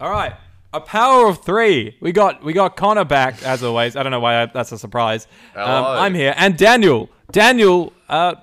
All 0.00 0.10
right. 0.10 0.34
A 0.72 0.80
power 0.80 1.28
of 1.28 1.42
three. 1.42 1.96
We 2.00 2.12
got 2.12 2.44
we 2.44 2.52
got 2.52 2.76
Connor 2.76 3.04
back 3.04 3.42
as 3.42 3.62
always. 3.62 3.96
I 3.96 4.02
don't 4.02 4.12
know 4.12 4.20
why 4.20 4.46
that's 4.46 4.70
a 4.70 4.78
surprise. 4.78 5.26
Um, 5.56 5.64
Hello. 5.66 5.98
I'm 5.98 6.14
here, 6.14 6.34
and 6.36 6.56
Daniel. 6.58 7.08
Daniel, 7.32 7.92
uh, 8.08 8.34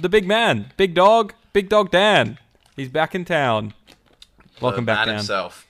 the 0.00 0.08
big 0.08 0.26
man, 0.26 0.72
big 0.76 0.94
dog, 0.94 1.32
big 1.52 1.68
dog 1.68 1.90
Dan. 1.90 2.38
He's 2.76 2.88
back 2.88 3.14
in 3.14 3.24
town. 3.24 3.72
Welcome 4.60 4.84
The 4.84 4.92
back, 4.92 4.98
man 4.98 5.06
Dan. 5.08 5.16
himself. 5.18 5.66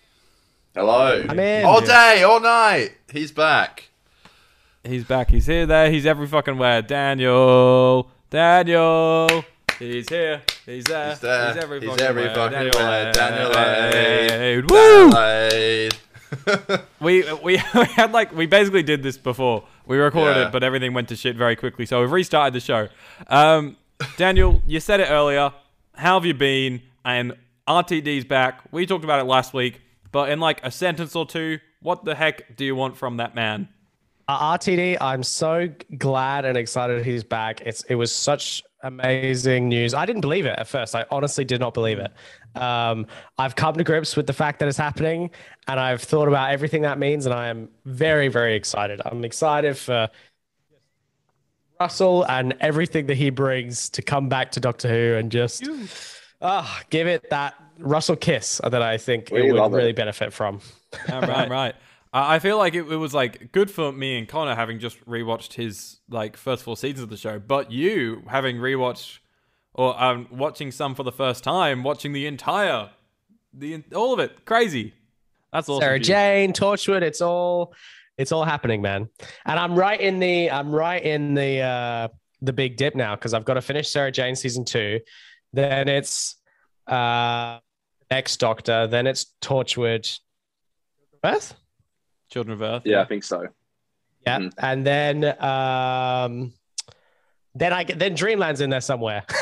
Hello. 0.74 1.24
I'm 1.28 1.38
in. 1.38 1.64
All 1.66 1.80
day, 1.82 2.22
all 2.22 2.40
night. 2.40 2.92
He's 3.12 3.30
back. 3.30 3.90
He's 4.82 5.04
back. 5.04 5.30
He's 5.30 5.46
here, 5.46 5.66
there. 5.66 5.90
He's 5.90 6.06
every 6.06 6.26
fucking 6.26 6.56
where. 6.56 6.80
Daniel, 6.80 8.10
Daniel. 8.30 9.44
He's 9.78 10.08
here. 10.08 10.42
He's 10.70 10.84
there. 10.84 11.10
He's 11.10 11.20
there. 11.20 11.52
He's 11.54 11.62
every 11.62 11.80
He's 11.80 11.88
fucking 11.90 12.04
every 12.06 12.28
fucking. 12.28 13.12
Daniel 13.12 13.58
Ade. 13.58 14.70
Woo! 14.70 15.08
Adelaide. 15.08 15.94
We, 17.00 17.22
we 17.42 17.60
we 17.74 17.84
had 17.86 18.12
like 18.12 18.32
we 18.34 18.46
basically 18.46 18.82
did 18.82 19.02
this 19.02 19.16
before. 19.18 19.64
We 19.86 19.96
recorded 19.98 20.36
Yeah. 20.36 20.46
it, 20.48 20.52
but 20.52 20.62
everything 20.62 20.92
went 20.94 21.08
to 21.08 21.16
shit 21.16 21.34
very 21.34 21.56
quickly. 21.56 21.86
So 21.86 22.00
we've 22.00 22.12
restarted 22.12 22.52
the 22.54 22.60
show. 22.60 22.88
Um, 23.26 23.76
Daniel, 24.16 24.62
you 24.66 24.80
said 24.80 25.00
it 25.00 25.08
earlier. 25.10 25.52
How 25.94 26.14
have 26.14 26.24
you 26.26 26.34
been? 26.34 26.82
And 27.04 27.32
RTD's 27.66 28.24
back. 28.26 28.60
We 28.70 28.86
talked 28.86 29.02
about 29.04 29.18
it 29.20 29.24
last 29.24 29.52
week, 29.54 29.80
but 30.12 30.28
in 30.28 30.38
like 30.40 30.60
a 30.64 30.70
sentence 30.70 31.16
or 31.16 31.26
two, 31.26 31.58
what 31.82 32.04
the 32.04 32.14
heck 32.14 32.54
do 32.56 32.64
you 32.64 32.76
want 32.76 32.96
from 32.96 33.16
that 33.16 33.34
man? 33.34 33.68
Uh, 34.30 34.56
RTD, 34.56 34.96
I'm 35.00 35.24
so 35.24 35.68
glad 35.98 36.44
and 36.44 36.56
excited 36.56 37.04
he's 37.04 37.24
back. 37.24 37.62
It's 37.62 37.82
it 37.88 37.96
was 37.96 38.14
such 38.14 38.62
amazing 38.84 39.68
news. 39.68 39.92
I 39.92 40.06
didn't 40.06 40.20
believe 40.20 40.46
it 40.46 40.56
at 40.56 40.68
first. 40.68 40.94
I 40.94 41.04
honestly 41.10 41.44
did 41.44 41.58
not 41.58 41.74
believe 41.74 41.98
it. 41.98 42.12
Um, 42.54 43.08
I've 43.38 43.56
come 43.56 43.74
to 43.74 43.82
grips 43.82 44.14
with 44.14 44.28
the 44.28 44.32
fact 44.32 44.60
that 44.60 44.68
it's 44.68 44.78
happening, 44.78 45.30
and 45.66 45.80
I've 45.80 46.00
thought 46.00 46.28
about 46.28 46.52
everything 46.52 46.82
that 46.82 46.96
means, 46.96 47.26
and 47.26 47.34
I 47.34 47.48
am 47.48 47.70
very, 47.86 48.28
very 48.28 48.54
excited. 48.54 49.00
I'm 49.04 49.24
excited 49.24 49.76
for 49.76 50.08
Russell 51.80 52.22
and 52.22 52.54
everything 52.60 53.06
that 53.06 53.16
he 53.16 53.30
brings 53.30 53.90
to 53.90 54.00
come 54.00 54.28
back 54.28 54.52
to 54.52 54.60
Doctor 54.60 54.88
Who 54.88 55.16
and 55.16 55.32
just 55.32 55.68
ah 56.40 56.80
give 56.90 57.08
it 57.08 57.30
that 57.30 57.54
Russell 57.80 58.14
kiss 58.14 58.60
that 58.62 58.80
I 58.80 58.96
think 58.96 59.30
We 59.32 59.40
it 59.40 59.50
would 59.50 59.58
love 59.58 59.74
it. 59.74 59.78
really 59.78 59.92
benefit 59.92 60.32
from. 60.32 60.60
I'm 61.08 61.22
right, 61.22 61.30
I'm 61.30 61.50
right. 61.50 61.74
I 62.12 62.36
I 62.36 62.38
feel 62.38 62.58
like 62.58 62.74
it, 62.74 62.90
it 62.90 62.96
was 62.96 63.14
like 63.14 63.52
good 63.52 63.70
for 63.70 63.92
me 63.92 64.18
and 64.18 64.28
Connor 64.28 64.54
having 64.54 64.78
just 64.78 65.04
rewatched 65.06 65.54
his 65.54 66.00
like 66.08 66.36
first 66.36 66.62
four 66.62 66.76
seasons 66.76 67.02
of 67.02 67.10
the 67.10 67.16
show, 67.16 67.38
but 67.38 67.70
you 67.70 68.22
having 68.28 68.56
rewatched 68.56 69.18
or 69.74 70.00
um, 70.02 70.26
watching 70.30 70.70
some 70.72 70.94
for 70.94 71.02
the 71.04 71.12
first 71.12 71.44
time, 71.44 71.82
watching 71.82 72.12
the 72.12 72.26
entire, 72.26 72.90
the 73.52 73.82
all 73.94 74.12
of 74.12 74.18
it, 74.20 74.44
crazy. 74.44 74.94
That's 75.52 75.68
awesome. 75.68 75.82
Sarah. 75.82 75.98
Jane, 75.98 76.52
Torchwood, 76.52 77.02
it's 77.02 77.20
all 77.20 77.74
it's 78.18 78.32
all 78.32 78.44
happening, 78.44 78.82
man. 78.82 79.08
And 79.46 79.58
I'm 79.58 79.74
right 79.74 80.00
in 80.00 80.18
the 80.18 80.50
I'm 80.50 80.70
right 80.72 81.02
in 81.02 81.34
the 81.34 81.60
uh 81.60 82.08
the 82.42 82.52
big 82.52 82.76
dip 82.76 82.94
now 82.94 83.14
because 83.14 83.34
I've 83.34 83.44
got 83.44 83.54
to 83.54 83.62
finish 83.62 83.88
Sarah 83.88 84.12
Jane 84.12 84.36
season 84.36 84.64
two. 84.64 85.00
Then 85.52 85.88
it's 85.88 86.36
uh 86.86 87.58
next 88.10 88.38
Doctor, 88.38 88.86
then 88.86 89.06
it's 89.06 89.26
Torchwood. 89.40 90.18
Children 92.30 92.54
of 92.54 92.62
Earth. 92.62 92.82
Yeah, 92.84 93.00
I 93.02 93.04
think 93.06 93.24
so. 93.24 93.46
Yeah. 94.26 94.38
Mhm. 94.38 94.52
And 94.58 94.86
then 94.86 95.24
um 95.42 96.52
then 97.54 97.72
I 97.72 97.82
get 97.84 97.98
then 97.98 98.14
Dreamland's 98.14 98.60
in 98.60 98.70
there 98.70 98.80
somewhere. 98.80 99.24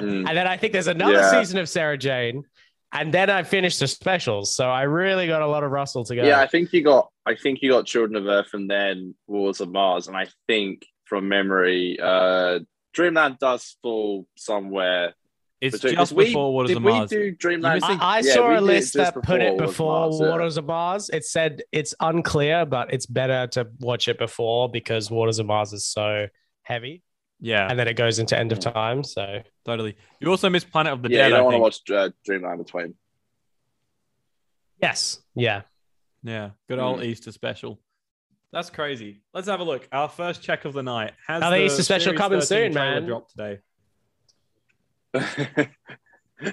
Mm. 0.00 0.28
And 0.28 0.36
then 0.36 0.46
I 0.46 0.56
think 0.56 0.72
there's 0.72 0.86
another 0.86 1.14
Yeah. 1.14 1.30
season 1.30 1.58
of 1.58 1.68
Sarah 1.68 1.96
Jane. 1.98 2.44
And 2.92 3.12
then 3.12 3.28
I 3.30 3.42
finished 3.42 3.80
the 3.80 3.86
specials. 3.88 4.54
So 4.54 4.68
I 4.68 4.82
really 4.82 5.26
got 5.26 5.42
a 5.42 5.46
lot 5.46 5.64
of 5.64 5.70
Russell 5.70 6.04
to 6.04 6.14
go. 6.16 6.24
Yeah, 6.24 6.40
I 6.40 6.46
think 6.46 6.72
you 6.72 6.82
got. 6.82 7.10
I 7.26 7.34
think 7.34 7.60
you 7.62 7.70
got 7.70 7.86
Children 7.86 8.16
of 8.16 8.26
Earth 8.26 8.54
and 8.54 8.70
then 8.70 9.14
Wars 9.26 9.60
of 9.60 9.70
Mars, 9.70 10.08
and 10.08 10.16
I 10.16 10.26
think 10.46 10.86
from 11.04 11.28
memory, 11.28 11.98
uh 12.00 12.60
Dreamland 12.92 13.38
does 13.40 13.76
fall 13.82 14.26
somewhere. 14.36 15.14
It's 15.64 15.76
between- 15.76 15.94
just 15.94 16.10
'cause 16.10 16.14
we- 16.16 16.24
before 16.26 16.52
Waters 16.54 16.68
did 16.68 16.76
of 16.78 16.82
we 16.84 16.92
Mars. 16.92 17.10
do 17.10 17.30
Dreamland? 17.32 17.80
missing- 17.82 17.98
I, 18.00 18.16
I 18.16 18.18
Yeah, 18.20 18.32
saw 18.34 18.58
a 18.58 18.60
list 18.60 18.94
that 18.94 19.14
put 19.22 19.40
it 19.40 19.56
before 19.56 19.66
before 19.66 20.00
Mars, 20.10 20.20
yeah. 20.20 20.28
Waters 20.30 20.56
of 20.56 20.64
Mars. 20.66 21.10
It 21.10 21.24
said 21.24 21.62
it's 21.72 21.94
unclear, 22.00 22.64
but 22.66 22.92
it's 22.92 23.06
better 23.06 23.46
to 23.52 23.68
watch 23.80 24.08
it 24.08 24.18
before 24.18 24.68
because 24.68 25.10
Waters 25.10 25.38
of 25.38 25.46
Mars 25.46 25.72
is 25.72 25.84
so 25.86 26.28
heavy, 26.62 27.02
yeah, 27.40 27.68
and 27.68 27.78
then 27.78 27.88
it 27.88 27.94
goes 27.94 28.18
into 28.18 28.38
End 28.38 28.52
of 28.52 28.58
Time. 28.60 29.02
So 29.04 29.42
totally. 29.64 29.96
You 30.20 30.30
also 30.30 30.48
missed 30.50 30.70
Planet 30.70 30.92
of 30.92 31.02
the 31.02 31.10
yeah, 31.10 31.28
Dead. 31.28 31.28
you 31.30 31.36
I 31.36 31.40
want 31.40 31.54
to 31.54 31.58
watch 31.60 31.90
uh, 31.90 32.10
Dreamland 32.24 32.64
between. 32.64 32.94
yes, 34.80 35.20
yeah. 35.34 35.62
Yeah, 36.22 36.50
good 36.68 36.78
old 36.78 37.00
Mm. 37.00 37.04
Easter 37.04 37.32
special. 37.32 37.78
That's 38.50 38.70
crazy. 38.70 39.20
Let's 39.34 39.48
have 39.48 39.60
a 39.60 39.64
look. 39.64 39.86
Our 39.92 40.08
first 40.08 40.40
check 40.42 40.64
of 40.64 40.72
the 40.72 40.82
night. 40.82 41.12
Has 41.26 41.38
Another 41.42 41.58
the 41.58 41.64
Easter 41.64 41.82
special 41.82 42.14
coming 42.14 42.40
13 42.40 42.72
soon, 42.72 42.74
man. 42.74 43.04
Dropped 43.04 43.32
today. 43.32 43.58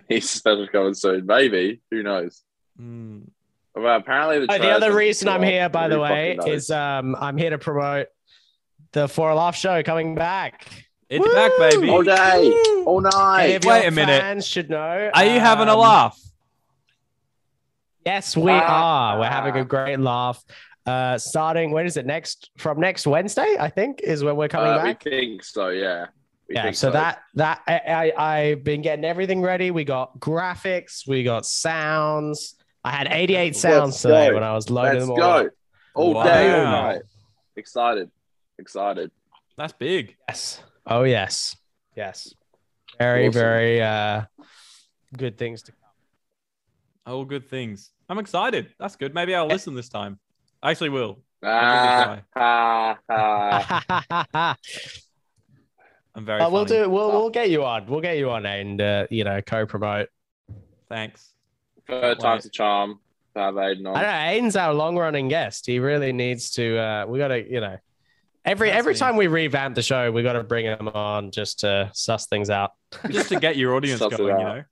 He's 0.08 0.30
special 0.30 0.68
coming 0.68 0.94
soon. 0.94 1.26
Maybe 1.26 1.82
who 1.90 2.04
knows? 2.04 2.44
Mm. 2.80 3.28
Well, 3.76 3.98
apparently 3.98 4.46
the, 4.46 4.54
Oh, 4.54 4.58
the 4.58 4.70
other 4.72 4.94
reason 4.94 5.28
I'm 5.28 5.44
here, 5.44 5.70
by 5.70 5.88
the 5.88 6.00
way, 6.00 6.38
is 6.48 6.70
um 6.72 7.16
I'm 7.20 7.38
here 7.38 7.50
to 7.52 7.58
promote 7.58 8.08
the 8.92 9.08
For 9.08 9.30
a 9.30 9.36
Laugh 9.36 9.56
show 9.56 9.82
coming 9.84 10.16
back. 10.16 10.68
It's 11.10 11.28
back, 11.34 11.52
baby. 11.58 11.90
all 11.90 12.04
day, 12.04 12.50
Woo! 12.50 12.84
all 12.86 13.06
Any 13.06 13.16
night. 13.18 13.46
of 13.56 13.66
Wait 13.66 13.86
a 13.88 13.92
minute. 13.92 14.22
Fans 14.22 14.48
should 14.48 14.70
know. 14.70 15.10
Are 15.14 15.26
you 15.26 15.40
having 15.42 15.68
a 15.68 15.74
um, 15.74 15.80
laugh? 15.80 16.18
Yes, 18.06 18.36
we 18.38 18.52
Ah. 18.52 19.14
are. 19.16 19.20
We're 19.20 19.26
having 19.28 19.56
a 19.58 19.66
great 19.66 20.00
laugh. 20.00 20.42
Uh, 20.86 21.18
starting 21.18 21.72
when 21.72 21.86
is 21.86 21.98
it 21.98 22.06
next? 22.06 22.50
From 22.58 22.80
next 22.80 23.06
Wednesday, 23.06 23.56
I 23.60 23.70
think, 23.70 24.02
is 24.02 24.24
when 24.24 24.36
we're 24.38 24.48
coming 24.48 24.72
Uh, 24.72 24.78
we 24.84 24.90
back. 24.94 25.04
think 25.04 25.44
so. 25.44 25.68
Yeah. 25.70 26.08
We 26.52 26.56
yeah. 26.56 26.64
think 26.64 26.76
So, 26.76 26.92
that 26.92 27.24
that 27.36 27.62
I, 27.66 28.12
I 28.18 28.38
I've 28.38 28.64
been 28.66 28.82
getting 28.82 29.06
everything 29.06 29.42
ready. 29.42 29.72
We 29.72 29.86
got 29.86 30.20
graphics, 30.20 31.08
we 31.08 31.24
got 31.24 31.46
sounds. 31.46 32.56
I 32.84 32.92
had 32.92 33.08
88 33.10 33.56
sounds 33.56 33.92
Let's 33.94 34.02
today 34.02 34.28
go. 34.30 34.34
when 34.34 34.44
I 34.44 34.54
was 34.54 34.70
loading 34.70 34.94
Let's 34.96 35.04
them 35.06 35.12
all. 35.12 35.16
go. 35.18 35.46
up. 35.46 35.48
All 35.96 36.24
day, 36.26 36.54
all 36.54 36.66
night. 36.66 37.02
Excited. 37.56 38.12
Excited. 38.60 39.12
That's 39.56 39.72
big. 39.72 40.18
Yes. 40.28 40.62
Oh 40.86 41.04
yes. 41.04 41.56
Yes. 41.96 42.34
Very 43.00 43.28
Awesome. 43.30 43.40
very 43.40 43.82
uh 43.82 44.24
good 45.18 45.38
things 45.38 45.62
to 45.64 45.72
come. 45.72 47.14
All 47.14 47.24
good 47.24 47.50
things. 47.50 47.92
I'm 48.10 48.20
excited. 48.20 48.74
That's 48.78 48.98
good. 48.98 49.14
Maybe 49.14 49.34
I'll 49.36 49.48
listen 49.48 49.74
this 49.74 49.88
time. 49.88 50.20
I 50.62 50.72
actually 50.72 50.90
will. 50.90 51.22
Ah, 51.44 52.20
ah, 52.36 52.98
ah. 53.10 54.56
come. 56.14 56.22
I'm 56.22 56.26
very. 56.26 56.40
But 56.40 56.52
we'll 56.52 56.66
funny. 56.66 56.84
do. 56.84 56.90
We'll 56.90 57.12
we'll 57.12 57.30
get 57.30 57.50
you 57.50 57.64
on. 57.64 57.86
We'll 57.88 58.02
get 58.02 58.18
you 58.18 58.30
on 58.30 58.46
and 58.46 58.82
uh, 58.82 59.08
you 59.10 59.24
know 59.24 59.42
co-promote. 59.42 60.10
Thanks. 60.90 61.34
Third 61.88 62.20
time's 62.20 62.46
a 62.46 62.50
charm. 62.50 63.00
to 63.36 63.40
Have 63.42 63.56
Aiden 63.56 63.88
on. 63.88 63.96
I 63.96 64.02
know. 64.02 64.42
Aiden's 64.42 64.56
our 64.56 64.74
long-running 64.74 65.28
guest. 65.30 65.66
He 65.66 65.80
really 65.80 66.14
needs 66.14 66.52
to. 66.52 66.78
Uh, 66.78 67.06
we 67.08 67.18
got 67.18 67.30
to, 67.30 67.50
you 67.50 67.60
know, 67.60 67.78
every 68.46 68.70
That's 68.70 68.80
every 68.80 68.94
me. 68.94 69.00
time 69.00 69.16
we 69.18 69.28
revamp 69.28 69.76
the 69.76 69.82
show, 69.82 70.12
we 70.12 70.22
got 70.24 70.34
to 70.34 70.44
bring 70.44 70.66
him 70.66 70.88
on 70.90 71.32
just 71.32 71.60
to 71.62 71.90
suss 71.94 72.28
things 72.28 72.50
out. 72.50 72.72
Just 73.10 73.30
to 73.30 73.40
get 73.40 73.56
your 73.56 73.74
audience 73.76 74.00
going, 74.02 74.12
you 74.18 74.28
know. 74.28 74.64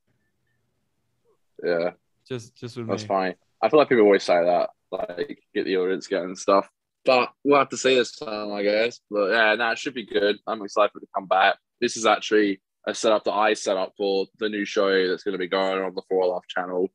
Yeah, 1.64 1.90
Just, 2.28 2.54
just 2.54 2.76
with 2.76 2.86
that's 2.86 3.02
me. 3.02 3.08
funny. 3.08 3.34
I 3.62 3.68
feel 3.68 3.78
like 3.78 3.88
people 3.88 4.04
always 4.04 4.22
say 4.22 4.44
that, 4.44 4.70
like 4.90 5.38
get 5.54 5.64
the 5.64 5.76
audience 5.78 6.06
going 6.06 6.24
and 6.24 6.38
stuff. 6.38 6.68
But 7.04 7.30
we'll 7.44 7.58
have 7.58 7.70
to 7.70 7.76
see 7.76 7.94
this 7.94 8.16
time, 8.16 8.52
I 8.52 8.62
guess. 8.62 9.00
But 9.10 9.30
yeah, 9.30 9.54
no, 9.54 9.70
it 9.70 9.78
should 9.78 9.94
be 9.94 10.06
good. 10.06 10.36
I'm 10.46 10.62
excited 10.62 10.92
for 10.92 10.98
it 10.98 11.02
to 11.02 11.08
come 11.14 11.26
back. 11.26 11.56
This 11.80 11.96
is 11.96 12.04
actually 12.04 12.60
a 12.86 12.94
setup 12.94 13.24
that 13.24 13.32
I 13.32 13.54
set 13.54 13.76
up 13.76 13.92
for 13.96 14.26
the 14.38 14.48
new 14.48 14.64
show 14.64 15.08
that's 15.08 15.22
going 15.22 15.32
to 15.32 15.38
be 15.38 15.48
going 15.48 15.82
on 15.82 15.94
the 15.94 16.02
Four 16.08 16.26
Laugh 16.26 16.44
channel. 16.48 16.88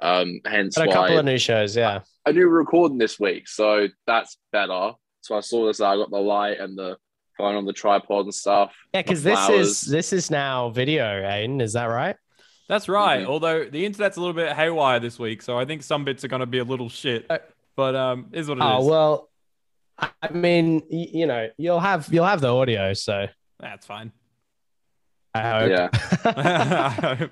Um, 0.00 0.40
hence 0.46 0.76
Got 0.76 0.84
a 0.84 0.88
why 0.88 0.94
couple 0.94 1.18
of 1.18 1.24
new 1.24 1.38
shows. 1.38 1.76
Yeah. 1.76 2.00
I 2.24 2.30
knew 2.32 2.40
we 2.40 2.44
were 2.46 2.58
recording 2.58 2.98
this 2.98 3.18
week, 3.18 3.48
so 3.48 3.88
that's 4.06 4.38
better. 4.52 4.92
So 5.22 5.36
I 5.36 5.40
saw 5.40 5.66
this. 5.66 5.80
I 5.80 5.96
got 5.96 6.10
the 6.10 6.18
light 6.18 6.60
and 6.60 6.78
the 6.78 6.96
phone 7.36 7.56
on 7.56 7.64
the 7.64 7.72
tripod 7.72 8.24
and 8.24 8.34
stuff. 8.34 8.74
Yeah, 8.94 9.02
because 9.02 9.22
this 9.22 9.48
is 9.48 9.80
this 9.80 10.12
is 10.12 10.30
now 10.30 10.70
video, 10.70 11.04
Aiden. 11.04 11.60
Is 11.60 11.72
that 11.72 11.86
right? 11.86 12.16
That's 12.68 12.88
right. 12.88 13.24
Mhm. 13.24 13.28
Although 13.28 13.64
the 13.64 13.84
internet's 13.86 14.18
a 14.18 14.20
little 14.20 14.34
bit 14.34 14.52
haywire 14.52 15.00
this 15.00 15.18
week, 15.18 15.42
so 15.42 15.58
I 15.58 15.64
think 15.64 15.82
some 15.82 16.04
bits 16.04 16.22
are 16.24 16.28
going 16.28 16.40
to 16.40 16.46
be 16.46 16.58
a 16.58 16.64
little 16.64 16.88
shit. 16.88 17.30
But 17.76 17.96
um, 17.96 18.26
is 18.32 18.48
what 18.48 18.58
it 18.58 18.60
is. 18.60 18.66
Oh 18.66 18.86
well. 18.86 19.28
I 19.98 20.10
I 20.22 20.30
mean, 20.30 20.82
you 20.90 21.26
know, 21.26 21.48
you'll 21.56 21.80
have 21.80 22.08
you'll 22.12 22.24
have 22.26 22.40
the 22.40 22.48
audio, 22.48 22.92
so 22.92 23.26
That's 23.60 23.86
fine. 23.86 24.12
I 25.34 25.40
hope. 25.42 25.70
Yeah, 25.70 25.88
I 26.24 26.90
hope. 26.90 27.30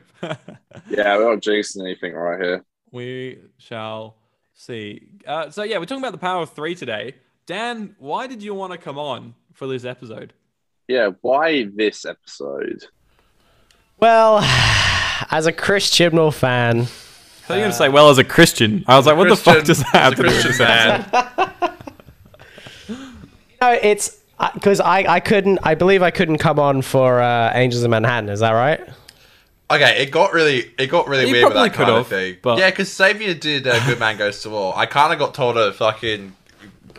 yeah, 0.88 1.16
we're 1.16 1.34
not 1.34 1.42
jinxing 1.42 1.82
anything 1.82 2.14
right 2.14 2.40
here. 2.40 2.64
we 2.92 3.38
shall 3.58 4.16
see. 4.54 5.08
Uh, 5.26 5.50
so 5.50 5.62
yeah, 5.62 5.78
we're 5.78 5.86
talking 5.86 6.02
about 6.02 6.12
the 6.12 6.18
power 6.18 6.42
of 6.42 6.50
three 6.50 6.74
today. 6.74 7.14
Dan, 7.46 7.94
why 7.98 8.26
did 8.26 8.42
you 8.42 8.54
want 8.54 8.72
to 8.72 8.78
come 8.78 8.98
on 8.98 9.34
for 9.52 9.66
this 9.66 9.84
episode? 9.84 10.32
Yeah, 10.88 11.10
why 11.20 11.68
this 11.74 12.04
episode? 12.04 12.84
Well, 13.98 14.38
as 15.30 15.46
a 15.46 15.52
Chris 15.52 15.90
Chibnall 15.90 16.34
fan, 16.34 16.80
I 16.80 16.84
thought 16.84 17.54
you 17.54 17.54
were 17.54 17.60
going 17.62 17.70
to 17.70 17.76
say, 17.76 17.88
well, 17.88 18.10
as 18.10 18.18
a 18.18 18.24
Christian. 18.24 18.84
I 18.86 18.96
was 18.96 19.06
like, 19.06 19.16
what 19.16 19.28
the 19.28 19.36
fuck 19.36 19.64
does 19.64 19.78
that 19.78 19.88
have 19.94 20.14
to 20.16 20.22
do 20.22 20.28
with 20.28 20.42
Christian 20.42 20.52
this 20.52 20.60
episode? 20.60 21.36
man. 21.60 21.75
No, 23.60 23.70
it's 23.72 24.18
because 24.54 24.80
I, 24.80 24.98
I 25.14 25.20
couldn't. 25.20 25.58
I 25.62 25.74
believe 25.74 26.02
I 26.02 26.10
couldn't 26.10 26.38
come 26.38 26.58
on 26.58 26.82
for 26.82 27.20
uh, 27.20 27.52
Angels 27.54 27.82
in 27.84 27.90
Manhattan. 27.90 28.28
Is 28.28 28.40
that 28.40 28.52
right? 28.52 28.80
Okay, 29.70 30.02
it 30.02 30.10
got 30.12 30.32
really, 30.32 30.70
it 30.78 30.86
got 30.88 31.08
really 31.08 31.26
You 31.26 31.32
weird 31.32 31.44
with 31.46 31.52
probably 31.54 31.70
that 31.70 31.76
kind 31.76 31.90
of 31.90 32.06
could've, 32.06 32.08
thing. 32.34 32.36
but- 32.40 32.58
Yeah, 32.58 32.70
because 32.70 32.92
Xavier 32.94 33.34
did 33.34 33.66
uh, 33.66 33.84
Good 33.86 33.98
Man 33.98 34.16
Goes 34.16 34.40
to 34.42 34.50
War. 34.50 34.72
I 34.76 34.86
kind 34.86 35.12
of 35.12 35.18
got 35.18 35.34
told 35.34 35.56
to 35.56 35.72
fucking 35.72 36.36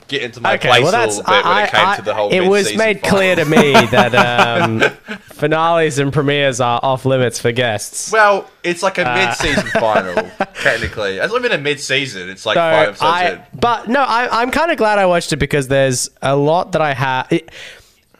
get 0.07 0.21
into 0.21 0.41
my 0.41 0.55
Okay, 0.55 0.69
place 0.69 0.83
well 0.83 0.89
a 0.89 0.91
that's 0.91 1.17
little 1.17 1.31
bit 1.33 1.45
when 1.45 1.63
it 1.65 1.69
came 1.71 1.85
I- 1.87 1.95
to 1.97 2.01
the 2.01 2.13
whole. 2.13 2.29
It 2.31 2.41
was 2.47 2.75
made 2.75 3.01
final. 3.01 3.17
clear 3.17 3.35
to 3.35 3.45
me 3.45 3.71
that 3.91 4.15
um, 4.15 4.81
finales 5.21 5.99
and 5.99 6.11
premieres 6.13 6.59
are 6.61 6.79
off 6.83 7.05
limits 7.05 7.39
for 7.39 7.51
guests. 7.51 8.11
Well, 8.11 8.49
it's 8.63 8.83
like 8.83 8.97
a 8.97 9.09
Uh, 9.09 9.15
mid-season 9.15 9.67
final, 9.79 10.15
technically. 10.61 11.17
It's 11.17 11.31
not 11.31 11.39
even 11.43 11.51
a 11.51 11.57
mid-season. 11.61 12.29
It's 12.29 12.45
like 12.45 12.55
So 12.55 12.59
five 12.59 12.87
episodes 12.89 13.03
I, 13.11 13.29
in. 13.31 13.41
but 13.59 13.87
no, 13.89 14.01
I, 14.01 14.41
I'm 14.41 14.51
kind 14.51 14.71
of 14.71 14.77
glad 14.77 14.97
I 14.99 15.05
watched 15.05 15.31
it 15.33 15.37
because 15.37 15.67
there's 15.67 16.09
a 16.21 16.35
lot 16.35 16.71
that 16.73 16.81
I 16.81 16.93
have. 16.93 17.27
It, 17.31 17.49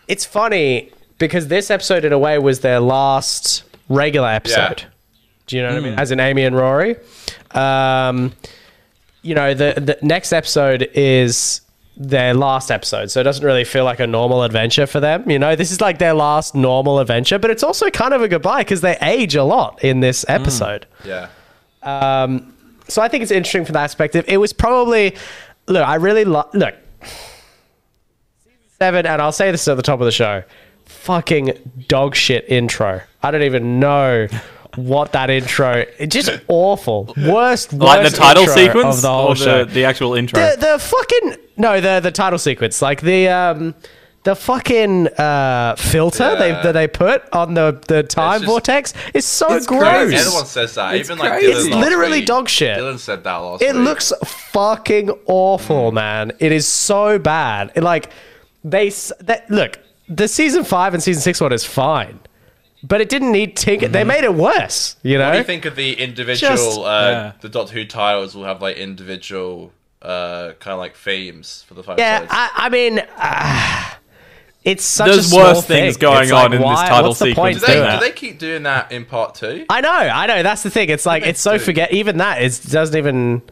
it's 0.07 0.25
funny 0.25 0.91
because 1.17 1.47
this 1.47 1.71
episode, 1.71 2.05
in 2.05 2.13
a 2.13 2.19
way, 2.19 2.37
was 2.37 2.59
their 2.61 2.79
last 2.79 3.63
regular 3.89 4.27
episode. 4.29 4.85
Do 5.47 5.55
you 5.55 5.63
know 5.63 5.69
what 5.69 5.77
I 5.77 5.81
mean? 5.81 5.97
As 5.99 6.11
in 6.11 6.19
Amy 6.19 6.43
and 6.43 6.55
Rory. 6.55 6.97
Um, 7.51 8.33
you 9.21 9.33
know, 9.35 9.53
the 9.53 9.73
the 9.77 9.97
next 10.05 10.31
episode 10.31 10.89
is 10.93 11.61
their 11.99 12.33
last 12.33 12.69
episode, 12.71 13.09
so 13.09 13.19
it 13.19 13.23
doesn't 13.23 13.43
really 13.43 13.63
feel 13.63 13.83
like 13.83 13.99
a 13.99 14.07
normal 14.07 14.43
adventure 14.43 14.85
for 14.85 14.99
them. 14.99 15.29
You 15.29 15.39
know, 15.39 15.55
this 15.55 15.71
is 15.71 15.81
like 15.81 15.97
their 15.97 16.13
last 16.13 16.53
normal 16.55 16.99
adventure, 16.99 17.39
but 17.39 17.49
it's 17.49 17.63
also 17.63 17.89
kind 17.89 18.13
of 18.13 18.21
a 18.21 18.27
goodbye 18.27 18.61
because 18.61 18.81
they 18.81 18.97
age 19.01 19.35
a 19.35 19.43
lot 19.43 19.83
in 19.83 19.99
this 19.99 20.23
episode. 20.27 20.85
Yeah. 21.03 21.29
Um, 21.81 22.53
so 22.87 23.01
I 23.01 23.07
think 23.07 23.23
it's 23.23 23.31
interesting 23.31 23.65
from 23.65 23.73
that 23.73 23.87
perspective. 23.87 24.25
It 24.27 24.37
was 24.37 24.53
probably 24.53 25.15
look. 25.67 25.85
I 25.85 25.95
really 25.95 26.23
lo- 26.23 26.49
look 26.53 26.75
seven, 28.77 29.05
and 29.05 29.21
I'll 29.21 29.31
say 29.31 29.51
this 29.51 29.67
at 29.67 29.75
the 29.75 29.83
top 29.83 29.99
of 29.99 30.05
the 30.05 30.11
show. 30.11 30.43
Fucking 30.85 31.83
dog 31.87 32.15
shit 32.15 32.45
intro. 32.47 33.01
I 33.23 33.31
don't 33.31 33.43
even 33.43 33.79
know 33.79 34.27
what 34.77 35.11
that 35.11 35.29
intro. 35.29 35.83
It's 35.99 36.13
just 36.15 36.31
awful. 36.47 37.13
Worst, 37.17 37.73
Like 37.73 38.09
the 38.09 38.15
title 38.17 38.47
sequence 38.47 38.95
of 38.97 39.01
the 39.01 39.09
whole 39.11 39.31
or 39.31 39.35
show. 39.35 39.65
the, 39.65 39.73
the 39.73 39.83
actual 39.85 40.13
intro? 40.15 40.39
The, 40.39 40.55
the 40.57 40.79
fucking 40.79 41.35
no, 41.57 41.81
the 41.81 41.99
the 41.99 42.11
title 42.11 42.39
sequence, 42.39 42.81
like 42.81 43.01
the 43.01 43.27
um, 43.27 43.75
the 44.23 44.35
fucking 44.35 45.07
uh, 45.07 45.75
filter 45.77 46.23
Yeah. 46.23 46.35
they 46.35 46.51
that 46.51 46.71
they 46.73 46.87
put 46.87 47.23
on 47.33 47.53
the 47.53 47.81
the 47.87 48.03
time 48.03 48.41
just- 48.41 48.45
vortex 48.45 48.93
is 49.13 49.25
so 49.25 49.53
It's 49.53 49.65
gross. 49.67 49.81
crazy. 49.81 50.15
Everyone 50.17 50.45
says 50.45 50.75
that. 50.75 50.95
It's 50.95 51.09
Even 51.09 51.17
like. 51.19 51.41
Dylan 51.41 51.49
It's 51.65 51.67
literally 51.75 52.19
week. 52.19 52.25
dog 52.27 52.47
shit. 52.49 52.77
Dylan 52.77 52.99
said 52.99 53.23
that 53.23 53.35
last 53.37 53.61
It 53.61 53.73
week. 53.75 53.83
looks 53.85 54.13
fucking 54.25 55.09
awful, 55.27 55.91
man. 55.91 56.31
It 56.39 56.51
is 56.51 56.67
so 56.67 57.17
bad. 57.19 57.71
It, 57.75 57.83
like 57.83 58.09
they 58.63 58.87
s- 58.87 59.11
that 59.21 59.49
look. 59.49 59.79
The 60.09 60.27
season 60.27 60.63
five 60.63 60.93
and 60.93 61.01
season 61.03 61.21
six 61.21 61.41
one 61.41 61.51
is 61.51 61.65
fine, 61.65 62.19
but 62.83 63.01
it 63.01 63.09
didn't 63.09 63.31
need 63.31 63.55
tinker. 63.57 63.87
They 63.87 64.03
made 64.03 64.23
it 64.23 64.33
worse. 64.33 64.95
You 65.03 65.17
know. 65.17 65.25
What 65.27 65.31
do 65.33 65.37
you 65.39 65.43
think 65.43 65.65
of 65.65 65.75
the 65.75 65.93
individual? 65.93 66.53
Just- 66.55 66.79
uh, 66.79 66.81
Yeah. 66.83 67.31
The 67.41 67.49
Doctor 67.49 67.73
Who 67.73 67.85
titles 67.85 68.35
will 68.35 68.45
have 68.45 68.61
like 68.61 68.77
individual, 68.77 69.71
uh, 70.01 70.53
kind 70.59 70.73
of 70.73 70.79
like 70.79 70.95
themes 70.95 71.63
for 71.67 71.73
the 71.73 71.83
five 71.83 71.99
Yeah. 71.99 72.25
I, 72.29 72.49
I 72.55 72.69
mean, 72.69 72.99
uh, 73.17 73.83
it's 74.63 74.83
such 74.83 75.07
There's 75.07 75.17
a 75.19 75.23
small 75.23 75.43
worse 75.43 75.65
things 75.65 75.95
thing. 75.95 76.01
going 76.01 76.23
It's 76.23 76.31
like, 76.31 76.45
on 76.45 76.53
in 76.53 76.61
this 76.61 76.79
title 76.81 77.07
what's 77.09 77.19
the 77.19 77.25
sequence 77.27 77.59
do 77.61 77.67
do 77.67 77.73
they 77.73 77.91
do 77.91 77.99
they 77.99 78.11
keep 78.11 78.37
doing 78.37 78.63
that 78.63 78.91
in 78.91 79.05
part 79.05 79.35
two? 79.35 79.65
I 79.69 79.81
know, 79.81 79.89
I 79.91 80.27
know. 80.27 80.43
That's 80.43 80.63
the 80.63 80.69
thing. 80.69 80.89
It's 80.89 81.05
like 81.05 81.23
it's 81.23 81.39
so 81.39 81.53
do? 81.53 81.59
forget. 81.63 81.93
Even 81.93 82.17
that 82.17 82.41
is 82.41 82.59
doesn't 82.59 82.97
even. 82.97 83.43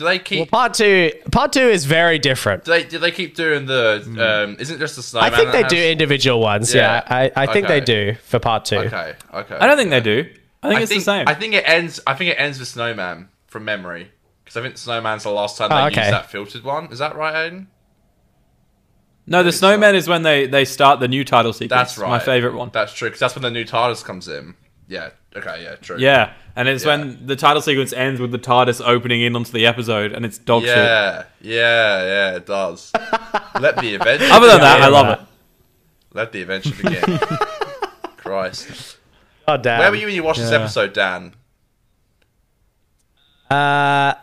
Do 0.00 0.06
they 0.06 0.18
keep? 0.18 0.38
Well, 0.38 0.46
part 0.46 0.72
two. 0.72 1.12
Part 1.30 1.52
two 1.52 1.68
is 1.68 1.84
very 1.84 2.18
different. 2.18 2.64
do 2.64 2.70
they 2.70 2.84
do 2.84 2.98
they 2.98 3.10
keep 3.10 3.34
doing 3.36 3.66
the? 3.66 4.02
Um, 4.46 4.56
isn't 4.58 4.76
it 4.76 4.78
just 4.78 4.96
the 4.96 5.02
snowman? 5.02 5.34
I 5.34 5.36
think 5.36 5.52
they 5.52 5.60
that 5.60 5.68
do 5.68 5.76
individual 5.76 6.40
ones. 6.40 6.72
Yeah, 6.74 7.02
Yeah. 7.06 7.32
I, 7.36 7.42
I 7.42 7.52
think 7.52 7.68
they 7.68 7.82
do 7.82 8.14
for 8.24 8.38
part 8.38 8.64
two. 8.64 8.78
Okay, 8.78 9.12
okay. 9.34 9.56
I 9.56 9.66
don't 9.66 9.76
think 9.76 9.90
they 9.90 10.00
do. 10.00 10.20
I 10.62 10.68
think 10.68 10.78
I 10.78 10.82
it's 10.84 10.88
think 10.90 11.00
the 11.02 11.04
same. 11.04 11.28
I 11.28 11.34
think 11.34 11.52
it 11.52 11.64
ends. 11.68 12.00
I 12.06 12.14
think 12.14 12.30
it 12.30 12.36
ends 12.36 12.58
with 12.58 12.68
snowman 12.68 13.28
from 13.46 13.66
memory 13.66 14.10
because 14.42 14.56
I 14.56 14.62
think 14.62 14.78
snowman's 14.78 15.24
the 15.24 15.32
last 15.32 15.58
time 15.58 15.68
they 15.68 15.76
Oh, 15.76 15.86
okay. 15.88 16.00
used 16.00 16.12
that 16.14 16.30
filtered 16.30 16.64
one. 16.64 16.86
Is 16.90 16.98
that 17.00 17.14
right, 17.14 17.34
Aiden? 17.52 17.66
no, 19.26 19.42
the 19.42 19.52
snowman 19.52 19.94
is 19.94 20.08
when 20.08 20.22
they, 20.22 20.46
they 20.46 20.64
start 20.64 20.98
the 21.00 21.08
new 21.08 21.24
title 21.26 21.52
sequence. 21.52 21.68
That's 21.78 21.98
right. 21.98 22.08
My 22.08 22.20
favorite 22.20 22.54
one. 22.54 22.70
That's 22.72 22.94
true 22.94 23.08
because 23.08 23.20
that's 23.20 23.34
when 23.34 23.42
the 23.42 23.50
new 23.50 23.66
TARDIS 23.66 24.02
comes 24.02 24.28
in. 24.28 24.54
Yeah. 24.90 25.10
Okay. 25.36 25.62
Yeah. 25.62 25.76
True. 25.76 25.98
Yeah, 25.98 26.32
and 26.56 26.66
it's 26.68 26.84
Yeah. 26.84 26.96
when 26.98 27.24
the 27.26 27.36
title 27.36 27.62
sequence 27.62 27.92
ends 27.92 28.20
with 28.20 28.32
the 28.32 28.38
TARDIS 28.38 28.84
opening 28.84 29.22
in 29.22 29.36
onto 29.36 29.52
the 29.52 29.64
episode, 29.64 30.12
and 30.12 30.26
it's 30.26 30.36
dog 30.36 30.64
shit. 30.64 30.76
Yeah. 30.76 31.24
Yeah. 31.40 32.02
Yeah. 32.02 32.36
It 32.36 32.46
does. 32.46 32.90
Let 33.60 33.76
the 33.76 33.94
adventure. 33.94 34.26
Other 34.32 34.48
than 34.48 34.60
that, 34.60 34.82
I 34.82 34.88
love 34.88 35.06
right. 35.06 35.20
it. 35.20 35.26
Let 36.12 36.32
the 36.32 36.42
adventure 36.42 36.74
begin. 36.74 37.20
Christ. 38.16 38.98
Oh 39.46 39.56
damn. 39.56 39.78
Where 39.78 39.90
were 39.90 39.96
you 39.96 40.06
when 40.06 40.14
you 40.16 40.24
watched 40.24 40.40
this 40.40 40.50
episode, 40.50 40.92
Dan? 40.92 41.34
Uh, 43.48 44.14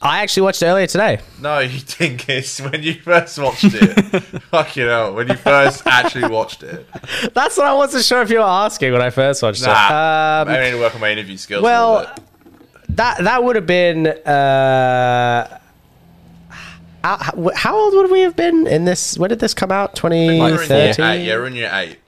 I 0.00 0.20
actually 0.22 0.42
watched 0.44 0.62
it 0.62 0.66
earlier 0.66 0.86
today. 0.86 1.18
No, 1.40 1.58
you 1.58 1.80
think 1.80 2.28
it's 2.28 2.60
when 2.70 2.82
you 2.82 2.94
first 2.94 3.36
watched 3.38 3.64
it. 3.64 4.14
Fucking 4.50 4.84
hell, 4.86 5.14
when 5.14 5.26
you 5.28 5.34
first 5.34 5.84
actually 5.86 6.28
watched 6.28 6.62
it. 6.62 6.86
That's 7.34 7.56
what 7.56 7.66
I 7.66 7.74
wasn't 7.74 8.04
sure 8.04 8.22
if 8.22 8.30
you 8.30 8.38
were 8.38 8.44
asking 8.44 8.92
when 8.92 9.02
I 9.02 9.10
first 9.10 9.42
watched 9.42 9.62
Nah, 9.62 9.72
it. 9.72 9.90
Um, 9.92 10.48
I 10.54 10.60
need 10.60 10.70
to 10.72 10.78
work 10.78 10.94
on 10.94 11.00
my 11.00 11.10
interview 11.10 11.36
skills. 11.36 11.62
well, 11.62 12.14
that 12.90 13.18
that 13.24 13.42
would 13.42 13.56
have 13.56 13.66
been. 13.66 14.06
Uh, 14.06 15.58
how, 17.02 17.50
how- 17.54 17.76
old 17.76 17.94
would 17.94 18.10
we 18.10 18.20
have 18.20 18.36
been 18.36 18.66
in 18.66 18.84
this? 18.84 19.18
When 19.18 19.30
did 19.30 19.38
this 19.40 19.54
come 19.54 19.70
out? 19.72 20.02
Like, 20.02 20.12
you're 20.12 20.22
in 20.22 20.36
year 20.38 20.50
2013. 20.58 21.04
eight. 21.06 21.24
Yeah, 21.24 21.34
we're 21.36 21.46
in 21.46 21.54
year 21.54 21.70
eight. 21.72 21.98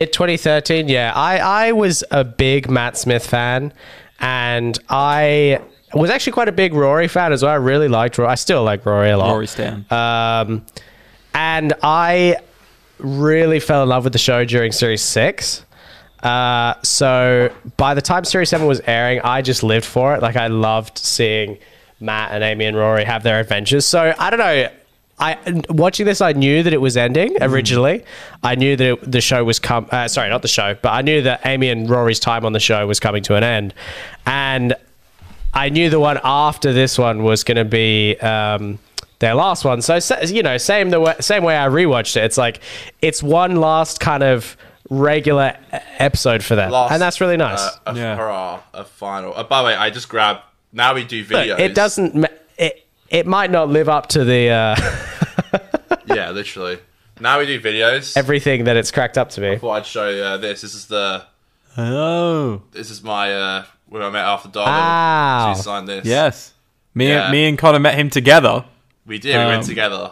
In 0.00 0.08
2013, 0.10 0.88
yeah. 0.88 1.12
I, 1.14 1.38
I 1.68 1.72
was 1.72 2.02
a 2.10 2.24
big 2.24 2.68
Matt 2.70 2.96
Smith 2.96 3.26
fan, 3.26 3.72
and 4.20 4.78
I 4.88 5.60
was 5.94 6.10
actually 6.10 6.32
quite 6.32 6.48
a 6.48 6.52
big 6.52 6.74
Rory 6.74 7.08
fan 7.08 7.32
as 7.32 7.42
well. 7.42 7.52
I 7.52 7.56
really 7.56 7.88
liked 7.88 8.18
Rory. 8.18 8.30
I 8.30 8.34
still 8.34 8.62
like 8.62 8.84
Rory 8.86 9.10
a 9.10 9.18
lot. 9.18 9.30
Rory 9.32 9.46
Stan. 9.46 9.84
Um, 9.90 10.64
and 11.34 11.74
I 11.82 12.36
really 12.98 13.60
fell 13.60 13.82
in 13.82 13.88
love 13.88 14.04
with 14.04 14.12
the 14.12 14.18
show 14.18 14.44
during 14.44 14.72
Series 14.72 15.02
6. 15.02 15.64
Uh, 16.22 16.74
so 16.82 17.52
by 17.76 17.94
the 17.94 18.02
time 18.02 18.24
Series 18.24 18.48
7 18.50 18.66
was 18.66 18.80
airing, 18.86 19.20
I 19.22 19.42
just 19.42 19.62
lived 19.62 19.84
for 19.84 20.14
it. 20.14 20.22
Like, 20.22 20.36
I 20.36 20.46
loved 20.46 20.98
seeing 20.98 21.58
Matt 22.00 22.32
and 22.32 22.44
Amy 22.44 22.66
and 22.66 22.76
Rory 22.76 23.04
have 23.04 23.22
their 23.22 23.40
adventures. 23.40 23.86
So 23.86 24.14
I 24.18 24.30
don't 24.30 24.38
know. 24.38 24.68
I 25.18 25.62
watching 25.68 26.04
this, 26.06 26.20
I 26.20 26.32
knew 26.32 26.62
that 26.62 26.72
it 26.72 26.80
was 26.80 26.96
ending 26.96 27.36
originally. 27.40 28.04
I 28.42 28.56
knew 28.56 28.76
that 28.76 28.92
it, 28.92 29.10
the 29.12 29.20
show 29.20 29.44
was 29.44 29.58
come. 29.58 29.86
Uh, 29.90 30.08
sorry, 30.08 30.28
not 30.30 30.42
the 30.42 30.48
show, 30.48 30.76
but 30.82 30.90
I 30.90 31.02
knew 31.02 31.22
that 31.22 31.46
Amy 31.46 31.68
and 31.68 31.88
Rory's 31.88 32.18
time 32.18 32.44
on 32.44 32.52
the 32.52 32.60
show 32.60 32.86
was 32.86 32.98
coming 32.98 33.22
to 33.24 33.36
an 33.36 33.44
end, 33.44 33.74
and 34.26 34.74
I 35.54 35.68
knew 35.68 35.90
the 35.90 36.00
one 36.00 36.18
after 36.24 36.72
this 36.72 36.98
one 36.98 37.22
was 37.24 37.44
going 37.44 37.56
to 37.58 37.64
be 37.64 38.16
um, 38.18 38.78
their 39.18 39.34
last 39.34 39.64
one. 39.64 39.82
So 39.82 39.98
you 40.26 40.42
know, 40.42 40.56
same 40.58 40.90
the 40.90 41.00
way, 41.00 41.14
same 41.20 41.44
way 41.44 41.56
I 41.56 41.66
rewatched 41.68 42.16
it. 42.16 42.24
It's 42.24 42.38
like 42.38 42.60
it's 43.00 43.22
one 43.22 43.56
last 43.56 44.00
kind 44.00 44.22
of 44.22 44.56
regular 44.90 45.56
episode 45.98 46.42
for 46.42 46.54
them, 46.54 46.70
Last, 46.70 46.92
and 46.92 47.00
that's 47.00 47.20
really 47.20 47.36
nice. 47.36 47.60
Uh, 47.60 47.70
a, 47.86 47.94
Yeah. 47.96 48.16
hurrah, 48.16 48.60
a 48.74 48.84
final. 48.84 49.34
Uh, 49.36 49.42
by 49.44 49.62
the 49.62 49.66
way, 49.66 49.74
I 49.74 49.90
just 49.90 50.08
grabbed. 50.08 50.40
Now 50.72 50.94
we 50.94 51.04
do 51.04 51.20
Look, 51.20 51.28
videos. 51.28 51.58
it 51.58 51.74
doesn't. 51.74 52.26
It 52.58 52.86
it 53.10 53.26
might 53.26 53.50
not 53.50 53.68
live 53.68 53.88
up 53.90 54.08
to 54.08 54.24
the 54.24 54.48
uh, 54.50 54.76
Yeah, 56.06 56.30
literally. 56.30 56.78
Now 57.20 57.38
we 57.38 57.46
do 57.46 57.60
videos. 57.60 58.16
everything 58.16 58.64
that 58.64 58.76
it's 58.76 58.90
cracked 58.90 59.16
up 59.18 59.30
to 59.30 59.40
be. 59.40 59.56
thought 59.58 59.70
I'd 59.72 59.86
show 59.86 60.08
you 60.08 60.22
uh, 60.22 60.36
this. 60.38 60.62
This 60.62 60.74
is 60.74 60.86
the. 60.86 61.24
oh, 61.78 62.62
This 62.72 62.90
is 62.90 63.02
my 63.02 63.32
uh, 63.34 63.64
when 63.92 64.02
I 64.02 64.10
met 64.10 64.24
Arthur 64.24 64.48
Darvill. 64.48 64.66
Wow. 64.66 65.54
She 65.54 65.62
signed 65.62 65.86
this. 65.88 66.04
yes. 66.06 66.52
Me, 66.94 67.08
Yeah. 67.08 67.24
and 67.24 67.32
me 67.32 67.48
and 67.48 67.58
Connor 67.58 67.78
met 67.78 67.94
him 67.94 68.10
together. 68.10 68.64
we 69.06 69.18
did. 69.18 69.36
We 69.36 69.42
Um, 69.42 69.48
went 69.48 69.64
together. 69.66 70.10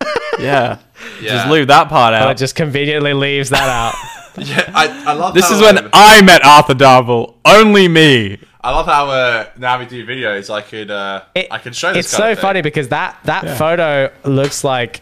Yeah. 0.38 0.78
Yeah. 1.20 1.28
Just 1.32 1.48
leave 1.48 1.66
that 1.66 1.88
part 1.88 2.12
But 2.12 2.22
out. 2.22 2.30
it 2.30 2.36
just 2.38 2.54
conveniently 2.54 3.12
leaves 3.12 3.50
that 3.50 3.68
out. 3.68 3.94
Yeah, 4.40 4.70
I, 4.72 5.04
I 5.04 5.12
love. 5.14 5.34
this 5.34 5.48
how, 5.48 5.56
is 5.56 5.60
when 5.60 5.78
um, 5.78 5.90
I 5.92 6.22
met 6.22 6.44
Arthur 6.44 6.74
Darvill. 6.74 7.34
Only 7.44 7.88
me. 7.88 8.38
I 8.60 8.70
love 8.70 8.86
how 8.86 9.10
uh, 9.10 9.46
now 9.56 9.80
we 9.80 9.86
do 9.86 10.06
videos. 10.06 10.48
I 10.48 10.60
could 10.60 10.92
uh, 10.92 11.22
It- 11.34 11.48
I 11.50 11.58
can 11.58 11.72
show 11.72 11.92
this. 11.92 12.06
It's 12.06 12.12
kind 12.14 12.22
so 12.22 12.30
of 12.32 12.38
thing. 12.38 12.42
funny 12.42 12.60
because 12.62 12.86
that 12.90 13.18
that 13.24 13.58
photo 13.58 14.12
looks 14.24 14.62
like 14.62 15.00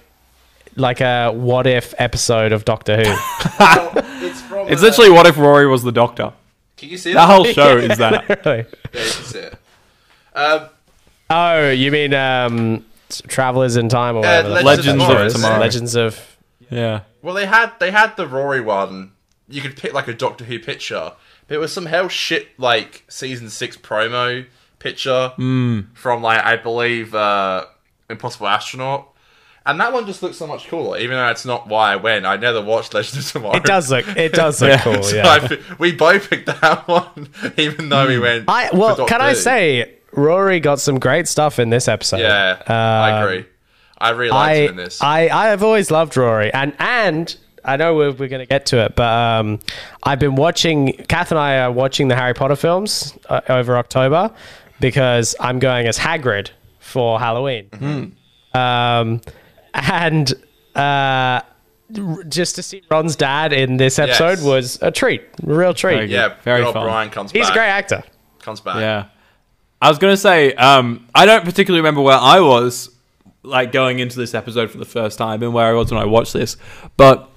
like 0.75 1.03
a 1.03 1.33
what 1.33 1.67
if 1.67 1.93
episode 1.99 2.53
of 2.53 2.65
Doctor 2.65 2.97
Who. 2.97 3.03
Well, 3.61 3.93
it's 4.23 4.41
from. 4.41 4.69
It's 4.69 4.81
uh, 4.81 4.87
literally 4.87 5.11
what 5.11 5.27
if 5.27 5.37
Rory 5.37 5.67
was 5.67 5.83
the 5.83 5.93
Doctor. 5.93 6.33
Can 6.77 6.89
you 6.91 6.99
see 6.99 7.13
That 7.15 7.27
that? 7.27 7.35
whole 7.35 7.45
show 7.45 7.77
is 7.79 7.99
that. 7.99 8.29
Literally. 8.29 8.67
Yeah, 8.93 9.01
you 9.05 9.11
can 9.13 9.25
see 9.25 9.39
it. 9.39 9.55
Um, 10.35 10.69
Oh, 11.29 11.71
you 11.71 11.91
mean 11.91 12.15
um, 12.15 12.85
Travelers 13.27 13.77
in 13.77 13.89
Time 13.89 14.15
or 14.17 14.21
whatever? 14.21 14.49
the 14.51 14.63
Legends 14.63 15.03
fuck 15.03 15.11
of 15.13 15.19
that 15.19 15.27
is. 15.27 15.35
Tomorrow. 15.35 15.59
Legends 15.61 15.95
of. 15.97 16.37
Yeah. 16.71 17.01
well, 17.23 17.35
they 17.35 17.47
had 17.47 17.73
they 17.81 17.91
had 17.91 18.17
the 18.17 18.27
Rory 18.29 18.61
one. 18.61 19.13
You 19.49 19.61
could 19.63 19.77
pick 19.77 19.93
like 19.93 20.07
a 20.09 20.15
Doctor 20.15 20.45
Who 20.45 20.59
picture. 20.59 21.13
But 21.49 21.55
it 21.55 21.59
was 21.59 21.73
some 21.73 21.87
hell 21.87 22.09
shit 22.09 22.49
like 22.59 23.05
season 23.09 23.51
six 23.51 23.77
promo 23.77 24.47
picture 24.79 25.33
from 25.37 26.23
like 26.23 26.45
I 26.45 26.57
believe 26.57 27.15
uh, 27.15 27.65
Impossible 28.11 28.49
Astronaut. 28.49 29.09
And 29.67 29.81
that 29.81 29.93
one 29.93 30.07
just 30.07 30.23
looks 30.23 30.37
so 30.37 30.47
much 30.47 30.69
cooler, 30.69 30.97
even 30.99 31.17
though 31.17 31.29
it's 31.29 31.45
not 31.45 31.67
why 31.67 31.93
I 31.93 31.97
went. 31.97 32.25
I 32.25 32.37
never 32.37 32.63
watched 32.63 32.95
Legend 32.95 33.19
of 33.25 33.31
Tomorrow. 33.33 33.57
It 33.57 33.65
does 33.65 33.91
look. 33.91 34.07
It 34.17 34.33
does 34.33 34.61
look 34.63 34.71
Yeah. 34.71 34.83
cool. 34.83 35.03
So 35.03 35.17
Yeah. 35.17 35.27
I 35.29 35.59
we 35.79 35.93
both 35.93 36.31
picked 36.31 36.47
that 36.47 36.87
one, 36.89 37.29
even 37.57 37.89
though 37.89 38.07
we 38.07 38.19
went. 38.19 38.45
I 38.49 38.71
well, 38.73 39.07
can 39.07 39.21
I 39.21 39.33
say 39.33 39.95
Rory 40.13 40.61
got 40.61 40.81
some 40.81 40.99
great 41.01 41.27
stuff 41.29 41.59
in 41.59 41.71
this 41.71 41.89
episode. 41.89 42.21
Yeah, 42.21 42.63
I 42.69 43.11
Um, 43.13 43.23
agree. 43.25 43.47
I 43.99 44.11
really 44.11 44.31
liked 44.31 44.51
I, 44.51 44.55
him 44.63 44.71
in 44.71 44.77
this. 44.77 45.03
I 45.03 45.29
I 45.29 45.47
have 45.49 45.63
always 45.63 45.91
loved 45.91 46.17
Rory, 46.17 46.53
and 46.53 46.73
and 46.79 47.35
I 47.65 47.77
know 47.77 47.95
we're, 47.97 48.13
we're 48.13 48.29
going 48.29 48.41
to 48.41 48.47
get 48.47 48.67
to 48.67 48.85
it, 48.85 48.95
but 48.95 49.09
um, 49.13 49.59
I've 50.05 50.21
been 50.21 50.37
watching. 50.37 50.93
Kath 51.09 51.33
and 51.33 51.39
I 51.41 51.59
are 51.59 51.73
watching 51.73 52.07
the 52.09 52.15
Harry 52.15 52.35
Potter 52.35 52.55
films 52.57 53.19
uh, 53.29 53.41
over 53.49 53.77
October 53.77 54.31
because 54.81 55.35
I'm 55.41 55.59
going 55.59 55.87
as 55.89 55.99
Hagrid 55.99 56.51
for 56.79 57.19
Halloween, 57.19 57.69
Mm-hmm. 57.71 58.57
um, 58.57 59.21
and 59.77 60.33
uh, 60.75 61.41
just 62.29 62.57
to 62.57 62.63
see 62.63 62.83
Ron's 62.91 63.15
dad 63.17 63.53
in 63.53 63.77
this 63.77 63.99
episode 63.99 64.39
Yes. 64.39 64.43
was 64.43 64.79
a 64.83 64.91
treat, 64.91 65.23
a 65.47 65.55
real 65.55 65.75
treat. 65.75 65.95
Very 65.97 66.07
yeah, 66.13 66.35
Very 66.43 66.61
good 66.61 66.67
old 66.69 66.75
fun. 66.75 66.85
Brian 66.85 67.11
comes 67.11 67.31
He's 67.33 67.43
back. 67.47 67.51
a 67.51 67.55
great 67.55 67.69
actor. 67.69 68.03
Comes 68.41 68.61
back. 68.61 68.77
Yeah. 68.77 69.07
I 69.81 69.89
was 69.91 69.99
gonna 69.99 70.17
say, 70.17 70.55
um, 70.55 71.07
I 71.15 71.27
don't 71.27 71.45
particularly 71.45 71.81
remember 71.81 72.01
where 72.01 72.17
I 72.19 72.41
was 72.41 72.91
like 73.43 73.71
going 73.73 73.99
into 74.01 74.17
this 74.19 74.35
episode 74.35 74.71
for 74.71 74.79
the 74.79 74.85
first 74.85 75.19
time 75.19 75.43
and 75.43 75.53
where 75.55 75.67
I 75.67 75.73
was 75.73 75.93
when 75.93 76.01
I 76.01 76.07
watched 76.07 76.33
this, 76.33 76.57
but 76.97 77.31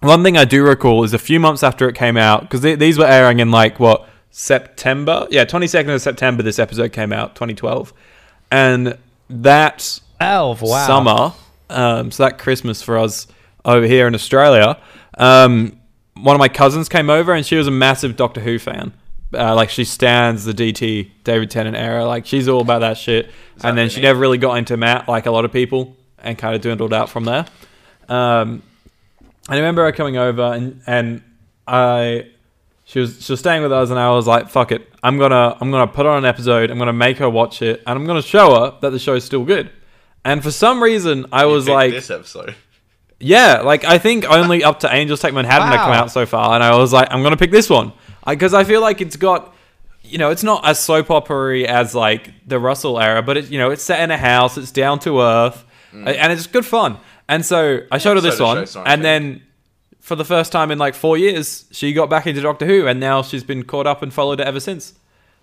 one 0.00 0.22
thing 0.22 0.36
I 0.36 0.44
do 0.44 0.62
recall 0.64 1.02
is 1.04 1.12
a 1.12 1.18
few 1.18 1.40
months 1.40 1.62
after 1.62 1.88
it 1.88 1.94
came 1.94 2.16
out 2.16 2.42
because 2.42 2.60
th- 2.60 2.78
these 2.78 2.98
were 2.98 3.06
airing 3.06 3.40
in 3.40 3.50
like 3.50 3.80
what 3.80 4.08
September, 4.30 5.26
yeah, 5.30 5.44
twenty 5.44 5.66
second 5.66 5.90
of 5.92 6.00
September. 6.00 6.42
This 6.42 6.58
episode 6.58 6.92
came 6.92 7.12
out, 7.12 7.34
twenty 7.34 7.54
twelve, 7.54 7.92
and 8.52 8.96
that 9.28 10.00
Elf, 10.20 10.62
wow. 10.62 10.86
summer, 10.86 11.32
um, 11.70 12.10
so 12.10 12.24
that 12.24 12.38
Christmas 12.38 12.82
for 12.82 12.98
us 12.98 13.26
over 13.64 13.86
here 13.86 14.06
in 14.06 14.14
Australia, 14.14 14.78
um, 15.18 15.78
one 16.14 16.36
of 16.36 16.40
my 16.40 16.48
cousins 16.48 16.88
came 16.88 17.08
over 17.10 17.32
and 17.32 17.44
she 17.46 17.56
was 17.56 17.66
a 17.66 17.70
massive 17.70 18.16
Doctor 18.16 18.40
Who 18.40 18.58
fan. 18.58 18.92
Uh, 19.32 19.54
like 19.54 19.70
she 19.70 19.84
stands 19.84 20.44
the 20.44 20.52
DT 20.52 21.10
David 21.22 21.50
Tennant 21.50 21.76
era. 21.76 22.04
Like 22.04 22.26
she's 22.26 22.48
all 22.48 22.60
about 22.60 22.80
that 22.80 22.98
shit. 22.98 23.30
and 23.62 23.78
then 23.78 23.88
she 23.88 24.00
never 24.00 24.18
really 24.18 24.38
got 24.38 24.54
into 24.54 24.76
Matt 24.76 25.08
like 25.08 25.26
a 25.26 25.30
lot 25.30 25.44
of 25.44 25.52
people, 25.52 25.96
and 26.18 26.36
kind 26.36 26.54
of 26.54 26.60
dwindled 26.60 26.92
out 26.92 27.08
from 27.08 27.24
there. 27.24 27.46
Um, 28.08 28.62
I 29.48 29.56
remember 29.56 29.84
her 29.84 29.92
coming 29.92 30.16
over 30.16 30.42
and 30.42 30.82
and 30.86 31.22
I 31.66 32.26
she 32.84 33.00
was 33.00 33.24
she 33.24 33.32
was 33.32 33.40
staying 33.40 33.62
with 33.62 33.72
us 33.72 33.90
and 33.90 33.98
I 33.98 34.10
was 34.10 34.26
like 34.26 34.48
fuck 34.48 34.70
it 34.72 34.88
I'm 35.02 35.18
gonna 35.18 35.56
I'm 35.60 35.70
gonna 35.70 35.86
put 35.90 36.06
on 36.06 36.18
an 36.18 36.24
episode 36.24 36.70
I'm 36.70 36.78
gonna 36.78 36.92
make 36.92 37.18
her 37.18 37.28
watch 37.30 37.62
it 37.62 37.82
and 37.86 37.98
I'm 37.98 38.04
gonna 38.06 38.22
show 38.22 38.54
her 38.54 38.78
that 38.80 38.90
the 38.90 38.98
show's 38.98 39.24
still 39.24 39.44
good 39.44 39.70
and 40.24 40.42
for 40.42 40.50
some 40.50 40.82
reason 40.82 41.26
I 41.32 41.46
was 41.46 41.68
like 41.68 41.92
this 41.92 42.10
episode. 42.10 42.54
yeah 43.18 43.62
like 43.62 43.84
I 43.84 43.98
think 43.98 44.24
only 44.24 44.64
up 44.64 44.80
to 44.80 44.94
Angels 44.94 45.20
Take 45.20 45.34
Manhattan 45.34 45.68
had 45.68 45.78
come 45.78 45.92
out 45.92 46.10
so 46.10 46.26
far 46.26 46.54
and 46.54 46.62
I 46.62 46.76
was 46.76 46.92
like 46.92 47.08
I'm 47.10 47.22
gonna 47.22 47.36
pick 47.36 47.50
this 47.50 47.70
one 47.70 47.92
because 48.26 48.54
I, 48.54 48.64
feel 48.64 48.80
like 48.80 49.00
it's 49.00 49.16
got 49.16 49.54
you 50.02 50.18
know 50.18 50.30
it's 50.30 50.42
not 50.42 50.66
as 50.66 50.78
soap 50.78 51.10
opery 51.10 51.66
as 51.66 51.94
like 51.94 52.32
the 52.46 52.58
Russell 52.58 53.00
era 53.00 53.22
but 53.22 53.36
it 53.36 53.50
you 53.50 53.58
know 53.58 53.70
it's 53.70 53.82
set 53.82 54.00
in 54.00 54.10
a 54.10 54.18
house 54.18 54.56
it's 54.56 54.70
down 54.70 54.98
to 55.00 55.20
earth 55.20 55.64
mm. 55.92 56.06
and 56.06 56.32
it's 56.32 56.46
good 56.46 56.66
fun 56.66 56.98
and 57.28 57.44
so 57.44 57.80
I 57.90 57.98
showed 57.98 58.16
her 58.16 58.20
this 58.20 58.40
episode 58.40 58.58
of 58.58 58.74
one 58.74 58.86
and 58.86 59.00
good. 59.00 59.06
then 59.06 59.42
for 60.00 60.16
the 60.16 60.24
first 60.24 60.50
time 60.50 60.70
in 60.70 60.78
like 60.78 60.94
four 60.94 61.16
years, 61.16 61.66
she 61.70 61.92
got 61.92 62.10
back 62.10 62.26
into 62.26 62.40
Doctor 62.40 62.66
Who, 62.66 62.86
and 62.88 62.98
now 62.98 63.22
she's 63.22 63.44
been 63.44 63.62
caught 63.62 63.86
up 63.86 64.02
and 64.02 64.12
followed 64.12 64.40
it 64.40 64.46
ever 64.46 64.58
since. 64.58 64.94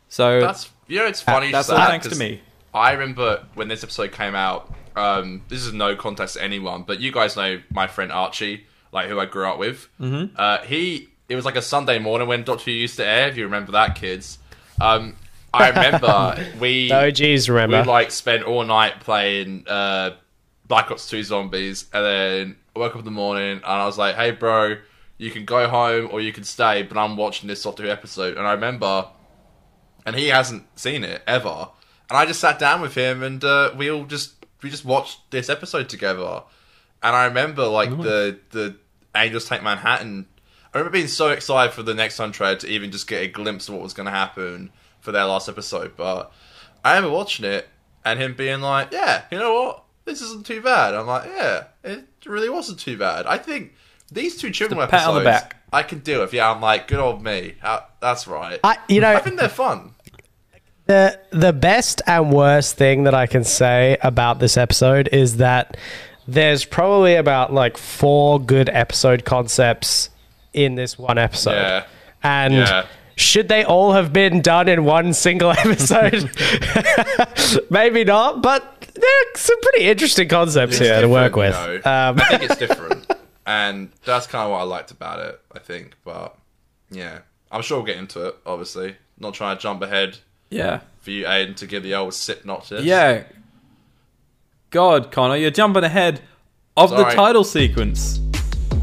So 0.10 0.42
That's 0.42 0.70
you 0.88 1.00
know 1.00 1.06
it's 1.06 1.22
funny. 1.22 1.48
you 1.48 1.52
that's 1.52 1.70
all 1.70 1.78
that, 1.78 1.90
thanks 1.90 2.08
to 2.10 2.16
me. 2.16 2.42
I 2.78 2.94
remember 2.94 3.46
when 3.56 3.68
this 3.68 3.84
episode 3.84 4.12
came 4.12 4.36
out. 4.36 4.74
Um, 4.96 5.44
this 5.48 5.64
is 5.64 5.74
no 5.74 5.96
context 5.96 6.36
to 6.36 6.44
anyone, 6.44 6.84
but 6.84 7.00
you 7.00 7.12
guys 7.12 7.36
know 7.36 7.62
my 7.70 7.88
friend 7.88 8.12
Archie, 8.12 8.66
like 8.92 9.08
who 9.10 9.20
I 9.20 9.26
grew 9.26 9.48
up 9.48 9.60
with. 9.60 9.88
Mm-hmm. 10.00 10.36
Uh, 10.36 10.60
he 10.60 11.10
it 11.30 11.36
was 11.36 11.46
like 11.46 11.56
a 11.56 11.62
Sunday 11.62 12.00
morning 12.00 12.28
when 12.28 12.44
Doctor 12.44 12.66
Who 12.66 12.72
used 12.72 12.98
to 12.98 13.06
air. 13.06 13.28
If 13.28 13.38
you 13.38 13.44
remember 13.44 13.74
that, 13.74 13.96
kids. 13.96 14.40
Um, 14.80 15.16
I 15.54 15.70
remember 15.70 16.46
we 16.60 16.90
The 16.90 17.08
OGs, 17.08 17.50
we 17.50 17.92
like 17.92 18.12
spent 18.12 18.44
all 18.44 18.64
night 18.64 19.00
playing 19.02 19.66
uh, 19.68 20.12
Black 20.68 20.92
Ops 20.92 21.10
Two 21.10 21.24
Zombies, 21.24 21.86
and 21.94 22.06
then 22.06 22.56
I 22.76 22.80
woke 22.80 22.94
up 22.94 23.00
in 23.00 23.06
the 23.06 23.12
morning 23.12 23.58
and 23.58 23.66
I 23.66 23.86
was 23.86 23.98
like, 23.98 24.16
"Hey, 24.16 24.32
bro, 24.32 24.78
you 25.18 25.32
can 25.32 25.46
go 25.46 25.68
home 25.68 26.10
or 26.12 26.22
you 26.22 26.32
can 26.32 26.44
stay, 26.44 26.84
but 26.84 26.98
I'm 26.98 27.18
watching 27.18 27.48
this 27.48 27.64
Doctor 27.64 27.84
Who 27.84 27.90
episode." 27.90 28.38
And 28.38 28.48
I 28.48 28.54
remember, 28.54 29.08
and 30.06 30.16
he 30.16 30.28
hasn't 30.28 30.66
seen 30.78 31.04
it 31.04 31.22
ever, 31.28 31.70
and 32.10 32.18
I 32.18 32.26
just 32.26 32.40
sat 32.40 32.60
down 32.60 32.82
with 32.82 32.96
him 32.96 33.24
and 33.24 33.44
uh, 33.44 33.72
we 33.76 33.92
all 33.92 34.06
just 34.06 34.34
we 34.64 34.70
just 34.70 34.86
watched 34.86 35.30
this 35.32 35.50
episode 35.50 35.90
together, 35.90 36.44
and 37.04 37.16
I 37.16 37.26
remember 37.26 37.66
like 37.68 37.90
the 37.90 38.40
the 38.52 38.76
Angels 39.16 39.46
Take 39.46 39.64
Manhattan. 39.64 40.28
I 40.74 40.78
remember 40.78 40.94
being 40.94 41.08
so 41.08 41.30
excited 41.30 41.74
for 41.74 41.84
the 41.84 41.94
next 41.94 42.20
Untried 42.20 42.60
to 42.62 42.68
even 42.68 42.92
just 42.92 43.08
get 43.08 43.24
a 43.24 43.28
glimpse 43.28 43.68
of 43.68 43.76
what 43.76 43.84
was 43.84 43.94
going 43.94 44.06
to 44.06 44.12
happen 44.12 44.72
for 45.00 45.12
their 45.12 45.26
last 45.26 45.48
episode. 45.50 45.96
But 45.96 46.32
I 46.84 46.96
remember 46.96 47.16
watching 47.16 47.46
it 47.46 47.68
and 48.04 48.20
him 48.20 48.36
being 48.36 48.62
like, 48.62 48.92
"Yeah, 48.92 49.24
you 49.32 49.40
know 49.40 49.54
what? 49.54 49.84
This 50.06 50.22
isn't 50.22 50.46
too 50.46 50.62
bad." 50.62 50.94
I'm 50.94 51.08
like, 51.08 51.30
"Yeah, 51.36 51.66
it 51.84 52.06
really 52.26 52.50
wasn't 52.50 52.80
too 52.80 52.98
bad." 52.98 53.26
I 53.26 53.38
think 53.38 53.74
these 54.12 54.38
two 54.38 54.52
children 54.52 54.80
a 54.80 54.88
pat 54.88 55.08
on 55.08 55.16
the 55.16 55.22
episodes 55.22 55.44
back. 55.44 55.56
I 55.74 55.84
can 55.84 56.00
deal 56.00 56.22
with. 56.22 56.34
Yeah, 56.34 56.50
I'm 56.50 56.62
like, 56.62 56.88
good 56.88 57.00
old 57.00 57.22
me. 57.22 57.56
That's 58.00 58.28
right. 58.28 58.60
I, 58.64 58.78
you 58.88 59.02
know, 59.02 59.14
I 59.14 59.20
think 59.20 59.38
they're 59.38 59.50
fun. 59.50 59.94
The 60.88 61.20
the 61.32 61.54
best 61.54 62.02
and 62.08 62.32
worst 62.32 62.76
thing 62.78 63.04
that 63.04 63.14
I 63.14 63.28
can 63.28 63.44
say 63.44 63.98
about 64.02 64.40
this 64.40 64.58
episode 64.58 65.10
is 65.12 65.38
that 65.38 65.78
there's 66.28 66.66
probably 66.66 67.16
about 67.16 67.54
like 67.54 67.78
four 67.78 68.40
good 68.40 68.70
episode 68.70 69.24
concepts 69.26 70.10
in 70.54 70.76
this 70.76 70.98
one 70.98 71.18
episode. 71.18 71.52
Yeah. 71.52 71.84
And 72.24 72.54
Yeah. 72.54 72.86
should 73.16 73.48
they 73.48 73.64
all 73.64 73.94
have 73.94 74.12
been 74.12 74.42
done 74.42 74.68
in 74.68 74.84
one 74.84 75.14
single 75.14 75.52
episode? 75.58 76.30
Maybe 77.70 78.04
not, 78.04 78.42
but 78.42 78.82
there 78.94 79.04
are 79.04 79.38
some 79.38 79.60
pretty 79.62 79.88
interesting 79.88 80.28
concepts 80.28 80.74
It's 80.78 80.82
here 80.86 81.02
to 81.02 81.08
work 81.08 81.36
with. 81.36 81.56
Um, 81.86 82.20
I 82.20 82.26
think 82.38 82.44
it's 82.44 82.58
different, 82.66 83.10
and 83.46 83.90
that's 84.04 84.28
kind 84.28 84.46
of 84.46 84.52
what 84.52 84.60
I 84.60 84.64
liked 84.64 84.92
about 84.92 85.20
it. 85.20 85.40
I 85.54 85.60
think, 85.60 85.96
but 86.04 86.36
yeah, 86.90 87.20
I'm 87.52 87.62
sure 87.62 87.78
we'll 87.78 87.86
get 87.86 87.98
into 87.98 88.26
it. 88.28 88.36
Obviously, 88.46 88.96
not 89.20 89.34
trying 89.34 89.56
to 89.58 89.62
jump 89.62 89.82
ahead 89.82 90.18
Yeah, 90.50 90.82
for 91.02 91.12
you, 91.12 91.26
Aiden, 91.26 91.56
to 91.58 91.68
give 91.68 91.84
the 91.84 91.94
old 91.96 92.14
synopsis. 92.14 92.84
yeah. 92.86 93.24
God, 94.70 95.12
Connor, 95.12 95.38
you're 95.38 95.50
jumping 95.52 95.84
ahead 95.86 96.22
of 96.76 96.90
the 96.90 97.04
title 97.06 97.44
sequence. 97.46 98.20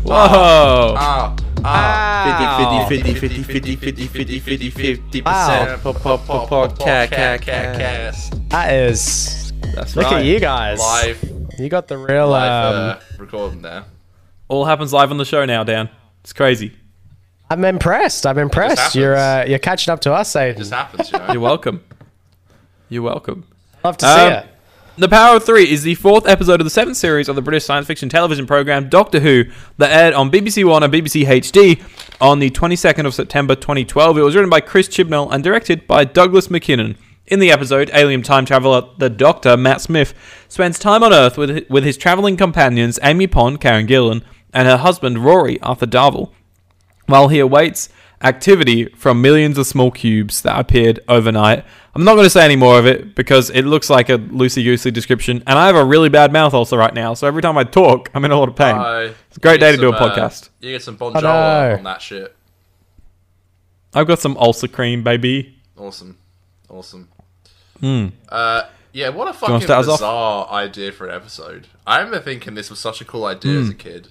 Whoa! 0.02 0.94
Ah, 0.96 1.36
ah. 1.64 2.86
50, 2.88 3.14
50, 3.14 3.42
50, 3.42 3.42
50, 3.44 3.76
50, 3.76 4.08
50, 4.08 4.40
50, 4.40 4.70
50 4.70 5.22
Wow. 5.22 5.76
percent. 5.78 5.82
That 8.50 8.72
is. 8.72 9.52
That's 9.74 9.96
Look 9.96 10.06
right. 10.06 10.16
at 10.20 10.24
you 10.24 10.38
guys. 10.40 10.78
Live, 10.78 11.32
You 11.58 11.68
got 11.68 11.88
the 11.88 11.98
real. 11.98 12.28
live 12.28 12.74
um, 12.74 12.90
uh, 12.90 13.00
recording 13.18 13.62
there. 13.62 13.84
All 14.48 14.64
happens 14.64 14.92
live 14.92 15.10
on 15.10 15.16
the 15.18 15.24
show 15.24 15.44
now, 15.44 15.64
Dan. 15.64 15.88
It's 16.22 16.32
crazy. 16.32 16.72
I'm 17.54 17.64
impressed. 17.64 18.26
I'm 18.26 18.38
impressed. 18.38 18.96
You're 18.96 19.14
uh, 19.16 19.44
you're 19.46 19.60
catching 19.60 19.92
up 19.92 20.00
to 20.00 20.12
us, 20.12 20.32
Aiden. 20.34 20.50
It 20.50 20.58
just 20.58 20.72
happens, 20.72 21.12
you 21.12 21.18
know. 21.18 21.32
You're 21.32 21.40
welcome. 21.40 21.84
You're 22.88 23.02
welcome. 23.02 23.46
Love 23.84 23.96
to 23.98 24.06
see 24.06 24.10
Um, 24.12 24.32
it. 24.32 24.46
The 24.96 25.08
Power 25.08 25.36
of 25.36 25.44
Three 25.44 25.70
is 25.70 25.82
the 25.84 25.94
fourth 25.94 26.26
episode 26.26 26.60
of 26.60 26.64
the 26.64 26.70
seventh 26.70 26.96
series 26.96 27.28
of 27.28 27.36
the 27.36 27.42
British 27.42 27.64
science 27.64 27.86
fiction 27.86 28.08
television 28.08 28.44
program 28.46 28.88
Doctor 28.88 29.20
Who 29.20 29.44
that 29.78 29.90
aired 29.92 30.14
on 30.14 30.30
BBC 30.32 30.64
One 30.68 30.82
and 30.82 30.92
BBC 30.92 31.24
HD 31.24 31.82
on 32.20 32.40
the 32.40 32.50
22nd 32.50 33.06
of 33.06 33.14
September 33.14 33.54
2012. 33.54 34.18
It 34.18 34.22
was 34.22 34.34
written 34.34 34.50
by 34.50 34.60
Chris 34.60 34.88
Chibnall 34.88 35.32
and 35.32 35.42
directed 35.44 35.86
by 35.86 36.04
Douglas 36.04 36.50
Mackinnon. 36.50 36.96
In 37.26 37.38
the 37.38 37.50
episode, 37.52 37.90
alien 37.94 38.22
time 38.22 38.44
traveler 38.46 38.82
the 38.98 39.08
Doctor, 39.10 39.56
Matt 39.56 39.80
Smith, 39.80 40.12
spends 40.48 40.78
time 40.78 41.02
on 41.04 41.12
Earth 41.12 41.38
with, 41.38 41.68
with 41.70 41.82
his 41.84 41.96
traveling 41.96 42.36
companions 42.36 42.98
Amy 43.02 43.26
Pond, 43.28 43.60
Karen 43.60 43.86
Gillan, 43.86 44.22
and 44.52 44.68
her 44.68 44.76
husband 44.76 45.24
Rory, 45.24 45.60
Arthur 45.60 45.86
Darvill 45.86 46.30
while 47.06 47.28
he 47.28 47.38
awaits 47.38 47.88
activity 48.22 48.86
from 48.96 49.20
millions 49.20 49.58
of 49.58 49.66
small 49.66 49.90
cubes 49.90 50.40
that 50.42 50.58
appeared 50.58 50.98
overnight. 51.08 51.64
I'm 51.94 52.04
not 52.04 52.14
going 52.14 52.24
to 52.24 52.30
say 52.30 52.44
any 52.44 52.56
more 52.56 52.78
of 52.78 52.86
it 52.86 53.14
because 53.14 53.50
it 53.50 53.62
looks 53.62 53.90
like 53.90 54.08
a 54.08 54.18
loosey 54.18 54.64
goosey 54.64 54.90
description, 54.90 55.42
and 55.46 55.58
I 55.58 55.66
have 55.66 55.76
a 55.76 55.84
really 55.84 56.08
bad 56.08 56.32
mouth 56.32 56.54
ulcer 56.54 56.76
right 56.78 56.94
now, 56.94 57.14
so 57.14 57.26
every 57.26 57.42
time 57.42 57.58
I 57.58 57.64
talk, 57.64 58.10
I'm 58.14 58.24
in 58.24 58.30
a 58.30 58.38
lot 58.38 58.48
of 58.48 58.56
pain. 58.56 58.74
Uh, 58.76 59.12
It's 59.28 59.36
a 59.36 59.40
great 59.40 59.60
day 59.60 59.70
get 59.72 59.76
to 59.76 59.82
do 59.82 59.92
a 59.92 59.98
some, 59.98 60.08
uh, 60.10 60.14
podcast. 60.16 60.48
you 60.60 60.70
get 60.72 60.82
some 60.82 60.96
Bon 60.96 61.12
Jovi 61.12 61.22
no. 61.22 61.76
on 61.78 61.84
that 61.84 62.00
shit. 62.02 62.34
I've 63.94 64.06
got 64.06 64.18
some 64.18 64.36
ulcer 64.38 64.68
cream, 64.68 65.02
baby. 65.04 65.56
Awesome, 65.76 66.16
awesome. 66.68 67.08
Hmm. 67.80 68.06
Uh, 68.28 68.62
yeah, 68.92 69.08
what 69.10 69.14
a 69.14 69.16
wanna 69.18 69.32
fucking 69.34 69.60
start 69.62 69.82
us 69.84 69.88
off? 69.88 69.98
bizarre 69.98 70.48
idea 70.50 70.92
for 70.92 71.06
an 71.08 71.14
episode. 71.14 71.66
I 71.86 71.98
remember 71.98 72.20
thinking 72.20 72.54
this 72.54 72.70
was 72.70 72.78
such 72.78 73.00
a 73.00 73.04
cool 73.04 73.24
idea 73.24 73.52
Hmm. 73.58 73.62
as 73.64 73.68
a 73.70 73.74
kid. 73.74 74.08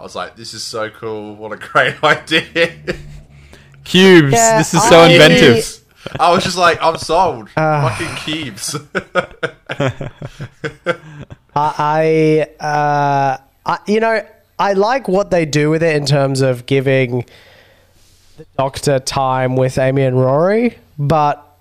I 0.00 0.02
was 0.02 0.14
like, 0.16 0.34
"This 0.34 0.54
is 0.54 0.62
so 0.62 0.88
cool! 0.88 1.36
What 1.36 1.52
a 1.52 1.56
great 1.56 1.94
idea!" 2.02 2.72
Cubes. 3.84 4.32
Yeah, 4.32 4.56
this 4.58 4.72
is 4.72 4.80
I- 4.80 4.88
so 4.88 5.04
inventive. 5.04 5.76
I 6.18 6.32
was 6.32 6.42
just 6.42 6.56
like, 6.56 6.82
I'm 6.82 6.96
sold. 6.96 7.50
Ah. 7.58 7.94
Fucking 7.98 8.16
keeps. 8.24 8.74
I, 11.54 12.46
I, 12.58 12.64
uh, 12.64 13.36
I, 13.66 13.78
you 13.86 14.00
know, 14.00 14.24
I 14.58 14.72
like 14.72 15.08
what 15.08 15.30
they 15.30 15.44
do 15.44 15.68
with 15.68 15.82
it 15.82 15.94
in 15.96 16.06
terms 16.06 16.40
of 16.40 16.64
giving 16.64 17.26
the 18.38 18.46
Doctor 18.56 18.98
time 18.98 19.56
with 19.56 19.76
Amy 19.76 20.02
and 20.02 20.18
Rory, 20.18 20.78
but 20.98 21.58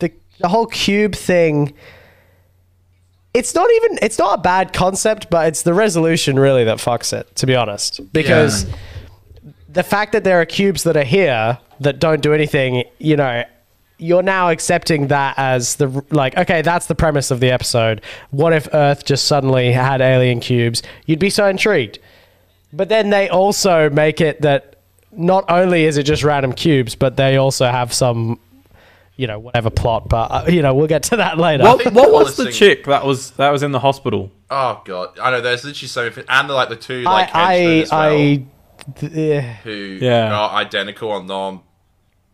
the 0.00 0.12
the 0.40 0.48
whole 0.48 0.66
cube 0.66 1.14
thing. 1.14 1.72
It's 3.34 3.54
not 3.54 3.70
even. 3.70 3.98
It's 4.02 4.18
not 4.18 4.38
a 4.38 4.42
bad 4.42 4.72
concept, 4.72 5.30
but 5.30 5.48
it's 5.48 5.62
the 5.62 5.74
resolution 5.74 6.38
really 6.38 6.64
that 6.64 6.78
fucks 6.78 7.12
it. 7.12 7.34
To 7.36 7.46
be 7.46 7.54
honest, 7.54 8.12
because 8.12 8.66
the 9.68 9.82
fact 9.82 10.12
that 10.12 10.24
there 10.24 10.40
are 10.40 10.44
cubes 10.46 10.82
that 10.82 10.96
are 10.96 11.04
here 11.04 11.58
that 11.80 11.98
don't 11.98 12.20
do 12.20 12.34
anything, 12.34 12.84
you 12.98 13.16
know, 13.16 13.44
you're 13.98 14.22
now 14.22 14.50
accepting 14.50 15.06
that 15.06 15.34
as 15.38 15.76
the 15.76 16.04
like 16.10 16.36
okay, 16.36 16.60
that's 16.60 16.86
the 16.86 16.94
premise 16.94 17.30
of 17.30 17.40
the 17.40 17.50
episode. 17.50 18.02
What 18.30 18.52
if 18.52 18.68
Earth 18.74 19.04
just 19.04 19.24
suddenly 19.24 19.72
had 19.72 20.00
alien 20.00 20.40
cubes? 20.40 20.82
You'd 21.06 21.18
be 21.18 21.30
so 21.30 21.46
intrigued. 21.46 21.98
But 22.72 22.88
then 22.88 23.10
they 23.10 23.28
also 23.28 23.90
make 23.90 24.20
it 24.20 24.40
that 24.42 24.76
not 25.12 25.44
only 25.50 25.84
is 25.84 25.96
it 25.96 26.04
just 26.04 26.24
random 26.24 26.52
cubes, 26.52 26.94
but 26.94 27.16
they 27.16 27.36
also 27.36 27.66
have 27.66 27.92
some 27.92 28.38
you 29.22 29.28
know, 29.28 29.38
whatever 29.38 29.70
plot, 29.70 30.08
but 30.08 30.30
uh, 30.30 30.44
you 30.48 30.60
know, 30.60 30.74
we'll 30.74 30.88
get 30.88 31.04
to 31.04 31.16
that 31.16 31.38
later. 31.38 31.62
What, 31.64 31.84
what 31.94 31.94
the 32.08 32.12
was 32.12 32.36
the 32.36 32.44
thing- 32.44 32.52
chick 32.52 32.84
that 32.86 33.06
was 33.06 33.30
that 33.32 33.50
was 33.50 33.62
in 33.62 33.70
the 33.72 33.78
hospital? 33.78 34.30
oh 34.50 34.82
god, 34.84 35.18
I 35.18 35.30
know. 35.30 35.40
There's 35.40 35.64
literally 35.64 35.88
so 35.88 36.10
many, 36.10 36.24
and 36.28 36.50
the, 36.50 36.54
like 36.54 36.68
the 36.68 36.76
two 36.76 37.02
like 37.02 37.30
I 37.34 37.54
henchmen 37.54 37.70
I 37.70 37.82
as 37.82 37.90
well, 37.90 38.00
I 38.00 38.46
th- 39.00 39.44
who 39.62 39.98
Yeah. 40.02 40.34
are 40.36 40.50
identical 40.56 41.16
and 41.16 41.26
Norm 41.28 41.62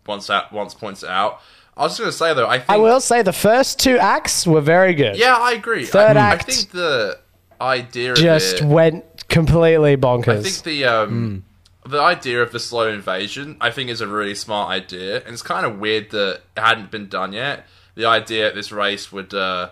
once 0.07 0.27
that 0.29 0.51
once 0.53 0.75
points 0.75 1.03
it 1.03 1.11
out. 1.11 1.41
I 1.77 1.83
was 1.83 1.93
just 1.93 2.01
gonna 2.01 2.13
say 2.13 2.35
though, 2.35 2.49
I 2.49 2.59
think 2.59 2.71
I 2.71 2.77
will 2.79 3.01
say 3.01 3.23
the 3.23 3.33
first 3.33 3.79
two 3.79 3.99
acts 3.99 4.47
were 4.47 4.61
very 4.63 4.95
good. 4.95 5.17
Yeah, 5.17 5.37
I 5.37 5.53
agree. 5.53 5.85
Third 5.85 6.17
I, 6.17 6.21
act 6.33 6.49
I 6.49 6.53
think 6.53 6.71
the 6.73 7.19
idea 7.61 8.13
of 8.13 8.19
just 8.19 8.63
it, 8.63 8.65
went 8.65 9.05
completely 9.29 9.97
bonkers. 9.97 10.29
I 10.29 10.37
bonkers. 10.39 10.43
think 10.43 10.63
the 10.65 10.85
um 10.87 11.45
the 11.89 12.01
idea 12.01 12.43
of 12.43 12.53
the 12.53 12.61
slow 12.61 12.89
invasion 12.89 13.57
I 13.61 13.71
think 13.71 13.91
is 13.91 14.01
a 14.01 14.07
really 14.07 14.35
smart 14.35 14.71
idea, 14.71 15.23
and 15.25 15.33
it's 15.33 15.43
kind 15.43 15.65
of 15.67 15.79
weird 15.79 16.11
that 16.11 16.43
it 16.57 16.61
hadn't 16.61 16.91
been 16.91 17.09
done 17.09 17.33
yet. 17.33 17.67
The 17.95 18.07
idea 18.07 18.45
that 18.45 18.55
this 18.55 18.71
race 18.71 19.11
would, 19.11 19.35
uh, 19.35 19.71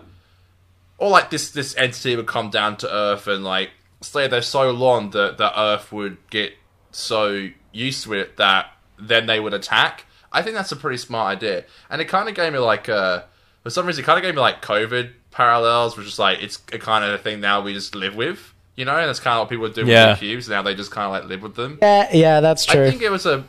or 0.97 1.09
like 1.09 1.29
this 1.29 1.51
this 1.51 1.75
entity 1.77 2.15
would 2.15 2.27
come 2.27 2.49
down 2.49 2.77
to 2.77 2.93
Earth 2.93 3.27
and 3.27 3.43
like 3.43 3.71
stay 4.01 4.27
there 4.27 4.41
so 4.41 4.71
long 4.71 5.11
that 5.11 5.37
the 5.37 5.59
Earth 5.59 5.91
would 5.91 6.17
get 6.29 6.53
so 6.91 7.49
used 7.71 8.03
to 8.03 8.13
it 8.13 8.37
that 8.37 8.71
then 8.99 9.27
they 9.27 9.39
would 9.39 9.53
attack. 9.53 10.05
I 10.31 10.41
think 10.41 10.55
that's 10.55 10.71
a 10.71 10.75
pretty 10.75 10.97
smart 10.97 11.37
idea, 11.37 11.65
and 11.89 12.01
it 12.01 12.05
kind 12.05 12.27
of 12.27 12.35
gave 12.35 12.51
me 12.51 12.59
like 12.59 12.89
uh 12.89 13.23
for 13.63 13.69
some 13.69 13.85
reason 13.85 14.03
it 14.03 14.07
kind 14.07 14.17
of 14.17 14.23
gave 14.23 14.35
me 14.35 14.41
like 14.41 14.61
COVID 14.61 15.11
parallels, 15.31 15.95
which 15.97 16.07
is 16.07 16.19
like 16.19 16.41
it's 16.41 16.59
a 16.73 16.79
kind 16.79 17.05
of 17.05 17.21
thing 17.21 17.39
now 17.39 17.61
we 17.61 17.73
just 17.73 17.95
live 17.95 18.15
with. 18.15 18.53
You 18.77 18.85
know, 18.85 18.95
and 18.95 19.09
that's 19.09 19.19
kind 19.19 19.33
of 19.33 19.41
what 19.41 19.49
people 19.49 19.67
do 19.69 19.85
Yeah. 19.85 20.11
with 20.11 20.19
the 20.19 20.27
cubes. 20.27 20.47
Now 20.47 20.61
they 20.61 20.75
just 20.75 20.91
kind 20.91 21.05
of 21.05 21.11
like 21.11 21.25
live 21.25 21.41
with 21.41 21.55
them. 21.55 21.79
yeah, 21.81 22.09
yeah, 22.13 22.39
that's 22.39 22.63
true. 22.63 22.85
I 22.85 22.89
think 22.91 23.01
it 23.01 23.09
was 23.09 23.25
a. 23.25 23.43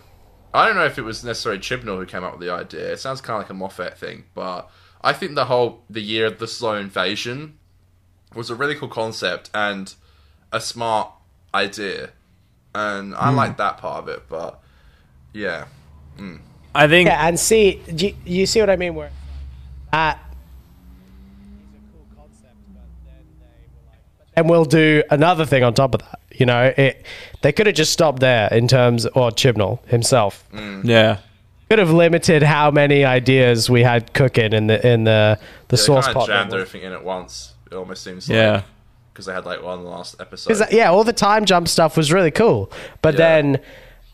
I 0.52 0.66
don't 0.66 0.76
know 0.76 0.86
if 0.86 0.98
it 0.98 1.02
was 1.02 1.22
necessarily 1.22 1.60
Chibnall 1.60 1.98
who 1.98 2.06
came 2.06 2.24
up 2.24 2.32
with 2.32 2.40
the 2.40 2.52
idea. 2.52 2.92
It 2.92 2.98
sounds 2.98 3.20
kind 3.20 3.36
of 3.36 3.42
like 3.44 3.50
a 3.50 3.54
Moffat 3.54 3.98
thing, 3.98 4.24
but 4.34 4.70
I 5.02 5.12
think 5.12 5.34
the 5.34 5.44
whole 5.44 5.84
the 5.88 6.00
year 6.00 6.26
of 6.26 6.38
the 6.38 6.48
slow 6.48 6.74
invasion 6.74 7.58
was 8.34 8.48
a 8.50 8.54
really 8.54 8.74
cool 8.74 8.88
concept 8.88 9.50
and 9.54 9.94
a 10.50 10.60
smart 10.60 11.12
idea, 11.54 12.10
and. 12.74 13.14
I 13.14 13.30
hmm. 13.30 13.36
like 13.36 13.58
that 13.58 13.76
part 13.76 14.02
of 14.02 14.08
it. 14.08 14.22
But 14.28 14.60
yeah, 15.34 15.66
hmm. 16.16 16.36
I 16.74 16.88
think 16.88 17.08
Yeah, 17.08 17.26
and 17.26 17.38
see, 17.38 17.82
you, 17.88 18.14
you 18.24 18.46
see 18.46 18.60
what 18.60 18.70
I 18.70 18.76
mean? 18.76 18.94
Where 18.94 19.10
at 19.92 20.18
and 24.38 24.48
we'll 24.48 24.64
do 24.64 25.02
another 25.10 25.44
thing 25.44 25.64
on 25.64 25.74
top 25.74 25.94
of 25.94 26.00
that. 26.02 26.20
You 26.32 26.46
know, 26.46 26.72
it 26.76 27.04
they 27.42 27.52
could 27.52 27.66
have 27.66 27.74
just 27.76 27.92
stopped 27.92 28.20
there 28.20 28.48
in 28.52 28.68
terms, 28.68 29.06
or 29.06 29.30
Chibnall 29.30 29.84
himself 29.86 30.44
mm. 30.52 30.84
yeah. 30.84 31.18
could 31.68 31.78
have 31.80 31.90
limited 31.90 32.42
how 32.42 32.70
many 32.70 33.04
ideas 33.04 33.68
we 33.68 33.82
had 33.82 34.12
cooking 34.12 34.52
in 34.52 34.68
the 34.68 34.86
in 34.86 35.04
the 35.04 35.38
the 35.68 35.76
they 35.76 35.82
source 35.82 36.04
kind 36.06 36.16
pot. 36.16 36.26
jammed 36.28 36.50
level. 36.50 36.62
everything 36.66 36.86
in 36.86 36.92
at 36.92 37.04
once. 37.04 37.54
It 37.70 37.74
almost 37.74 38.02
seems 38.04 38.28
like 38.28 38.36
Yeah. 38.36 38.62
because 39.12 39.26
they 39.26 39.32
had 39.34 39.44
like 39.44 39.62
one 39.62 39.84
last 39.84 40.16
episode. 40.20 40.48
'Cause, 40.48 40.72
yeah, 40.72 40.90
all 40.90 41.04
the 41.04 41.12
time 41.12 41.44
jump 41.44 41.66
stuff 41.68 41.96
was 41.96 42.12
really 42.12 42.30
cool, 42.30 42.70
but 43.02 43.14
Yeah. 43.14 43.18
then 43.18 43.60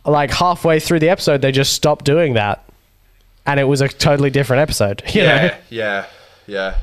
like 0.06 0.30
halfway 0.32 0.80
through 0.80 1.00
the 1.00 1.08
episode, 1.10 1.40
they 1.42 1.52
just 1.52 1.72
stopped 1.72 2.04
doing 2.04 2.34
that, 2.34 2.64
and 3.46 3.60
it 3.60 3.64
was 3.64 3.80
a 3.82 3.88
totally 3.88 4.30
different 4.30 4.60
episode. 4.62 5.02
You 5.14 5.22
know? 5.22 5.34
yeah, 5.36 5.56
yeah, 5.68 6.04
yeah. 6.46 6.74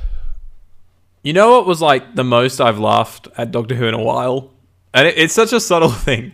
You 1.24 1.34
know 1.34 1.52
what 1.52 1.68
was 1.68 1.82
like 1.82 2.16
the 2.16 2.24
most 2.24 2.60
I've 2.60 2.80
laughed 2.80 3.28
at 3.38 3.52
Doctor 3.52 3.76
Who 3.76 3.86
in 3.86 3.94
a 3.94 4.02
while? 4.02 4.52
And 4.94 5.08
it, 5.08 5.18
it's 5.18 5.34
such 5.34 5.54
a 5.54 5.60
subtle 5.60 5.90
thing. 6.08 6.32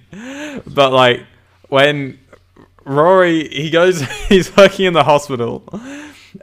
But 0.65 0.91
like 0.93 1.23
when 1.69 2.19
Rory 2.85 3.47
he 3.49 3.69
goes 3.69 4.01
he's 4.29 4.55
working 4.55 4.85
in 4.85 4.93
the 4.93 5.03
hospital 5.03 5.63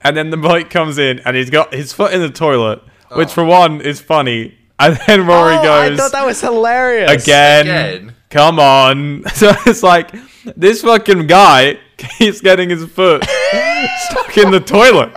and 0.02 0.16
then 0.16 0.30
the 0.30 0.37
bloke 0.37 0.68
comes 0.70 0.98
in 0.98 1.20
and 1.20 1.37
he's 1.37 1.50
got 1.50 1.72
his 1.72 1.92
foot 1.92 2.12
in 2.12 2.20
the 2.20 2.30
toilet, 2.30 2.83
which 3.12 3.28
oh. 3.28 3.33
for 3.33 3.44
one 3.44 3.80
is 3.80 4.00
funny. 4.00 4.57
And 4.78 4.98
then 5.07 5.26
Rory 5.26 5.54
Oh, 5.54 5.80
I 5.92 5.96
thought 5.96 6.12
that 6.12 6.26
was 6.26 6.40
hilarious. 6.40 7.22
again, 7.22 7.66
Again? 7.66 8.14
Come 8.30 8.59
on. 8.59 9.22
So 9.35 9.52
it's 9.66 9.83
like 9.83 10.11
this 10.57 10.83
fucking 10.83 11.28
guy 11.28 11.78
keeps 11.96 12.40
getting 12.40 12.68
his 12.70 12.85
foot 12.85 13.24
stuck 13.24 14.37
in 14.37 14.50
the 14.50 14.61
toilet. 14.61 15.12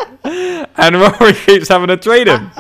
And 0.80 0.96
Rory 0.96 1.34
keeps 1.34 1.68
having 1.68 1.88
to 1.88 1.98
treat 1.98 2.28
him. 2.28 2.52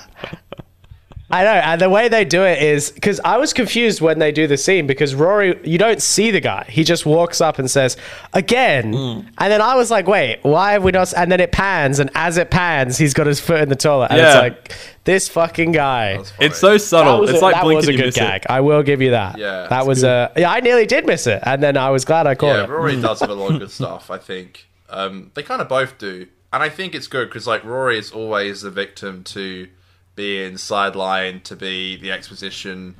I 1.29 1.43
know, 1.43 1.49
and 1.51 1.81
the 1.81 1.89
way 1.89 2.07
they 2.07 2.23
do 2.23 2.43
it 2.43 2.63
is 2.63 2.89
because 2.89 3.19
I 3.19 3.35
was 3.35 3.51
confused 3.51 3.99
when 3.99 4.17
they 4.17 4.31
do 4.31 4.47
the 4.47 4.55
scene 4.55 4.87
because 4.87 5.13
Rory, 5.13 5.59
you 5.65 5.77
don't 5.77 6.01
see 6.01 6.31
the 6.31 6.39
guy; 6.39 6.65
he 6.69 6.85
just 6.85 7.05
walks 7.05 7.41
up 7.41 7.59
and 7.59 7.69
says 7.69 7.97
again, 8.33 8.93
Hmm. 8.93 9.19
and 9.37 9.51
then 9.51 9.61
I 9.61 9.75
was 9.75 9.91
like, 9.91 10.07
"Wait, 10.07 10.39
why 10.43 10.71
have 10.71 10.83
we 10.85 10.91
not?" 10.91 11.13
And 11.17 11.29
then 11.29 11.41
it 11.41 11.51
pans, 11.51 11.99
and 11.99 12.09
as 12.15 12.37
it 12.37 12.49
pans, 12.49 12.97
he's 12.97 13.13
got 13.13 13.27
his 13.27 13.41
foot 13.41 13.59
in 13.59 13.67
the 13.67 13.75
toilet, 13.75 14.11
and 14.11 14.21
it's 14.21 14.35
like 14.35 14.71
this 15.03 15.27
fucking 15.27 15.73
guy. 15.73 16.23
It's 16.39 16.59
so 16.59 16.77
subtle. 16.77 17.15
That 17.15 17.19
was 17.21 17.29
it's 17.31 17.39
a, 17.39 17.43
like 17.43 17.55
that 17.55 17.65
was 17.65 17.87
a 17.89 17.93
good 17.93 18.13
gag. 18.13 18.43
it. 18.43 18.49
I 18.49 18.61
will 18.61 18.83
give 18.83 19.01
you 19.01 19.11
that. 19.11 19.37
Yeah, 19.37 19.67
that 19.69 19.79
it's 19.79 19.87
was 19.87 20.03
a 20.05 20.31
yeah. 20.37 20.49
I 20.49 20.61
nearly 20.61 20.85
did 20.85 21.05
miss 21.05 21.27
it, 21.27 21.41
and 21.43 21.61
then 21.61 21.75
I 21.75 21.89
was 21.89 22.05
glad 22.05 22.25
I 22.25 22.35
caught 22.35 22.55
Yeah, 22.55 22.63
it. 22.63 22.69
Rory 22.69 23.01
does 23.01 23.19
have 23.19 23.29
a 23.29 23.33
lot 23.33 23.51
of 23.51 23.59
good 23.59 23.71
stuff. 23.81 24.09
I 24.09 24.17
think 24.17 24.67
um, 24.89 25.31
they 25.33 25.43
kind 25.43 25.61
of 25.61 25.67
both 25.67 25.97
do, 25.97 26.27
and 26.53 26.63
I 26.63 26.69
think 26.69 26.95
it's 26.95 27.07
good 27.07 27.27
because 27.27 27.45
like 27.47 27.65
Rory 27.65 27.97
is 27.97 28.11
always 28.13 28.61
the 28.61 28.71
victim 28.71 29.25
to 29.25 29.67
being 30.17 30.55
sidelined, 30.55 31.43
to 31.43 31.55
be 31.55 31.95
the 31.95 32.11
exposition, 32.11 32.95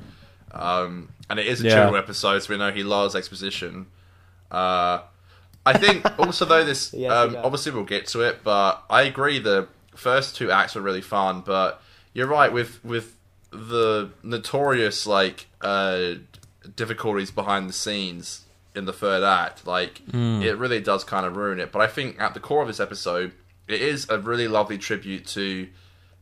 um, 0.52 1.10
and 1.28 1.38
it 1.38 1.46
is 1.46 1.60
a 1.60 1.64
Yeah. 1.64 1.74
children 1.74 2.02
episode, 2.02 2.38
so 2.42 2.54
we 2.54 2.58
know 2.58 2.70
he 2.72 2.82
loves 2.84 3.14
exposition. 3.14 3.86
Uh, 4.50 5.00
I 5.66 5.76
think 5.76 6.06
also 6.18 6.46
though 6.46 6.64
this 6.64 6.94
Yes, 6.94 7.12
um, 7.12 7.36
obviously 7.42 7.72
we'll 7.72 7.84
get 7.84 8.06
to 8.08 8.22
it, 8.22 8.42
but 8.42 8.82
I 8.88 9.02
agree 9.02 9.38
the 9.38 9.68
first 9.94 10.36
two 10.36 10.50
acts 10.50 10.74
were 10.74 10.80
really 10.80 11.02
fun, 11.02 11.42
but 11.44 11.82
you're 12.14 12.26
right 12.28 12.50
with 12.50 12.82
with 12.82 13.16
the 13.50 14.10
notorious 14.22 15.06
like 15.06 15.46
uh, 15.60 16.14
difficulties 16.76 17.30
behind 17.30 17.68
the 17.68 17.72
scenes 17.72 18.44
in 18.74 18.84
the 18.84 18.92
third 18.92 19.22
act, 19.24 19.66
like 19.66 20.00
it 20.14 20.56
really 20.56 20.80
does 20.80 21.02
kind 21.04 21.26
of 21.26 21.36
ruin 21.36 21.58
it. 21.58 21.72
But 21.72 21.82
I 21.82 21.88
think 21.88 22.18
at 22.20 22.32
the 22.34 22.40
core 22.40 22.62
of 22.62 22.68
this 22.68 22.78
episode, 22.80 23.32
it 23.66 23.82
is 23.82 24.08
a 24.08 24.18
really 24.18 24.46
lovely 24.48 24.78
tribute 24.78 25.26
to 25.28 25.68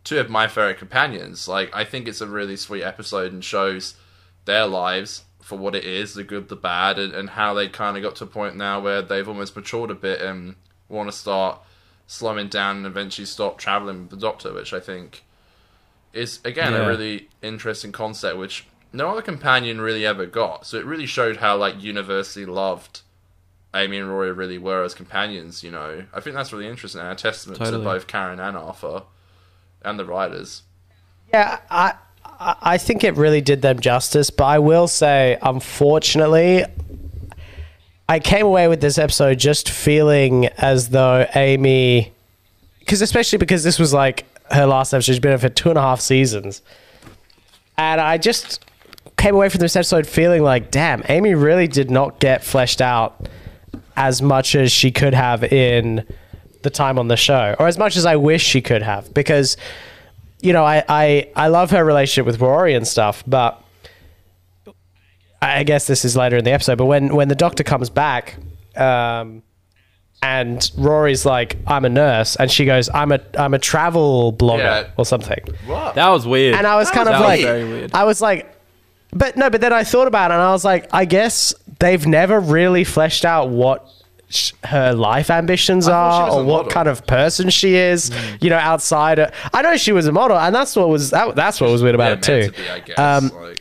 two 0.06 0.20
of 0.20 0.30
my 0.30 0.46
favorite 0.46 0.78
companions. 0.78 1.48
Like 1.48 1.68
I 1.74 1.84
think 1.84 2.06
it's 2.06 2.20
a 2.20 2.26
really 2.28 2.56
sweet 2.56 2.84
episode 2.84 3.32
and 3.32 3.44
shows 3.44 3.96
their 4.44 4.64
lives 4.66 5.24
for 5.42 5.58
what 5.58 5.74
it 5.74 5.84
is, 5.84 6.14
the 6.14 6.22
good, 6.22 6.48
the 6.48 6.56
bad, 6.56 6.98
and, 6.98 7.12
and 7.12 7.30
how 7.30 7.52
they 7.54 7.68
kind 7.68 7.96
of 7.96 8.02
got 8.02 8.14
to 8.16 8.24
a 8.24 8.26
point 8.28 8.56
now 8.56 8.80
where 8.80 9.02
they've 9.02 9.28
almost 9.28 9.54
matured 9.56 9.90
a 9.90 9.94
bit 9.94 10.20
and 10.22 10.54
want 10.88 11.10
to 11.10 11.16
start 11.16 11.60
slowing 12.06 12.48
down 12.48 12.76
and 12.78 12.86
eventually 12.86 13.26
stop 13.26 13.58
traveling 13.58 14.02
with 14.02 14.10
the 14.10 14.16
Doctor, 14.16 14.52
which 14.54 14.72
I 14.72 14.78
think 14.80 15.24
is 16.12 16.38
again 16.44 16.72
Yeah. 16.72 16.84
a 16.84 16.88
really 16.88 17.28
interesting 17.42 17.90
concept, 17.92 18.38
which 18.38 18.64
no 18.92 19.10
other 19.10 19.22
companion 19.22 19.80
really 19.80 20.06
ever 20.06 20.24
got. 20.24 20.66
So 20.66 20.76
it 20.78 20.86
really 20.86 21.06
showed 21.06 21.38
how 21.38 21.56
like 21.56 21.82
universally 21.82 22.46
loved 22.46 23.00
Amy 23.74 23.98
and 23.98 24.08
Rory 24.08 24.32
really 24.32 24.58
were 24.58 24.84
as 24.84 24.94
companions. 24.94 25.64
You 25.64 25.72
know, 25.72 26.04
I 26.14 26.20
think 26.20 26.36
that's 26.36 26.52
really 26.52 26.68
interesting 26.68 27.00
and 27.00 27.10
a 27.10 27.14
testament 27.16 27.58
Totally. 27.58 27.78
to 27.78 27.84
both 27.84 28.06
Karen 28.06 28.38
and 28.40 28.56
Arthur 28.56 29.02
and 29.86 29.98
the 29.98 30.04
writers. 30.04 30.62
Yeah, 31.32 31.60
I 31.70 31.94
I 32.38 32.76
think 32.76 33.02
it 33.02 33.16
really 33.16 33.40
did 33.40 33.62
them 33.62 33.80
justice, 33.80 34.28
but 34.28 34.44
I 34.44 34.58
will 34.58 34.88
say, 34.88 35.38
unfortunately, 35.40 36.64
I 38.08 38.20
came 38.20 38.44
away 38.44 38.68
with 38.68 38.82
this 38.82 38.98
episode 38.98 39.38
just 39.38 39.70
feeling 39.70 40.46
as 40.58 40.90
though 40.90 41.26
Amy, 41.34 42.12
because 42.80 43.00
especially 43.00 43.38
because 43.38 43.64
this 43.64 43.78
was 43.78 43.94
like 43.94 44.26
her 44.52 44.66
last 44.66 44.92
episode, 44.92 45.12
she's 45.12 45.20
been 45.20 45.32
in 45.32 45.38
for 45.38 45.48
two 45.48 45.70
and 45.70 45.78
a 45.78 45.82
half 45.82 46.00
seasons, 46.00 46.60
and 47.78 48.00
I 48.00 48.18
just 48.18 48.64
came 49.16 49.34
away 49.34 49.48
from 49.48 49.60
this 49.60 49.76
episode 49.76 50.06
feeling 50.06 50.42
like, 50.42 50.70
damn, 50.70 51.02
Amy 51.08 51.34
really 51.34 51.66
did 51.66 51.90
not 51.90 52.20
get 52.20 52.44
fleshed 52.44 52.82
out 52.82 53.28
as 53.96 54.20
much 54.20 54.54
as 54.54 54.70
she 54.70 54.90
could 54.90 55.14
have 55.14 55.42
in 55.42 56.06
the 56.66 56.70
time 56.70 56.98
on 56.98 57.08
the 57.08 57.16
show, 57.16 57.54
or 57.58 57.66
as 57.68 57.78
much 57.78 57.96
as 57.96 58.04
I 58.04 58.16
wish 58.16 58.42
she 58.42 58.60
could 58.60 58.82
have, 58.82 59.14
because 59.14 59.56
you 60.42 60.52
know 60.52 60.64
I 60.64 60.84
I, 60.88 61.30
I 61.34 61.48
love 61.48 61.70
her 61.70 61.84
relationship 61.84 62.26
with 62.26 62.40
Rory 62.40 62.74
and 62.74 62.86
stuff, 62.86 63.22
but 63.26 63.62
I 65.40 65.62
guess 65.64 65.86
this 65.86 66.04
is 66.04 66.16
later 66.16 66.36
in 66.36 66.44
the 66.44 66.52
episode. 66.52 66.78
But 66.78 66.86
when 66.86 67.14
when 67.14 67.28
the 67.28 67.34
Doctor 67.34 67.62
comes 67.64 67.90
back. 67.90 68.36
Um, 68.76 69.42
and 70.22 70.70
Rory's 70.76 71.24
like, 71.26 71.56
"I'm 71.66 71.84
a 71.84 71.88
nurse," 71.90 72.36
and 72.36 72.50
she 72.50 72.64
goes, 72.64 72.88
"I'm 72.92 73.12
a 73.12 73.20
I'm 73.38 73.52
a 73.54 73.58
travel 73.58 74.32
blogger 74.32 74.58
Yeah. 74.58 74.90
or 74.96 75.04
something." 75.04 75.38
What? 75.66 75.94
That 75.94 76.08
was 76.08 76.26
weird. 76.26 76.54
And 76.56 76.66
I 76.66 76.74
was 76.76 76.90
kind 76.90 77.06
That 77.06 77.14
of 77.16 77.20
was 77.20 77.28
like, 77.28 77.40
very 77.42 77.64
weird. 77.64 77.90
I 77.94 78.04
was 78.04 78.20
like, 78.22 78.50
but 79.12 79.36
no, 79.36 79.50
but 79.50 79.60
then 79.60 79.74
I 79.74 79.84
thought 79.84 80.08
about 80.08 80.30
it 80.30 80.34
and 80.34 80.42
I 80.42 80.52
was 80.52 80.64
like, 80.64 80.88
I 80.92 81.04
guess 81.04 81.54
they've 81.78 82.04
never 82.06 82.40
really 82.40 82.82
fleshed 82.82 83.24
out 83.26 83.50
what 83.50 83.86
sh- 84.28 84.52
her 84.64 84.92
life 84.92 85.30
ambitions 85.30 85.86
are 85.88 86.30
or 86.30 86.44
what 86.44 86.70
kind 86.70 86.88
of 86.88 87.06
person 87.06 87.50
she 87.50 87.74
is, 87.74 88.10
Mm. 88.10 88.42
you 88.42 88.50
know, 88.50 88.58
outside. 88.58 89.18
Of, 89.18 89.32
I 89.52 89.62
know 89.62 89.76
she 89.76 89.92
was 89.92 90.06
a 90.06 90.12
model, 90.12 90.36
and 90.38 90.54
that's 90.54 90.74
what 90.76 90.88
was 90.88 91.10
that, 91.10 91.34
that's 91.36 91.60
what 91.60 91.70
was 91.70 91.82
weird 91.82 91.94
about 91.94 92.08
Yeah, 92.28 92.34
it 92.36 92.42
too. 92.44 92.50
to 92.50 92.56
be, 92.62 92.68
I 92.70 92.80
guess. 92.80 92.98
Um, 92.98 93.30
like, 93.42 93.60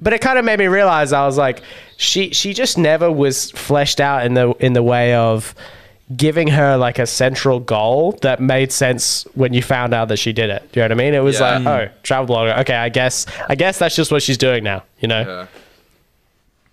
But 0.00 0.12
it 0.12 0.20
kind 0.20 0.38
of 0.38 0.44
made 0.44 0.58
me 0.58 0.66
realize 0.66 1.12
I 1.12 1.24
was 1.26 1.36
like, 1.38 1.62
she 1.96 2.30
she 2.30 2.52
just 2.52 2.76
never 2.76 3.10
was 3.10 3.50
fleshed 3.52 4.00
out 4.00 4.26
in 4.26 4.34
the 4.34 4.50
in 4.60 4.72
the 4.74 4.82
way 4.82 5.14
of 5.14 5.54
giving 6.16 6.46
her 6.48 6.76
like 6.76 6.98
a 7.00 7.06
central 7.06 7.58
goal 7.58 8.12
that 8.22 8.38
made 8.38 8.70
sense 8.70 9.26
when 9.34 9.52
you 9.52 9.60
found 9.62 9.92
out 9.92 10.06
that 10.08 10.18
she 10.18 10.32
did 10.32 10.50
it. 10.50 10.62
Do 10.70 10.78
you 10.78 10.82
know 10.82 10.94
what 10.94 11.00
I 11.00 11.04
mean? 11.04 11.14
It 11.14 11.20
was 11.24 11.40
Yeah. 11.40 11.58
like, 11.58 11.66
oh, 11.66 11.92
travel 12.04 12.36
blogger. 12.36 12.58
Okay, 12.60 12.76
I 12.76 12.90
guess 12.90 13.26
I 13.48 13.54
guess 13.56 13.78
that's 13.78 13.96
just 13.96 14.12
what 14.12 14.22
she's 14.22 14.38
doing 14.38 14.62
now. 14.62 14.84
You 15.00 15.08
know? 15.08 15.20
yeah. 15.26 15.46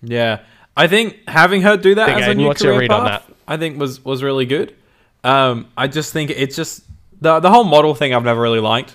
Yeah, 0.06 0.38
I 0.76 0.86
think 0.86 1.16
having 1.26 1.62
her 1.62 1.76
do 1.78 1.94
that 1.94 2.06
Big 2.06 2.16
as 2.22 2.28
a 2.28 2.34
new 2.34 2.46
what's 2.46 2.62
your 2.62 2.72
career 2.74 2.80
read 2.82 2.92
on 2.92 3.06
path, 3.08 3.22
I 3.46 3.56
think 3.56 3.78
was 3.78 4.04
was 4.04 4.22
really 4.22 4.46
good. 4.46 4.74
Um, 5.22 5.66
I 5.76 5.86
just 5.88 6.12
think 6.12 6.30
it's 6.30 6.56
just 6.56 6.84
the 7.20 7.40
the 7.40 7.50
whole 7.50 7.64
model 7.64 7.94
thing 7.94 8.14
I've 8.14 8.24
never 8.24 8.40
really 8.40 8.60
liked. 8.60 8.94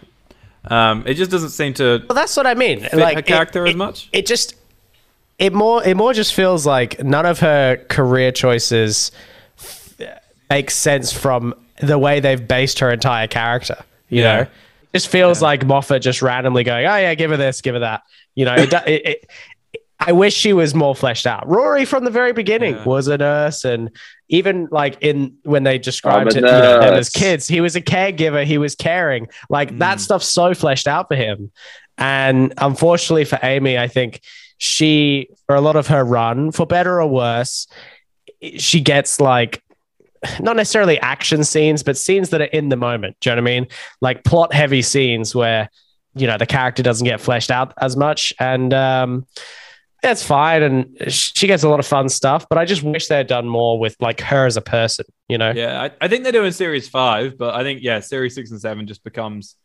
Um, 0.66 1.04
it 1.08 1.14
just 1.14 1.32
doesn't 1.32 1.50
seem 1.52 1.74
to 1.76 2.04
Well, 2.08 2.16
that's 2.16 2.36
what 2.36 2.46
I 2.46 2.54
mean. 2.54 2.88
like 2.94 3.16
her 3.16 3.22
character 3.22 3.66
it, 3.66 3.70
as 3.70 3.76
much. 3.76 4.10
It 4.12 4.26
just 4.26 4.56
it 5.40 5.54
more 5.54 5.84
it 5.84 5.96
more 5.96 6.14
just 6.14 6.34
feels 6.34 6.66
like 6.66 7.02
none 7.04 7.26
of 7.26 7.40
her 7.40 7.78
career 7.90 8.32
choices 8.32 9.12
make 10.50 10.72
sense 10.72 11.12
from 11.14 11.54
the 11.82 11.98
way 11.98 12.20
they've 12.20 12.46
based 12.48 12.80
her 12.80 12.92
entire 12.92 13.28
character. 13.28 13.78
You 14.10 14.22
Yeah. 14.24 14.36
know, 14.36 14.42
it 14.42 14.50
just 14.94 15.08
feels 15.08 15.42
like 15.42 15.66
Moffat 15.66 16.02
just 16.02 16.22
randomly 16.22 16.64
going, 16.64 16.86
"Oh 16.86 16.96
yeah, 16.98 17.14
give 17.16 17.32
her 17.32 17.38
this, 17.38 17.62
give 17.62 17.76
her 17.76 17.80
that." 17.80 18.02
You 18.36 18.46
know, 18.46 18.56
it, 18.56 18.72
it, 18.74 19.06
it, 19.06 19.30
I 20.00 20.14
wish 20.14 20.34
she 20.34 20.54
was 20.54 20.74
more 20.74 20.96
fleshed 20.96 21.28
out. 21.28 21.48
Rory 21.48 21.84
from 21.84 22.06
the 22.06 22.12
very 22.12 22.32
beginning 22.32 22.76
Yeah. 22.76 22.84
was 22.86 23.08
a 23.08 23.18
nurse, 23.18 23.66
and 23.66 23.90
even 24.30 24.68
like 24.72 24.98
in 25.02 25.36
when 25.44 25.64
they 25.64 25.78
described 25.78 26.30
it, 26.32 26.36
you 26.38 26.42
know, 26.42 26.82
him 26.82 26.94
as 26.94 27.10
kids, 27.10 27.48
he 27.48 27.60
was 27.62 27.76
a 27.76 27.82
caregiver. 27.82 28.46
He 28.46 28.58
was 28.58 28.76
caring. 28.76 29.28
Like 29.50 29.78
that 29.80 30.00
stuff's 30.00 30.28
so 30.28 30.54
fleshed 30.54 30.88
out 30.88 31.08
for 31.10 31.16
him. 31.16 31.52
And 31.98 32.54
unfortunately 32.58 33.26
for 33.26 33.40
Amy, 33.44 33.78
I 33.78 33.90
think 33.90 34.22
she, 34.58 35.30
for 35.48 35.56
a 35.56 35.62
lot 35.62 35.76
of 35.76 35.88
her 35.88 36.04
run, 36.04 36.52
for 36.52 36.66
better 36.66 37.02
or 37.02 37.08
worse, 37.08 37.68
she 38.58 38.80
gets 38.80 39.20
like 39.20 39.62
not 40.40 40.56
necessarily 40.56 40.98
action 41.00 41.44
scenes, 41.44 41.84
but 41.84 41.98
scenes 41.98 42.30
that 42.30 42.40
are 42.42 42.46
in 42.46 42.70
the 42.70 42.76
moment. 42.78 43.18
Do 43.20 43.30
you 43.30 43.36
know 43.36 43.42
what 43.42 43.50
I 43.50 43.54
mean? 43.60 43.68
Like 44.00 44.24
plot 44.24 44.54
heavy 44.54 44.82
scenes 44.82 45.36
where, 45.36 45.70
you 46.16 46.28
know, 46.28 46.38
the 46.38 46.46
character 46.46 46.84
doesn't 46.84 47.06
get 47.06 47.20
fleshed 47.20 47.52
out 47.52 47.74
as 47.82 47.98
much. 47.98 48.34
And 48.40 48.74
um, 48.74 49.26
that's 50.02 50.24
fine. 50.24 50.64
And 50.64 51.12
she 51.12 51.48
gets 51.48 51.64
a 51.64 51.70
lot 51.70 51.80
of 51.80 51.86
fun 51.88 52.10
stuff, 52.10 52.46
but 52.50 52.58
I 52.58 52.66
just 52.66 52.84
wish 52.84 53.08
they 53.08 53.18
had 53.18 53.28
done 53.28 53.48
more 53.48 53.80
with 53.80 53.96
like 54.00 54.22
her 54.22 54.46
as 54.46 54.58
a 54.58 54.62
person, 54.62 55.06
you 55.28 55.38
know? 55.38 55.52
Yeah, 55.52 55.82
I, 55.84 55.92
I 56.02 56.08
think 56.08 56.24
they're 56.24 56.32
doing 56.32 56.52
series 56.52 56.88
five, 56.88 57.38
but 57.38 57.56
I 57.56 57.64
think 57.64 57.82
yeah, 57.82 58.00
series 58.00 58.36
six 58.36 58.52
and 58.52 58.60
seven 58.62 58.88
just 58.88 59.04
becomes 59.04 59.56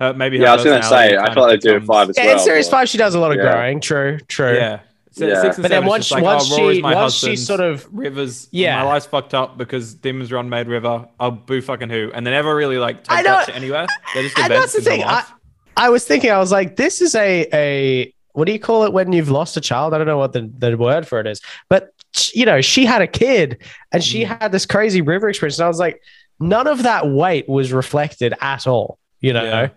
her, 0.00 0.12
maybe. 0.12 0.38
Her 0.38 0.44
Yeah, 0.44 0.52
I 0.52 0.54
was 0.56 0.64
gonna 0.64 0.76
personality 0.80 1.10
say, 1.10 1.16
I 1.16 1.24
thought 1.26 1.34
feel 1.34 1.44
of 1.44 1.50
like 1.50 1.60
they 1.60 1.70
do 1.70 1.76
it 1.76 1.84
five 1.84 2.10
as 2.10 2.16
Yeah, 2.18 2.24
well. 2.26 2.32
in 2.38 2.38
series 2.40 2.66
but- 2.68 2.76
five, 2.78 2.88
she 2.88 2.98
does 2.98 3.14
a 3.14 3.20
lot 3.20 3.30
of 3.30 3.36
Yeah. 3.38 3.52
growing. 3.52 3.80
True, 3.80 4.18
true. 4.28 4.54
Yeah. 4.54 4.80
So 5.12 5.28
Yeah. 5.28 5.42
Six 5.42 5.56
and 5.58 5.62
But 5.62 5.68
then 5.70 5.82
seven 5.82 5.86
is 5.86 5.90
once- 5.90 6.10
like, 6.10 6.22
once 6.24 6.48
oh, 6.52 6.72
she- 6.72 6.82
my 6.82 6.94
once 6.96 7.14
she 7.14 7.36
sort 7.36 7.60
of- 7.60 7.86
Rivers. 7.92 8.48
Yeah. 8.50 8.76
my 8.82 8.82
life's 8.82 9.06
fucked 9.06 9.32
up 9.32 9.56
because 9.56 9.94
Demons 9.94 10.32
Run 10.32 10.48
made 10.48 10.66
River. 10.66 11.06
I'll 11.20 11.30
boo 11.30 11.60
fucking 11.60 11.88
who, 11.90 12.10
and 12.12 12.26
they 12.26 12.32
never 12.32 12.52
really 12.56 12.78
like 12.78 13.04
I 13.08 13.18
take 13.18 13.24
know- 13.26 13.30
that 13.36 13.46
shit 13.46 13.54
anywhere. 13.56 13.86
They're 14.12 14.22
just 14.24 14.36
and 14.38 14.52
that's 14.52 14.72
the 14.72 14.78
in 14.78 14.84
thing. 14.84 15.04
I. 15.04 15.22
I 15.76 15.88
was 15.90 16.04
thinking, 16.04 16.30
I 16.32 16.38
was 16.38 16.50
like, 16.52 16.74
this 16.76 17.00
is 17.00 17.14
a 17.14 17.46
a 17.52 18.14
what 18.34 18.44
do 18.46 18.52
you 18.52 18.58
call 18.60 18.84
it 18.84 18.92
when 18.92 19.12
you've 19.12 19.30
lost 19.30 19.56
a 19.56 19.60
child? 19.60 19.94
I 19.94 19.98
don't 19.98 20.06
know 20.06 20.18
what 20.18 20.32
the, 20.32 20.50
the 20.58 20.76
word 20.76 21.08
for 21.08 21.18
it 21.18 21.26
is, 21.26 21.40
but 21.68 21.90
you 22.32 22.44
know, 22.46 22.60
she 22.60 22.84
had 22.84 23.02
a 23.02 23.06
kid 23.08 23.58
and 23.90 24.04
she 24.04 24.22
Mm. 24.24 24.40
had 24.40 24.52
this 24.52 24.66
crazy 24.66 25.00
river 25.00 25.28
experience, 25.28 25.58
and 25.58 25.64
I 25.64 25.68
was 25.68 25.78
like, 25.80 26.00
none 26.38 26.66
of 26.66 26.82
that 26.84 27.08
weight 27.08 27.48
was 27.48 27.72
reflected 27.72 28.34
at 28.40 28.66
all, 28.66 28.98
you 29.20 29.32
know. 29.32 29.44
Yeah. 29.44 29.68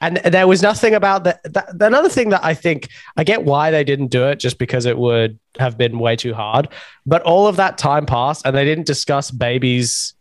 And 0.00 0.18
there 0.18 0.46
was 0.46 0.62
nothing 0.62 0.94
about 0.94 1.24
that, 1.24 1.40
that. 1.52 1.74
Another 1.80 2.08
thing 2.08 2.28
that 2.28 2.44
I 2.44 2.54
think 2.54 2.88
I 3.16 3.24
get 3.24 3.44
why 3.44 3.72
they 3.72 3.82
didn't 3.82 4.08
do 4.08 4.28
it, 4.28 4.38
just 4.38 4.56
because 4.58 4.86
it 4.86 4.96
would 4.96 5.38
have 5.58 5.76
been 5.76 5.98
way 5.98 6.14
too 6.14 6.34
hard. 6.34 6.68
But 7.04 7.22
all 7.22 7.48
of 7.48 7.56
that 7.56 7.78
time 7.78 8.06
passed, 8.06 8.46
and 8.46 8.54
they 8.56 8.64
didn't 8.64 8.86
discuss 8.86 9.32
babies 9.32 10.14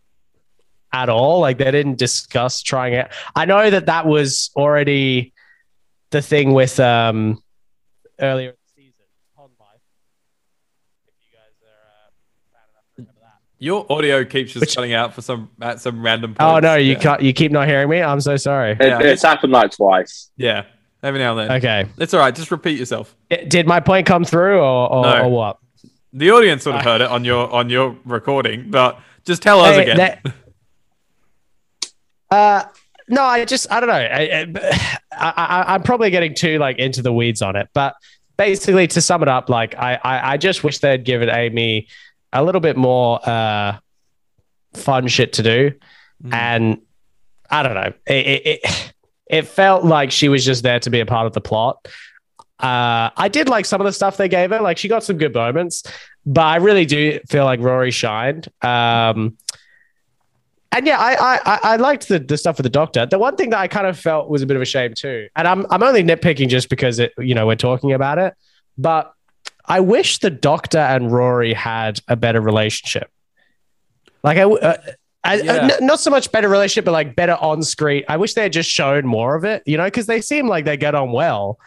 at 0.91 1.09
all. 1.09 1.41
Like 1.41 1.59
they 1.59 1.69
didn't 1.69 1.99
discuss 1.99 2.63
trying 2.63 2.93
it. 2.95 3.11
I 3.35 3.45
know 3.45 3.69
that 3.69 3.85
that 3.85 4.07
was 4.07 4.49
already 4.55 5.31
the 6.09 6.21
thing 6.23 6.53
with 6.53 6.79
um 6.79 7.43
earlier 8.19 8.49
in 8.49 8.55
the 8.55 8.81
season. 8.83 9.05
Pond 9.35 9.51
Life. 9.59 9.79
If 11.07 11.13
you 11.21 11.31
guys 11.37 11.53
are 11.63 11.67
uh, 11.67 12.09
fan 12.51 12.61
enough 12.71 12.85
to 12.95 13.01
remember 13.01 13.21
that. 13.21 13.39
Your 13.59 13.85
audio 13.91 14.23
keeps 14.25 14.53
just 14.53 14.61
Which- 14.61 14.75
cutting 14.75 14.93
out 14.93 15.13
for 15.13 15.21
some 15.21 15.49
at 15.61 15.79
some 15.81 16.01
random. 16.03 16.35
Oh 16.39 16.59
no, 16.59 16.75
you 16.75 16.93
yeah. 16.93 16.99
can't. 16.99 17.21
You 17.21 17.33
keep 17.33 17.51
not 17.51 17.67
hearing 17.67 17.89
me. 17.89 18.01
I'm 18.01 18.21
so 18.21 18.37
sorry. 18.37 18.71
It, 18.71 18.77
Yeah. 18.81 18.99
It's 19.01 19.23
happened 19.23 19.53
like 19.53 19.71
twice. 19.71 20.31
Yeah, 20.37 20.65
every 21.03 21.19
now 21.19 21.37
and 21.37 21.49
then. 21.49 21.57
Okay. 21.57 21.89
It's 21.97 22.13
all 22.13 22.19
right. 22.19 22.33
Just 22.35 22.51
repeat 22.51 22.77
yourself. 22.79 23.15
D- 23.29 23.45
Did 23.45 23.67
my 23.67 23.79
point 23.79 24.05
come 24.07 24.23
through, 24.23 24.59
or 24.59 24.91
or, 24.91 25.03
No. 25.03 25.21
or 25.23 25.29
what? 25.29 25.57
The 26.13 26.31
audience 26.31 26.63
sort 26.63 26.77
of 26.77 26.81
heard 26.83 27.01
it 27.01 27.09
on 27.09 27.25
your 27.25 27.51
on 27.51 27.69
your 27.69 27.95
recording, 28.05 28.71
but 28.71 28.99
just 29.25 29.41
tell 29.41 29.59
us 29.61 29.75
Hey, 29.75 29.81
again. 29.91 29.97
that- 29.97 30.33
uh, 32.31 32.63
no, 33.09 33.23
I 33.23 33.45
just 33.45 33.71
I 33.71 33.79
don't 33.79 33.89
know. 33.89 33.95
I, 33.95 34.45
I, 35.11 35.33
I, 35.35 35.73
I'm 35.73 35.83
probably 35.83 36.09
getting 36.09 36.33
too 36.33 36.57
like 36.59 36.77
into 36.77 37.01
the 37.01 37.13
weeds 37.13 37.41
on 37.41 37.55
it, 37.55 37.69
but 37.73 37.95
basically 38.37 38.87
to 38.87 39.01
sum 39.01 39.21
it 39.23 39.27
up, 39.27 39.49
like 39.49 39.75
I, 39.75 39.95
I, 40.03 40.33
I 40.33 40.37
just 40.37 40.63
wish 40.63 40.79
they'd 40.79 41.03
given 41.03 41.29
Amy 41.29 41.87
a 42.33 42.43
little 42.43 42.61
bit 42.61 42.77
more 42.77 43.19
uh, 43.27 43.77
fun 44.73 45.07
shit 45.07 45.33
to 45.33 45.43
do, 45.43 45.71
Mm. 46.23 46.33
and 46.33 46.81
I 47.49 47.61
don't 47.63 47.75
know. 47.75 47.93
It, 48.07 48.25
it, 48.27 48.41
it 48.45 48.93
it 49.29 49.47
felt 49.47 49.83
like 49.85 50.09
she 50.11 50.29
was 50.29 50.43
just 50.43 50.63
there 50.63 50.79
to 50.79 50.89
be 50.89 50.99
a 50.99 51.05
part 51.05 51.27
of 51.27 51.33
the 51.33 51.41
plot. 51.41 51.87
Uh, 52.59 53.11
I 53.15 53.29
did 53.31 53.47
like 53.49 53.65
some 53.65 53.79
of 53.81 53.85
the 53.85 53.91
stuff 53.93 54.17
they 54.17 54.27
gave 54.27 54.49
her. 54.49 54.59
Like 54.59 54.79
she 54.79 54.87
got 54.87 55.03
some 55.03 55.17
good 55.19 55.33
moments, 55.35 55.83
but 56.25 56.41
I 56.41 56.55
really 56.55 56.85
do 56.85 57.19
feel 57.29 57.45
like 57.45 57.59
Rory 57.59 57.91
shined. 57.91 58.47
Um, 58.63 59.37
and 60.71 60.85
yeah, 60.85 60.97
I, 60.99 61.39
I 61.45 61.59
I- 61.63 61.75
liked 61.77 62.07
the, 62.07 62.19
the 62.19 62.37
stuff 62.37 62.57
with 62.57 62.63
the 62.65 62.69
doctor. 62.69 63.05
The 63.05 63.17
one 63.19 63.35
thing 63.35 63.49
that 63.51 63.59
I 63.59 63.67
kind 63.67 63.87
of 63.87 63.97
felt 63.99 64.29
was 64.29 64.41
a 64.41 64.45
bit 64.45 64.55
of 64.55 64.61
a 64.61 64.65
shame 64.65 64.93
too, 64.93 65.27
and 65.35 65.47
I'm 65.47 65.65
I'm 65.71 65.83
only 65.83 66.03
nitpicking 66.03 66.49
just 66.49 66.69
because 66.69 66.99
it 66.99 67.13
you 67.17 67.33
know 67.35 67.45
we're 67.47 67.55
talking 67.55 67.93
about 67.93 68.17
it, 68.17 68.33
but 68.77 69.13
I 69.65 69.79
wish 69.81 70.19
the 70.19 70.29
doctor 70.29 70.77
and 70.79 71.11
Rory 71.11 71.53
had 71.53 71.99
a 72.07 72.15
better 72.15 72.39
relationship. 72.41 73.09
Like 74.23 74.37
I, 74.37 74.43
uh, 74.43 74.77
I 75.23 75.35
Yeah. 75.41 75.51
uh, 75.53 75.69
n- 75.79 75.85
not 75.85 75.99
so 75.99 76.09
much 76.09 76.31
better 76.31 76.47
relationship, 76.49 76.85
but 76.85 76.91
like 76.93 77.15
better 77.15 77.35
on 77.39 77.61
screen. 77.63 78.03
I 78.07 78.17
wish 78.17 78.33
they 78.33 78.43
had 78.43 78.53
just 78.53 78.69
shown 78.69 79.05
more 79.05 79.35
of 79.35 79.43
it, 79.43 79.63
you 79.65 79.77
know, 79.77 79.83
because 79.85 80.05
they 80.05 80.21
seem 80.21 80.47
like 80.47 80.63
they 80.65 80.77
get 80.77 80.95
on 80.95 81.11
well, 81.11 81.59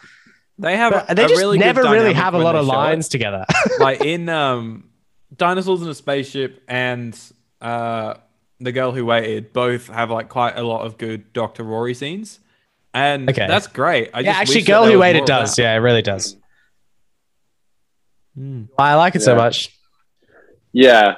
They 0.57 0.77
have 0.77 0.93
a, 0.93 1.13
they 1.13 1.27
just 1.27 1.39
really 1.39 1.57
never 1.59 1.83
really 1.83 2.13
have 2.13 2.33
a 2.33 2.39
lot 2.39 2.55
of 2.55 2.65
show 2.65 2.71
it. 2.71 2.75
lines 2.75 3.07
together. 3.07 3.45
like 3.79 4.01
in 4.01 4.29
um, 4.29 4.89
Dinosaurs 5.35 5.81
in 5.83 5.87
a 5.89 5.93
Spaceship 5.95 6.63
and 6.67 7.17
uh, 7.61 8.15
The 8.61 8.71
Girl 8.71 8.91
Who 8.91 9.05
Waited 9.05 9.53
both 9.53 9.87
have 9.87 10.11
like 10.11 10.29
quite 10.29 10.57
a 10.57 10.63
lot 10.63 10.85
of 10.85 10.97
good 10.97 11.33
Dr. 11.33 11.63
Rory 11.63 11.93
scenes. 11.93 12.39
And 12.93 13.29
Okay. 13.29 13.47
that's 13.47 13.67
great. 13.67 14.11
I 14.13 14.19
yeah, 14.19 14.31
just 14.31 14.41
actually, 14.41 14.61
Girl 14.63 14.85
Who 14.85 14.91
was 14.91 14.99
Waited 14.99 15.25
does. 15.25 15.57
Yeah, 15.57 15.73
it 15.73 15.77
really 15.77 16.01
does. 16.01 16.37
Mm. 18.37 18.69
I 18.77 18.95
like 18.95 19.15
it 19.15 19.21
so 19.21 19.35
much. 19.35 19.69
Yeah. 20.71 21.15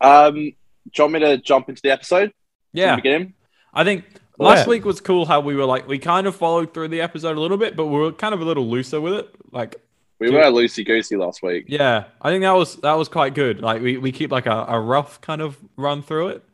Um, 0.00 0.34
do 0.34 0.40
you 0.40 1.04
want 1.04 1.12
me 1.12 1.20
to 1.20 1.38
jump 1.38 1.68
into 1.68 1.82
the 1.82 1.90
episode? 1.90 2.32
Yeah. 2.72 2.94
the? 2.94 3.34
I 3.74 3.84
think 3.84 4.04
last 4.38 4.66
yeah. 4.66 4.70
week 4.70 4.84
was 4.84 5.00
cool 5.00 5.26
how 5.26 5.40
we 5.40 5.54
were 5.54 5.64
like, 5.64 5.86
we 5.86 5.98
kind 5.98 6.26
of 6.26 6.34
followed 6.34 6.72
through 6.72 6.88
the 6.88 7.00
episode 7.00 7.36
a 7.36 7.40
little 7.40 7.58
bit, 7.58 7.76
but 7.76 7.86
we 7.86 7.98
were 7.98 8.12
kind 8.12 8.34
of 8.34 8.40
a 8.40 8.44
little 8.44 8.68
looser 8.68 9.00
with 9.00 9.14
it. 9.14 9.28
Like, 9.52 9.76
We 10.20 10.26
Dude. 10.26 10.34
were 10.34 10.42
loosey 10.42 10.84
goosey 10.84 11.16
last 11.16 11.42
week. 11.42 11.66
yeah, 11.68 12.04
I 12.20 12.30
think 12.30 12.42
that 12.42 12.52
was 12.52 12.76
that 12.76 12.94
was 12.94 13.08
quite 13.08 13.34
good. 13.34 13.60
Like 13.60 13.80
we, 13.82 13.98
we 13.98 14.10
keep 14.12 14.32
like 14.32 14.46
a, 14.46 14.64
a 14.68 14.80
rough 14.80 15.20
kind 15.20 15.40
of 15.40 15.56
run 15.76 16.02
through 16.02 16.28
it, 16.28 16.44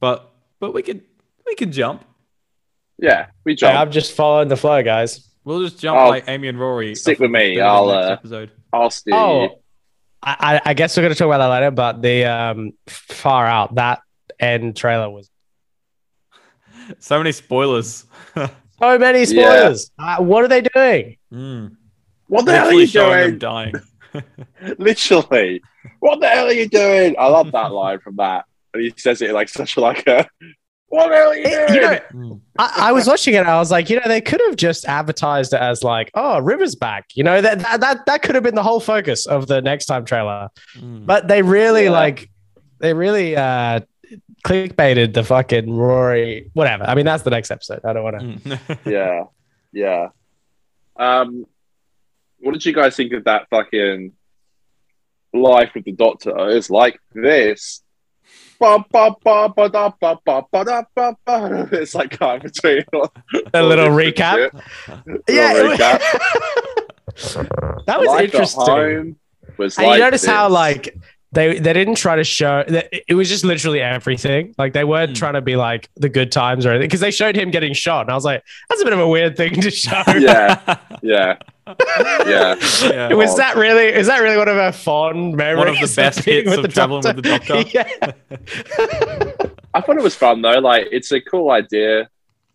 but 0.00 0.30
but 0.58 0.74
we 0.74 0.82
could 0.82 1.02
we 1.46 1.54
can 1.54 1.70
jump. 1.70 2.04
Yeah, 2.98 3.26
we 3.44 3.52
Yeah, 3.52 3.56
jumped. 3.56 3.78
I'm 3.78 3.90
just 3.92 4.12
following 4.14 4.48
the 4.48 4.56
flow, 4.56 4.82
guys. 4.82 5.28
We'll 5.44 5.62
just 5.62 5.78
jump 5.80 5.98
Oh, 5.98 6.08
like 6.08 6.24
Amy 6.28 6.48
and 6.48 6.58
Rory. 6.58 6.94
stick 6.96 7.20
with 7.20 7.30
me, 7.30 7.54
the 7.54 7.60
I'll, 7.62 7.86
next 7.86 8.06
uh, 8.08 8.12
episode. 8.12 8.50
I'll 8.72 8.90
steer 8.90 9.14
Oh, 9.14 9.42
you. 9.44 9.50
I, 10.22 10.36
I 10.64 10.70
I 10.70 10.74
guess 10.74 10.96
we're 10.96 11.04
going 11.04 11.12
to 11.14 11.18
talk 11.18 11.26
about 11.26 11.38
that 11.38 11.46
later. 11.48 11.70
But 11.70 12.02
the 12.02 12.24
um, 12.24 12.72
far 12.88 13.46
out 13.46 13.76
that 13.76 14.00
end 14.40 14.76
trailer 14.76 15.08
was 15.08 15.30
So 16.98 17.18
many 17.18 17.30
spoilers. 17.32 18.04
so 18.34 18.98
many 18.98 19.24
spoilers. 19.24 19.90
Uh, 19.98 20.16
what 20.18 20.44
are 20.44 20.48
they 20.48 20.62
doing? 20.62 21.16
Mm. 21.32 21.76
What 22.28 22.44
the 22.46 22.52
hell 22.56 22.68
are 22.68 22.72
you 22.72 22.86
showing 22.86 23.38
them 23.38 23.38
doing? 23.38 23.72
dying. 23.72 23.74
Literally, 24.78 25.60
what 26.00 26.20
the 26.20 26.28
hell 26.28 26.46
are 26.46 26.52
you 26.52 26.68
doing? 26.68 27.14
I 27.18 27.26
love 27.28 27.52
that 27.52 27.72
line 27.72 27.98
from 28.00 28.16
that, 28.16 28.44
and 28.72 28.82
he 28.82 28.92
says 28.96 29.20
it 29.22 29.32
like 29.32 29.48
such 29.48 29.76
a 29.76 29.80
like 29.80 30.06
a. 30.06 30.26
What 30.90 31.08
the 31.10 31.14
hell 31.16 31.28
are 31.28 31.36
you 31.36 31.44
doing? 31.44 31.74
You 31.74 31.80
know, 31.82 31.98
Mm. 32.14 32.40
I, 32.58 32.74
I 32.88 32.92
was 32.92 33.06
watching 33.06 33.34
it. 33.34 33.44
I 33.46 33.58
was 33.58 33.70
like, 33.70 33.90
you 33.90 33.96
know, 33.96 34.08
they 34.08 34.22
could 34.22 34.40
have 34.46 34.56
just 34.56 34.86
advertised 34.86 35.52
it 35.52 35.60
as 35.60 35.84
like, 35.84 36.10
oh, 36.14 36.38
River's 36.40 36.74
back. 36.74 37.04
You 37.14 37.24
know, 37.24 37.42
that 37.42 37.58
that 37.58 37.80
that, 37.80 38.06
that 38.06 38.22
could 38.22 38.34
have 38.34 38.42
been 38.44 38.54
the 38.54 38.62
whole 38.62 38.80
focus 38.80 39.26
of 39.26 39.46
the 39.48 39.60
next 39.60 39.84
time 39.84 40.06
trailer. 40.06 40.48
Mm. 40.78 41.04
But 41.04 41.28
they 41.28 41.42
really 41.42 41.84
Yeah. 41.84 41.90
like, 41.90 42.30
they 42.78 42.94
really 42.94 43.36
uh 43.36 43.80
clickbaited 44.46 45.12
the 45.12 45.24
fucking 45.24 45.70
Rory. 45.70 46.50
Whatever. 46.54 46.84
I 46.84 46.94
mean, 46.94 47.04
that's 47.04 47.22
the 47.22 47.30
next 47.30 47.50
episode. 47.50 47.80
I 47.84 47.92
don't 47.92 48.04
want 48.04 48.18
to. 48.20 48.24
Mm. 48.56 48.78
yeah, 48.90 49.24
yeah. 49.72 50.08
Um, 50.96 51.44
what 52.40 52.52
did 52.52 52.64
you 52.64 52.72
guys 52.72 52.96
think 52.96 53.12
of 53.12 53.24
that 53.24 53.48
fucking 53.50 54.12
life 55.32 55.70
with 55.74 55.84
the 55.84 55.92
Doctor? 55.92 56.50
It's 56.50 56.70
like 56.70 56.98
this. 57.12 57.82
It's 61.70 61.94
like 61.94 62.18
going 62.18 62.40
between 62.40 62.84
A 63.54 63.62
little 63.62 63.88
recap. 63.88 64.50
Yeah, 65.28 65.52
Little 65.52 65.72
recap. 65.76 66.00
that 67.86 67.98
was 67.98 68.08
Life 68.08 68.24
interesting. 68.24 68.64
home 68.64 69.16
was 69.56 69.78
And 69.78 69.86
like 69.86 69.98
you 69.98 70.04
notice 70.04 70.26
how 70.26 70.48
like 70.48 70.96
they 71.32 71.58
they 71.58 71.72
didn't 71.72 71.96
try 71.96 72.16
to 72.16 72.24
show 72.24 72.64
that 72.68 72.88
it 73.06 73.14
was 73.14 73.28
just 73.28 73.44
literally 73.44 73.80
everything. 73.80 74.54
Like 74.56 74.72
they 74.72 74.84
weren't 74.84 75.10
Hmm. 75.10 75.14
trying 75.14 75.34
to 75.34 75.40
be 75.42 75.56
like 75.56 75.90
the 75.96 76.08
good 76.08 76.32
times 76.32 76.64
or 76.64 76.70
anything 76.70 76.86
because 76.88 77.00
they 77.00 77.10
showed 77.10 77.36
him 77.36 77.50
getting 77.50 77.72
shot, 77.74 78.02
and 78.02 78.10
I 78.10 78.14
was 78.14 78.24
like, 78.24 78.42
that's 78.68 78.80
a 78.80 78.84
bit 78.84 78.92
of 78.94 78.98
a 79.00 79.08
weird 79.08 79.36
thing 79.36 79.60
to 79.60 79.70
show. 79.70 80.02
yeah, 80.18 80.78
yeah, 81.02 81.36
yeah. 82.26 82.54
Yeah. 82.82 83.12
Was 83.14 83.36
that 83.36 83.56
really? 83.56 83.86
Is 83.86 84.06
that 84.06 84.18
really 84.20 84.38
one 84.38 84.48
of 84.48 84.56
our 84.56 84.72
fond 84.72 85.36
memories? 85.36 85.58
One 85.58 85.68
of 85.68 85.88
the 85.90 85.94
best 85.96 86.24
being 86.24 86.46
hits 86.48 86.64
of 86.64 86.72
traveling 86.72 87.02
with 87.04 87.16
the 87.16 87.22
Doctor? 87.22 87.60
yeah. 87.74 88.12
I 89.74 89.80
thought 89.82 89.96
it 89.96 90.02
was 90.02 90.14
fun 90.14 90.42
though. 90.42 90.58
Like, 90.60 90.88
it's 90.90 91.12
a 91.12 91.20
cool 91.20 91.50
idea 91.50 92.08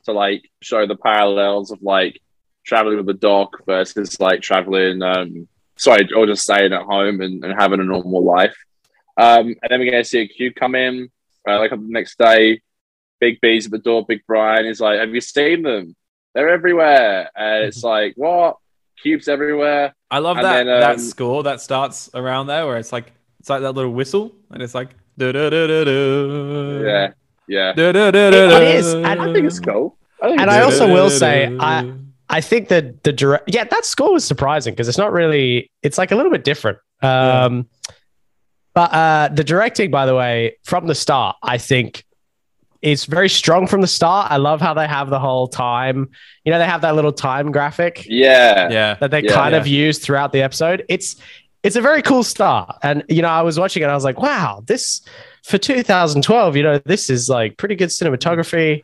to 0.06 0.12
like 0.12 0.50
show 0.62 0.86
the 0.88 0.96
parallels 0.96 1.72
of 1.72 1.82
like 1.82 2.20
traveling 2.66 2.98
with 2.98 3.06
the 3.06 3.14
doc 3.14 3.52
versus 3.66 4.20
like 4.20 4.42
traveling, 4.42 5.02
um, 5.02 5.48
sorry, 5.78 6.08
or 6.16 6.26
just 6.26 6.44
staying 6.44 6.74
at 6.74 6.84
home 6.84 7.22
and, 7.22 7.44
and 7.44 7.54
having 7.60 7.80
a 7.80 7.84
normal 7.84 8.24
life. 8.24 8.56
Um, 9.18 9.48
and 9.62 9.68
then 9.70 9.80
we're 9.80 9.92
gonna 9.92 10.04
see 10.04 10.22
a 10.22 10.28
Q 10.28 10.54
come 10.54 10.76
in, 10.76 11.10
uh, 11.48 11.60
like 11.60 11.72
the 11.72 11.78
next 11.78 12.18
day. 12.18 12.62
Big 13.20 13.40
B's 13.42 13.66
at 13.68 13.72
the 13.72 13.78
door. 13.80 14.06
Big 14.06 14.22
Brian 14.28 14.66
is 14.66 14.80
like, 14.82 15.00
"Have 15.00 15.14
you 15.14 15.22
seen 15.22 15.62
them? 15.64 15.96
They're 16.34 16.50
everywhere." 16.50 17.30
And 17.36 17.64
it's 17.66 17.84
like, 17.84 18.14
"What? 18.18 18.58
Cubes 19.02 19.28
everywhere." 19.28 19.94
I 20.12 20.20
love 20.20 20.38
And 20.38 20.46
that 20.46 20.54
then, 20.66 20.68
that 20.68 20.92
um, 20.96 21.00
score 21.00 21.44
that 21.44 21.62
starts 21.62 22.10
around 22.14 22.48
there 22.48 22.66
where 22.68 22.78
it's 22.78 22.92
like 22.92 23.14
it's 23.40 23.50
like 23.50 23.62
that 23.62 23.72
little 23.74 23.92
whistle 23.94 24.34
and 24.52 24.62
it's 24.62 24.76
like. 24.76 24.90
Yeah, 25.18 27.12
yeah. 27.48 27.74
It 27.78 28.76
is, 28.78 28.94
and 28.94 29.06
I 29.06 29.32
think 29.34 29.46
it's 29.46 29.60
cool. 29.60 29.96
I 30.22 30.28
think 30.30 30.42
And 30.42 30.50
it's 30.50 30.56
I 30.58 30.62
cool. 30.62 30.72
also 30.72 30.94
will 30.94 31.10
say, 31.10 31.56
I- 31.60 31.94
I 32.30 32.42
think 32.42 32.70
that 32.70 33.04
the 33.04 33.12
direct, 33.14 33.44
yeah, 33.54 33.64
that 33.66 33.86
score 33.86 34.14
was 34.14 34.26
surprising 34.26 34.74
because 34.74 34.88
it's 34.88 34.98
not 34.98 35.12
really, 35.12 35.70
it's 35.82 35.98
like 35.98 36.12
a 36.12 36.16
little 36.16 36.32
bit 36.32 36.44
different. 36.44 36.78
Um, 37.02 37.68
But 38.74 38.92
uh, 38.94 39.30
the 39.32 39.44
directing, 39.44 39.92
by 39.92 40.06
the 40.08 40.16
way, 40.16 40.58
from 40.64 40.88
the 40.88 40.96
start, 40.96 41.36
I 41.44 41.58
think 41.60 42.06
is 42.82 43.06
very 43.06 43.30
strong 43.30 43.68
from 43.68 43.82
the 43.82 43.88
start. 43.88 44.32
I 44.32 44.38
love 44.38 44.62
how 44.62 44.74
they 44.74 44.88
have 44.88 45.10
the 45.12 45.20
whole 45.20 45.48
time, 45.48 46.10
you 46.44 46.52
know, 46.52 46.58
they 46.60 46.66
have 46.66 46.82
that 46.82 46.96
little 46.96 47.14
time 47.14 47.52
graphic 47.52 48.06
yeah, 48.10 48.70
yeah. 48.70 48.96
that 48.96 49.12
they 49.12 49.22
Yeah. 49.22 49.32
kind 49.34 49.54
Yeah. 49.54 49.60
of 49.60 49.68
use 49.68 50.00
throughout 50.00 50.32
the 50.34 50.42
episode. 50.42 50.84
It's 50.90 51.16
it's 51.62 51.78
a 51.78 51.82
very 51.82 52.02
cool 52.02 52.24
start. 52.24 52.76
And 52.84 53.04
you 53.08 53.22
know, 53.22 53.30
I 53.30 53.42
was 53.42 53.58
watching 53.60 53.84
it, 53.84 53.86
I 53.86 53.94
was 53.96 54.04
like, 54.04 54.20
wow, 54.20 54.64
this 54.66 55.02
for 55.44 55.58
2012, 55.58 56.58
you 56.58 56.64
know, 56.64 56.78
this 56.80 57.10
is 57.10 57.30
like 57.30 57.58
pretty 57.58 57.76
good 57.76 57.90
cinematography. 57.90 58.84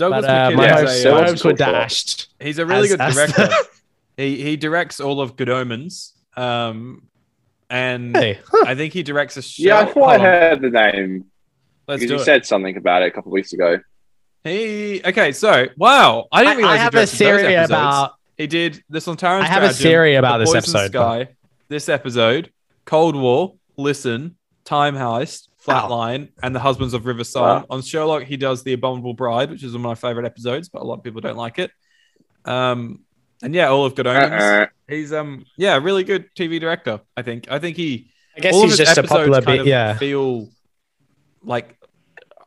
Douglas 0.00 0.22
But 0.26 0.30
uh, 0.30 0.50
Mackinnon 0.50 0.56
my 0.56 0.68
hopes, 0.68 0.90
a, 0.92 1.02
so 1.02 1.14
my 1.14 1.24
hopes 1.26 1.44
were 1.44 1.52
dashed. 1.52 2.28
he's 2.40 2.58
a 2.58 2.66
really 2.66 2.90
as- 2.90 2.96
good 2.96 3.14
director. 3.14 3.48
he 4.16 4.42
he 4.42 4.56
directs 4.56 4.98
all 5.00 5.20
of 5.20 5.36
Good 5.36 5.48
Omens. 5.48 6.12
Um, 6.36 7.02
and 7.68 8.16
Hey, 8.16 8.40
huh. 8.50 8.64
I 8.66 8.74
think 8.74 8.92
he 8.92 9.02
directs 9.04 9.36
a 9.36 9.42
show. 9.42 9.62
yeah. 9.62 9.78
I 9.80 9.84
thought 9.86 10.08
I 10.08 10.18
Hold 10.18 10.52
on, 10.54 10.62
the 10.62 10.70
name 10.70 11.24
Let's 11.86 12.00
because 12.00 12.08
do 12.10 12.14
you 12.16 12.20
it. 12.20 12.24
said 12.24 12.46
something 12.46 12.76
about 12.76 13.02
it 13.02 13.06
a 13.06 13.10
couple 13.12 13.30
of 13.30 13.34
weeks 13.34 13.52
ago. 13.52 13.78
He 14.44 15.00
okay. 15.04 15.32
So 15.32 15.66
wow, 15.76 16.26
I 16.32 16.40
I, 16.40 16.44
didn't 16.44 16.56
realize 16.58 16.72
I 16.74 16.76
he 16.78 16.82
have 16.82 16.94
a 16.94 17.06
directed 17.06 17.18
those 17.18 17.20
episodes. 17.44 17.70
about 17.70 18.12
He 18.38 18.46
did 18.46 18.82
this 18.88 19.06
on 19.06 19.16
Taron 19.16 19.40
I 19.42 19.46
have 19.46 19.62
a 19.62 19.66
Stratton, 19.74 19.82
theory 19.82 20.14
about 20.16 20.38
The 20.38 20.44
this 20.46 20.54
episode, 20.54 20.88
Sky, 20.92 21.28
this 21.68 21.88
episode, 21.90 22.50
Cold 22.86 23.16
War, 23.16 23.54
Listen, 23.76 24.36
Time 24.64 24.94
Heist, 24.94 25.48
Wow. 25.66 25.88
Flatline, 25.88 26.28
and 26.42 26.54
The 26.54 26.60
Husbands 26.60 26.94
of 26.94 27.04
River 27.06 27.24
Song. 27.24 27.60
Wow. 27.60 27.66
On 27.70 27.82
Sherlock, 27.82 28.22
he 28.24 28.36
does 28.36 28.62
The 28.62 28.72
Abominable 28.72 29.14
Bride, 29.14 29.50
which 29.50 29.62
is 29.62 29.72
one 29.72 29.80
of 29.80 29.84
my 29.84 29.94
favorite 29.94 30.24
episodes, 30.26 30.68
but 30.68 30.80
a 30.82 30.84
lot 30.84 30.94
of 30.98 31.04
people 31.04 31.20
don't 31.20 31.36
like 31.36 31.58
it. 31.58 31.70
Um, 32.44 33.00
and 33.42 33.54
yeah, 33.54 33.68
all 33.68 33.84
of 33.84 33.94
Good 33.94 34.06
Omens. 34.06 34.32
Uh-uh. 34.42 34.66
He's 34.88 35.12
um, 35.12 35.44
yeah, 35.56 35.76
really 35.76 36.04
good 36.04 36.26
TV 36.34 36.58
director. 36.60 37.00
I 37.16 37.22
think. 37.22 37.50
I 37.50 37.58
think 37.58 37.76
he 37.76 38.10
I 38.36 38.40
guess 38.40 38.54
all 38.54 38.60
of 38.64 38.70
he's 38.70 38.78
his 38.78 38.86
just 38.88 38.98
a 38.98 39.00
episodes 39.02 39.18
popular 39.18 39.42
kind 39.42 39.46
bit. 39.46 39.60
of 39.60 39.66
Yeah. 39.66 39.96
feel 39.98 40.48
like 41.42 41.76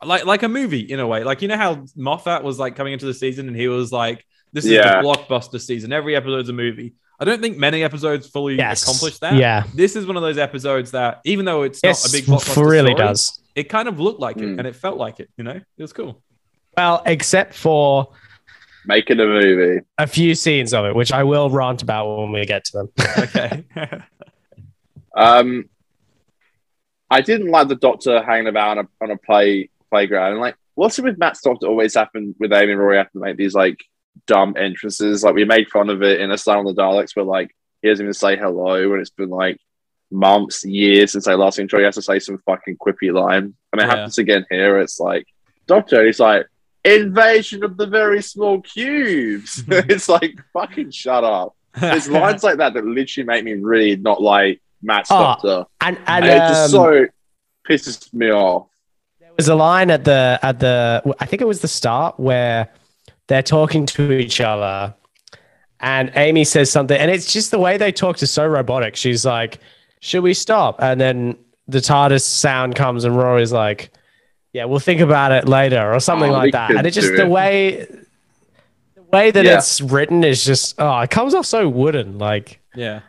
like 0.04 0.24
like 0.24 0.42
a 0.42 0.48
movie 0.48 0.80
in 0.80 1.00
a 1.00 1.06
way. 1.06 1.24
Like 1.24 1.40
you 1.42 1.48
know 1.48 1.56
how 1.56 1.84
Moffat 1.96 2.42
was 2.42 2.58
like 2.58 2.76
coming 2.76 2.92
into 2.92 3.06
the 3.06 3.14
season 3.14 3.48
and 3.48 3.56
he 3.56 3.68
was 3.68 3.90
like, 3.92 4.24
"This 4.52 4.64
is 4.64 4.72
Yeah. 4.72 5.00
the 5.02 5.08
blockbuster 5.08 5.60
season. 5.60 5.92
Every 5.92 6.14
episode's 6.16 6.48
a 6.48 6.52
movie." 6.52 6.94
I 7.20 7.24
don't 7.24 7.40
think 7.40 7.56
many 7.58 7.82
episodes 7.84 8.26
fully 8.26 8.56
Yes. 8.56 8.82
accomplish 8.82 9.18
that. 9.18 9.34
Yeah. 9.34 9.64
This 9.74 9.94
is 9.96 10.04
one 10.06 10.16
of 10.16 10.22
those 10.22 10.36
episodes 10.38 10.90
that, 10.92 11.20
even 11.24 11.44
though 11.44 11.62
it's 11.62 11.80
Yes, 11.82 12.04
not 12.04 12.10
a 12.10 12.12
big 12.12 12.24
blockbuster, 12.28 12.68
really 12.68 12.90
story, 12.92 12.94
does. 13.08 13.40
It 13.54 13.68
kind 13.68 13.86
of 13.88 14.00
looked 14.00 14.20
like 14.20 14.36
it, 14.38 14.42
Mm. 14.46 14.58
and 14.58 14.66
it 14.66 14.74
felt 14.74 14.98
like 14.98 15.20
it. 15.20 15.30
You 15.36 15.44
know, 15.44 15.52
it 15.52 15.82
was 15.82 15.92
cool. 15.92 16.20
Well, 16.76 17.02
except 17.06 17.54
for 17.54 18.08
Making 18.86 19.20
a 19.20 19.26
movie. 19.26 19.80
a 19.96 20.06
few 20.08 20.34
scenes 20.34 20.74
of 20.74 20.84
it, 20.86 20.94
which 20.96 21.12
I 21.12 21.22
will 21.22 21.48
rant 21.50 21.82
about 21.82 22.18
when 22.18 22.32
we 22.32 22.44
get 22.46 22.64
to 22.66 22.72
them. 22.78 22.88
Okay. 23.18 23.64
Um, 25.16 25.68
I 27.10 27.20
didn't 27.20 27.50
like 27.50 27.68
the 27.68 27.76
Doctor 27.76 28.22
hanging 28.22 28.48
about 28.48 28.78
on 28.78 28.84
a, 28.86 29.04
on 29.04 29.10
a 29.12 29.16
play 29.16 29.70
playground. 29.90 30.32
And 30.32 30.40
like, 30.40 30.56
what's 30.74 30.98
it 30.98 31.04
with 31.04 31.18
Matt's 31.18 31.40
Doctor 31.40 31.66
always 31.66 31.94
happen 31.94 32.34
with 32.40 32.52
Amy 32.52 32.72
and 32.72 32.80
Rory 32.80 32.96
have 32.96 33.12
to 33.12 33.18
make 33.20 33.36
these 33.36 33.54
like 33.54 33.78
dumb 34.26 34.54
entrances? 34.56 35.22
Like 35.22 35.34
we 35.34 35.44
made 35.44 35.68
fun 35.70 35.90
of 35.90 36.02
it 36.02 36.20
in 36.20 36.30
Asylum 36.30 36.66
of 36.66 36.74
the 36.76 36.82
Daleks, 36.82 37.14
where 37.16 37.24
like 37.24 37.54
he 37.82 37.88
doesn't 37.88 38.04
even 38.04 38.14
say 38.14 38.36
hello, 38.36 38.92
and 38.92 39.00
it's 39.00 39.10
been 39.10 39.28
like 39.30 39.58
months, 40.10 40.64
years 40.64 41.12
since 41.12 41.26
I 41.26 41.34
last 41.34 41.58
intro. 41.58 41.78
He 41.78 41.84
has 41.84 41.94
to 41.96 42.02
say 42.02 42.18
some 42.18 42.38
fucking 42.46 42.76
quippy 42.76 43.12
line, 43.12 43.54
and 43.72 43.80
it 43.80 43.84
Yeah. 43.84 43.86
happens 43.86 44.18
again 44.18 44.44
here. 44.50 44.78
It's 44.78 44.98
like 45.00 45.26
Doctor, 45.66 46.04
he's 46.04 46.20
like. 46.20 46.46
Invasion 46.86 47.64
of 47.64 47.78
the 47.78 47.86
very 47.86 48.20
small 48.20 48.60
cubes. 48.60 49.64
it's 49.68 50.06
like 50.08 50.38
fucking 50.52 50.90
shut 50.90 51.24
up. 51.24 51.56
There's 51.80 52.08
lines 52.10 52.44
like 52.44 52.58
that 52.58 52.74
that 52.74 52.84
literally 52.84 53.26
make 53.26 53.42
me 53.42 53.54
really 53.54 53.96
not 53.96 54.20
like 54.20 54.60
Matt's 54.82 55.10
Oh, 55.10 55.18
Doctor. 55.18 55.64
And 55.80 55.96
And, 56.06 56.06
and 56.06 56.24
it 56.26 56.38
just 56.46 56.74
um, 56.74 56.82
so 56.82 57.06
pisses 57.66 58.12
me 58.12 58.30
off. 58.30 58.68
there 59.18 59.30
was 59.34 59.48
a 59.48 59.54
line 59.54 59.90
at 59.90 60.04
the 60.04 60.38
at 60.42 60.60
the 60.60 61.02
I 61.18 61.24
think 61.24 61.40
it 61.40 61.48
was 61.48 61.60
the 61.60 61.68
start 61.68 62.20
where 62.20 62.68
they're 63.26 63.42
talking 63.42 63.86
to 63.86 64.12
each 64.12 64.40
other, 64.40 64.94
and 65.80 66.12
Amy 66.14 66.44
says 66.44 66.70
something, 66.70 66.98
and 66.98 67.10
it's 67.10 67.32
just 67.32 67.50
the 67.50 67.58
way 67.58 67.76
they 67.76 67.92
talk 67.92 68.22
is 68.22 68.30
so 68.30 68.46
robotic. 68.46 68.96
She's 68.96 69.24
like, 69.24 69.58
"Should 70.00 70.22
we 70.22 70.34
stop?" 70.34 70.76
And 70.80 71.00
then 71.00 71.36
the 71.68 71.78
TARDIS 71.78 72.22
sound 72.22 72.74
comes, 72.74 73.04
and 73.04 73.16
Rory's 73.16 73.52
like, 73.52 73.90
"Yeah, 74.52 74.64
we'll 74.66 74.78
think 74.78 75.00
about 75.00 75.32
it 75.32 75.48
later," 75.48 75.92
or 75.92 76.00
something 76.00 76.30
Oh, 76.30 76.34
like 76.34 76.52
that. 76.52 76.70
And 76.70 76.86
it's 76.86 76.94
just 76.94 77.08
do 77.08 77.16
the 77.16 77.22
it. 77.24 77.28
way. 77.30 77.86
the 78.96 79.02
Way 79.12 79.30
that 79.30 79.44
Yeah. 79.44 79.58
it's 79.58 79.80
written 79.80 80.24
is 80.24 80.44
just 80.44 80.74
oh, 80.78 80.98
it 81.00 81.10
comes 81.10 81.34
off 81.34 81.46
so 81.46 81.68
wooden. 81.68 82.18
Like 82.18 82.60
yeah. 82.74 83.00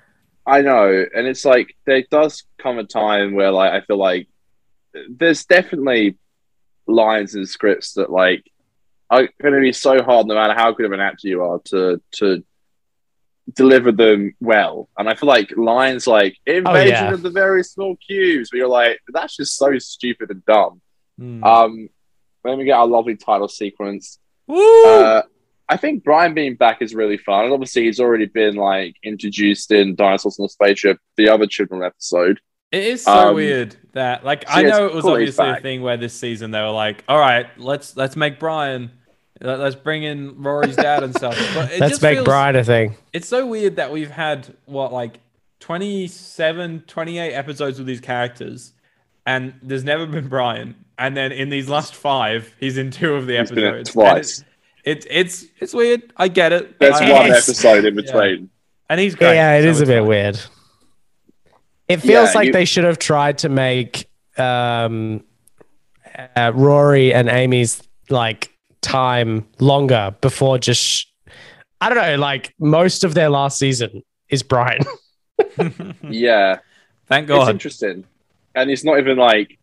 I 0.46 0.62
know, 0.62 1.04
and 1.16 1.26
it's 1.26 1.44
like 1.44 1.76
there 1.88 2.04
does 2.12 2.44
come 2.60 2.78
a 2.78 2.84
time 2.84 3.34
where 3.34 3.50
like 3.52 3.72
I 3.74 3.82
feel 3.86 3.98
like 3.98 4.28
there's 5.10 5.46
definitely 5.46 6.16
lines 6.86 7.34
and 7.34 7.50
scripts 7.50 7.94
that 7.94 8.12
like 8.12 8.44
are 9.22 9.30
going 9.42 9.54
to 9.54 9.62
be 9.62 9.74
so 9.74 10.02
hard, 10.04 10.28
no 10.28 10.36
matter 10.36 10.54
how 10.54 10.72
good 10.72 10.86
of 10.86 10.92
an 10.92 11.00
actor 11.00 11.28
you 11.28 11.44
are, 11.44 11.60
to 11.66 12.02
to 12.14 12.44
deliver 13.54 13.92
them 13.92 14.34
well. 14.40 14.90
And 14.98 15.08
I 15.08 15.16
feel 15.16 15.28
like 15.28 15.52
lines 15.56 16.08
like 16.08 16.38
"invasion 16.46 16.90
yeah. 16.90 17.14
of 17.14 17.22
the 17.22 17.30
very 17.30 17.64
small 17.64 17.96
cubes," 17.98 18.52
where 18.52 18.60
you're 18.60 18.70
like, 18.70 19.00
that's 19.10 19.36
just 19.36 19.58
so 19.58 19.78
stupid 19.80 20.32
and 20.32 20.46
dumb. 20.46 20.82
Mm. 21.20 21.44
Um, 21.44 21.90
then 22.44 22.58
we 22.58 22.66
get 22.66 22.74
our 22.74 22.88
lovely 22.88 23.16
title 23.16 23.48
sequence. 23.48 24.20
Uh, 24.48 25.24
I 25.68 25.78
think 25.78 26.04
Brian 26.04 26.36
being 26.36 26.56
back 26.56 26.82
is 26.82 26.94
really 26.94 27.18
fun. 27.18 27.46
And 27.46 27.54
obviously, 27.54 27.86
he's 27.86 28.00
already 28.00 28.28
been 28.28 28.56
like 28.56 28.96
introduced 29.04 29.72
in 29.72 29.96
Dinosaurs 29.96 30.40
on 30.40 30.44
the 30.44 30.50
Spaceship, 30.50 31.00
the 31.18 31.30
other 31.30 31.48
children 31.48 31.84
episode. 31.84 32.40
It 32.72 32.84
is 32.84 33.04
so 33.04 33.30
Um, 33.30 33.36
weird 33.36 33.76
that 33.94 34.26
like 34.26 34.44
so 34.48 34.54
I 34.54 34.64
know 34.64 34.86
it 34.86 34.94
was 34.94 35.04
cool 35.04 35.14
obviously 35.14 35.50
a 35.50 35.60
thing 35.62 35.82
where 35.82 35.98
this 35.98 36.14
season 36.14 36.52
they 36.52 36.60
were 36.60 36.72
like, 36.72 37.04
all 37.08 37.18
right, 37.18 37.48
let's 37.58 37.96
let's 37.96 38.16
make 38.16 38.40
Brian, 38.40 38.92
let's 39.42 39.76
bring 39.76 40.04
in 40.04 40.42
Rory's 40.42 40.76
dad 40.76 41.04
and 41.04 41.16
stuff. 41.16 41.36
But 41.54 41.72
it 41.72 41.80
Let's 41.80 41.92
just 41.94 42.02
make 42.02 42.16
feels, 42.18 42.26
Brian 42.26 42.56
a 42.56 42.64
thing. 42.64 42.96
It's 43.14 43.28
so 43.28 43.46
weird 43.46 43.76
that 43.78 43.92
we've 43.92 44.10
had 44.12 44.54
what 44.66 44.92
like 44.94 45.20
27, 45.60 46.84
28 46.88 47.34
episodes 47.34 47.78
with 47.78 47.88
these 47.88 48.00
characters, 48.02 48.74
and 49.26 49.54
there's 49.62 49.84
never 49.84 50.06
been 50.06 50.28
Brian. 50.28 50.76
And 50.98 51.16
then 51.18 51.32
in 51.32 51.50
these 51.50 51.68
last 51.68 51.94
five, 51.96 52.54
he's 52.60 52.78
in 52.78 52.92
two 52.92 53.16
of 53.16 53.26
the 53.28 53.38
He's 53.38 53.50
been 53.50 53.60
in 53.60 53.66
episodes. 53.74 53.92
twice. 53.92 54.38
And 54.40 54.48
It's 54.86 55.08
it's 55.10 55.46
it's 55.60 55.74
weird. 55.74 56.14
I 56.18 56.28
get 56.30 56.54
it. 56.54 56.80
There's 56.80 56.96
I- 56.96 57.12
one 57.12 57.32
episode 57.32 57.84
in 57.86 57.96
between. 57.96 58.50
and 58.90 59.00
he's 59.00 59.16
great. 59.16 59.36
Yeah, 59.36 59.58
it 59.58 59.64
so 59.64 59.70
is 59.70 59.82
a 59.82 59.86
bit 59.86 60.00
fine. 60.00 60.08
weird. 60.08 60.40
It 61.88 61.98
feels 61.98 62.30
Yeah, 62.30 62.34
like 62.40 62.48
you- 62.48 62.54
they 62.54 62.66
should 62.66 62.84
have 62.86 62.98
tried 63.00 63.40
to 63.40 63.50
make 63.50 64.08
um, 64.38 65.24
uh, 66.36 66.52
Rory 66.56 67.14
and 67.14 67.28
Amy's 67.30 67.82
like 68.10 68.52
time 68.86 69.48
longer 69.60 70.16
before 70.22 70.58
just. 70.58 70.82
Sh- 70.82 71.06
I 71.82 71.90
don't 71.90 71.98
know. 71.98 72.16
Like 72.18 72.54
most 72.60 73.04
of 73.04 73.14
their 73.14 73.30
last 73.30 73.58
season 73.60 74.04
is 74.30 74.44
Brian. 74.44 74.82
Yeah, 76.10 76.60
Thank 77.08 77.28
God. 77.28 77.42
it's 77.42 77.50
interesting, 77.50 78.06
and 78.56 78.70
it's 78.72 78.84
not 78.84 79.00
even 79.00 79.18
like 79.18 79.58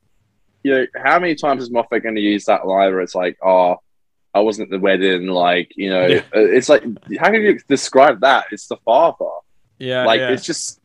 you 0.63 0.73
know 0.73 0.87
how 1.03 1.19
many 1.19 1.35
times 1.35 1.63
is 1.63 1.71
Moffat 1.71 2.03
going 2.03 2.15
to 2.15 2.21
use 2.21 2.45
that 2.47 2.67
line 2.67 2.91
where 2.93 3.01
it's 3.01 3.15
like, 3.15 3.39
oh. 3.45 3.77
I 4.35 4.41
wasn't 4.41 4.69
at 4.69 4.71
the 4.71 4.79
wedding, 4.81 5.27
like 5.27 5.73
you 5.77 5.91
know. 5.91 6.07
Yeah. 6.07 6.23
uh, 6.35 6.41
It's 6.41 6.71
like, 6.71 6.83
how 7.21 7.31
can 7.31 7.43
you 7.43 7.59
describe 7.69 8.23
that? 8.23 8.47
It's 8.51 8.67
the 8.67 8.79
father. 8.79 9.27
Yeah, 9.79 10.07
like 10.07 10.21
yeah. 10.21 10.31
it's 10.31 10.43
just, 10.47 10.81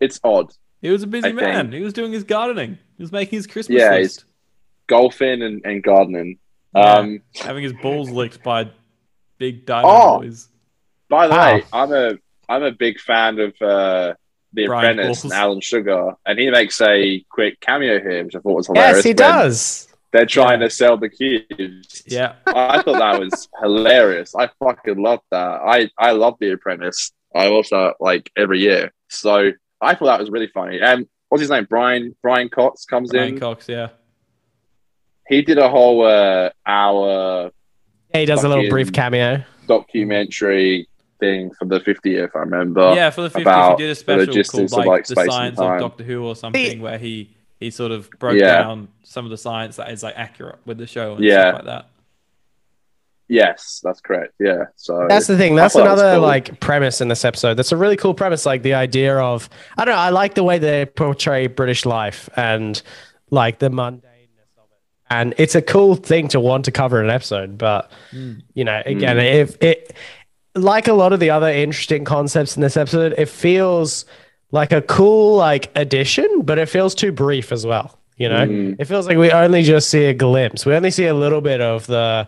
it's 0.00 0.18
odd. 0.24 0.50
He 0.80 0.88
was 0.88 1.02
a 1.02 1.06
busy 1.06 1.28
I 1.28 1.32
man. 1.32 1.66
think- 1.66 1.74
He 1.74 1.80
was 1.82 1.92
doing 1.92 2.10
his 2.10 2.24
gardening. 2.24 2.78
He 2.96 3.02
was 3.02 3.12
making 3.12 3.36
his 3.36 3.46
Christmas 3.46 3.82
Yeah, 3.82 3.90
list. 3.96 4.24
Golfing 4.86 5.42
and, 5.42 5.60
and 5.66 5.82
gardening. 5.82 6.38
Yeah. 6.76 6.92
Um, 6.94 7.22
Having 7.36 7.62
his 7.64 7.72
balls 7.74 8.10
licked 8.10 8.42
by 8.42 8.70
big 9.38 9.66
dino 9.66 9.82
Oh. 9.84 10.18
boys. 10.20 10.48
By 11.08 11.26
the 11.28 11.34
Wow. 11.34 11.54
way, 11.54 11.62
I'm 11.72 11.92
a 11.92 12.12
I'm 12.48 12.62
a 12.62 12.70
big 12.72 13.00
fan 13.00 13.38
of 13.40 13.50
uh, 13.60 14.14
the 14.52 14.66
Brian 14.66 14.98
Apprentice 14.98 15.22
Balls. 15.22 15.24
and 15.24 15.32
Alan 15.32 15.60
Sugar, 15.60 16.12
and 16.24 16.38
he 16.38 16.50
makes 16.50 16.80
a 16.80 17.24
quick 17.30 17.60
cameo 17.60 17.98
here, 18.00 18.24
which 18.24 18.36
I 18.36 18.38
thought 18.40 18.54
was 18.56 18.66
hilarious. 18.68 18.96
yes, 18.98 19.04
he 19.04 19.14
does. 19.14 19.88
They're 20.12 20.26
trying 20.26 20.60
Yeah. 20.60 20.68
to 20.68 20.70
sell 20.70 20.96
the 20.96 21.08
cubes. 21.08 22.02
Yeah. 22.06 22.34
I 22.46 22.80
thought 22.82 22.98
that 22.98 23.18
was 23.20 23.48
hilarious. 23.62 24.34
I 24.34 24.48
fucking 24.62 25.02
loved 25.02 25.24
that. 25.32 25.60
I 25.66 25.90
I 25.98 26.12
love 26.12 26.36
the 26.40 26.52
Apprentice. 26.52 27.12
I 27.34 27.48
watch 27.50 27.70
that 27.70 27.94
like 28.00 28.30
every 28.36 28.60
year, 28.60 28.92
so 29.10 29.50
I 29.80 29.94
thought 29.94 30.06
that 30.06 30.20
was 30.20 30.30
really 30.30 30.48
funny. 30.54 30.80
And 30.80 31.06
what's 31.28 31.40
his 31.42 31.50
name? 31.50 31.66
Brian 31.68 32.16
Brian 32.22 32.48
Cox 32.48 32.84
comes 32.84 33.10
Brian 33.10 33.34
in. 33.34 33.40
Cox, 33.40 33.68
yeah. 33.68 33.88
He 35.28 35.42
did 35.42 35.58
a 35.58 35.68
whole 35.68 36.04
uh, 36.06 36.50
hour 36.66 37.50
Yeah, 38.14 38.20
he 38.20 38.26
does 38.26 38.44
a 38.44 38.48
little 38.48 38.68
brief 38.68 38.92
cameo. 38.92 39.42
documentary 39.66 40.88
thing 41.18 41.50
for 41.58 41.64
the 41.64 41.80
50th. 41.80 42.30
I 42.34 42.38
remember. 42.40 42.92
yeah, 42.94 43.10
for 43.10 43.22
the 43.22 43.30
50th, 43.30 43.40
about 43.42 43.78
he 43.80 43.84
did 43.86 43.90
a 43.90 43.94
special 43.94 44.26
logistics 44.26 44.72
called 44.72 44.82
of, 44.84 44.86
like, 44.86 44.86
like, 44.86 45.06
The 45.06 45.24
Science 45.32 45.58
of. 45.58 45.80
Doctor 45.80 46.04
Who 46.04 46.24
or 46.24 46.36
something, 46.36 46.80
where 46.80 46.98
he 46.98 47.30
he 47.58 47.70
sort 47.70 47.90
of 47.90 48.10
broke 48.18 48.38
Yeah. 48.38 48.62
down 48.62 48.88
some 49.02 49.24
of 49.24 49.30
the 49.30 49.38
science 49.38 49.76
that 49.76 49.90
is 49.90 50.02
like 50.02 50.12
accurate 50.16 50.58
with 50.66 50.76
the 50.76 50.86
show 50.86 51.14
and 51.14 51.24
Yeah. 51.24 51.40
stuff 51.40 51.54
like 51.54 51.64
that. 51.64 51.86
Yes, 53.28 53.80
that's 53.82 54.00
correct. 54.00 54.34
Yeah. 54.38 54.66
So 54.76 55.06
That's 55.08 55.26
the 55.26 55.36
thing. 55.36 55.56
That's 55.56 55.74
thought 55.74 55.84
that 55.84 55.92
another 55.94 56.14
cool. 56.16 56.22
like 56.22 56.60
premise 56.60 57.00
in 57.00 57.08
this 57.08 57.24
episode. 57.24 57.54
That's 57.54 57.72
a 57.72 57.76
really 57.76 57.96
cool 57.96 58.14
premise. 58.14 58.46
Like 58.46 58.62
the 58.62 58.74
idea 58.74 59.16
of 59.18 59.48
I 59.76 59.84
don't 59.84 59.94
know. 59.94 60.00
I 60.00 60.10
like 60.10 60.34
the 60.34 60.44
way 60.44 60.58
they 60.58 60.86
portray 60.86 61.46
British 61.48 61.84
life 61.84 62.28
and 62.36 62.80
like 63.30 63.58
the 63.58 63.68
mundaneness 63.70 63.96
of 63.96 64.04
it. 64.04 64.10
And 65.08 65.34
it's 65.38 65.54
a 65.54 65.62
cool 65.62 65.94
thing 65.94 66.28
to 66.28 66.40
want 66.40 66.64
to 66.64 66.72
cover 66.72 66.98
in 66.98 67.06
an 67.08 67.14
episode. 67.14 67.56
But 67.58 67.90
you 68.12 68.64
know, 68.64 68.82
again, 68.84 69.18
if 69.18 69.56
it 69.62 69.94
like 70.54 70.88
a 70.88 70.94
lot 70.94 71.12
of 71.12 71.20
the 71.20 71.30
other 71.30 71.48
interesting 71.48 72.04
concepts 72.04 72.56
in 72.56 72.62
this 72.62 72.76
episode, 72.76 73.14
it 73.18 73.28
feels 73.28 74.04
like 74.52 74.72
a 74.72 74.82
cool 74.82 75.36
like 75.36 75.70
addition, 75.76 76.42
but 76.42 76.58
it 76.58 76.68
feels 76.68 76.94
too 76.94 77.12
brief 77.12 77.52
as 77.52 77.64
well. 77.66 77.98
You 78.16 78.30
know, 78.30 78.46
Mm. 78.46 78.76
it 78.80 78.86
feels 78.86 79.06
like 79.06 79.18
we 79.18 79.30
only 79.30 79.62
just 79.62 79.90
see 79.90 80.06
a 80.06 80.14
glimpse. 80.14 80.64
We 80.64 80.74
only 80.74 80.90
see 80.90 81.06
a 81.06 81.14
little 81.14 81.42
bit 81.42 81.60
of 81.60 81.86
the, 81.86 82.26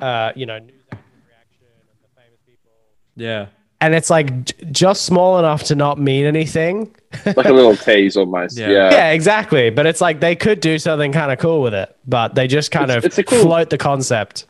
uh, 0.00 0.32
you 0.36 0.46
know, 0.46 0.54
reaction 0.54 0.68
and 0.92 1.98
the 2.00 2.08
famous 2.14 2.40
people 2.46 2.70
Yeah. 3.16 3.46
And 3.80 3.94
it's 3.94 4.08
like 4.10 4.44
j- 4.44 4.54
just 4.72 5.04
small 5.04 5.38
enough 5.38 5.64
to 5.64 5.74
not 5.74 5.98
mean 5.98 6.24
anything. 6.26 6.94
like 7.24 7.46
a 7.46 7.52
little 7.52 7.76
tease 7.76 8.16
almost. 8.16 8.56
Yeah. 8.58 8.70
Yeah. 8.70 8.90
yeah, 8.90 9.10
exactly. 9.10 9.70
But 9.70 9.86
it's 9.86 10.00
like 10.00 10.20
they 10.20 10.34
could 10.36 10.60
do 10.60 10.78
something 10.78 11.12
kind 11.12 11.30
of 11.32 11.38
cool 11.38 11.62
with 11.62 11.74
it, 11.74 11.96
but 12.06 12.34
they 12.34 12.46
just 12.46 12.70
kind 12.70 12.84
It's- 12.90 12.98
of 12.98 13.04
it's 13.06 13.18
a 13.18 13.24
cool- 13.24 13.42
float 13.42 13.70
the 13.70 13.78
concept. 13.78 14.46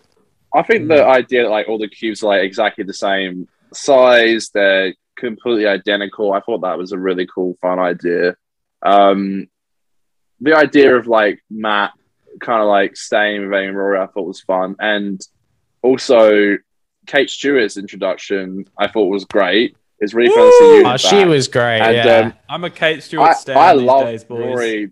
I 0.54 0.62
think 0.62 0.88
the 0.88 1.04
idea 1.04 1.42
that 1.42 1.50
like 1.50 1.68
all 1.68 1.78
the 1.78 1.88
cubes 1.88 2.22
are 2.22 2.28
like 2.28 2.42
exactly 2.42 2.84
the 2.84 2.94
same 2.94 3.46
size, 3.74 4.50
they're 4.54 4.94
completely 5.18 5.66
identical. 5.66 6.32
I 6.32 6.40
thought 6.40 6.60
that 6.62 6.78
was 6.78 6.92
a 6.92 6.98
really 6.98 7.26
cool, 7.26 7.58
fun 7.60 7.78
idea. 7.78 8.36
Um, 8.82 9.48
the 10.40 10.54
idea 10.54 10.94
of 10.96 11.06
like 11.08 11.40
Matt 11.50 11.92
kind 12.40 12.62
of 12.62 12.68
like 12.68 12.96
staying 12.96 13.42
with 13.42 13.58
Amy 13.58 13.68
Rory, 13.72 13.98
I 13.98 14.06
thought 14.06 14.26
was 14.26 14.40
fun, 14.40 14.76
and 14.78 15.20
also 15.82 16.56
Kate 17.06 17.30
Stewart's 17.30 17.76
introduction, 17.76 18.64
I 18.78 18.88
thought 18.88 19.06
was 19.06 19.24
great. 19.24 19.76
It's 19.98 20.12
really 20.12 20.28
fun 20.28 20.44
to 20.44 20.56
see 20.58 20.76
you. 20.76 20.86
Oh, 20.86 20.96
she 20.96 21.24
was 21.24 21.48
great. 21.48 21.80
And, 21.80 21.96
yeah. 21.96 22.18
um, 22.18 22.34
I'm 22.48 22.64
a 22.64 22.70
Kate 22.70 23.02
Stewart 23.02 23.30
I, 23.30 23.32
stan 23.32 23.56
I 23.56 23.74
these 23.74 23.82
love 23.82 24.04
days, 24.04 24.24
boys. 24.24 24.38
Rory. 24.38 24.90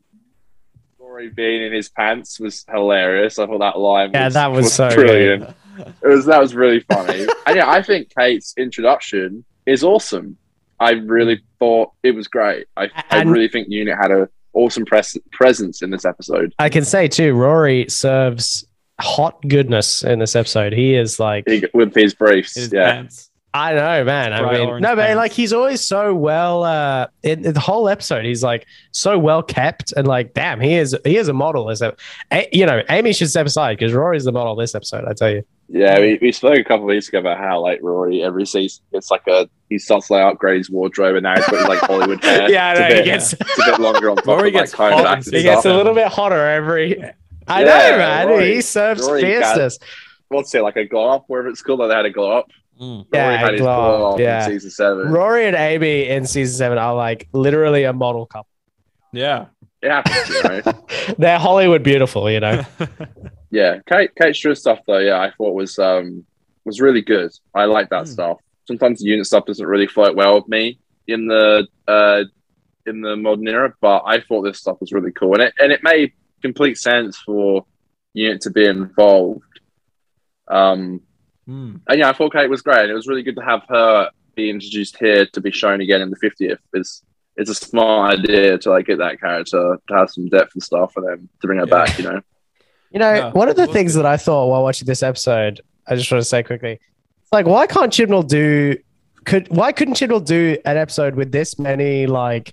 Rory 0.99 1.29
being 1.29 1.63
in 1.63 1.73
his 1.73 1.91
pants 1.91 2.41
was 2.41 2.65
hilarious. 2.71 3.39
I 3.39 3.47
thought 3.47 3.59
that 3.59 3.79
line. 3.79 4.13
Yeah, 4.15 4.25
was, 4.25 4.35
that 4.35 4.47
was 4.53 4.73
so 4.73 4.89
good. 4.89 4.97
brilliant. 4.97 5.57
It 6.03 6.07
was 6.07 6.25
that 6.27 6.41
was 6.41 6.55
really 6.55 6.81
funny. 6.81 7.27
and 7.47 7.57
yeah, 7.57 7.71
I 7.71 7.83
think 7.83 8.15
Kate's 8.17 8.55
introduction 8.57 9.45
is 9.67 9.85
awesome. 9.85 10.39
I 10.81 10.93
really 10.93 11.43
thought 11.59 11.93
it 12.03 12.13
was 12.13 12.29
great. 12.29 12.67
I, 12.77 12.91
I 13.11 13.23
really 13.23 13.49
think 13.49 13.69
unit 13.71 13.97
had 13.97 14.11
a 14.11 14.29
awesome 14.55 14.85
pres- 14.85 15.19
presence 15.33 15.83
in 15.83 15.91
this 15.91 16.05
episode. 16.05 16.55
I 16.59 16.69
can 16.69 16.85
say 16.85 17.09
too, 17.09 17.35
Rory 17.35 17.87
serves 17.89 18.67
hot 19.01 19.41
goodness 19.49 20.03
in 20.05 20.19
this 20.19 20.37
episode. 20.37 20.73
He 20.73 20.95
is 20.95 21.19
like, 21.21 21.45
He- 21.49 21.65
with 21.75 21.95
his 21.95 22.15
briefs. 22.15 22.55
His 22.55 22.73
yeah, 22.73 22.93
pants. 22.93 23.31
I 23.57 23.73
know, 23.75 24.03
man. 24.03 24.33
I 24.33 24.41
Bright 24.41 24.59
mean, 24.61 24.69
no, 24.81 24.97
man. 24.97 25.07
pants. 25.07 25.17
like 25.17 25.33
he's 25.33 25.53
always 25.53 25.81
so 25.81 26.13
well. 26.13 26.65
Uh, 26.65 27.07
in, 27.23 27.45
in 27.45 27.55
the 27.55 27.61
whole 27.61 27.89
episode, 27.89 28.25
he's 28.25 28.43
like 28.43 28.67
so 28.91 29.17
well 29.17 29.45
kept, 29.45 29.93
and 29.93 30.09
like, 30.09 30.35
damn, 30.35 30.61
he 30.61 30.75
is 30.75 30.97
he 31.05 31.17
is 31.17 31.29
a 31.29 31.33
model. 31.33 31.71
Is 31.71 31.81
a, 31.81 31.95
you 32.53 32.67
know, 32.67 32.83
Amy 32.91 33.13
should 33.13 33.31
step 33.31 33.47
aside 33.47 33.79
because 33.79 33.93
Rory's 33.93 34.25
the 34.25 34.33
model 34.33 34.57
this 34.57 34.75
episode. 34.75 35.05
I 35.07 35.13
tell 35.13 35.31
you. 35.31 35.45
yeah. 35.69 36.01
We, 36.01 36.19
we 36.21 36.33
spoke 36.33 36.59
a 36.59 36.65
couple 36.65 36.83
of 36.83 36.89
weeks 36.89 37.07
ago 37.09 37.21
about 37.21 37.39
how 37.39 37.61
like 37.61 37.79
Rory 37.81 38.25
every 38.25 38.45
season 38.45 38.83
it's 38.91 39.13
like 39.13 39.25
a 39.29 39.49
he 39.71 39.79
starts 39.79 40.09
to 40.09 40.15
like 40.15 40.33
upgrade 40.33 40.59
his 40.59 40.69
wardrobe 40.69 41.15
and 41.15 41.23
now 41.23 41.37
he's 41.37 41.47
got 41.47 41.69
like 41.69 41.79
Hollywood 41.83 42.25
hair. 42.25 42.51
Yeah, 42.51 42.67
I 42.67 42.73
It's 42.73 42.81
a 42.81 42.89
bit- 42.89 42.99
he 42.99 43.05
gets- 43.05 43.33
it's 43.35 43.59
a 43.61 43.71
bit 43.71 43.79
longer 43.81 44.11
on 44.11 44.17
top 44.17 44.27
Rory 44.27 44.49
of, 44.49 44.55
like, 44.55 44.63
gets 44.65 44.75
kind 44.75 44.93
hot 44.95 45.01
of 45.05 45.07
in 45.13 45.19
acting 45.19 45.33
He 45.33 45.43
gets 45.45 45.61
stuff. 45.61 45.73
a 45.73 45.77
little 45.77 45.95
bit 45.95 46.09
hotter 46.09 46.45
every. 46.45 47.05
I 47.47 47.65
Yeah, 47.65 47.91
know, 47.91 47.97
man. 47.99 48.29
Rory- 48.29 48.55
he 48.55 48.61
serves 48.61 49.03
Rory 49.03 49.23
got- 49.39 49.73
what's 50.29 50.55
it 50.55 50.63
like 50.63 50.77
a 50.77 50.85
glow 50.85 51.11
up 51.11 51.25
wherever 51.29 51.49
it's 51.49 51.63
called? 51.63 51.81
Like 51.81 51.91
they 51.91 51.95
had 51.97 52.07
a 52.07 52.11
glow 52.11 52.39
up. 52.39 52.51
Mm. 52.81 53.07
Yeah, 53.13 53.27
Rory 53.29 53.37
had 53.39 53.53
his 53.53 53.61
glow 53.61 53.77
glow 53.99 54.13
up 54.15 54.21
yeah. 54.21 54.45
in 54.47 54.51
season 54.53 54.71
seven. 54.71 55.13
Rory 55.13 55.47
and 55.47 55.55
Amy 55.57 56.09
in 56.09 56.27
season 56.27 56.57
seven 56.57 56.79
are 56.79 56.95
like 56.95 57.29
literally 57.33 57.85
a 57.85 57.93
model 57.93 58.27
couple. 58.27 58.49
Yeah. 59.13 59.47
It 59.83 59.91
happens, 59.91 60.29
you 60.29 60.43
know. 60.43 61.15
They're 61.19 61.39
Hollywood 61.39 61.83
beautiful, 61.83 62.31
you 62.31 62.41
know. 62.41 62.65
yeah, 63.51 63.79
Kate 63.87 64.11
Kate 64.21 64.35
Stewart 64.35 64.57
stuff 64.59 64.81
though. 64.87 64.99
Yeah, 64.99 65.21
I 65.21 65.31
thought 65.37 65.53
was 65.55 65.79
um 65.79 66.25
was 66.65 66.81
really 66.81 67.03
good. 67.03 67.31
I 67.55 67.67
like 67.67 67.91
that 67.91 68.05
Mm. 68.05 68.09
stuff. 68.09 68.39
Sometimes 68.67 69.01
the 69.01 69.07
unit 69.07 69.27
stuff 69.27 69.45
doesn't 69.45 69.67
really 69.67 69.87
float 69.87 70.17
well 70.17 70.37
with 70.37 70.49
me 70.49 70.79
in 71.07 71.27
the 71.27 71.69
uh 71.87 72.25
in 72.87 73.03
the 73.03 73.15
modern 73.17 73.47
era, 73.47 73.75
but 73.83 74.03
I 74.07 74.21
thought 74.21 74.43
this 74.43 74.59
stuff 74.59 74.79
was 74.81 74.91
really 74.93 75.13
cool, 75.13 75.35
and 75.35 75.43
it 75.43 75.55
and 75.59 75.71
it 75.71 75.83
made 75.83 76.13
complete 76.45 76.77
sense 76.79 77.17
for 77.27 77.65
unit 78.13 78.41
to 78.43 78.51
be 78.51 78.65
involved. 78.67 79.43
Um, 80.49 81.01
Mm. 81.49 81.81
and 81.89 81.99
yeah, 81.99 82.09
I 82.09 82.15
thought 82.15 82.33
Kate 82.33 82.49
was 82.49 82.63
great. 82.63 82.89
It 82.89 82.95
was 82.95 83.07
really 83.07 83.23
good 83.23 83.37
to 83.37 83.43
have 83.43 83.63
her 83.69 84.09
be 84.35 84.49
introduced 84.49 84.97
here 84.99 85.27
to 85.27 85.41
be 85.43 85.51
shown 85.51 85.81
again 85.83 86.01
in 86.01 86.09
the 86.11 86.17
50th. 86.17 86.59
It's 86.73 87.03
it's 87.37 87.51
a 87.51 87.55
smart 87.55 88.19
idea 88.19 88.57
to 88.59 88.71
like 88.71 88.87
get 88.87 88.99
that 88.99 89.21
character 89.21 89.79
to 89.89 89.95
have 89.95 90.09
some 90.09 90.29
depth 90.31 90.55
and 90.55 90.63
stuff, 90.63 90.93
and 90.97 91.07
then 91.07 91.29
to 91.41 91.47
bring 91.47 91.59
her 91.59 91.67
Yeah. 91.67 91.79
back. 91.85 91.99
You 91.99 92.05
know, 92.05 92.21
You 92.93 93.01
know, 93.01 93.13
Yeah, 93.15 93.33
one 93.33 93.49
of 93.51 93.57
the 93.57 93.67
things 93.67 93.93
good. 93.95 94.05
that 94.05 94.07
I 94.07 94.17
thought 94.17 94.47
while 94.49 94.63
watching 94.63 94.87
this 94.87 95.03
episode, 95.03 95.61
I 95.87 95.97
just 95.97 96.11
want 96.13 96.23
to 96.23 96.29
say 96.29 96.43
quickly, 96.45 96.79
it's 97.23 97.33
like, 97.33 97.45
why 97.45 97.67
can't 97.67 97.93
Chibnall 97.93 98.27
do? 98.27 98.77
Could 99.27 99.49
why 99.49 99.73
couldn't 99.73 99.95
Chibnall 99.99 100.25
do 100.25 100.57
an 100.65 100.77
episode 100.79 101.15
with 101.17 101.31
this 101.33 101.59
many 101.59 102.07
like 102.07 102.53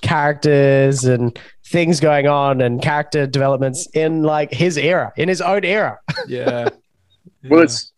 characters 0.00 1.04
and 1.04 1.38
things 1.64 2.00
going 2.00 2.26
on 2.26 2.60
and 2.60 2.82
character 2.82 3.26
developments 3.26 3.86
in 3.94 4.22
like 4.22 4.52
his 4.52 4.76
era, 4.76 5.12
in 5.16 5.28
his 5.28 5.40
own 5.40 5.64
era? 5.64 5.98
Yeah. 6.26 6.68
well, 7.48 7.62
it's 7.62 7.92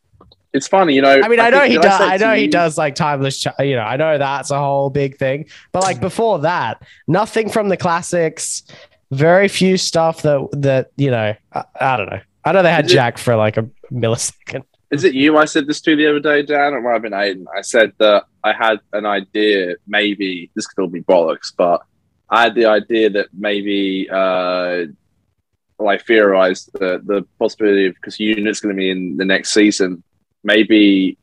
it's 0.53 0.69
funny, 0.69 0.95
you 0.95 1.03
know. 1.03 1.21
I 1.23 1.29
mean, 1.29 1.41
I, 1.41 1.51
think- 1.51 1.63
know 1.63 1.69
he 1.69 1.79
does. 1.79 1.99
say 1.99 2.07
I 2.07 2.17
to 2.17 2.25
know 2.25 2.35
he 2.35 2.45
you- 2.45 2.51
does 2.51 2.79
like 2.79 2.95
timeless. 2.95 3.41
Ch- 3.41 3.49
you 3.59 3.75
know, 3.75 3.83
I 3.83 3.97
know 3.97 4.19
that's 4.19 4.51
a 4.51 4.59
whole 4.59 4.89
big 4.89 5.19
thing. 5.19 5.47
But 5.73 5.83
like 5.83 5.99
mm. 5.99 6.03
before 6.03 6.39
that, 6.41 6.83
nothing 7.09 7.51
from 7.51 7.69
the 7.69 7.77
classics. 7.77 8.63
Very 9.11 9.49
few 9.49 9.77
stuff 9.77 10.23
that 10.23 10.49
that 10.53 10.91
you 10.97 11.11
know. 11.11 11.35
I, 11.53 11.65
I 11.81 11.97
don't 11.97 12.11
know. 12.11 12.21
I 12.45 12.53
know 12.53 12.63
they 12.63 12.73
had 12.73 12.87
Is 12.87 12.93
it- 12.93 12.95
Jack 12.95 13.19
for 13.19 13.37
like 13.37 13.57
a 13.57 13.69
millisecond. 13.93 14.63
Is 14.91 15.03
it 15.03 15.15
you 15.15 15.37
I 15.39 15.45
said 15.45 15.67
this 15.67 15.81
to 15.81 15.97
the 15.97 16.09
other 16.09 16.21
day, 16.21 16.43
Dan? 16.43 16.73
It 16.73 16.81
might 16.81 16.93
have 16.93 17.03
been 17.03 17.13
Aiden. 17.13 17.47
I 17.57 17.63
said 17.63 17.93
that 17.99 18.27
I 18.45 18.53
had 18.53 18.79
an 18.93 19.07
idea, 19.07 19.75
maybe 19.89 20.51
this 20.55 20.69
could 20.69 20.83
all 20.83 20.89
be 20.89 21.01
bollocks, 21.01 21.53
but 21.57 21.83
I 22.35 22.39
had 22.45 22.55
the 22.55 22.67
idea 22.67 23.07
that 23.17 23.29
maybe 23.49 24.09
uh 24.11 24.77
well, 25.79 25.89
I 25.95 25.99
theorized 25.99 26.65
the 26.75 26.91
the 27.11 27.19
possibility 27.39 27.87
of 27.87 27.95
because 27.95 28.19
Unit's 28.21 28.61
gonna 28.61 28.75
be 28.85 28.91
in 28.91 29.17
the 29.21 29.25
next 29.35 29.49
season, 29.59 30.03
maybe 30.43 31.19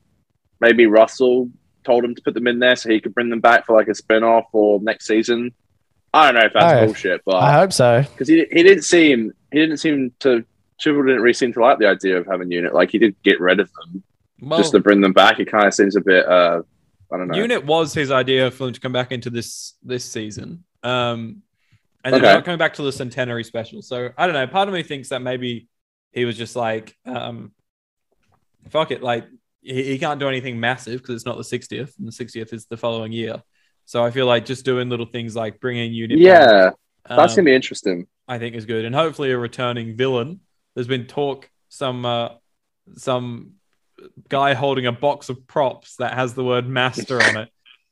maybe 0.59 0.86
Russell 0.86 1.49
told 1.84 2.03
him 2.05 2.14
to 2.16 2.22
put 2.22 2.34
them 2.36 2.47
in 2.47 2.59
there 2.59 2.76
so 2.76 2.89
he 2.89 2.99
could 3.01 3.14
bring 3.16 3.30
them 3.30 3.39
back 3.49 3.66
for 3.66 3.74
like 3.76 3.88
a 3.88 3.95
spin 3.95 4.24
off 4.24 4.45
or 4.53 4.80
next 4.82 5.05
season. 5.07 5.51
I 6.14 6.26
don't 6.26 6.36
know 6.39 6.45
if 6.47 6.53
that's 6.53 6.74
Oh, 6.82 6.86
bullshit, 6.86 7.22
but 7.26 7.36
I 7.36 7.53
hope 7.53 7.74
so. 7.74 8.01
because 8.12 8.28
he 8.28 8.45
he 8.51 8.62
didn't 8.64 8.84
seem 8.84 9.32
he 9.51 9.59
didn't 9.59 9.78
seem 9.78 10.12
to 10.20 10.45
Chibnall 10.82 11.05
didn't 11.07 11.22
really 11.22 11.34
seem 11.34 11.53
to 11.53 11.59
like 11.62 11.78
the 11.80 11.88
idea 11.88 12.18
of 12.20 12.26
having 12.28 12.51
Unit. 12.51 12.74
Like 12.74 12.89
he 12.91 12.97
did 12.99 13.16
get 13.24 13.39
rid 13.39 13.59
of 13.59 13.70
them 13.74 14.03
Well, 14.41 14.59
just 14.59 14.72
to 14.74 14.80
bring 14.80 14.99
them 15.01 15.14
back. 15.14 15.39
It 15.39 15.49
kind 15.51 15.68
of 15.68 15.74
seems 15.74 15.95
a 15.95 16.01
bit. 16.01 16.26
uh 16.28 16.62
I 17.14 17.18
don't 17.18 17.28
know. 17.30 17.38
Unit 17.38 17.66
was 17.66 17.93
his 17.93 18.09
idea 18.12 18.49
for 18.51 18.66
them 18.66 18.74
to 18.74 18.80
come 18.80 18.93
back 18.93 19.12
into 19.12 19.30
this 19.30 19.76
this 19.84 20.03
season. 20.05 20.64
Um, 20.84 21.43
and 22.03 22.15
Okay. 22.15 22.34
not 22.34 22.45
coming 22.45 22.57
back 22.57 22.73
to 22.75 22.82
the 22.82 22.91
centenary 22.91 23.43
special. 23.43 23.82
So 23.82 24.09
I 24.17 24.25
don't 24.25 24.34
know. 24.34 24.47
Part 24.47 24.67
of 24.67 24.73
me 24.73 24.82
thinks 24.84 25.09
that 25.09 25.21
maybe 25.21 25.67
he 26.11 26.25
was 26.25 26.36
just 26.38 26.55
like, 26.55 26.95
um, 27.05 27.51
fuck 28.69 28.91
it, 28.91 29.03
like 29.03 29.25
he, 29.61 29.84
he 29.84 29.99
can't 29.99 30.19
do 30.19 30.27
anything 30.27 30.59
massive 30.59 31.01
because 31.01 31.15
it's 31.15 31.25
not 31.25 31.38
the 31.38 31.43
60th, 31.43 31.97
and 31.99 32.07
the 32.07 32.11
60th 32.11 32.53
is 32.53 32.65
the 32.65 32.77
following 32.77 33.11
year. 33.11 33.41
So 33.86 34.03
I 34.03 34.11
feel 34.11 34.25
like 34.25 34.45
just 34.45 34.65
doing 34.65 34.89
little 34.89 35.05
things 35.05 35.36
like 35.36 35.59
bringing 35.59 35.93
Unit. 35.93 36.17
back, 36.17 36.27
Yeah, 36.27 36.71
that's 37.07 37.34
um, 37.34 37.38
gonna 37.38 37.45
be 37.45 37.55
interesting. 37.55 38.07
I 38.27 38.39
think 38.39 38.55
is 38.55 38.65
good, 38.65 38.86
and 38.86 38.95
hopefully 38.95 39.32
a 39.32 39.38
returning 39.38 39.95
villain. 39.95 40.39
There's 40.75 40.88
been 40.88 41.05
talk 41.05 41.49
some 41.69 42.05
uh, 42.05 42.29
some 42.95 43.53
guy 44.29 44.53
holding 44.53 44.86
a 44.86 44.91
box 44.91 45.29
of 45.29 45.45
props 45.47 45.97
that 45.97 46.13
has 46.13 46.34
the 46.34 46.43
word 46.43 46.67
master 46.67 47.21
on 47.21 47.38
it. 47.38 47.49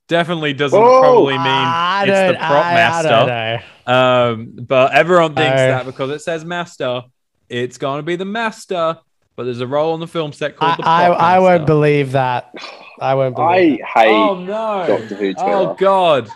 Definitely 0.10 0.54
doesn't 0.54 0.78
Oh! 0.78 1.00
probably 1.02 1.38
mean 1.38 1.46
I 1.48 2.04
it's 2.08 2.32
the 2.34 2.38
prop 2.46 2.66
I- 2.66 2.72
I 2.72 2.74
master. 2.74 3.62
don't. 3.86 3.96
Um, 3.96 4.52
but 4.68 4.94
everyone 4.94 5.34
thinks 5.36 5.54
Oh. 5.62 5.68
that 5.68 5.86
because 5.86 6.10
it 6.12 6.20
says 6.22 6.44
master, 6.44 7.04
it's 7.48 7.78
going 7.78 8.00
to 8.00 8.04
be 8.04 8.16
the 8.18 8.26
master. 8.26 8.98
But 9.36 9.46
there's 9.46 9.62
a 9.62 9.68
role 9.68 9.94
on 9.94 10.02
the 10.02 10.08
film 10.08 10.34
set 10.34 10.58
called 10.58 10.74
I, 10.74 10.76
the 10.76 10.84
I, 10.90 11.08
prop 11.08 11.22
I 11.22 11.40
won't 11.40 11.66
believe 11.66 12.12
that. 12.12 12.54
I 13.00 13.16
won't 13.16 13.40
I 13.40 13.54
believe. 13.60 13.80
hate 13.96 14.10
Oh 14.10 14.36
no! 14.44 14.86
Doctor 15.00 15.16
Who. 15.16 15.34
Oh 15.38 15.76
god! 15.80 16.30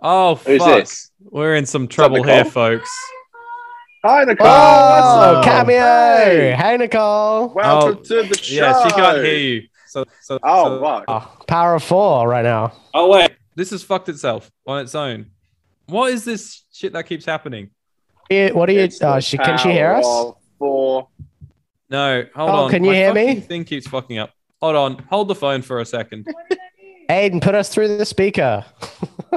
Oh 0.00 0.36
Who's 0.36 0.58
fuck! 0.62 0.68
this? 0.80 1.10
We're 1.20 1.56
in 1.56 1.66
some 1.66 1.88
trouble 1.88 2.22
here, 2.22 2.46
folks. 2.46 2.88
Hi, 4.04 4.24
Nicole. 4.24 4.46
Oh, 4.48 5.34
Oh. 5.38 5.42
cameo! 5.44 5.74
Hey. 5.82 6.54
Hey, 6.56 6.76
Nicole. 6.78 7.48
Welcome 7.52 7.98
Oh, 8.00 8.02
to 8.04 8.22
the 8.22 8.38
show. 8.38 8.54
Yeah, 8.54 8.86
she 8.88 8.94
can't 8.94 9.16
hear 9.24 9.34
you. 9.36 9.62
So, 9.88 10.04
so 10.20 10.38
Oh, 10.42 10.64
so- 10.64 10.80
fuck. 10.82 11.04
Oh, 11.08 11.44
power 11.46 11.74
of 11.74 11.82
four 11.82 12.28
right 12.28 12.44
now. 12.44 12.72
Oh 12.94 13.08
wait, 13.08 13.32
this 13.54 13.70
has 13.70 13.82
fucked 13.82 14.08
itself 14.08 14.50
on 14.66 14.80
its 14.82 14.94
own. 14.94 15.26
What 15.86 16.12
is 16.12 16.24
this 16.24 16.64
shit 16.72 16.92
that 16.92 17.04
keeps 17.06 17.24
happening? 17.24 17.70
Eh, 18.30 18.50
What 18.50 18.68
are 18.68 18.72
you? 18.72 18.80
It's 18.80 18.98
the 18.98 19.14
Oh, 19.14 19.20
she 19.20 19.38
can 19.38 19.56
she 19.58 19.70
hear 19.72 19.92
us? 19.92 20.04
Four. 20.58 21.08
No, 21.90 22.24
hold 22.34 22.50
Oh, 22.50 22.54
on. 22.64 22.70
can 22.70 22.84
you 22.84 22.90
My 22.90 22.96
hear 22.96 23.14
me? 23.14 23.36
Thing 23.40 23.64
keeps 23.64 23.86
fucking 23.88 24.18
up. 24.18 24.30
Hold 24.60 24.76
on. 24.76 24.98
Hold 25.10 25.28
the 25.28 25.34
phone 25.34 25.62
for 25.62 25.80
a 25.80 25.86
second. 25.86 26.26
What 26.26 26.48
did 26.50 26.58
I 26.58 27.30
do? 27.30 27.30
Aiden, 27.36 27.40
put 27.42 27.54
us 27.54 27.70
through 27.70 27.96
the 27.96 28.04
speaker. 28.04 28.64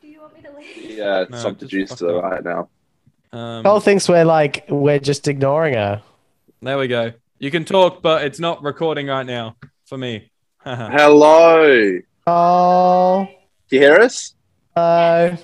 Do 0.00 0.08
you 0.08 0.20
want 0.20 0.34
me 0.34 0.42
to 0.42 0.50
leave? 0.56 0.96
Yeah, 0.98 1.24
No, 1.28 1.36
some 1.36 1.52
just 1.56 1.70
produced 1.70 1.90
fuck 1.90 1.98
to 1.98 2.04
the 2.06 2.14
right 2.22 2.42
now. 2.44 2.68
Um, 3.32 3.62
Cole 3.64 3.80
thinks 3.80 4.08
we're 4.08 4.24
like 4.24 4.64
we're 4.68 4.98
just 4.98 5.28
ignoring 5.28 5.74
her. 5.74 6.02
there 6.62 6.78
we 6.78 6.88
go. 6.88 7.12
You 7.42 7.50
can 7.50 7.64
talk, 7.64 8.02
but 8.02 8.22
it's 8.24 8.38
not 8.38 8.62
recording 8.62 9.06
right 9.06 9.24
now 9.24 9.56
for 9.86 9.96
me. 9.96 10.30
Hello. 10.62 11.98
Oh. 12.26 13.26
Do 13.26 13.26
Oh, 13.26 13.28
you 13.70 13.78
hear 13.80 13.94
us? 14.00 14.34
uh, 14.76 15.34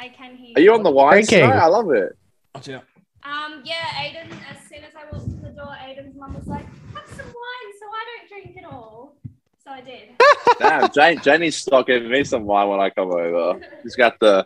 I 0.00 0.08
can 0.08 0.34
hear 0.36 0.52
Are 0.56 0.60
you 0.60 0.74
on 0.74 0.82
the 0.82 0.90
wine 0.90 1.12
Drinking. 1.12 1.42
tonight? 1.42 1.62
I 1.62 1.66
love 1.66 1.90
it. 1.92 2.16
Um, 2.56 3.62
yeah, 3.64 3.74
Aiden, 3.94 4.30
as 4.50 4.66
soon 4.68 4.82
as 4.82 4.92
I 4.96 5.04
walked 5.12 5.30
to 5.30 5.36
the 5.36 5.50
door, 5.50 5.76
Aiden's 5.80 6.16
mum 6.16 6.34
was 6.34 6.46
like, 6.48 6.66
have 6.92 7.06
some 7.06 7.26
wine 7.26 7.72
so 7.78 7.86
I 7.86 8.04
don't 8.10 8.28
drink 8.28 8.56
it 8.56 8.64
all. 8.64 9.14
So 9.62 9.70
I 9.70 9.80
did. 9.80 10.08
Damn, 10.58 10.90
Jane, 10.92 11.20
Jenny's 11.22 11.56
stuck 11.56 11.86
giving 11.86 12.10
me 12.10 12.24
some 12.24 12.44
wine 12.46 12.68
when 12.68 12.80
I 12.80 12.90
come 12.90 13.12
over. 13.12 13.60
She's 13.84 13.94
got 13.94 14.18
the 14.18 14.44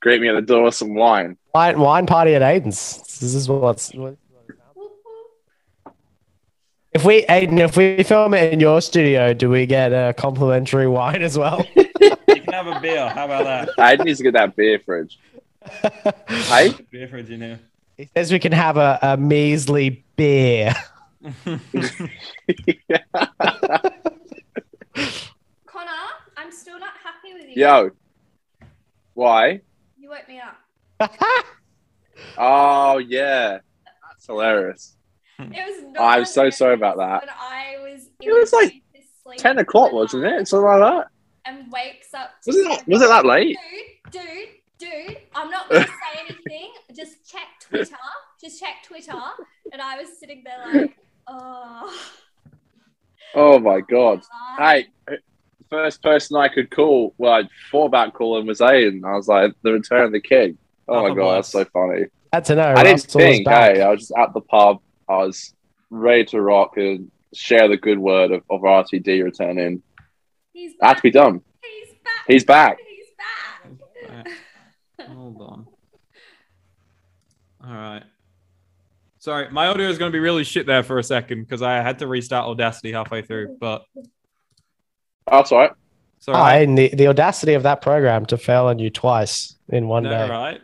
greet 0.00 0.22
me 0.22 0.28
at 0.28 0.34
the 0.36 0.40
door 0.42 0.62
with 0.64 0.74
some 0.74 0.94
wine. 0.94 1.36
wine 1.54 1.78
wine 1.78 2.06
party 2.06 2.34
at 2.34 2.40
Aiden's. 2.42 2.96
This 3.20 3.34
is 3.34 3.46
what's. 3.46 3.92
What, 3.94 3.98
Whoop, 3.98 4.10
whoop. 4.10 4.18
If 6.92 7.04
we 7.04 7.24
Aiden, 7.26 7.60
if 7.60 7.76
we 7.76 8.02
film 8.02 8.34
it 8.34 8.52
in 8.52 8.60
your 8.60 8.80
studio, 8.80 9.32
do 9.32 9.48
we 9.48 9.66
get 9.66 9.92
a 9.92 10.12
complimentary 10.14 10.88
wine 10.88 11.22
as 11.22 11.38
well? 11.38 11.66
You 12.00 12.42
can 12.42 12.52
have 12.52 12.66
a 12.68 12.80
beer. 12.80 13.08
How 13.08 13.24
about 13.26 13.44
that? 13.44 13.70
I 13.76 13.96
need 13.96 14.16
to 14.16 14.22
get 14.22 14.34
that 14.34 14.56
beer 14.56 14.78
fridge. 14.78 15.18
Hey? 16.28 16.72
Beer 16.90 17.08
fridge 17.08 17.30
in 17.30 17.40
here. 17.40 17.60
He 17.96 18.08
says 18.16 18.32
we 18.32 18.38
can 18.38 18.52
have 18.52 18.76
a, 18.76 18.98
a 19.02 19.16
measly 19.16 20.04
beer. 20.16 20.74
Connor, 21.22 21.34
I'm 26.36 26.50
still 26.50 26.78
not 26.78 26.94
happy 27.02 27.34
with 27.34 27.48
you. 27.48 27.54
Yo. 27.56 27.90
Why? 29.14 29.60
You 29.98 30.08
woke 30.08 30.28
me 30.28 30.40
up. 30.40 31.10
Oh, 32.38 32.98
yeah. 32.98 33.58
That's 34.08 34.26
hilarious. 34.26 34.96
It 35.54 35.84
was 35.84 35.92
not 35.94 36.02
I'm 36.18 36.24
so 36.24 36.50
sorry 36.50 36.74
about 36.74 36.96
that. 36.98 37.22
When 37.22 37.30
I 37.30 37.76
was 37.82 38.08
It 38.20 38.30
was 38.32 38.52
like 38.52 38.82
10 39.38 39.58
o'clock, 39.58 39.92
wasn't 39.92 40.24
it? 40.24 40.48
Something 40.48 40.66
like 40.66 40.80
that. 40.80 41.06
And 41.46 41.70
wakes 41.72 42.12
up. 42.14 42.30
Was 42.46 42.56
it 42.56 42.68
that, 42.68 42.86
was 42.88 43.02
it 43.02 43.08
that 43.08 43.24
late? 43.26 43.56
Dude, 44.10 44.22
dude, 44.22 44.48
dude, 44.78 45.16
I'm 45.34 45.50
not 45.50 45.68
going 45.68 45.82
to 45.84 45.88
say 45.88 46.20
anything. 46.28 46.72
Just 46.94 47.30
check 47.30 47.46
Twitter. 47.60 47.96
Just 48.40 48.60
check 48.60 48.82
Twitter. 48.84 49.12
And 49.72 49.80
I 49.80 49.96
was 49.98 50.08
sitting 50.18 50.44
there 50.44 50.82
like, 50.82 50.96
oh. 51.26 51.98
Oh, 53.34 53.58
my 53.58 53.80
God. 53.80 54.22
Hey, 54.58 54.86
uh, 55.10 55.14
first 55.70 56.02
person 56.02 56.36
I 56.36 56.48
could 56.48 56.70
call, 56.70 57.14
well, 57.16 57.32
I 57.34 57.48
thought 57.70 57.86
about 57.86 58.12
calling 58.14 58.46
was 58.46 58.58
Aiden. 58.60 59.04
I 59.04 59.14
was 59.16 59.28
like, 59.28 59.52
the 59.62 59.72
return 59.72 60.04
of 60.06 60.12
the 60.12 60.20
king. 60.20 60.58
Oh, 60.88 61.02
my 61.04 61.10
Oh, 61.10 61.14
God, 61.14 61.36
that's 61.36 61.48
so 61.48 61.64
funny. 61.66 62.06
Had 62.32 62.44
to 62.46 62.56
know. 62.56 62.74
I 62.76 62.82
didn't 62.82 63.04
Russell 63.04 63.20
think, 63.20 63.44
back. 63.44 63.76
hey, 63.76 63.82
I 63.82 63.88
was 63.90 64.00
just 64.00 64.12
at 64.18 64.34
the 64.34 64.40
pub. 64.40 64.80
I 65.10 65.16
was 65.24 65.52
ready 65.90 66.24
to 66.26 66.40
rock 66.40 66.76
and 66.76 67.10
share 67.34 67.66
the 67.66 67.76
good 67.76 67.98
word 67.98 68.30
of, 68.30 68.44
of 68.48 68.60
RTD 68.60 69.24
returning. 69.24 69.82
He's 70.52 70.72
That 70.78 70.86
had 70.86 70.96
to 70.98 71.02
be 71.02 71.10
done. 71.10 71.40
He's 71.62 71.94
back. 72.04 72.26
He's 72.28 72.44
back. 72.44 72.78
He's 72.88 74.08
back. 74.08 75.08
Hold 75.08 75.42
on. 75.42 75.66
All 77.64 77.74
right. 77.74 78.04
Sorry, 79.18 79.50
my 79.50 79.66
audio 79.66 79.88
is 79.88 79.98
going 79.98 80.10
to 80.10 80.16
be 80.16 80.20
really 80.20 80.44
shit 80.44 80.66
there 80.66 80.84
for 80.84 80.98
a 80.98 81.04
second 81.04 81.42
because 81.42 81.60
I 81.60 81.82
had 81.82 81.98
to 81.98 82.06
restart 82.06 82.46
Audacity 82.46 82.92
halfway 82.92 83.22
through. 83.22 83.56
But 83.60 83.84
That's 85.28 85.50
all 85.52 85.58
right. 85.58 85.72
sorry, 86.20 86.66
the, 86.66 86.94
the 86.94 87.08
audacity 87.08 87.54
of 87.54 87.64
that 87.64 87.82
program 87.82 88.26
to 88.26 88.38
fail 88.38 88.66
on 88.66 88.78
you 88.78 88.90
twice 88.90 89.56
in 89.68 89.88
one 89.88 90.04
no, 90.04 90.10
day. 90.10 90.30
right? 90.30 90.60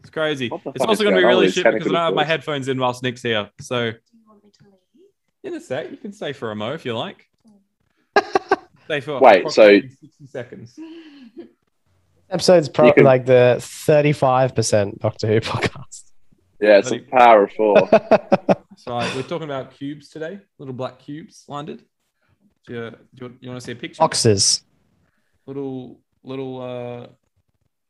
It's 0.00 0.10
crazy. 0.10 0.50
It's 0.52 0.84
also 0.84 1.04
going 1.04 1.14
to 1.14 1.20
be 1.20 1.26
really 1.26 1.50
shit 1.50 1.64
because 1.64 1.86
I 1.88 1.90
don't 1.92 1.94
have 1.94 2.14
my 2.14 2.24
headphones 2.24 2.68
in 2.68 2.78
whilst 2.78 3.02
Nick's 3.02 3.22
here. 3.22 3.50
So 3.60 3.90
Do 3.92 3.96
you 4.12 4.18
want 4.26 4.42
me 4.44 4.50
to 4.50 4.64
leave? 5.44 5.52
in 5.52 5.54
a 5.54 5.60
sec, 5.60 5.90
you 5.90 5.96
can 5.96 6.12
stay 6.12 6.32
for 6.32 6.50
a 6.50 6.56
mo 6.56 6.72
if 6.72 6.84
you 6.84 6.96
like. 6.96 7.28
stay 8.84 9.00
for 9.00 9.20
Wait, 9.20 9.48
so- 9.50 9.78
sixty 9.80 10.26
seconds. 10.26 10.78
Episode's 12.30 12.68
probably 12.68 12.92
can- 12.92 13.04
like 13.04 13.26
the 13.26 13.56
35% 13.58 14.98
Doctor 15.00 15.26
Who 15.26 15.40
podcast. 15.40 16.04
Yeah, 16.60 16.78
it's 16.78 16.92
a 16.92 17.00
power 17.00 17.44
of 17.44 17.52
four. 17.52 17.88
So 18.76 18.96
we're 19.14 19.22
talking 19.24 19.42
about 19.42 19.74
cubes 19.74 20.08
today, 20.08 20.40
little 20.58 20.72
black 20.72 21.00
cubes 21.00 21.44
landed. 21.48 21.84
Do 22.66 22.72
you, 22.72 22.90
do 23.14 23.24
you, 23.26 23.36
you 23.40 23.48
want 23.50 23.60
to 23.60 23.66
see 23.66 23.72
a 23.72 23.76
picture? 23.76 23.98
Boxes. 23.98 24.62
little 25.46 26.00
little 26.22 26.62
uh 26.62 27.06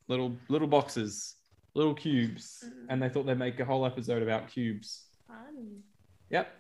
little 0.09 0.37
little 0.49 0.67
boxes 0.67 1.37
little 1.75 1.95
cubes 1.95 2.65
mm. 2.67 2.87
and 2.89 3.03
they 3.03 3.09
thought 3.09 3.27
they'd 3.27 3.39
make 3.39 3.59
a 3.61 3.65
whole 3.65 3.87
episode 3.87 4.23
about 4.23 4.49
cubes 4.49 5.07
Fun. 5.27 5.83
yep 6.29 6.53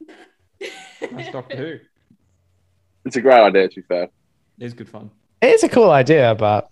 that's 1.00 1.30
doctor 1.32 1.56
who 1.56 1.78
it's 3.04 3.16
a 3.16 3.20
great 3.20 3.40
idea, 3.40 3.68
to 3.68 3.74
be 3.76 3.82
fair. 3.82 4.08
it's 4.58 4.72
good 4.74 4.88
fun 4.88 5.10
It's 5.42 5.62
a 5.62 5.68
cool 5.68 5.90
idea, 5.90 6.34
but 6.34 6.68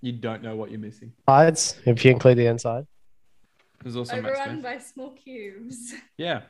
you 0.00 0.12
don't 0.12 0.42
know 0.42 0.56
what 0.56 0.70
you're 0.70 0.80
missing 0.80 1.12
sides, 1.28 1.78
if 1.86 2.04
you 2.04 2.10
include 2.10 2.38
the 2.38 2.46
inside. 2.46 2.84
there's 3.82 3.96
also 3.96 4.20
Matt 4.20 4.32
Overrun 4.32 4.60
by 4.62 4.78
small 4.78 5.10
cubes. 5.12 5.94
yeah 6.18 6.42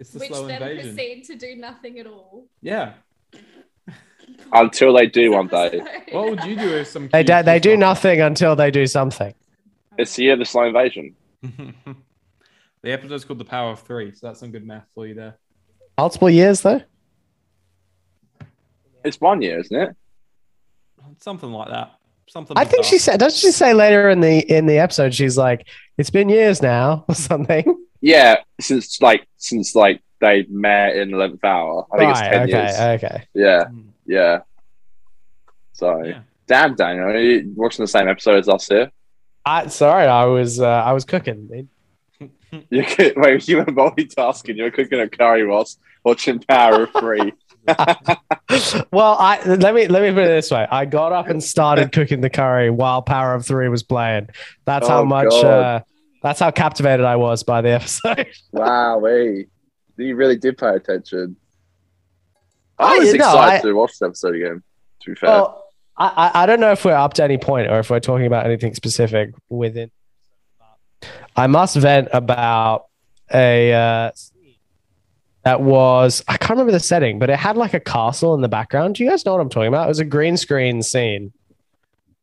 It's 0.00 0.10
the 0.10 0.18
which 0.18 0.28
slow 0.30 0.46
then 0.48 0.62
invasion. 0.62 0.94
proceed 0.96 1.24
to 1.26 1.36
do 1.36 1.54
nothing 1.56 1.98
at 2.00 2.06
all. 2.06 2.46
Yeah. 2.60 2.94
Until 4.52 4.92
they 4.92 5.06
do 5.06 5.32
one 5.32 5.46
day. 5.46 5.80
What 6.12 6.28
would 6.30 6.44
you 6.44 6.56
do 6.56 6.76
if 6.76 6.88
some 6.88 7.08
They 7.08 7.24
cute 7.24 7.38
do, 7.38 7.42
they 7.42 7.58
do 7.58 7.76
nothing 7.76 8.20
until 8.20 8.54
they 8.54 8.70
do 8.70 8.86
something. 8.86 9.34
It's 9.98 10.14
the 10.16 10.24
year 10.24 10.32
of 10.34 10.38
the 10.40 10.44
slow 10.44 10.64
invasion. 10.64 11.14
the 11.42 12.92
episode's 12.92 13.24
called 13.24 13.38
The 13.38 13.44
Power 13.46 13.70
of 13.72 13.80
Three, 13.80 14.12
so 14.12 14.26
that's 14.26 14.40
some 14.40 14.50
good 14.50 14.66
math 14.66 14.84
for 14.94 15.06
you 15.06 15.14
there. 15.14 15.38
Multiple 15.98 16.28
years 16.30 16.60
though. 16.60 16.82
It's 19.04 19.20
one 19.20 19.42
year, 19.42 19.58
isn't 19.60 19.76
it? 19.76 19.96
Something 21.18 21.50
like 21.50 21.68
that. 21.68 21.92
Something. 22.28 22.56
I 22.56 22.64
think 22.64 22.84
she 22.84 22.98
said. 22.98 23.18
Doesn't 23.20 23.38
she 23.38 23.50
say 23.52 23.74
later 23.74 24.08
in 24.08 24.20
the 24.20 24.38
in 24.38 24.66
the 24.66 24.78
episode? 24.78 25.12
She's 25.14 25.36
like, 25.36 25.66
"It's 25.98 26.10
been 26.10 26.28
years 26.28 26.62
now" 26.62 27.04
or 27.08 27.14
something. 27.14 27.84
Yeah, 28.00 28.36
since 28.60 29.00
like 29.02 29.26
since 29.36 29.74
like 29.74 30.00
they 30.20 30.46
met 30.48 30.96
in 30.96 31.12
eleventh 31.12 31.44
hour. 31.44 31.86
I 31.92 31.98
think 31.98 32.10
it's 32.12 32.20
ten 32.20 32.42
okay, 32.42 32.50
years. 32.50 32.80
okay. 33.04 33.24
Yeah, 33.34 33.64
Hmm. 33.64 33.80
Yeah. 34.06 34.40
So 35.72 36.02
Yeah. 36.04 36.20
damn, 36.46 36.74
Daniel, 36.74 37.06
are 37.06 37.18
you 37.18 37.52
watching 37.56 37.82
the 37.82 37.88
same 37.88 38.08
episode 38.08 38.38
as 38.38 38.48
us 38.48 38.68
here? 38.68 38.90
I 39.44 39.66
sorry, 39.68 40.06
I 40.06 40.24
was 40.26 40.60
uh, 40.60 40.66
I 40.68 40.92
was 40.92 41.04
cooking. 41.04 41.46
Dude. 41.48 41.68
You 42.70 42.84
could, 42.84 43.14
wait, 43.16 43.48
you 43.48 43.56
were 43.56 43.64
multitasking. 43.64 44.56
You 44.56 44.64
were 44.64 44.70
cooking 44.70 45.00
a 45.00 45.08
curry 45.08 45.46
whilst 45.46 45.80
watching 46.04 46.38
Power 46.40 46.82
of 46.82 46.90
Three. 47.00 47.32
well, 48.92 49.16
I 49.18 49.40
let 49.46 49.74
me 49.74 49.88
let 49.88 50.02
me 50.02 50.10
put 50.10 50.24
it 50.24 50.28
this 50.28 50.50
way. 50.50 50.66
I 50.70 50.84
got 50.84 51.12
up 51.12 51.28
and 51.28 51.42
started 51.42 51.92
cooking 51.92 52.20
the 52.20 52.28
curry 52.28 52.68
while 52.68 53.00
Power 53.00 53.34
of 53.34 53.46
Three 53.46 53.68
was 53.70 53.82
playing. 53.82 54.28
That's 54.66 54.86
how 54.86 55.00
Oh, 55.00 55.04
much. 55.06 55.32
Uh, 55.32 55.80
that's 56.22 56.40
how 56.40 56.50
captivated 56.50 57.06
I 57.06 57.16
was 57.16 57.42
by 57.42 57.62
the 57.62 57.70
episode. 57.70 58.26
wow, 58.52 58.98
wait, 58.98 59.48
you 59.96 60.14
really 60.14 60.36
did 60.36 60.58
pay 60.58 60.74
attention. 60.74 61.36
I 62.82 62.98
was 62.98 63.08
yeah, 63.08 63.12
no, 63.18 63.28
excited 63.28 63.58
I- 63.58 63.62
to 63.62 63.72
watch 63.74 63.98
the 63.98 64.06
episode 64.06 64.34
again. 64.36 64.62
To 65.02 65.10
be 65.10 65.16
fair, 65.16 65.30
well, 65.30 65.64
I, 65.96 66.06
I 66.34 66.42
I 66.42 66.46
don't 66.46 66.60
know 66.60 66.72
if 66.72 66.84
we're 66.84 66.92
up 66.94 67.14
to 67.14 67.24
any 67.24 67.38
point 67.38 67.70
or 67.70 67.78
if 67.80 67.90
we're 67.90 68.00
talking 68.00 68.26
about 68.26 68.46
anything 68.46 68.74
specific 68.74 69.30
within. 69.48 69.90
I 71.36 71.46
must 71.48 71.76
vent 71.76 72.08
about 72.12 72.86
a 73.32 73.72
uh, 73.72 74.10
that 75.44 75.60
was 75.60 76.22
I 76.28 76.36
can't 76.36 76.50
remember 76.50 76.72
the 76.72 76.80
setting, 76.80 77.18
but 77.18 77.30
it 77.30 77.36
had 77.38 77.56
like 77.56 77.74
a 77.74 77.80
castle 77.80 78.34
in 78.34 78.40
the 78.42 78.48
background. 78.48 78.94
Do 78.94 79.04
you 79.04 79.10
guys 79.10 79.24
know 79.26 79.32
what 79.32 79.40
I'm 79.40 79.48
talking 79.48 79.68
about? 79.68 79.86
It 79.86 79.88
was 79.88 79.98
a 79.98 80.04
green 80.04 80.36
screen 80.36 80.82
scene. 80.82 81.32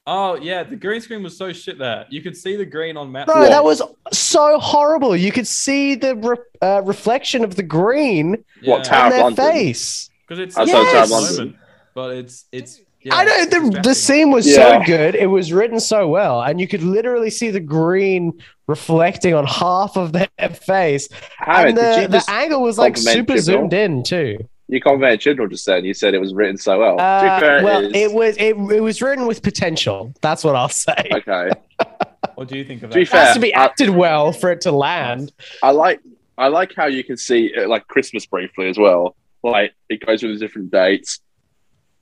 Oh 0.07 0.35
yeah, 0.35 0.63
the 0.63 0.75
green 0.77 1.01
screen 1.01 1.21
was 1.21 1.37
so 1.37 1.51
shit 1.51 1.77
there. 1.77 2.05
You 2.09 2.21
could 2.21 2.35
see 2.37 2.55
the 2.55 2.65
green 2.65 2.95
on 2.97 3.11
map. 3.11 3.27
Bro, 3.27 3.41
that 3.49 3.63
was 3.63 3.81
so 4.13 4.57
horrible. 4.59 5.15
You 5.15 5.31
could 5.31 5.45
see 5.47 5.95
the 5.95 6.15
re- 6.15 6.37
uh, 6.61 6.81
reflection 6.85 7.43
of 7.43 7.55
the 7.55 7.63
green 7.63 8.43
What, 8.63 8.89
on 8.91 9.07
of 9.07 9.11
their 9.11 9.23
London? 9.23 9.45
face. 9.51 10.08
Because 10.29 10.39
it's 10.43 10.57
Outside 10.57 10.73
yes. 10.83 10.93
Tower 10.93 11.03
of 11.03 11.23
London. 11.37 11.59
but 11.95 12.15
it's 12.15 12.45
it's. 12.51 12.81
Yeah, 13.01 13.15
I 13.15 13.23
know 13.23 13.31
it's 13.33 13.53
the, 13.75 13.81
the 13.81 13.95
scene 13.95 14.29
was 14.29 14.45
Yeah. 14.45 14.79
so 14.79 14.85
good. 14.85 15.15
It 15.15 15.27
was 15.27 15.51
written 15.53 15.79
so 15.79 16.07
well, 16.09 16.41
and 16.43 16.59
you 16.59 16.67
could 16.67 16.83
literally 16.83 17.29
see 17.29 17.49
the 17.49 17.59
green 17.61 18.33
reflecting 18.67 19.33
on 19.33 19.45
half 19.47 19.95
of 19.97 20.11
their 20.11 20.27
face. 20.53 21.07
Harry, 21.37 21.69
and 21.69 21.77
the, 21.77 22.07
the 22.09 22.23
angle 22.29 22.61
was 22.61 22.77
like 22.77 22.97
super 22.97 23.33
Chibnall? 23.35 23.39
zoomed 23.41 23.73
in 23.73 24.03
too. 24.03 24.37
you 24.67 24.81
complimented 24.81 25.21
Chibnall 25.21 25.49
just 25.49 25.65
then? 25.65 25.85
You 25.85 25.93
said 25.93 26.13
it 26.13 26.19
was 26.19 26.33
written 26.33 26.57
so 26.57 26.77
well. 26.77 26.99
Uh, 26.99 27.39
fair, 27.39 27.63
well, 27.63 27.85
it 27.85 27.95
it 27.95 28.07
is. 28.07 28.11
was 28.13 28.35
it, 28.37 28.55
it 28.57 28.81
was 28.81 29.01
written 29.01 29.25
with 29.27 29.41
potential. 29.43 30.13
That's 30.21 30.43
what 30.43 30.55
I'll 30.55 30.69
say. 30.69 31.09
okay. 31.11 31.51
What 32.35 32.47
do 32.49 32.57
you 32.57 32.63
think 32.65 32.83
of 32.83 32.91
To 32.91 32.95
be 32.95 33.03
that? 33.05 33.13
It 33.13 33.17
has 33.17 33.33
to 33.35 33.39
be 33.41 33.53
I- 33.55 33.63
acted 33.65 33.89
well 33.89 34.31
for 34.33 34.51
it 34.51 34.61
to 34.61 34.71
land. 34.71 35.31
I 35.63 35.71
like 35.71 35.99
I 36.37 36.47
like 36.49 36.73
how 36.75 36.85
you 36.85 37.03
can 37.03 37.15
see 37.17 37.53
like 37.65 37.87
Christmas 37.87 38.25
briefly 38.25 38.69
as 38.69 38.77
well. 38.77 39.15
Like 39.43 39.73
it 39.89 40.05
goes 40.05 40.21
with 40.23 40.33
the 40.33 40.39
different 40.39 40.71
dates. 40.71 41.19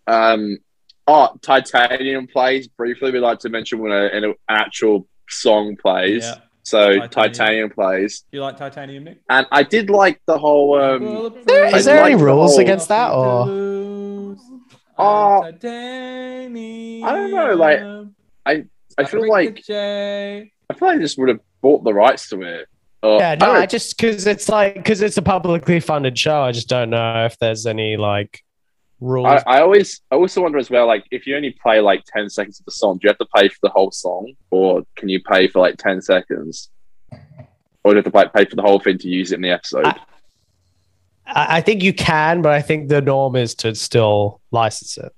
Um, 0.08 0.58
oh, 1.06 1.36
Titanium 1.42 2.28
plays 2.28 2.68
briefly. 2.68 3.12
We 3.12 3.20
like 3.20 3.40
to 3.40 3.50
mention 3.50 3.80
when 3.80 3.92
a, 3.92 4.06
an 4.08 4.34
actual 4.50 5.08
song 5.30 5.76
plays. 5.82 6.24
Yeah. 6.24 6.36
So 6.64 6.80
Titanium. 7.00 7.10
Titanium. 7.10 7.70
plays, 7.70 8.24
You 8.32 8.42
like 8.42 8.58
titanium, 8.58 9.06
Nick? 9.06 9.22
and 9.30 9.48
I 9.54 9.64
did 9.64 9.90
like 9.90 10.22
the 10.26 10.38
whole. 10.38 10.78
Um, 10.78 11.34
There- 11.46 11.66
I 11.68 11.78
is 11.78 11.86
there 11.86 12.04
any 12.04 12.16
rules 12.16 12.52
whole- 12.52 12.60
against 12.60 12.90
that, 12.90 13.12
or 13.12 14.36
Oh, 15.00 15.42
Titanium. 15.44 17.04
I 17.08 17.12
don't 17.14 17.32
know, 17.32 17.54
like, 17.56 17.80
I 18.46 18.66
I 18.98 19.04
feel 19.06 19.30
like 19.30 19.64
I 19.70 20.50
feel 20.76 20.88
like 20.90 21.00
this 21.00 21.16
would 21.18 21.30
have 21.30 21.40
bought 21.62 21.84
the 21.84 21.94
rights 21.94 22.28
to 22.30 22.42
it. 22.42 22.68
Or, 23.08 23.20
yeah, 23.20 23.36
no, 23.36 23.46
don't 23.46 23.56
I 23.56 23.66
just 23.66 23.96
because 23.96 24.28
it's 24.28 24.50
like 24.50 24.76
because 24.76 25.02
it's 25.02 25.18
a 25.18 25.22
publicly 25.22 25.80
funded 25.80 26.18
show. 26.20 26.42
I 26.42 26.52
just 26.52 26.68
don't 26.68 26.90
know 26.90 27.26
if 27.26 27.38
there's 27.40 27.66
any 27.66 27.96
like 27.96 28.44
rules. 29.00 29.28
I, 29.28 29.58
I 29.58 29.62
always 29.62 30.02
I 30.12 30.16
also 30.16 30.42
wonder 30.42 30.58
as 30.58 30.70
well, 30.70 30.88
like 30.88 31.06
if 31.12 31.26
you 31.26 31.36
only 31.38 31.52
play 31.52 31.80
like 31.80 32.04
ten 32.06 32.30
seconds 32.30 32.60
of 32.60 32.66
the 32.66 32.72
song, 32.72 32.98
do 32.98 33.06
you 33.06 33.10
have 33.10 33.18
to 33.20 33.28
pay 33.34 33.48
for 33.48 33.60
the 33.64 33.70
whole 33.70 33.92
song, 33.92 34.34
or 34.52 34.84
can 34.98 35.08
you 35.08 35.22
pay 35.24 35.48
for 35.48 35.60
like 35.60 35.78
ten 35.78 36.02
seconds, 36.02 36.70
or 37.12 37.94
do 37.94 37.98
you 38.00 38.04
have 38.04 38.12
to 38.12 38.18
like, 38.18 38.34
pay 38.34 38.44
for 38.46 38.56
the 38.58 38.62
whole 38.62 38.80
thing 38.80 38.98
to 38.98 39.08
use 39.08 39.32
it 39.32 39.36
in 39.36 39.42
the 39.42 39.52
episode? 39.52 39.86
I- 39.86 39.96
I 41.26 41.58
I 41.58 41.62
think 41.62 41.84
you 41.84 41.94
can, 41.94 42.42
but 42.42 42.52
I 42.54 42.62
think 42.62 42.90
the 42.90 43.02
norm 43.02 43.36
is 43.36 43.56
to 43.56 43.76
still 43.76 44.42
license 44.52 44.98
it. 44.98 45.14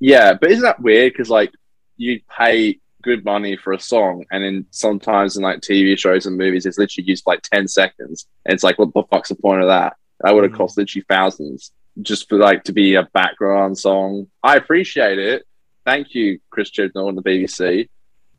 yeah, 0.00 0.34
but 0.34 0.50
isn't 0.50 0.62
that 0.62 0.80
weird? 0.80 1.12
Because 1.12 1.30
like 1.30 1.50
you 1.96 2.20
pay 2.38 2.78
good 3.02 3.24
money 3.24 3.56
for 3.56 3.72
a 3.72 3.80
song, 3.80 4.24
and 4.30 4.42
then 4.42 4.66
sometimes 4.70 5.36
in 5.36 5.42
like 5.42 5.60
TV 5.60 5.98
shows 5.98 6.26
and 6.26 6.36
movies, 6.36 6.66
it's 6.66 6.78
literally 6.78 7.06
used 7.08 7.24
for, 7.24 7.32
like 7.32 7.42
ten 7.42 7.68
seconds, 7.68 8.26
and 8.44 8.54
it's 8.54 8.64
like, 8.64 8.78
what 8.78 8.92
the 8.94 9.02
fuck's 9.10 9.28
the 9.28 9.34
point 9.34 9.62
of 9.62 9.68
that? 9.68 9.96
That 10.20 10.34
would 10.34 10.44
have 10.44 10.52
Mm. 10.52 10.56
cost 10.56 10.76
literally 10.78 11.04
thousands 11.08 11.72
just 12.02 12.28
for 12.28 12.38
like 12.38 12.64
to 12.64 12.72
be 12.72 12.94
a 12.94 13.04
background 13.12 13.78
song. 13.78 14.26
I 14.42 14.56
appreciate 14.56 15.18
it. 15.18 15.44
Thank 15.84 16.14
you, 16.14 16.38
Chris 16.50 16.70
Chibnall 16.70 17.08
and 17.08 17.16
the 17.18 17.22
BBC, 17.22 17.88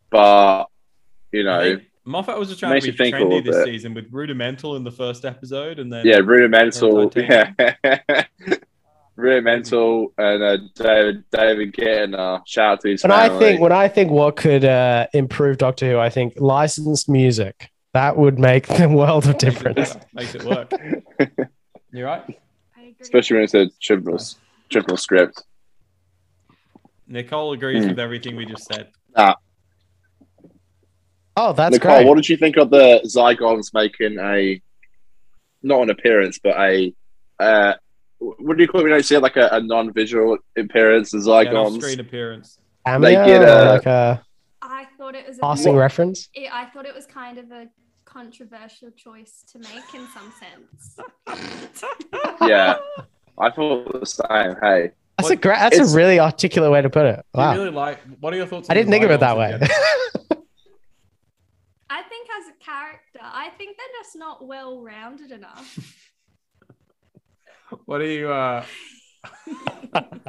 but 0.10 0.66
you 1.32 1.43
know. 1.43 1.80
Moffat 2.05 2.39
was 2.39 2.47
just 2.47 2.60
trying 2.60 2.82
to 2.82 2.91
be 2.91 2.97
trendy 2.97 3.43
this 3.43 3.55
bit. 3.57 3.66
season 3.66 3.93
with 3.93 4.07
rudimental 4.12 4.76
in 4.76 4.84
the 4.84 4.91
first 4.91 5.26
episode, 5.26 5.78
and 5.78 5.91
then 5.93 6.05
yeah, 6.05 6.18
rudimental. 6.18 7.10
Titanium. 7.10 7.55
Yeah, 9.20 9.26
rudimental, 9.30 10.13
and 10.17 10.43
uh, 10.43 10.57
David 10.76 11.24
David 11.32 11.74
getting 11.74 12.15
uh, 12.15 12.39
shout 12.45 12.74
out 12.74 12.82
to 12.82 12.89
his 12.89 13.03
When 13.03 13.11
I 13.11 13.30
think 13.39 13.61
when 13.61 13.72
I 13.72 13.88
think 13.88 14.11
what 14.11 14.36
could 14.36 14.65
uh, 14.65 15.07
improve 15.13 15.57
Doctor 15.57 15.89
Who, 15.91 15.97
I 15.99 16.09
think 16.09 16.34
licensed 16.38 17.09
music 17.09 17.70
that 17.93 18.17
would 18.17 18.39
make 18.39 18.67
the 18.67 18.88
world 18.89 19.28
of 19.28 19.38
difference. 19.38 19.93
better, 19.93 20.05
makes 20.13 20.36
it 20.36 20.43
work. 20.43 20.72
You're 21.91 22.05
right. 22.07 22.39
Especially 23.01 23.36
when 23.36 23.43
it's 23.45 23.53
a 23.53 23.70
triple 23.82 24.17
Chibnall 24.70 24.99
script. 24.99 25.43
Nicole 27.07 27.53
agrees 27.53 27.84
Hmm. 27.84 27.89
with 27.89 27.99
everything 27.99 28.36
we 28.36 28.45
just 28.45 28.65
said. 28.72 28.89
Oh, 31.36 31.53
that's 31.53 31.74
Nicole, 31.74 31.97
great. 31.97 32.07
what 32.07 32.15
did 32.15 32.28
you 32.28 32.36
think 32.38 32.57
of 32.57 32.70
the 32.70 33.01
Zygons 33.05 33.74
making 33.74 34.20
a 34.20 34.61
not 35.63 35.82
an 35.82 35.89
appearance, 35.89 36.39
but 36.43 36.57
a 36.59 36.93
uh, 37.39 37.74
what 38.20 38.57
do 38.57 38.63
you 38.63 38.67
call 38.70 38.82
it? 38.82 38.84
We 38.86 38.89
don't 38.89 39.03
see 39.03 39.17
like 39.17 39.38
a, 39.38 39.49
a 39.51 39.61
non-visual 39.61 40.38
appearance. 40.57 41.11
The 41.11 41.20
Yeah, 41.20 41.39
an 41.41 41.47
Zygons. 41.47 41.76
off-screen 41.76 41.99
appearance. 41.99 42.59
Cameo 42.86 43.09
they 43.09 43.15
get 43.15 43.41
a- 43.41 43.72
like 43.72 43.86
a 43.86 44.24
I 44.61 44.86
thought 44.97 45.15
it 45.15 45.28
was 45.28 45.38
a 45.38 45.41
passing 45.41 45.74
bit- 45.74 45.80
reference. 45.80 46.30
it- 46.34 46.51
I 46.53 46.65
thought 46.65 46.86
it 46.86 46.93
was 46.95 47.05
kind 47.05 47.38
of 47.38 47.51
a 47.51 47.67
controversial 48.05 48.91
choice 48.91 49.43
to 49.51 49.59
make 49.59 49.93
in 49.93 50.05
some 50.07 50.34
sense. 50.39 50.99
yeah, 52.41 52.78
I 53.38 53.49
thought 53.51 53.99
the 53.99 54.05
same. 54.05 54.55
Hey, 54.61 54.91
That's 55.17 55.30
What- 55.30 55.32
a 55.34 55.36
great. 55.36 55.57
That's 55.59 55.80
a 55.80 55.95
really 55.95 56.20
articulate 56.20 56.72
way 56.72 56.82
to 56.82 56.89
put 56.89 57.05
it. 57.05 57.15
Do 57.34 57.39
you 57.41 57.45
Wow. 57.45 57.53
really 57.55 57.70
like? 57.72 57.99
What 58.20 58.34
are 58.34 58.38
your 58.38 58.47
thoughts? 58.47 58.70
I 58.70 58.74
didn't 58.74 58.89
think 58.91 59.03
of 59.05 59.11
it 59.11 59.20
that 59.20 59.38
way. 59.38 59.57
I 61.91 62.03
think 62.03 62.28
as 62.39 62.47
a 62.49 62.63
character, 62.63 63.20
I 63.22 63.49
think 63.57 63.76
they're 63.78 64.01
just 64.01 64.15
not 64.15 64.45
well 64.45 64.82
rounded 64.82 65.32
enough. 65.32 66.05
What 67.86 67.99
do 67.99 68.05
you? 68.05 68.32
uh 68.32 68.63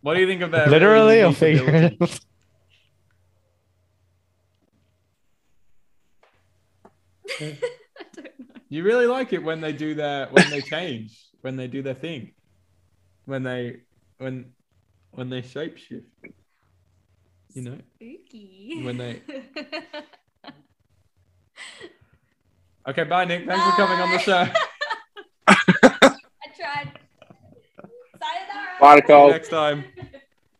What 0.00 0.14
do 0.14 0.20
you 0.20 0.26
think 0.26 0.42
of 0.42 0.52
that? 0.52 0.68
Literally 0.70 1.16
really 1.16 1.22
or 1.22 1.32
figuratively? 1.32 1.98
I 7.40 7.44
don't 7.44 7.50
know. 7.50 7.56
You 8.68 8.84
really 8.84 9.06
like 9.06 9.32
it 9.32 9.42
when 9.42 9.60
they 9.60 9.72
do 9.72 9.94
their 9.94 10.28
when 10.28 10.48
they 10.50 10.60
change, 10.60 11.18
when 11.42 11.56
they 11.56 11.66
do 11.66 11.82
their 11.82 11.94
thing, 11.94 12.32
when 13.26 13.42
they 13.42 13.78
when 14.18 14.52
when 15.10 15.28
they 15.30 15.42
shapeshift. 15.42 16.04
You 17.54 17.62
know, 17.62 17.78
Spooky. 17.96 18.80
When 18.82 18.96
they- 18.96 19.22
Okay, 22.88 23.04
bye, 23.04 23.24
Nick. 23.26 23.46
Thanks 23.46 23.62
for 23.64 23.70
coming 23.76 24.00
on 24.00 24.10
the 24.10 24.18
show. 24.18 24.48
I 26.64 26.84
tried. 26.84 26.98
Sayonara. 28.20 28.80
Bye, 28.80 28.90
See 28.90 28.94
you 28.94 29.00
Nicole. 29.02 29.30
next 29.30 29.48
time. 29.48 29.84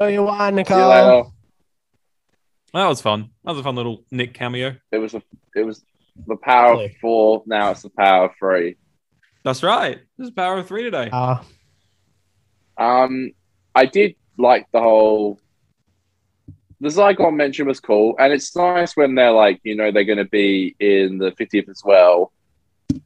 Oh, 0.01 0.07
you 0.07 0.27
are 0.27 0.39
See 0.49 0.51
you 0.51 0.57
Nicole. 0.57 0.89
later. 0.89 1.29
That 2.75 2.87
was 2.87 3.03
fun. 3.03 3.31
That 3.45 3.51
was 3.53 3.61
a 3.61 3.63
fun 3.63 3.77
little 3.77 4.05
Nick 4.11 4.35
cameo. 4.35 4.77
It 4.91 4.99
was 4.99 5.15
a, 5.15 5.23
it 5.55 5.65
was 5.65 5.85
the 6.27 6.37
power 6.37 6.83
of 6.83 6.91
four. 7.01 7.43
Now 7.47 7.71
it's 7.71 7.83
the 7.83 7.91
power 7.91 8.27
of 8.27 8.31
three. 8.39 8.77
That's 9.45 9.63
right. 9.63 9.99
This 10.17 10.29
is 10.29 10.31
Power 10.35 10.59
of 10.59 10.69
Three 10.69 10.85
today. 10.85 11.11
Uh, 11.13 11.43
Um, 12.79 13.33
I 13.75 13.87
did 13.87 14.15
like 14.39 14.67
the 14.73 14.81
whole. 14.81 15.39
The 16.81 16.89
Zygon 16.89 17.35
mention 17.37 17.67
was 17.67 17.79
cool, 17.81 18.15
and 18.19 18.33
it's 18.33 18.55
nice 18.57 18.97
when 18.97 19.15
they're 19.15 19.31
like, 19.33 19.61
you 19.63 19.77
know, 19.77 19.91
they're 19.93 20.05
going 20.05 20.19
to 20.19 20.25
be 20.25 20.75
in 20.81 21.19
the 21.19 21.31
50th 21.33 21.69
as 21.69 21.83
well. 21.85 22.33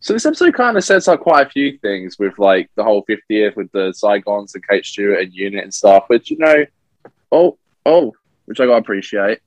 So 0.00 0.12
this 0.12 0.26
episode 0.26 0.54
kind 0.54 0.76
of 0.76 0.84
sets 0.84 1.08
up 1.08 1.20
quite 1.20 1.46
a 1.46 1.50
few 1.50 1.78
things 1.78 2.18
with 2.18 2.38
like 2.38 2.70
the 2.76 2.84
whole 2.84 3.04
50th 3.04 3.56
with 3.56 3.70
the 3.72 3.92
Zygons 3.92 4.54
and 4.54 4.66
Kate 4.66 4.84
Stewart 4.84 5.20
and 5.20 5.32
Unit 5.32 5.64
and 5.64 5.74
stuff, 5.74 6.04
which 6.08 6.30
you 6.30 6.38
know, 6.38 6.64
oh, 7.32 7.58
oh, 7.84 8.14
which 8.46 8.60
I 8.60 8.66
gotta 8.66 8.78
appreciate. 8.78 9.40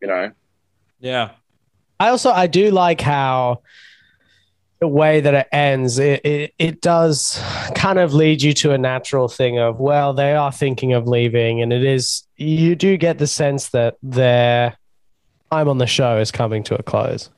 You 0.00 0.08
know, 0.08 0.32
Yeah. 1.00 1.30
I 1.98 2.08
also 2.08 2.30
I 2.30 2.46
do 2.46 2.70
like 2.70 3.00
how 3.00 3.62
the 4.80 4.88
way 4.88 5.20
that 5.20 5.34
it 5.34 5.46
ends 5.52 5.98
it, 5.98 6.24
it 6.24 6.54
it 6.58 6.80
does 6.80 7.38
kind 7.74 7.98
of 7.98 8.14
lead 8.14 8.40
you 8.40 8.54
to 8.54 8.72
a 8.72 8.78
natural 8.78 9.28
thing 9.28 9.58
of 9.58 9.78
well 9.78 10.14
they 10.14 10.34
are 10.34 10.50
thinking 10.50 10.94
of 10.94 11.06
leaving 11.06 11.60
and 11.60 11.70
it 11.70 11.84
is 11.84 12.22
you 12.38 12.74
do 12.74 12.96
get 12.96 13.18
the 13.18 13.26
sense 13.26 13.68
that 13.68 13.98
their 14.02 14.74
time 15.50 15.68
on 15.68 15.78
the 15.78 15.86
show 15.86 16.18
is 16.18 16.30
coming 16.30 16.62
to 16.64 16.78
a 16.78 16.82
close. 16.82 17.30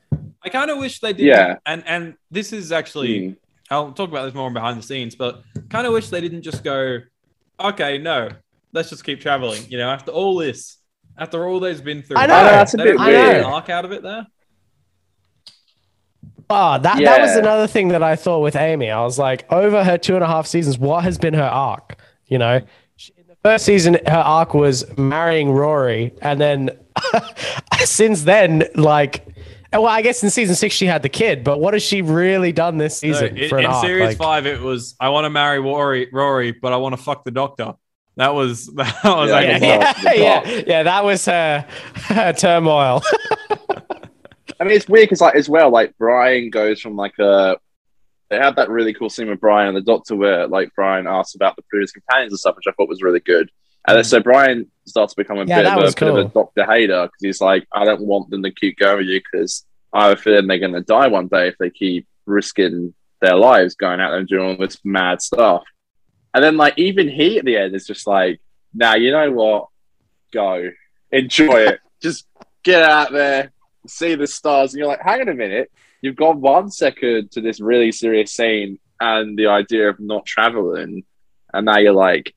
I 0.45 0.49
kind 0.49 0.69
of 0.71 0.77
wish 0.77 0.99
they 0.99 1.13
did. 1.13 1.25
Yeah. 1.25 1.55
And 1.65 1.83
and 1.87 2.15
this 2.31 2.53
is 2.53 2.71
actually 2.71 3.19
Mm. 3.19 3.37
I'll 3.71 3.91
talk 3.93 4.09
about 4.09 4.25
this 4.25 4.33
more 4.33 4.51
behind 4.51 4.77
the 4.77 4.83
scenes, 4.83 5.15
but 5.15 5.41
kind 5.69 5.87
of 5.87 5.93
wish 5.93 6.09
they 6.09 6.21
didn't 6.21 6.41
just 6.43 6.63
go, 6.63 6.99
okay, 7.59 7.97
no, 7.97 8.29
let's 8.73 8.89
just 8.89 9.03
keep 9.03 9.19
traveling. 9.21 9.63
You 9.69 9.77
know, 9.79 9.89
after 9.89 10.11
all 10.11 10.35
this, 10.35 10.77
after 11.17 11.47
all 11.47 11.59
they've 11.59 11.83
been 11.83 12.03
through, 12.03 12.17
I 12.17 12.27
know, 12.27 12.35
I 12.35 12.41
know, 12.43 12.51
that's 12.51 12.73
a 12.73 12.77
bit 12.77 12.99
weird. 12.99 13.37
an 13.37 13.43
arc 13.45 13.69
out 13.69 13.85
of 13.85 13.91
it 13.93 14.03
there. 14.03 14.27
Oh, 16.49 16.77
that, 16.77 16.99
that 16.99 17.21
was 17.21 17.35
another 17.35 17.67
thing 17.67 17.87
that 17.89 18.03
I 18.03 18.15
thought 18.15 18.39
with 18.41 18.55
Amy. 18.55 18.91
I 18.91 19.01
was 19.01 19.17
like, 19.17 19.51
over 19.51 19.83
her 19.83 19.97
two 19.97 20.15
and 20.15 20.23
a 20.23 20.27
half 20.27 20.45
seasons, 20.45 20.77
what 20.77 21.03
has 21.03 21.17
been 21.17 21.33
her 21.33 21.41
arc? 21.41 21.97
You 22.27 22.37
know, 22.37 22.61
She- 22.95 23.13
in 23.17 23.25
the 23.27 23.37
first 23.43 23.65
season, 23.65 23.97
her 24.05 24.17
arc 24.17 24.53
was 24.53 24.85
marrying 24.97 25.51
Rory. 25.51 26.13
And 26.21 26.39
then 26.39 26.69
since 27.79 28.23
then, 28.23 28.65
like, 28.75 29.25
well, 29.81 29.87
I 29.87 30.01
guess 30.01 30.23
in 30.23 30.29
season 30.29 30.55
six, 30.55 30.75
she 30.75 30.85
had 30.85 31.01
the 31.03 31.09
kid, 31.09 31.43
but 31.43 31.59
what 31.59 31.73
has 31.73 31.83
she 31.83 32.01
really 32.01 32.51
done 32.51 32.77
this 32.77 32.97
So 32.97 33.07
season 33.07 33.37
in 33.37 33.49
for 33.49 33.57
an 33.57 33.65
in 33.65 33.71
arc? 33.71 33.85
series 33.85 34.07
Like- 34.09 34.17
five, 34.17 34.45
it 34.45 34.59
was 34.61 34.95
I 34.99 35.09
want 35.09 35.25
to 35.25 35.29
marry 35.29 35.59
Rory, 35.59 36.09
Rory, 36.11 36.51
but 36.51 36.73
I 36.73 36.77
want 36.77 36.95
to 36.95 37.01
fuck 37.01 37.23
the 37.25 37.31
doctor. 37.31 37.73
That 38.17 38.33
was 38.35 38.67
that 38.75 38.99
was 39.03 39.29
Yeah, 39.29 39.35
like 39.35 39.47
yeah, 39.61 39.93
yeah, 40.03 40.13
yeah, 40.13 40.63
yeah, 40.67 40.83
that 40.83 41.03
was 41.03 41.25
her, 41.25 41.65
her 41.95 42.33
turmoil. 42.33 43.01
I 44.59 44.65
mean, 44.65 44.75
it's 44.77 44.87
weird 44.87 45.05
because, 45.09 45.19
like, 45.21 45.35
as 45.35 45.49
well, 45.49 45.69
like 45.71 45.93
Brian 45.97 46.49
goes 46.49 46.79
from 46.79 46.95
like 46.95 47.17
a. 47.19 47.57
They 48.29 48.37
had 48.37 48.55
that 48.55 48.69
really 48.69 48.93
cool 48.93 49.09
scene 49.09 49.29
with 49.29 49.39
Brian 49.39 49.67
and 49.69 49.77
the 49.77 49.81
Doctor 49.81 50.15
where, 50.15 50.47
like, 50.47 50.71
Brian 50.75 51.05
asks 51.05 51.35
about 51.35 51.55
the 51.55 51.61
previous 51.69 51.91
companions 51.91 52.31
and 52.33 52.39
stuff, 52.39 52.55
which 52.55 52.65
I 52.67 52.71
thought 52.71 52.89
was 52.89 53.03
really 53.03 53.19
good. 53.19 53.51
And 53.87 53.97
then, 53.97 54.03
so 54.03 54.21
Brian 54.21 54.71
starts 54.85 55.13
to 55.13 55.21
become 55.21 55.37
a 55.37 55.45
Yeah, 55.45 55.61
bit, 55.61 55.71
of 55.71 55.77
a, 55.77 55.81
was 55.81 55.95
bit 55.95 56.09
of 56.09 56.17
a. 56.17 56.25
Doctor 56.25 56.65
hater 56.65 57.03
because 57.05 57.21
he's 57.21 57.41
like, 57.41 57.67
I 57.73 57.85
don't 57.85 58.01
want 58.01 58.29
them 58.29 58.43
to 58.43 58.51
keep 58.51 58.77
going 58.77 58.97
with 58.97 59.07
you 59.07 59.19
because 59.19 59.65
I 59.91 60.07
have 60.07 60.17
a 60.17 60.21
feeling 60.21 60.47
they're 60.47 60.59
going 60.59 60.73
to 60.73 60.81
die 60.81 61.07
one 61.07 61.27
day 61.27 61.49
if 61.49 61.57
they 61.57 61.69
keep 61.69 62.07
risking 62.25 62.93
their 63.21 63.35
lives 63.35 63.75
going 63.75 63.99
out 63.99 64.11
there 64.11 64.19
and 64.19 64.27
doing 64.27 64.49
all 64.49 64.57
this 64.57 64.79
mad 64.83 65.21
stuff. 65.21 65.63
And 66.33 66.43
then, 66.43 66.57
like, 66.57 66.77
even 66.77 67.09
he 67.09 67.37
at 67.37 67.45
the 67.45 67.57
end 67.57 67.75
is 67.75 67.85
just 67.85 68.07
like, 68.07 68.39
now, 68.73 68.95
you 68.95 69.11
know 69.11 69.31
what? 69.31 69.67
Go. 70.31 70.69
Enjoy 71.11 71.57
it. 71.57 71.79
just 72.01 72.25
get 72.63 72.83
out 72.83 73.11
there, 73.11 73.51
see 73.87 74.15
the 74.15 74.27
stars. 74.27 74.73
And 74.73 74.79
you're 74.79 74.87
like, 74.87 75.01
hang 75.01 75.21
on 75.21 75.29
a 75.29 75.33
minute. 75.33 75.71
You've 76.01 76.15
gone 76.15 76.41
one 76.41 76.69
second 76.71 77.31
to 77.31 77.41
this 77.41 77.61
really 77.61 77.91
serious 77.91 78.33
scene 78.33 78.79
and 78.99 79.37
the 79.37 79.47
idea 79.47 79.89
of 79.89 79.99
not 79.99 80.25
traveling. 80.25 81.03
And 81.53 81.65
now 81.65 81.77
you're 81.77 81.93
like, 81.93 82.33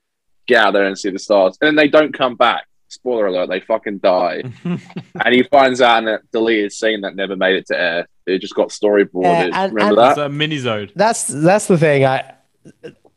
get 0.46 0.64
out 0.66 0.72
there 0.72 0.84
and 0.84 0.98
see 0.98 1.10
the 1.10 1.18
stars. 1.18 1.56
And 1.60 1.68
then 1.68 1.76
they 1.76 1.88
don't 1.88 2.12
come 2.12 2.34
back. 2.36 2.64
Spoiler 2.88 3.26
alert, 3.26 3.48
they 3.48 3.60
fucking 3.60 3.98
die. 3.98 4.42
and 4.64 5.34
he 5.34 5.42
finds 5.44 5.80
out 5.80 5.98
in 5.98 6.04
that 6.04 6.20
deleted 6.32 6.72
scene 6.72 7.00
that 7.00 7.16
never 7.16 7.34
made 7.36 7.56
it 7.56 7.66
to 7.66 7.78
air. 7.78 8.08
It 8.26 8.38
just 8.40 8.54
got 8.54 8.68
storyboarded. 8.68 9.50
Yeah, 9.50 9.64
and- 9.64 9.72
Remember 9.74 10.00
and- 10.00 10.08
it's 10.10 10.16
that? 10.18 10.26
a 10.26 10.28
mini 10.28 10.58
zode. 10.58 10.92
that's 10.94 11.26
that's 11.26 11.66
the 11.66 11.78
thing. 11.78 12.04
I 12.04 12.34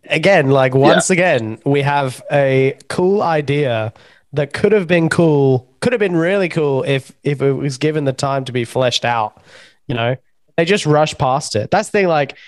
again, 0.05 0.49
like 0.49 0.73
once 0.73 1.09
again, 1.09 1.59
we 1.65 1.81
have 1.81 2.21
a 2.31 2.77
cool 2.89 3.21
idea 3.21 3.93
that 4.33 4.53
could 4.53 4.71
have 4.71 4.87
been 4.87 5.09
cool, 5.09 5.67
could 5.81 5.93
have 5.93 5.99
been 5.99 6.15
really 6.15 6.49
cool 6.49 6.83
if 6.83 7.11
if 7.23 7.41
it 7.41 7.53
was 7.53 7.77
given 7.77 8.05
the 8.05 8.13
time 8.13 8.45
to 8.45 8.51
be 8.51 8.65
fleshed 8.65 9.05
out. 9.05 9.41
You 9.87 9.95
know, 9.95 10.15
they 10.57 10.65
just 10.65 10.85
rush 10.85 11.15
past 11.17 11.55
it. 11.55 11.71
That's 11.71 11.89
the 11.89 11.99
thing. 11.99 12.07
Like 12.07 12.29
w- 12.29 12.39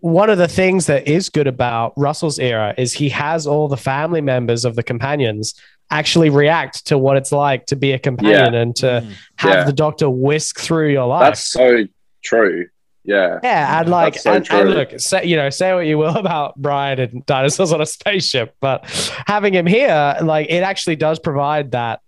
one 0.00 0.30
of 0.30 0.38
the 0.38 0.48
things 0.48 0.86
that 0.86 1.08
is 1.08 1.28
good 1.28 1.46
about 1.46 1.92
Russell's 1.96 2.38
era 2.38 2.74
is 2.78 2.92
he 2.92 3.08
has 3.10 3.46
all 3.46 3.68
the 3.68 3.76
family 3.76 4.20
members 4.20 4.64
of 4.64 4.76
the 4.76 4.82
companions 4.82 5.54
actually 5.90 6.28
react 6.30 6.86
to 6.86 6.98
what 6.98 7.16
it's 7.16 7.32
like 7.32 7.66
to 7.66 7.76
be 7.76 7.92
a 7.92 7.98
companion 7.98 8.54
and 8.54 8.76
to 8.76 8.86
Mm. 8.86 9.12
have 9.36 9.54
Yeah. 9.54 9.64
the 9.64 9.72
doctor 9.72 10.10
whisk 10.10 10.58
through 10.60 10.90
your 10.90 11.06
life. 11.06 11.22
That's 11.24 11.44
so 11.44 11.84
true. 12.22 12.66
Yeah. 13.04 13.38
Yeah, 13.42 13.80
and 13.80 13.88
like, 13.88 14.14
That's 14.14 14.24
so 14.24 14.32
and, 14.34 14.50
and 14.50 14.70
look, 14.70 15.00
say, 15.00 15.24
you 15.24 15.36
know, 15.36 15.48
say 15.48 15.72
what 15.72 15.86
you 15.86 15.96
will 15.96 16.14
about 16.26 16.56
Brian 16.56 17.00
and 17.00 17.24
dinosaurs 17.24 17.72
on 17.72 17.80
a 17.80 17.86
spaceship, 17.86 18.54
but 18.60 18.84
having 19.26 19.54
him 19.54 19.64
here, 19.66 20.16
like, 20.22 20.50
it 20.50 20.62
actually 20.62 20.96
does 20.96 21.18
provide 21.18 21.70
that 21.70 22.00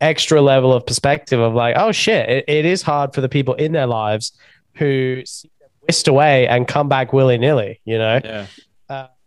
extra 0.00 0.40
level 0.40 0.72
of 0.72 0.86
perspective 0.86 1.40
of 1.40 1.54
like, 1.54 1.74
oh 1.76 1.90
shit, 1.90 2.28
it, 2.28 2.44
it 2.46 2.64
is 2.64 2.82
hard 2.82 3.14
for 3.14 3.20
the 3.20 3.28
people 3.28 3.54
in 3.54 3.72
their 3.72 3.86
lives 3.86 4.32
who 4.76 5.22
see 5.24 5.48
them 5.48 5.53
whisked 5.86 6.08
away 6.08 6.46
and 6.48 6.66
come 6.66 6.88
back 6.88 7.12
willy 7.12 7.38
nilly, 7.38 7.80
you 7.84 7.98
know. 7.98 8.20
Yeah. 8.22 8.46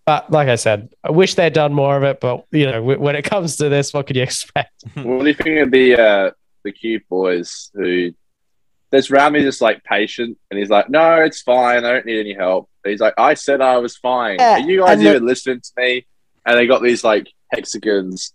But 0.05 0.31
like 0.31 0.47
I 0.47 0.55
said, 0.55 0.87
I 1.03 1.11
wish 1.11 1.33
they'd 1.35 1.51
done 1.51 1.73
more 1.73 1.97
of 1.97 2.03
it. 2.03 2.21
But 2.21 2.45
you 2.51 2.65
know, 2.65 2.79
w- 2.79 2.97
when 2.97 3.17
it 3.17 3.23
comes 3.23 3.57
to 3.57 3.67
this, 3.67 3.93
what 3.93 4.07
could 4.07 4.15
you 4.15 4.23
expect? 4.23 4.71
What 4.95 5.23
do 5.23 5.27
you 5.27 5.33
think 5.33 5.59
of 5.59 5.69
the 5.71 5.99
uh, 6.01 6.31
the 6.63 6.71
cute 6.71 7.03
boys 7.09 7.69
who 7.73 8.13
there's 8.89 9.11
Rami 9.11 9.41
just 9.41 9.61
like 9.61 9.83
patient 9.83 10.37
and 10.49 10.57
he's 10.57 10.69
like, 10.69 10.89
No, 10.89 11.15
it's 11.23 11.41
fine, 11.41 11.83
I 11.83 11.91
don't 11.91 12.05
need 12.05 12.21
any 12.21 12.33
help. 12.33 12.69
But 12.83 12.91
he's 12.91 13.01
like, 13.01 13.15
I 13.17 13.33
said 13.33 13.59
I 13.59 13.79
was 13.79 13.97
fine. 13.97 14.37
Yeah, 14.39 14.53
Are 14.53 14.59
you 14.61 14.79
guys 14.79 14.93
and 14.97 15.01
the- 15.05 15.09
even 15.15 15.25
listening 15.27 15.59
to 15.59 15.71
me? 15.75 16.07
And 16.45 16.57
they 16.57 16.67
got 16.67 16.81
these 16.81 17.03
like 17.03 17.27
hexagons 17.51 18.31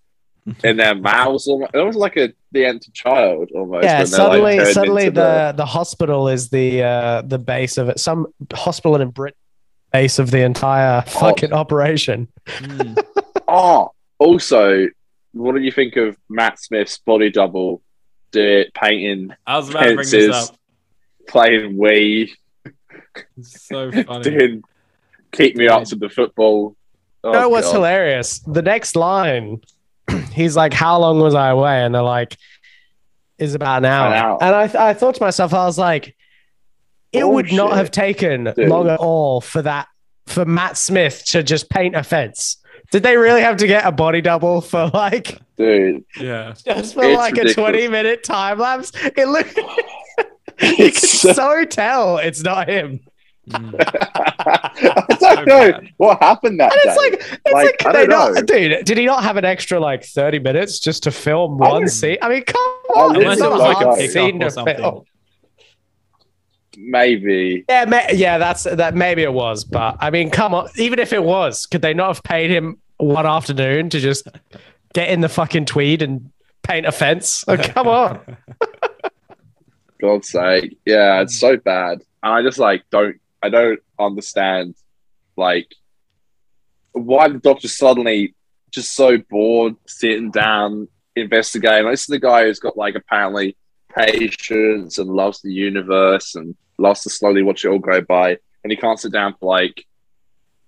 in 0.65 0.77
their 0.77 0.95
mouths 0.95 1.47
almost. 1.49 1.75
It 1.75 1.81
was 1.81 1.97
like 1.97 2.17
a 2.17 2.33
the 2.53 2.67
empty 2.67 2.91
child 2.93 3.51
almost. 3.55 3.85
yeah, 3.85 4.03
when 4.03 4.11
they're, 4.11 4.19
like, 4.19 4.31
suddenly, 4.31 4.57
turned 4.57 4.75
suddenly 4.75 5.09
the, 5.09 5.55
the 5.57 5.67
hospital 5.67 6.29
is 6.29 6.51
the 6.51 6.83
uh, 6.83 7.23
the 7.23 7.39
base 7.39 7.79
of 7.79 7.89
it. 7.89 7.99
Some 8.01 8.27
hospital 8.53 9.01
in 9.01 9.11
Britain 9.11 9.39
base 9.93 10.19
of 10.19 10.31
the 10.31 10.43
entire 10.43 11.03
fucking 11.03 11.53
operation. 11.53 12.29
Mm. 12.47 12.99
Oh, 13.55 13.93
also, 14.19 14.89
what 15.33 15.55
do 15.55 15.61
you 15.61 15.73
think 15.73 15.97
of 15.97 16.17
Matt 16.31 16.59
Smith's 16.59 16.97
body 16.97 17.29
double 17.29 17.83
do 18.31 18.65
painting 18.73 19.31
I 19.47 19.59
was 19.59 19.69
about 19.69 19.83
to 19.83 19.95
bring 19.97 20.09
this 20.09 20.35
up. 20.35 20.57
playing 21.29 21.77
Wii? 21.77 22.31
It's 23.37 23.67
so 23.67 23.93
funny. 24.07 24.23
doing 24.23 24.65
keep 25.33 25.55
me 25.57 25.69
up 25.69 25.85
to 25.85 25.97
the 25.97 26.09
football. 26.09 26.77
Oh, 27.23 27.33
you 27.33 27.41
know 27.41 27.49
what's 27.51 27.67
God. 27.67 27.75
hilarious? 27.75 28.39
The 28.39 28.63
next 28.63 28.97
line, 28.97 29.61
he's 30.33 30.57
like, 30.57 30.73
"How 30.73 30.99
long 30.99 31.21
was 31.21 31.35
I 31.35 31.49
away?" 31.49 31.85
And 31.85 31.95
they're 31.95 32.03
like, 32.03 32.37
"Is 33.39 33.55
about 33.55 33.79
an 33.79 33.85
hour." 33.87 34.07
An 34.09 34.13
hour. 34.13 34.43
And 34.43 34.55
I, 34.55 34.67
th- 34.67 34.77
I 34.77 34.95
thought 34.95 35.15
to 35.17 35.23
myself, 35.23 35.55
I 35.55 35.65
was 35.65 35.79
like, 35.79 36.17
"It 37.13 37.23
oh, 37.23 37.31
would 37.31 37.53
not 37.53 37.75
have 37.75 37.91
taken 37.91 38.45
Dude. 38.45 38.69
long 38.69 38.89
at 38.89 38.99
all 38.99 39.41
for 39.41 39.63
that 39.63 39.89
for 40.27 40.45
Matt 40.45 40.77
Smith 40.77 41.25
to 41.27 41.43
just 41.43 41.71
paint 41.71 41.95
a 41.97 42.03
fence." 42.03 42.57
Did 42.91 43.03
they 43.05 43.17
really 43.17 43.41
have 43.41 43.57
to 43.57 43.67
get 43.67 43.87
a 43.87 43.93
body 43.93 44.21
double 44.21 44.61
for 44.61 44.91
like 44.93 45.41
dude? 45.57 46.05
Yeah. 46.21 46.53
just 46.65 46.95
for 46.95 47.05
It's 47.05 47.17
like 47.17 47.39
a 47.39 47.53
twenty 47.55 47.89
minute 47.89 48.23
time 48.23 48.59
lapse? 48.59 48.93
It 48.95 49.27
looked. 49.29 49.57
you 50.63 50.77
can 50.77 50.95
so- 50.95 51.33
so 51.33 51.65
tell 51.65 52.19
it's 52.19 52.43
not 52.43 52.69
him. 52.69 53.01
Mm. 53.51 53.75
I 54.15 55.05
don't 55.09 55.21
So 55.21 55.45
know 55.45 55.73
bad. 55.73 55.89
what 55.97 56.23
happened 56.23 56.61
that 56.61 56.73
And 56.73 56.81
it's 56.85 56.95
day. 56.95 57.11
like, 57.11 57.41
it's 57.45 57.53
Like, 57.53 57.85
like, 57.85 57.95
they 57.95 58.07
don't 58.07 58.47
dude? 58.47 58.85
Did 58.85 58.99
he 58.99 59.05
not 59.05 59.25
have 59.25 59.37
an 59.37 59.45
extra 59.45 59.81
like 59.81 60.05
thirty 60.05 60.39
minutes 60.39 60.79
just 60.79 61.03
to 61.05 61.11
film 61.11 61.61
I 61.63 61.69
one 61.71 61.89
scene? 61.89 62.19
I 62.23 62.29
mean, 62.29 62.45
come 62.45 62.57
on, 62.95 63.15
didn't 63.15 63.33
it's 63.33 63.41
not 63.41 63.61
a 63.61 63.75
hard 63.75 63.99
scene 64.11 64.43
Or 64.43 64.47
to 64.47 64.51
something. 64.53 64.77
film. 64.77 65.05
Maybe 66.77 67.65
Yeah, 67.69 67.85
ma- 67.87 68.01
yeah, 68.15 68.39
that's 68.39 68.63
that. 68.65 68.95
Maybe 68.95 69.23
it 69.23 69.33
was, 69.33 69.65
but 69.65 69.97
I 70.01 70.11
mean, 70.11 70.31
come 70.31 70.55
on. 70.55 70.69
Even 70.77 70.99
if 70.99 71.13
it 71.13 71.23
was, 71.23 71.67
could 71.67 71.83
they 71.83 71.93
not 71.93 72.09
have 72.09 72.23
paid 72.23 72.51
him 72.51 72.79
one 72.97 73.27
afternoon 73.27 73.91
to 73.91 74.01
just 74.01 74.27
get 74.95 75.11
in 75.11 75.21
the 75.21 75.29
fucking 75.29 75.67
tweed 75.67 76.01
and 76.01 76.31
paint 76.63 76.87
a 76.87 76.93
fence? 76.93 77.45
Oh, 77.47 77.57
come 77.61 77.89
on. 77.89 78.21
God's 80.01 80.31
sake, 80.31 80.79
yeah, 80.87 81.21
it's 81.21 81.39
so 81.39 81.57
bad. 81.59 82.01
And 82.23 82.33
I 82.33 82.43
just 82.43 82.59
like 82.59 82.85
don't. 82.91 83.17
I 83.43 83.49
don't 83.49 83.81
understand, 83.99 84.75
like, 85.37 85.75
why 86.93 87.29
the 87.29 87.39
doctor 87.39 87.69
suddenly 87.69 88.35
just 88.71 88.95
so 88.95 89.19
bored, 89.19 89.77
sitting 89.87 90.31
down, 90.31 90.89
investigating. 91.17 91.91
This 91.91 92.03
is 92.03 92.07
the 92.07 92.19
guy 92.19 92.45
who's 92.45 92.59
got 92.59 92.77
like 92.77 92.95
apparently 92.95 93.57
patience 93.95 94.99
and 94.99 95.11
loves 95.11 95.43
the 95.43 95.53
universe 95.53 96.35
and 96.35 96.55
loves 96.79 97.03
to 97.03 97.11
slowly 97.11 97.43
watch 97.43 97.65
it 97.65 97.69
all 97.69 97.79
go 97.79 98.01
by. 98.01 98.39
and 98.63 98.71
he 98.71 98.77
can't 98.77 99.01
sit 99.01 99.13
down 99.13 99.35
for 99.39 99.47
like 99.55 99.85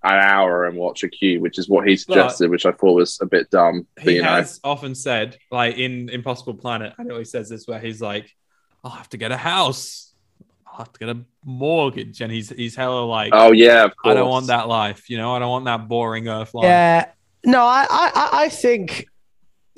an 0.03 0.19
hour 0.19 0.67
and 0.67 0.77
watch 0.77 1.03
a 1.03 1.09
cube, 1.09 1.43
which 1.43 1.59
is 1.59 1.69
what 1.69 1.89
he 1.89 1.97
suggested, 1.97 2.51
which 2.51 2.67
I 2.67 2.73
thought 2.73 2.95
was 2.95 3.19
a 3.23 3.27
bit 3.27 3.51
dumb. 3.51 3.87
But, 3.95 4.05
he 4.05 4.17
you 4.17 4.23
know, 4.23 4.29
has 4.29 4.61
often 4.63 4.95
said, 4.95 5.39
like 5.51 5.79
in 5.79 6.11
Impossible 6.11 6.55
Planet, 6.55 6.95
I 6.99 7.05
know 7.05 7.19
he 7.19 7.25
says 7.25 7.49
this 7.49 7.67
where 7.67 7.81
he's 7.81 8.03
like, 8.03 8.31
I'll 8.83 8.91
have 8.91 9.09
to 9.11 9.17
get 9.17 9.33
a 9.33 9.37
house. 9.37 10.13
I'll 10.75 10.79
have 10.85 10.93
to 10.93 10.99
get 10.99 11.09
a 11.09 11.19
mortgage. 11.45 12.21
And 12.21 12.33
he's 12.33 12.49
he's 12.51 12.75
hella 12.75 13.05
like, 13.05 13.31
oh 13.33 13.53
yeah, 13.53 13.85
of 13.85 13.97
course. 13.97 14.11
I 14.11 14.15
don't 14.15 14.29
want 14.29 14.49
that 14.49 14.67
life. 14.69 15.09
You 15.09 15.19
know, 15.19 15.35
I 15.35 15.39
don't 15.39 15.51
want 15.51 15.65
that 15.67 15.87
boring 15.89 16.29
earth 16.29 16.53
life. 16.53 16.65
Yeah. 16.65 17.07
No, 17.47 17.63
I, 17.63 17.87
I, 17.89 18.11
I- 18.15 18.43
I 18.45 18.49
think, 18.49 19.07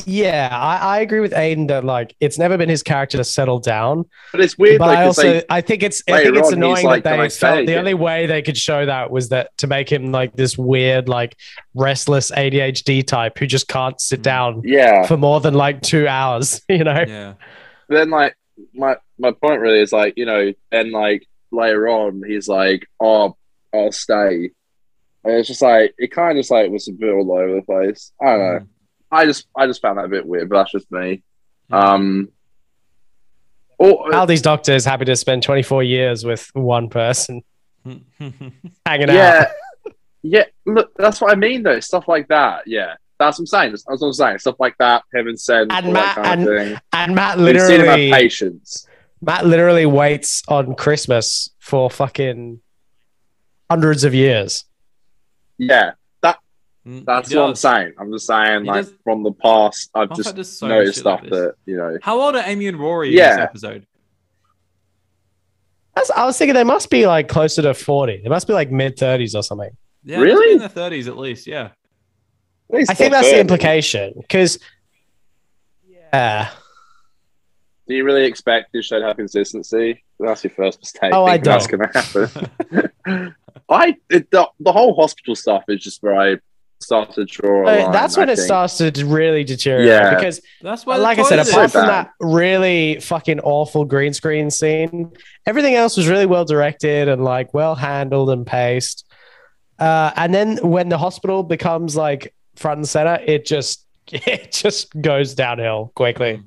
yeah, 0.05 0.49
I, 0.53 0.77
I 0.77 0.99
agree 1.01 1.21
with 1.21 1.33
Aiden 1.33 1.69
that 1.69 1.83
like 1.85 2.15
it's 2.21 2.39
never 2.39 2.57
been 2.57 2.69
his 2.69 2.83
character 2.83 3.17
to 3.19 3.25
settle 3.25 3.59
down. 3.59 4.05
But 4.33 4.41
it's 4.43 4.57
weird. 4.57 4.79
but 4.79 4.87
though, 4.87 4.93
I 4.93 4.97
'cause 5.07 5.19
also, 5.19 5.33
they- 5.35 5.45
I 5.51 5.61
think 5.63 5.83
it's, 5.83 6.03
I 6.09 6.23
think 6.23 6.37
it's 6.37 6.49
on, 6.49 6.55
annoying 6.55 6.85
like, 6.87 7.03
that 7.05 7.13
they 7.17 7.29
felt 7.29 7.33
stay 7.33 7.57
the 7.57 7.63
again?" 7.73 7.79
only 7.79 7.95
way 7.95 8.27
they 8.27 8.41
could 8.43 8.57
show 8.57 8.87
that 8.87 9.11
was 9.11 9.31
that 9.31 9.57
to 9.59 9.67
make 9.67 9.91
him 9.91 10.13
like 10.13 10.35
this 10.35 10.57
weird, 10.57 11.09
like 11.09 11.37
restless 11.75 12.31
ADHD 12.31 13.07
type 13.07 13.39
who 13.39 13.47
just 13.47 13.69
can't 13.69 14.01
sit 14.01 14.21
Mm. 14.21 14.23
down 14.23 14.63
yeah. 14.65 15.07
for 15.07 15.17
more 15.17 15.41
than 15.41 15.55
like 15.55 15.83
two 15.83 16.07
hours. 16.09 16.63
You 16.69 16.85
know? 16.85 17.05
Yeah. 17.07 17.35
then 17.89 18.11
like 18.11 18.37
my 18.75 18.97
my 19.19 19.33
point 19.33 19.61
really 19.61 19.81
is 19.81 19.93
like 19.93 20.15
you 20.17 20.27
know 20.27 20.53
and 20.73 20.91
like 20.91 21.27
later 21.51 21.89
on 21.89 22.23
he's 22.27 22.49
like 22.49 22.87
oh 23.01 23.37
I'll 23.75 23.93
stay. 23.93 24.51
And 25.25 25.35
it's 25.35 25.49
just 25.49 25.63
like 25.63 25.95
it 25.99 26.13
kind 26.13 26.33
of 26.33 26.43
just 26.43 26.51
like 26.51 26.71
was 26.71 26.89
a 26.89 26.93
bit 26.93 27.13
all 27.13 27.33
over 27.33 27.57
the 27.57 27.63
place. 27.63 28.13
I 28.21 28.25
don't 28.27 28.39
know. 28.39 28.61
Mm. 28.61 28.67
I 29.11 29.25
just 29.27 29.47
I 29.57 29.67
just 29.67 29.83
found 29.83 29.99
that 29.99 30.05
a 30.05 30.09
bit 30.09 30.27
weird 30.27 30.49
but 30.49 30.59
that's 30.59 30.73
just 30.73 30.91
me. 30.91 31.23
Yeah. 31.71 31.79
um 31.79 32.29
or 33.79 34.11
Aldi's 34.11 34.41
doctor 34.41 34.73
is 34.73 34.85
happy 34.87 35.05
to 35.05 35.17
spend 35.17 35.43
24 35.43 35.83
years 35.83 36.25
with 36.25 36.49
one 36.55 36.89
person? 36.89 37.43
Hanging 37.85 39.11
out. 39.11 39.15
yeah 39.15 39.47
yeah 40.23 40.45
look 40.65 40.93
that's 40.97 41.21
what 41.21 41.33
I 41.33 41.35
mean 41.35 41.63
though. 41.63 41.81
Stuff 41.81 42.09
like 42.09 42.29
that. 42.29 42.67
Yeah 42.67 42.95
that's 43.19 43.39
what 43.39 43.43
I'm 43.43 43.47
saying 43.47 43.71
that's 43.73 43.85
what 43.87 44.03
I'm 44.03 44.13
saying 44.13 44.39
stuff 44.39 44.57
like 44.59 44.75
that 44.79 45.03
heaven 45.15 45.37
sent 45.37 45.73
And 45.73 45.93
Matt- 45.93 46.17
that 46.17 46.25
kind 46.25 46.43
of 46.43 46.49
and 46.49 46.69
thing 46.71 46.81
And 46.93 47.15
Matt 47.15 47.39
we've 47.39 47.61
seen 47.61 47.81
him 47.81 47.87
have 47.87 47.99
literally, 47.99 48.11
patience 48.13 48.87
Matt 49.23 49.47
literally 49.47 49.87
waits 49.87 50.43
on 50.49 50.75
Christmas 50.75 51.51
for 51.59 51.89
fucking 51.91 52.61
hundreds 53.71 54.05
of 54.05 54.15
years. 54.15 54.65
yeah 55.59 55.93
Mm, 56.87 57.05
That's 57.05 57.35
what 57.35 57.49
I'm 57.49 57.55
saying. 57.57 57.95
I'm 57.99 58.13
just 58.13 58.29
saying, 58.29 58.63
He 58.63 58.69
like 58.69 58.85
does- 58.85 58.95
from 59.03 59.25
the 59.25 59.33
past, 59.33 59.91
I've 59.93 60.09
Moffat 60.11 60.37
just 60.37 60.57
so 60.61 60.69
noticed 60.69 60.99
shit 60.99 61.05
like 61.05 61.19
stuff 61.19 61.31
that 61.31 61.55
you 61.67 61.77
know. 61.77 61.99
How 62.01 62.21
old 62.21 62.37
are 62.37 62.45
Amy 62.47 62.69
and 62.69 62.79
Rory 62.79 63.09
in 63.09 63.15
Yeah. 63.15 63.31
this 63.35 63.43
episode? 63.43 63.87
That's, 65.97 66.11
I 66.11 66.25
was 66.27 66.37
thinking 66.39 66.55
they 66.55 66.63
must 66.63 66.89
be 66.91 67.07
like 67.09 67.27
closer 67.29 67.61
to 67.63 67.75
40. 67.75 68.21
They 68.23 68.29
must 68.29 68.47
be 68.47 68.53
like 68.53 68.71
mid 68.71 68.97
30s 68.97 69.35
or 69.35 69.43
something. 69.43 69.71
Yeah, 70.05 70.21
they 70.21 70.27
must 70.27 70.27
be 70.27 70.33
Really? 70.39 70.53
in 70.53 70.59
the 70.61 70.69
thirties 70.69 71.09
at 71.09 71.17
least. 71.17 71.47
Yeah. 71.49 71.71
At 72.71 72.77
least 72.77 72.91
I 72.91 72.95
think 72.95 73.13
they're 73.13 73.21
that's 73.23 73.33
the 73.33 73.41
implication 73.41 74.15
because, 74.17 74.59
yeah. 76.13 76.51
Do 77.89 77.95
you 77.95 78.05
really 78.05 78.25
expect 78.25 78.73
this 78.73 78.87
show 78.87 78.99
to 78.99 79.07
have 79.07 79.17
consistency? 79.17 80.03
That's 80.19 80.43
your 80.43 80.51
first 80.51 80.81
mistake. 80.81 81.11
Oh, 81.15 81.25
I 81.25 81.39
thinking 81.39 81.53
That's 81.53 81.67
don't. 81.69 81.79
going 81.79 81.93
to 81.93 82.91
happen. 83.15 83.35
I 83.69 83.97
it, 84.11 84.31
the, 84.31 84.49
the 84.61 84.73
whole 84.73 84.95
hospital 84.95 85.35
stuff 85.37 85.65
is 85.69 85.83
just 85.83 86.03
where 86.03 86.19
I 86.19 86.37
started 86.81 87.15
to 87.15 87.25
draw. 87.27 87.69
A 87.69 87.81
Uh, 87.81 87.83
line, 87.85 87.93
that's 87.93 88.17
I 88.17 88.21
when 88.21 88.29
it 88.31 88.37
think. 88.37 88.47
starts 88.47 88.79
to 88.79 88.91
really 89.07 89.45
deteriorate 89.45 89.87
Yeah. 89.89 90.15
because 90.15 90.41
That's 90.63 90.85
why. 90.85 90.97
like 90.97 91.19
I 91.19 91.23
said, 91.23 91.37
toilet 91.37 91.49
apart 91.51 91.71
so 91.71 91.79
from 91.81 91.89
bad. 91.89 92.07
that 92.07 92.11
really 92.21 92.99
fucking 93.01 93.41
awful 93.41 93.85
green 93.85 94.13
screen 94.13 94.51
scene, 94.51 95.13
everything 95.47 95.75
else 95.75 95.97
was 95.97 96.09
really 96.09 96.27
well 96.27 96.45
directed 96.45 97.09
and 97.09 97.23
like 97.25 97.55
well 97.55 97.75
handled 97.77 98.31
and 98.31 98.45
paced. 98.47 99.05
Uh, 99.79 100.11
and 100.17 100.35
then 100.35 100.57
when 100.69 100.89
the 100.89 100.99
hospital 100.99 101.43
becomes 101.43 101.95
like 101.97 102.35
front 102.57 102.79
and 102.79 102.89
center, 102.89 103.19
it 103.25 103.47
just 103.47 103.87
it 104.13 104.53
just 104.53 104.99
goes 105.01 105.35
downhill 105.35 105.93
quickly. 105.95 106.43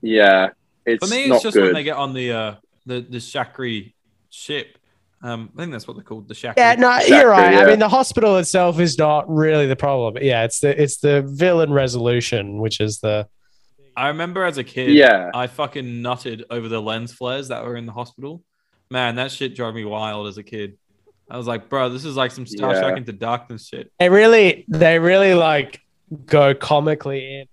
Yeah, 0.00 0.50
it's 0.84 1.06
For 1.06 1.12
me, 1.14 1.28
not 1.28 1.36
it's 1.36 1.44
just 1.44 1.54
good. 1.54 1.64
when 1.64 1.74
they 1.74 1.84
get 1.84 1.96
on 1.96 2.12
the 2.14 2.32
uh 2.32 2.54
the 2.86 3.00
the 3.00 3.18
Shakri 3.18 3.94
ship. 4.30 4.78
Um, 5.24 5.50
I 5.56 5.60
think 5.60 5.70
that's 5.70 5.86
what 5.86 5.94
they're 5.96 6.02
called, 6.02 6.26
the 6.26 6.34
Shakri. 6.34 6.54
Yeah, 6.56 6.74
no, 6.74 6.90
Exactly, 6.96 7.16
you're 7.16 7.28
right. 7.28 7.54
I 7.54 7.64
mean, 7.66 7.78
the 7.78 7.88
hospital 7.88 8.38
itself 8.38 8.80
is 8.80 8.98
not 8.98 9.32
really 9.32 9.68
the 9.68 9.76
problem. 9.76 10.20
Yeah, 10.20 10.42
it's 10.42 10.58
the 10.58 10.80
it's 10.82 10.96
the 10.96 11.22
villain 11.22 11.72
resolution, 11.72 12.58
which 12.58 12.80
is 12.80 12.98
the 12.98 13.28
I 13.96 14.08
remember 14.08 14.44
as 14.44 14.58
a 14.58 14.64
kid, 14.64 14.90
Yeah. 14.90 15.30
I 15.34 15.46
fucking 15.46 15.84
nutted 15.84 16.44
over 16.50 16.66
the 16.66 16.80
lens 16.80 17.12
flares 17.12 17.48
that 17.48 17.62
were 17.64 17.76
in 17.76 17.84
the 17.86 17.92
hospital. 17.92 18.42
Man, 18.90 19.16
that 19.16 19.30
shit 19.30 19.54
drove 19.54 19.74
me 19.74 19.84
wild 19.84 20.26
as 20.28 20.38
a 20.38 20.42
kid. 20.42 20.76
I 21.32 21.38
was 21.38 21.46
like, 21.46 21.70
bro, 21.70 21.88
this 21.88 22.04
is 22.04 22.14
like 22.14 22.30
some 22.30 22.46
Star 22.46 22.74
Yeah. 22.74 22.80
Trek 22.82 22.98
into 22.98 23.12
darkness 23.14 23.66
shit. 23.66 23.90
they 23.98 24.10
really 24.10 24.66
they 24.68 24.98
really 24.98 25.32
like 25.32 25.80
go 26.26 26.54
comically 26.54 27.40
in. 27.40 27.46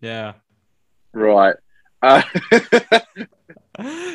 Yeah. 0.00 0.32
right. 1.12 1.54
Uh, 2.02 2.22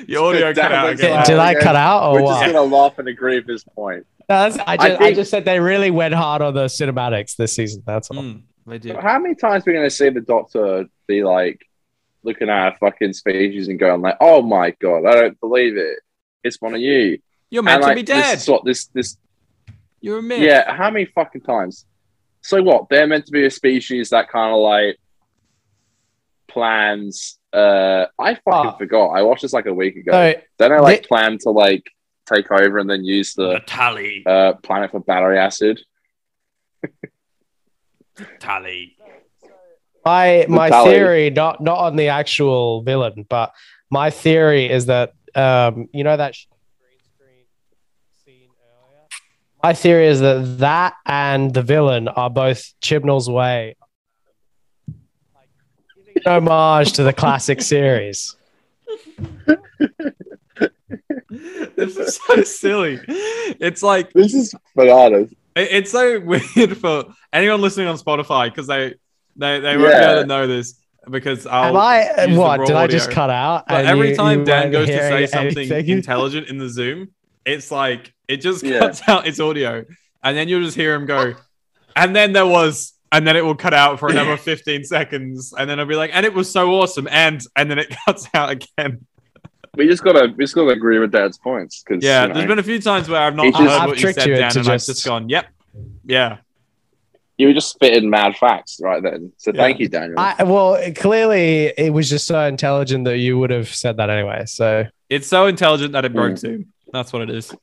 Your 0.07 0.23
audio 0.25 0.53
cut 0.55 0.71
out 0.71 0.97
Did, 0.97 1.25
did 1.25 1.37
I 1.37 1.53
cut 1.53 1.75
out 1.75 2.07
or 2.09 2.13
we're 2.15 2.21
what? 2.23 2.41
just 2.41 2.53
gonna 2.53 2.75
laugh 2.75 2.97
and 2.97 3.07
agree 3.07 3.35
with 3.35 3.45
this 3.45 3.63
point. 3.63 4.07
No, 4.27 4.49
that's, 4.49 4.57
I, 4.57 4.63
I 4.65 4.77
just, 4.77 4.89
I, 4.89 4.97
think- 4.97 5.15
just 5.17 5.29
said 5.31 5.45
they 5.45 5.59
really 5.59 5.91
went 5.91 6.15
hard 6.15 6.41
on 6.41 6.55
the 6.55 6.65
cinematics 6.65 7.35
this 7.35 7.53
season. 7.53 7.83
That's 7.85 8.09
all. 8.09 8.23
Mm, 8.23 8.41
they 8.65 8.79
did. 8.79 8.95
How 8.95 9.19
many 9.19 9.35
times 9.35 9.67
are 9.67 9.71
we 9.71 9.73
going 9.73 9.85
to 9.85 9.95
see 9.95 10.09
the 10.09 10.21
doctor 10.21 10.85
be 11.07 11.23
like 11.23 11.59
looking 12.23 12.49
at 12.49 12.69
a 12.73 12.77
fucking 12.79 13.13
species 13.13 13.67
and 13.67 13.77
going 13.77 14.01
like, 14.01 14.17
"Oh 14.19 14.41
my 14.41 14.71
god, 14.79 15.05
I 15.05 15.13
don't 15.13 15.39
believe 15.39 15.77
it. 15.77 15.99
It's 16.43 16.61
one 16.61 16.73
of 16.75 16.81
you." 16.81 17.19
You're 17.49 17.63
meant 17.63 17.75
and 17.75 17.81
to 17.83 17.87
like, 17.87 17.95
be 17.97 18.01
this 18.03 18.23
dead. 18.25 18.37
is 18.37 18.47
what 18.47 18.63
this 18.65 18.85
this 18.87 19.17
You're 19.99 20.19
a 20.19 20.23
myth. 20.23 20.39
yeah. 20.41 20.73
How 20.73 20.89
many 20.89 21.05
fucking 21.05 21.41
times? 21.41 21.85
So 22.41 22.61
what? 22.63 22.87
They're 22.89 23.05
meant 23.07 23.25
to 23.27 23.31
be 23.31 23.45
a 23.45 23.51
species 23.51 24.09
that 24.11 24.29
kind 24.29 24.53
of 24.53 24.59
like 24.61 24.97
plans. 26.47 27.37
Uh, 27.53 28.05
I 28.17 28.35
fucking 28.35 28.43
Ah. 28.71 28.77
forgot. 28.77 29.09
I 29.09 29.21
watched 29.23 29.41
this 29.41 29.53
like 29.53 29.65
a 29.65 29.73
week 29.73 29.95
ago. 29.97 30.11
So 30.11 30.41
Then 30.57 30.71
I 30.71 30.79
like 30.79 31.01
they- 31.01 31.07
plan 31.07 31.37
to 31.41 31.49
like 31.49 31.83
take 32.31 32.49
over 32.51 32.77
and 32.77 32.89
then 32.89 33.03
use 33.03 33.33
the 33.33 33.59
Tally. 33.65 34.23
uh, 34.25 34.53
planet 34.63 34.91
for 34.91 35.01
battery 35.01 35.37
acid. 35.37 35.81
Tally. 38.39 38.95
my 40.05 40.45
my 40.49 40.69
Tally. 40.69 40.91
theory, 40.91 41.29
not 41.29 41.61
not 41.61 41.77
on 41.79 41.95
the 41.95 42.07
actual 42.09 42.81
villain, 42.83 43.25
but 43.29 43.53
my 43.89 44.09
theory 44.09 44.69
is 44.69 44.87
that 44.87 45.13
um, 45.35 45.89
you 45.93 46.03
know 46.03 46.17
that 46.17 46.33
green 46.79 46.99
screen 47.15 47.45
scene 48.25 48.49
earlier. 48.61 49.07
My 49.63 49.73
theory 49.73 50.07
is 50.07 50.19
that 50.19 50.59
that 50.59 50.95
and 51.05 51.53
the 51.53 51.61
villain 51.61 52.07
are 52.07 52.29
both 52.29 52.73
Chibnall's 52.81 53.29
way, 53.29 53.75
like 55.35 55.49
giving 56.05 56.21
an 56.25 56.43
homage 56.43 56.93
to 56.93 57.03
the 57.03 57.13
classic 57.13 57.61
series. 57.73 58.35
this 61.75 61.97
is 61.97 62.19
so 62.27 62.43
silly. 62.43 62.99
It's 63.07 63.81
like 63.83 64.11
This 64.13 64.33
is 64.33 64.53
bananas. 64.75 65.33
it's 65.55 65.91
so 65.91 66.19
weird 66.55 66.77
for 66.77 67.05
anyone 67.31 67.61
listening 67.61 67.87
on 67.87 67.97
Spotify 67.97 68.49
because 68.49 68.67
they 68.67 68.95
they 69.35 69.59
they 69.59 69.77
won't 69.77 69.93
be 69.93 69.97
able 69.97 70.21
to 70.21 70.27
know 70.27 70.47
this 70.47 70.80
because 71.09 71.47
I'll 71.47 71.69
Am 71.69 71.77
I 71.77 72.35
what? 72.37 72.59
raw 72.59 72.65
Did 72.65 72.75
I 72.75 72.87
just 72.87 73.11
cut 73.11 73.29
out? 73.29 73.67
But 73.67 73.85
every 73.85 74.09
you- 74.11 74.15
time 74.15 74.39
you 74.39 74.45
Dan 74.45 74.71
goes 74.71 74.87
to 74.87 74.97
say 74.97 75.25
something 75.25 75.71
anything? 75.71 75.89
intelligent 75.97 76.47
in 76.47 76.57
the 76.57 76.69
Zoom, 76.69 77.09
it's 77.45 77.71
like 77.71 78.13
it 78.27 78.37
just 78.37 78.63
Yeah. 78.63 78.79
cuts 78.79 79.01
out 79.07 79.27
its 79.27 79.39
audio, 79.39 79.83
and 80.23 80.37
then 80.37 80.47
you'll 80.47 80.61
just 80.63 80.75
hear 80.77 80.93
him 80.93 81.05
go, 81.05 81.33
and 81.95 82.15
then 82.15 82.33
there 82.33 82.45
was, 82.45 82.93
and 83.11 83.25
then 83.27 83.35
it 83.35 83.43
will 83.43 83.55
cut 83.55 83.73
out 83.73 83.99
for 83.99 84.09
another 84.09 84.37
15 84.37 84.83
seconds, 84.83 85.53
and 85.57 85.69
then 85.69 85.79
it'll 85.79 85.89
be 85.89 85.95
like, 85.95 86.11
and 86.13 86.25
it 86.25 86.33
was 86.33 86.49
so 86.51 86.71
awesome, 86.75 87.07
and 87.09 87.41
and 87.55 87.69
then 87.71 87.79
it 87.79 87.93
cuts 88.05 88.27
out 88.33 88.49
again. 88.51 89.05
We 89.75 89.87
just 89.87 90.03
gotta 90.03 90.33
we 90.37 90.43
just 90.43 90.53
gotta 90.53 90.69
agree 90.71 90.99
with 90.99 91.11
Dad's 91.11 91.37
points 91.37 91.81
because 91.83 92.03
Yeah, 92.03 92.23
you 92.23 92.27
know, 92.27 92.33
there's 92.35 92.47
been 92.47 92.59
a 92.59 92.63
few 92.63 92.79
times 92.81 93.07
where 93.09 93.21
I've 93.21 93.35
not 93.35 93.45
heard 93.45 93.53
just- 93.53 93.79
I've 93.81 93.87
what 93.87 93.97
you 93.97 94.01
tricked 94.01 94.19
said, 94.19 94.27
you 94.27 94.35
Dan, 94.35 94.43
into 94.47 94.59
and 94.59 94.67
I've 94.67 94.73
just- 94.75 94.87
just 94.87 95.05
gone, 95.05 95.29
yep, 95.29 95.47
yeah. 96.05 96.37
You 97.41 97.47
were 97.47 97.53
just 97.53 97.69
spitting 97.71 98.09
mad 98.09 98.37
facts 98.37 98.79
right 98.81 99.01
then. 99.01 99.31
So 99.37 99.51
Yeah. 99.53 99.61
thank 99.63 99.79
you, 99.79 99.87
Daniel. 99.89 100.19
I, 100.19 100.43
well, 100.43 100.79
clearly 100.95 101.73
it 101.77 101.91
was 101.91 102.07
just 102.09 102.27
so 102.27 102.39
intelligent 102.45 103.05
that 103.05 103.17
you 103.17 103.37
would 103.39 103.49
have 103.49 103.67
said 103.73 103.97
that 103.97 104.09
anyway. 104.11 104.43
So 104.45 104.85
It's 105.09 105.27
so 105.27 105.47
intelligent 105.47 105.93
that 105.93 106.05
it 106.05 106.13
broke 106.13 106.33
Mm. 106.33 106.37
Zoom. 106.37 106.65
That's 106.93 107.11
what 107.11 107.23
it 107.23 107.31
is. 107.31 107.53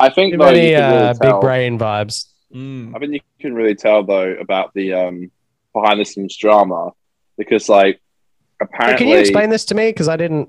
I 0.00 0.08
think 0.08 0.32
too 0.34 0.38
though, 0.38 0.46
many 0.46 0.70
can 0.72 0.92
really 0.92 1.04
uh, 1.08 1.14
tell, 1.14 1.32
big 1.34 1.40
brain 1.40 1.78
vibes. 1.78 2.26
Mm. 2.54 2.96
I 2.96 2.98
think 2.98 3.12
you 3.14 3.20
can 3.40 3.54
really 3.54 3.74
tell 3.74 4.02
though 4.02 4.32
about 4.40 4.72
the 4.74 4.92
um 4.94 5.30
behind 5.72 6.00
the 6.00 6.04
scenes 6.04 6.36
drama 6.36 6.90
because 7.38 7.68
like 7.68 7.96
Hey, 7.96 8.66
apparently 8.66 8.98
can 8.98 9.08
you 9.08 9.18
explain 9.18 9.50
this 9.50 9.64
to 9.66 9.74
me? 9.74 9.90
Because 9.90 10.08
I 10.08 10.16
didn't. 10.16 10.48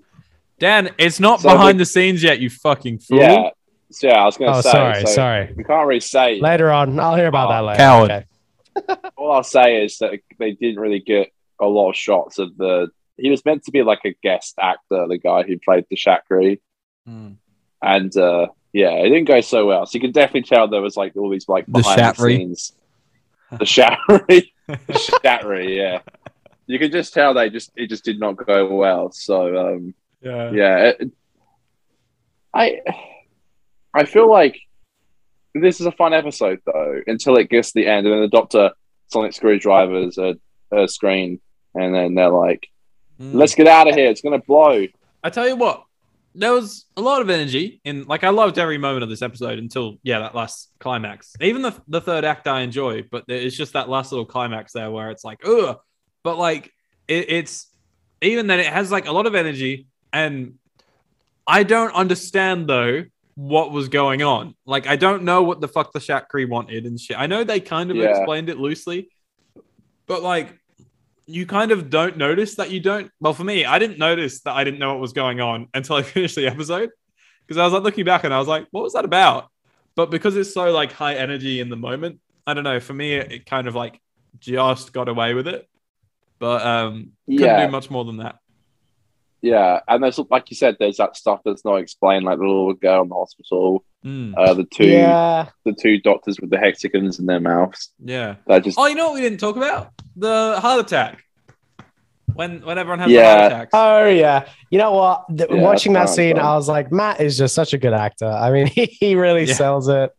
Dan, 0.60 0.90
it's 0.98 1.20
not 1.20 1.42
So 1.42 1.50
behind 1.50 1.80
the- 1.80 1.84
the 1.84 1.86
scenes 1.86 2.24
yet, 2.24 2.40
you 2.40 2.50
fucking 2.50 3.00
fool. 3.00 3.20
Yeah. 3.20 3.50
So 3.92 4.08
yeah, 4.08 4.22
I 4.22 4.26
was 4.26 4.38
gonna 4.38 4.58
Oh, 4.58 4.62
say 4.62 4.72
sorry, 4.72 5.02
so 5.02 5.06
sorry. 5.14 5.54
we 5.56 5.64
can't 5.64 5.88
really 5.88 6.00
say 6.00 6.40
Later 6.40 6.72
on, 6.72 7.00
I'll 7.00 7.16
hear 7.16 7.28
about 7.28 7.48
Oh, 7.50 7.52
that 7.52 7.64
later. 7.64 7.78
coward. 7.78 8.12
Okay. 8.12 9.02
all 9.18 9.32
I'll 9.34 9.44
say 9.44 9.84
is 9.84 9.98
that 10.00 10.12
they 10.40 10.54
didn't 10.54 10.80
really 10.80 11.00
get 11.02 11.32
a 11.60 11.66
lot 11.66 11.90
of 11.90 11.96
shots 11.96 12.40
of 12.40 12.56
the 12.58 12.90
he 13.18 13.30
was 13.30 13.44
meant 13.46 13.64
to 13.66 13.72
be 13.72 13.84
like 13.84 14.00
a 14.06 14.16
guest 14.24 14.56
actor, 14.60 15.06
the 15.08 15.18
guy 15.20 15.44
who 15.44 15.60
played 15.60 15.86
the 15.90 15.96
Shakri, 15.96 16.60
Mm. 17.08 17.36
and 17.82 18.16
uh, 18.18 18.48
yeah, 18.74 18.92
it 18.92 19.10
didn't 19.10 19.26
go 19.28 19.42
so 19.42 19.66
well. 19.68 19.86
So 19.86 19.96
you 19.96 20.00
can 20.02 20.12
definitely 20.12 20.44
tell 20.44 20.68
there 20.68 20.82
was 20.82 20.96
like 20.96 21.16
all 21.18 21.30
these 21.30 21.50
like 21.50 21.66
The 21.66 21.74
behind 21.82 22.00
the, 22.00 22.04
Shatry. 22.04 22.38
scenes, 22.38 22.74
the 23.60 23.66
Shatry, 23.66 24.52
the 24.68 24.94
Shatry, 25.24 25.76
yeah. 25.76 26.00
You 26.68 26.80
can 26.80 26.92
just 26.92 27.14
tell 27.14 27.34
they 27.34 27.50
just 27.50 27.72
it 27.76 27.90
just 27.90 28.06
did 28.06 28.20
not 28.20 28.38
go 28.38 28.74
well. 28.74 29.12
So 29.12 29.74
um, 29.76 29.94
Yeah. 30.22 30.52
yeah, 30.52 30.78
it, 31.00 31.12
I 32.54 32.82
I 33.94 34.06
feel 34.06 34.30
like 34.30 34.60
this 35.54 35.80
is 35.82 35.86
a 35.86 35.92
fun 35.92 36.14
episode 36.14 36.60
though 36.66 37.02
until 37.08 37.38
it 37.38 37.50
gets 37.50 37.72
to 37.72 37.82
the 37.82 37.88
end, 37.88 38.06
and 38.08 38.14
then 38.14 38.22
the 38.22 38.28
Doctor 38.30 38.72
sonic 39.08 39.34
screwdrivers 39.34 40.18
a, 40.18 40.36
a 40.72 40.88
screen, 40.88 41.42
and 41.76 41.94
then 41.94 42.16
they're 42.16 42.30
like, 42.30 42.68
Mm. 43.20 43.36
"Let's 43.36 43.54
get 43.54 43.68
out 43.68 43.88
of 43.88 43.94
here! 43.94 44.10
It's 44.10 44.22
gonna 44.22 44.40
blow." 44.40 44.88
I 45.24 45.30
tell 45.30 45.48
you 45.48 45.56
what, 45.56 45.84
there 46.34 46.52
was 46.52 46.86
a 46.98 47.02
lot 47.02 47.22
of 47.22 47.30
energy 47.30 47.80
in 47.84 48.06
like 48.06 48.24
I 48.24 48.30
loved 48.30 48.58
every 48.58 48.80
moment 48.80 49.04
of 49.04 49.10
this 49.10 49.22
episode 49.22 49.60
until 49.60 49.98
yeah 50.02 50.20
that 50.20 50.34
last 50.34 50.72
climax. 50.80 51.34
Even 51.40 51.62
the 51.62 51.74
the 51.88 52.02
third 52.02 52.24
act 52.26 52.48
I 52.48 52.62
enjoy, 52.62 53.04
but 53.12 53.26
it's 53.28 53.56
just 53.56 53.74
that 53.74 53.90
last 53.90 54.12
little 54.12 54.26
climax 54.26 54.74
there 54.74 54.90
where 54.90 55.12
it's 55.12 55.24
like 55.24 55.46
ugh. 55.46 55.78
But 56.24 56.38
like 56.38 56.72
it, 57.08 57.30
it's 57.30 57.68
even 58.22 58.48
then 58.48 58.60
it 58.60 58.68
has 58.68 58.92
like 58.92 59.08
a 59.08 59.12
lot 59.12 59.28
of 59.28 59.36
energy 59.36 59.88
and 60.12 60.56
I 61.46 61.64
don't 61.64 61.94
understand 61.94 62.68
though 62.68 63.04
what 63.36 63.72
was 63.72 63.88
going 63.90 64.22
on. 64.22 64.56
Like 64.66 64.88
I 64.88 64.96
don't 64.96 65.24
know 65.24 65.44
what 65.44 65.62
the 65.62 65.68
fuck 65.68 65.94
the 65.94 66.00
Shakri 66.00 66.48
wanted 66.48 66.86
and 66.86 67.00
shit. 67.00 67.18
I 67.20 67.28
know 67.28 67.44
they 67.44 67.60
kind 67.60 67.90
of 67.92 67.98
Yeah. 67.98 68.06
explained 68.10 68.50
it 68.50 68.58
loosely, 68.58 69.10
but 70.08 70.22
like 70.24 70.58
you 71.28 71.46
kind 71.46 71.72
of 71.72 71.90
don't 71.90 72.18
notice 72.18 72.56
that 72.56 72.72
you 72.72 72.80
don't. 72.80 73.10
Well, 73.20 73.34
for 73.34 73.44
me, 73.44 73.64
I 73.64 73.80
didn't 73.80 73.98
notice 74.00 74.42
that 74.42 74.56
I 74.56 74.64
didn't 74.64 74.80
know 74.80 74.92
what 74.94 75.00
was 75.00 75.14
going 75.14 75.40
on 75.40 75.68
until 75.74 75.96
I 75.96 76.02
finished 76.16 76.36
the 76.36 76.48
episode 76.48 76.90
because 77.48 77.58
I 77.58 77.64
was 77.64 77.74
like 77.74 77.84
looking 77.84 78.06
back 78.06 78.24
and 78.24 78.34
I 78.34 78.40
was 78.40 78.48
like, 78.48 78.68
what 78.72 78.84
was 78.84 78.94
that 78.94 79.06
about? 79.06 79.50
But 79.96 80.10
because 80.12 80.36
it's 80.36 80.54
so 80.54 80.72
like 80.72 80.92
high 80.92 81.16
energy 81.16 81.60
in 81.60 81.70
the 81.70 81.76
moment, 81.78 82.20
I 82.48 82.54
don't 82.54 82.64
know. 82.64 82.80
For 82.80 82.94
me, 82.94 83.14
it, 83.14 83.32
it 83.32 83.46
kind 83.46 83.68
of 83.68 83.76
like 83.76 84.00
just 84.40 84.92
got 84.94 85.08
away 85.10 85.34
with 85.34 85.48
it, 85.48 85.68
but 86.40 86.66
um, 86.66 87.12
couldn't 87.28 87.40
Yeah. 87.42 87.66
do 87.66 87.72
much 87.72 87.90
more 87.90 88.04
than 88.04 88.18
that. 88.18 88.38
Yeah, 89.44 89.80
and 89.88 90.04
there's 90.04 90.20
like 90.30 90.50
you 90.52 90.56
said, 90.56 90.78
there's 90.80 90.98
that 90.98 91.16
stuff 91.16 91.42
that's 91.44 91.66
not 91.66 91.76
explained, 91.78 92.26
like 92.26 92.38
the 92.38 92.44
little 92.46 92.74
girl 92.74 93.04
in 93.04 93.10
the 93.10 93.16
hospital, 93.16 93.84
Mm, 94.06 94.34
uh, 94.36 94.54
the 94.56 94.64
two 94.64 94.86
Yeah. 94.88 95.50
the 95.66 95.74
two 95.74 96.00
doctors 96.00 96.40
with 96.40 96.50
the 96.50 96.58
hexagons 96.58 97.20
in 97.20 97.26
their 97.28 97.40
mouths. 97.40 97.92
yeah. 98.04 98.36
That 98.48 98.64
just 98.64 98.78
Oh, 98.80 98.86
you 98.88 98.96
know 98.96 99.08
what 99.10 99.16
we 99.16 99.22
didn't 99.22 99.40
talk 99.40 99.56
about? 99.58 99.90
The 100.16 100.58
heart 100.60 100.80
attack. 100.82 101.24
When 102.34 102.62
when 102.62 102.78
everyone 102.78 103.00
has 103.00 103.12
Yeah. 103.12 103.22
the 103.22 103.40
heart 103.40 103.52
attacks. 103.52 103.70
Oh 103.74 104.08
yeah. 104.08 104.48
You 104.70 104.78
know 104.80 104.92
what? 104.94 105.26
The- 105.30 105.48
Yeah, 105.50 105.62
watching 105.62 105.94
that 105.94 106.08
scene, 106.10 106.38
fun. 106.38 106.46
I 106.46 106.56
was 106.56 106.70
like, 106.70 106.92
Matt 106.92 107.20
is 107.20 107.38
just 107.38 107.54
such 107.54 107.74
a 107.74 107.78
good 107.78 107.94
actor. 107.94 108.26
I 108.28 108.52
mean, 108.52 108.68
he, 108.76 108.86
he 108.86 109.16
really 109.16 109.44
Yeah. 109.46 109.54
sells 109.56 109.88
it. 109.90 110.12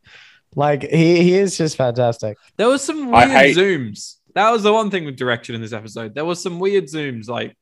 Like 0.55 0.83
he, 0.83 1.23
he 1.23 1.35
is 1.35 1.57
just 1.57 1.77
fantastic. 1.77 2.37
There 2.59 2.69
was 2.69 2.83
some 2.83 3.11
weird 3.11 3.31
hate- 3.31 3.57
zooms. 3.57 4.17
That 4.35 4.51
was 4.51 4.63
the 4.63 4.73
one 4.73 4.91
thing 4.91 5.05
with 5.05 5.17
direction 5.17 5.55
in 5.55 5.61
this 5.61 5.73
episode. 5.73 6.15
There 6.15 6.25
was 6.25 6.43
some 6.43 6.59
weird 6.59 6.85
zooms, 6.85 7.29
like 7.29 7.57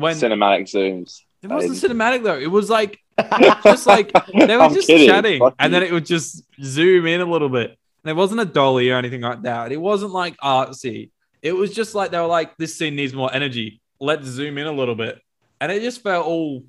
when 0.00 0.14
cinematic 0.16 0.62
zooms. 0.62 1.20
it 1.42 1.48
wasn't 1.48 1.74
cinematic 1.92 2.22
though. 2.22 2.38
It 2.38 2.50
was 2.50 2.68
like 2.70 2.98
just 3.64 3.86
like 3.86 4.12
they 4.34 4.56
were 4.56 4.62
I'm 4.62 4.74
just 4.74 4.86
kidding. 4.86 5.08
chatting, 5.08 5.40
Fuck 5.40 5.54
and 5.58 5.72
you. 5.72 5.78
then 5.80 5.86
it 5.88 5.92
would 5.92 6.06
just 6.06 6.42
zoom 6.62 7.06
in 7.06 7.20
a 7.20 7.24
little 7.26 7.48
bit. 7.48 7.76
It 8.04 8.16
wasn't 8.16 8.40
a 8.40 8.46
dolly 8.46 8.90
or 8.90 8.96
anything 8.96 9.20
like 9.20 9.42
that. 9.42 9.72
It 9.72 9.76
wasn't 9.80 10.12
like 10.12 10.36
artsy. 10.38 11.10
It 11.42 11.52
was 11.52 11.74
just 11.74 11.94
like 11.94 12.10
they 12.10 12.18
were 12.18 12.26
like, 12.26 12.56
"This 12.56 12.76
scene 12.76 12.96
needs 12.96 13.12
more 13.12 13.32
energy. 13.32 13.80
Let's 14.00 14.26
zoom 14.26 14.56
in 14.58 14.66
a 14.66 14.72
little 14.72 14.94
bit," 14.94 15.20
and 15.60 15.70
it 15.70 15.82
just 15.82 16.02
felt 16.02 16.26
all 16.26 16.62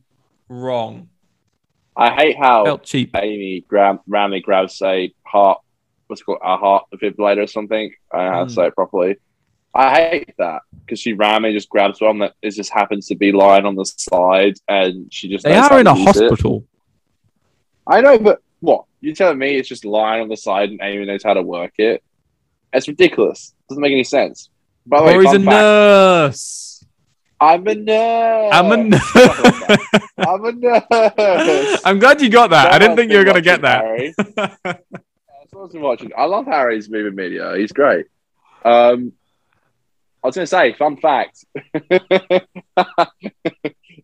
wrong. 0.49 1.07
I 1.95 2.13
hate 2.13 2.37
how 2.37 2.65
Felt 2.65 2.83
cheap. 2.83 3.15
Amy 3.15 3.65
grab, 3.67 3.99
randomly 4.07 4.39
grabs 4.41 4.81
a 4.81 5.13
heart, 5.25 5.59
what's 6.07 6.21
it 6.21 6.25
called, 6.25 6.39
a 6.43 6.55
heart 6.57 6.85
defibrillator 6.93 7.43
or 7.43 7.47
something. 7.47 7.91
I 8.13 8.17
don't 8.17 8.25
know 8.27 8.31
how 8.33 8.39
to 8.39 8.45
Hmm. 8.45 8.55
say 8.55 8.67
it 8.67 8.75
properly. 8.75 9.15
I 9.73 9.93
hate 10.09 10.33
that 10.37 10.63
because 10.85 10.99
she 10.99 11.13
ran 11.13 11.45
and 11.45 11.53
just 11.53 11.69
grabs 11.69 12.01
one 12.01 12.19
that 12.19 12.33
is 12.41 12.55
just 12.55 12.71
happens 12.71 13.07
to 13.07 13.15
be 13.15 13.31
lying 13.31 13.65
on 13.65 13.75
the 13.75 13.85
side, 13.85 14.55
and 14.67 15.11
she 15.13 15.29
just 15.29 15.45
They 15.45 15.55
are 15.55 15.79
in 15.79 15.87
a 15.87 15.95
use 15.97 16.17
it. 16.17 16.29
hospital. 16.29 16.65
I 17.87 18.01
know, 18.01 18.17
but 18.19 18.41
what 18.59 18.85
you're 18.99 19.15
telling 19.15 19.37
me 19.39 19.55
it's 19.57 19.69
just 19.69 19.85
lying 19.85 20.21
on 20.21 20.27
the 20.29 20.37
side 20.37 20.69
and 20.69 20.79
Amy 20.83 21.05
knows 21.05 21.23
how 21.23 21.33
to 21.33 21.41
work 21.41 21.73
it? 21.77 22.03
It's 22.73 22.87
ridiculous. 22.87 23.53
Doesn't 23.69 23.81
make 23.81 23.91
any 23.91 24.03
sense. 24.03 24.49
By 24.85 24.99
the 24.99 25.05
way, 25.05 25.13
he's 25.19 25.33
a 25.33 25.39
fact, 25.39 25.45
nurse. 25.45 26.85
I'm 27.39 27.65
a 27.67 27.75
nurse. 27.75 28.51
I'm 28.53 28.71
a 28.71 28.77
nurse. 28.77 29.15
I'm 30.17 30.45
a 30.45 30.51
nurse. 30.51 31.81
I'm 31.85 31.99
glad 31.99 32.21
you 32.21 32.29
got 32.29 32.51
that. 32.51 32.71
I 32.71 32.77
didn't 32.77 32.95
think 32.97 33.11
you 33.11 33.17
were 33.17 33.23
gonna 33.23 33.41
get 33.41 33.61
that. 33.61 33.83
Yeah, 35.43 35.45
someone's 35.49 35.73
watching. 35.75 36.11
I 36.17 36.25
love 36.25 36.45
Harry's 36.45 36.89
movie 36.89 37.13
media. 37.15 37.55
He's 37.57 37.71
great. 37.73 38.05
Um, 38.63 39.11
I 40.23 40.27
was 40.27 40.35
going 40.35 40.43
to 40.43 40.47
say, 40.47 40.73
fun 40.73 40.97
fact. 40.97 41.45
I 42.77 43.09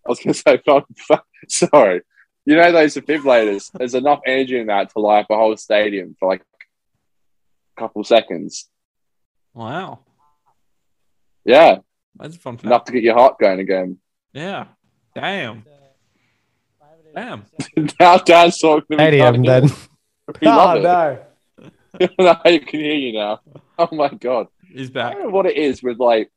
was 0.05 0.19
going 0.19 0.33
to 0.33 0.33
say, 0.33 0.57
fun 0.65 0.83
fact. 1.07 1.25
Sorry. 1.47 2.01
You 2.45 2.55
know 2.55 2.71
those 2.71 2.95
defibrillators? 2.95 3.71
There's 3.73 3.93
enough 3.93 4.21
energy 4.25 4.57
in 4.57 4.67
that 4.67 4.89
to 4.93 4.99
light 4.99 5.21
up 5.21 5.29
a 5.31 5.35
whole 5.35 5.55
stadium 5.57 6.15
for 6.19 6.29
like 6.29 6.41
a 6.41 7.81
couple 7.81 8.03
seconds. 8.03 8.69
Wow, 9.53 9.99
Yeah, 11.43 11.79
that's 12.15 12.35
a 12.35 12.39
fun 12.39 12.57
fact. 12.57 12.65
enough 12.65 12.83
to 12.85 12.91
get 12.91 13.01
your 13.03 13.15
heart 13.15 13.39
going 13.39 13.59
again. 13.59 13.97
Yeah. 14.33 14.65
Damn. 15.15 15.63
Damn. 17.15 17.45
now 17.99 18.17
Dan's 18.17 18.59
talking 18.59 18.85
to 18.91 18.97
me. 18.97 19.03
Stadium 19.19 19.43
then. 19.43 19.63
We 20.41 20.47
love 20.47 20.77
oh 20.77 20.79
it. 21.59 21.71
no. 22.17 22.23
now 22.23 22.41
you 22.45 22.59
can 22.59 22.79
hear 22.79 22.93
you 22.93 23.13
now. 23.13 23.41
Oh 23.79 23.89
my 23.91 24.09
god. 24.09 24.47
He's 24.71 24.95
I 24.95 25.13
don't 25.13 25.23
know 25.23 25.29
what 25.29 25.45
it 25.45 25.57
is 25.57 25.81
with 25.83 25.99
like 25.99 26.31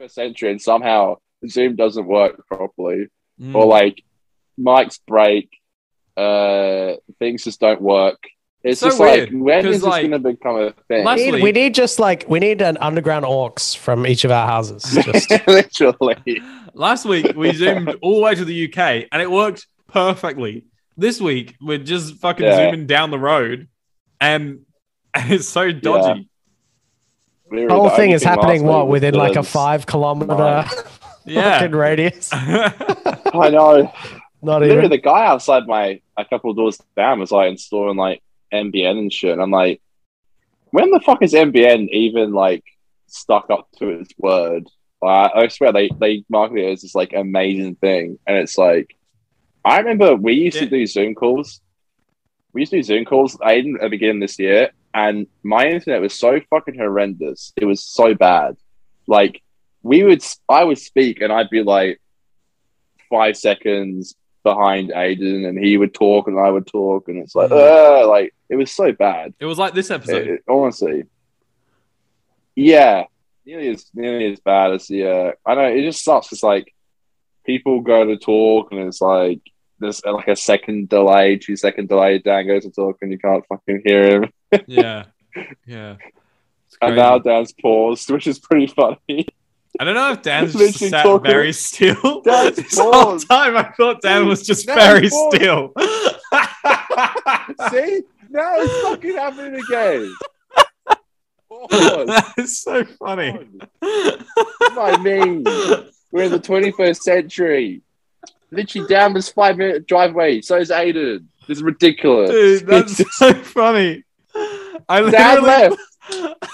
21st 0.00 0.10
century 0.10 0.50
and 0.50 0.60
somehow 0.62 1.16
Zoom 1.48 1.76
doesn't 1.76 2.06
work 2.06 2.46
properly. 2.46 3.08
Mm. 3.40 3.54
Or 3.54 3.66
like 3.66 4.02
mics 4.58 4.98
break, 5.06 5.50
uh 6.16 6.94
things 7.18 7.44
just 7.44 7.60
don't 7.60 7.80
work. 7.82 8.18
It's 8.62 8.80
So 8.80 8.86
just 8.88 9.00
weird, 9.00 9.32
like 9.32 9.42
when 9.42 9.58
is 9.66 9.76
is 9.76 9.82
this 9.82 9.88
like, 9.90 10.02
gonna 10.04 10.18
become 10.20 10.56
a 10.56 10.70
thing? 10.88 11.04
last- 11.04 11.18
We 11.18 11.30
need, 11.32 11.42
we 11.42 11.52
need 11.52 11.74
just 11.74 11.98
like 11.98 12.24
we 12.28 12.38
need 12.38 12.62
an 12.62 12.76
underground 12.78 13.24
orcs 13.24 13.76
from 13.76 14.06
each 14.06 14.24
of 14.24 14.30
our 14.30 14.46
houses. 14.46 14.82
Just 15.04 15.30
Literally. 15.46 16.40
Last 16.74 17.04
week 17.04 17.36
we 17.36 17.52
zoomed 17.52 17.96
all 18.00 18.16
the 18.16 18.22
way 18.22 18.34
to 18.34 18.44
the 18.44 18.68
UK 18.72 19.06
and 19.12 19.20
it 19.20 19.30
worked 19.30 19.66
perfectly. 19.88 20.64
This 20.96 21.20
week 21.20 21.56
we're 21.60 21.78
just 21.78 22.16
fucking 22.16 22.46
Yeah. 22.46 22.56
zooming 22.70 22.86
down 22.86 23.10
the 23.10 23.18
road 23.18 23.68
and, 24.20 24.60
and 25.12 25.32
it's 25.32 25.48
so 25.48 25.70
dodgy. 25.70 26.28
Literally, 27.50 27.66
the 27.68 27.74
whole 27.74 27.90
thing 27.90 28.10
is 28.10 28.22
happening 28.22 28.64
what 28.64 28.86
was 28.88 28.92
within 29.00 29.14
like 29.14 29.36
a 29.36 29.42
five 29.42 29.86
kilometer 29.86 30.34
Right. 30.34 30.70
Yeah. 31.26 31.58
fucking 31.60 31.74
radius. 31.74 32.28
I 32.32 33.48
know. 33.50 33.90
Not 34.42 34.60
Literally, 34.60 34.76
even. 34.78 34.90
the 34.90 34.98
guy 34.98 35.24
outside 35.26 35.66
my 35.66 36.02
a 36.18 36.24
couple 36.26 36.50
of 36.50 36.56
doors 36.56 36.78
down 36.96 37.18
was 37.20 37.32
like 37.32 37.50
installing 37.50 37.96
like 37.96 38.22
NBN 38.52 38.98
and 38.98 39.12
shit. 39.12 39.32
And 39.32 39.40
I'm 39.40 39.50
like, 39.50 39.80
when 40.70 40.90
the 40.90 41.00
fuck 41.00 41.22
is 41.22 41.32
NBN 41.32 41.88
even 41.88 42.32
like 42.32 42.62
stuck 43.06 43.48
up 43.48 43.68
to 43.78 43.88
its 43.88 44.12
word? 44.18 44.68
Like, 45.00 45.30
I 45.34 45.48
swear 45.48 45.72
they 45.72 45.88
they 45.98 46.24
market 46.28 46.58
it 46.58 46.72
as 46.72 46.82
this 46.82 46.94
like 46.94 47.14
amazing 47.14 47.76
thing, 47.76 48.18
and 48.26 48.36
it's 48.36 48.58
like, 48.58 48.94
I 49.64 49.78
remember 49.78 50.14
we 50.16 50.34
used 50.34 50.58
to 50.58 50.66
do 50.66 50.86
Zoom 50.86 51.14
calls. 51.14 51.62
We 52.52 52.60
used 52.62 52.72
to 52.72 52.78
do 52.78 52.82
Zoom 52.82 53.06
calls. 53.06 53.38
I 53.42 53.54
didn't 53.56 53.76
at 53.76 53.82
the 53.82 53.88
beginning 53.88 54.20
this 54.20 54.38
year, 54.38 54.72
and 54.94 55.26
my 55.42 55.66
internet 55.66 56.00
was 56.00 56.14
so 56.14 56.40
fucking 56.50 56.76
horrendous. 56.78 57.52
It 57.56 57.64
was 57.64 57.82
so 57.82 58.14
bad. 58.14 58.56
Like 59.06 59.42
we 59.82 60.02
would, 60.04 60.22
I 60.48 60.64
would 60.64 60.78
speak, 60.78 61.20
and 61.20 61.32
I'd 61.32 61.50
be 61.50 61.62
like 61.62 62.00
five 63.10 63.36
seconds 63.36 64.14
behind 64.44 64.90
Aiden, 64.90 65.46
and 65.48 65.58
he 65.58 65.76
would 65.76 65.92
talk, 65.94 66.28
and 66.28 66.38
I 66.38 66.50
would 66.50 66.66
talk, 66.66 67.08
and 67.08 67.18
it's 67.18 67.34
like, 67.34 67.50
uh, 67.50 68.08
like 68.08 68.34
it 68.48 68.56
was 68.56 68.70
so 68.70 68.92
bad. 68.92 69.34
it 69.40 69.46
was 69.46 69.58
like 69.58 69.74
this 69.74 69.90
episode. 69.90 70.26
It- 70.26 70.30
it- 70.34 70.44
honestly, 70.48 71.04
yeah, 72.54 73.04
nearly 73.44 73.68
as 73.68 73.86
nearly 73.94 74.32
as 74.32 74.40
bad 74.40 74.72
as 74.72 74.86
the. 74.86 75.08
Uh, 75.10 75.32
I 75.44 75.54
know 75.54 75.64
it 75.66 75.82
just 75.82 76.04
sucks. 76.04 76.32
It's 76.32 76.42
like 76.42 76.72
people 77.44 77.80
go 77.80 78.04
to 78.04 78.16
talk, 78.16 78.70
and 78.72 78.80
it's 78.82 79.00
like 79.00 79.40
there's 79.80 80.02
uh, 80.04 80.12
like 80.12 80.28
a 80.28 80.36
second 80.36 80.88
delay, 80.88 81.36
two 81.36 81.56
second 81.56 81.88
delay. 81.88 82.18
Dan 82.18 82.46
goes 82.46 82.62
to 82.64 82.70
talk, 82.70 82.98
and 83.02 83.10
you 83.10 83.18
can't 83.18 83.44
fucking 83.48 83.82
hear 83.84 84.22
him. 84.22 84.30
Yeah. 84.66 85.04
Yeah. 85.66 85.96
And 86.80 86.96
now 86.96 87.18
Dan's 87.18 87.52
paused, 87.52 88.10
which 88.10 88.26
is 88.26 88.38
pretty 88.38 88.66
funny. 88.66 89.26
I 89.80 89.84
don't 89.84 89.94
know 89.94 90.12
if 90.12 90.22
Dan's 90.22 90.52
just 90.52 90.58
Literally 90.64 90.90
sat 90.90 91.02
talking- 91.02 91.30
very 91.30 91.52
still. 91.52 92.20
Dan's 92.24 92.56
this 92.56 92.78
whole 92.78 93.18
time 93.18 93.56
I 93.56 93.72
thought 93.76 94.02
Dan 94.02 94.26
was 94.26 94.46
just 94.46 94.66
very 94.66 95.08
still. 95.08 95.72
See, 97.70 98.02
now 98.30 98.54
it's 98.56 98.82
fucking 98.82 99.14
happening 99.16 99.60
again. 99.60 100.14
Pause. 101.48 102.06
that 102.06 102.34
is 102.38 102.60
so 102.60 102.84
funny. 102.84 103.48
I 103.82 104.98
mean? 105.02 105.44
We're 106.12 106.24
in 106.24 106.30
the 106.30 106.38
21st 106.38 106.96
century. 106.98 107.82
Literally 108.52 108.86
down 108.86 109.14
this 109.14 109.28
five 109.30 109.56
minute 109.56 109.86
driveway. 109.86 110.40
So 110.40 110.56
is 110.56 110.70
Aiden. 110.70 111.24
This 111.48 111.58
is 111.58 111.62
ridiculous. 111.64 112.30
Dude, 112.30 112.66
that's 112.66 113.16
so 113.16 113.34
funny. 113.34 114.04
I 114.88 115.10
down 115.10 115.42
literally, 115.42 115.76
left. 116.10 116.46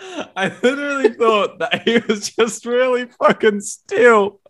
I 0.36 0.52
literally 0.62 1.10
thought 1.10 1.58
that 1.58 1.82
he 1.86 1.98
was 1.98 2.30
just 2.30 2.66
really 2.66 3.06
fucking 3.06 3.60
still. 3.60 4.40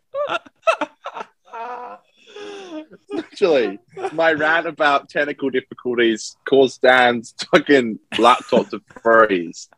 Literally, 3.11 3.79
my 4.13 4.33
rant 4.33 4.67
about 4.67 5.09
technical 5.09 5.51
difficulties 5.51 6.37
caused 6.49 6.81
Dan's 6.83 7.35
fucking 7.51 7.99
laptop 8.19 8.71
to 8.71 8.81
freeze. 9.03 9.69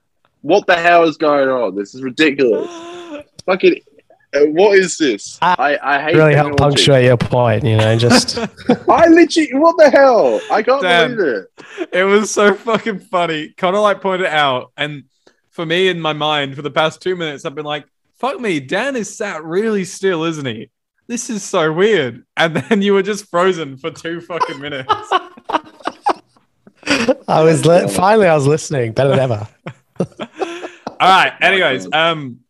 What 0.42 0.66
the 0.66 0.76
hell 0.76 1.04
is 1.04 1.16
going 1.16 1.48
on? 1.48 1.74
This 1.74 1.94
is 1.94 2.02
ridiculous. 2.02 2.70
Fucking, 3.46 3.80
what 4.34 4.78
is 4.78 4.96
this? 4.98 5.38
I, 5.42 5.78
I 5.82 6.02
hate 6.02 6.16
really 6.16 6.34
help 6.34 6.56
punctuate 6.56 7.04
your 7.04 7.16
point, 7.16 7.64
you 7.64 7.76
know, 7.76 7.96
just 7.96 8.38
I 8.88 9.06
literally, 9.08 9.54
what 9.54 9.76
the 9.76 9.90
hell? 9.90 10.40
I 10.50 10.62
can't 10.62 10.82
Damn. 10.82 11.16
believe 11.16 11.44
it. 11.78 11.88
It 11.92 12.04
was 12.04 12.30
so 12.30 12.54
fucking 12.54 13.00
funny. 13.00 13.50
Connor 13.56 13.80
like 13.80 14.00
pointed 14.00 14.26
it 14.26 14.32
out, 14.32 14.72
and 14.76 15.04
for 15.50 15.64
me 15.64 15.88
in 15.88 16.00
my 16.00 16.12
mind, 16.12 16.56
for 16.56 16.62
the 16.62 16.70
past 16.70 17.00
two 17.00 17.16
minutes, 17.16 17.44
I've 17.44 17.54
been 17.54 17.64
like, 17.64 17.86
"Fuck 18.18 18.40
me, 18.40 18.60
Dan 18.60 18.96
is 18.96 19.16
sat 19.16 19.44
really 19.44 19.84
still, 19.84 20.24
isn't 20.24 20.46
he? 20.46 20.70
This 21.06 21.30
is 21.30 21.42
so 21.42 21.72
weird." 21.72 22.24
And 22.36 22.56
then 22.56 22.82
you 22.82 22.94
were 22.94 23.02
just 23.02 23.30
frozen 23.30 23.76
for 23.76 23.90
two 23.90 24.20
fucking 24.20 24.60
minutes. 24.60 24.92
I 27.28 27.42
was 27.42 27.64
li- 27.64 27.88
finally 27.88 28.26
I 28.26 28.34
was 28.34 28.46
listening 28.46 28.92
better 28.92 29.10
than 29.10 29.20
ever. 29.20 29.48
All 31.00 31.10
right. 31.10 31.32
Anyways, 31.40 31.90
um, 31.92 32.40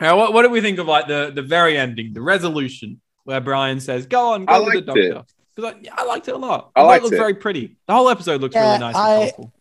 now 0.00 0.16
what 0.16 0.32
what 0.32 0.42
do 0.42 0.50
we 0.50 0.60
think 0.60 0.78
of 0.78 0.86
like 0.86 1.06
the 1.08 1.32
the 1.34 1.42
very 1.42 1.76
ending, 1.78 2.12
the 2.12 2.20
resolution, 2.22 3.00
where 3.24 3.40
Brian 3.40 3.80
says, 3.80 4.06
"Go 4.06 4.32
on, 4.32 4.44
go 4.44 4.52
I 4.54 4.58
with 4.60 4.84
the 4.86 4.92
liked 4.92 4.98
it. 4.98 5.14
doctor." 5.14 5.32
Because 5.54 5.74
I, 5.96 6.02
I 6.02 6.04
liked 6.04 6.28
it 6.28 6.34
a 6.34 6.38
lot. 6.38 6.70
I 6.76 6.80
thought 6.82 6.86
liked 6.88 7.00
it 7.00 7.04
looked 7.04 7.14
it. 7.14 7.18
very 7.18 7.34
pretty. 7.34 7.76
The 7.86 7.94
whole 7.94 8.08
episode 8.10 8.40
looks 8.42 8.54
Yeah, 8.54 8.66
really 8.68 8.78
nice 8.80 8.94
I- 8.94 9.12
and 9.14 9.20
colorful. 9.32 9.52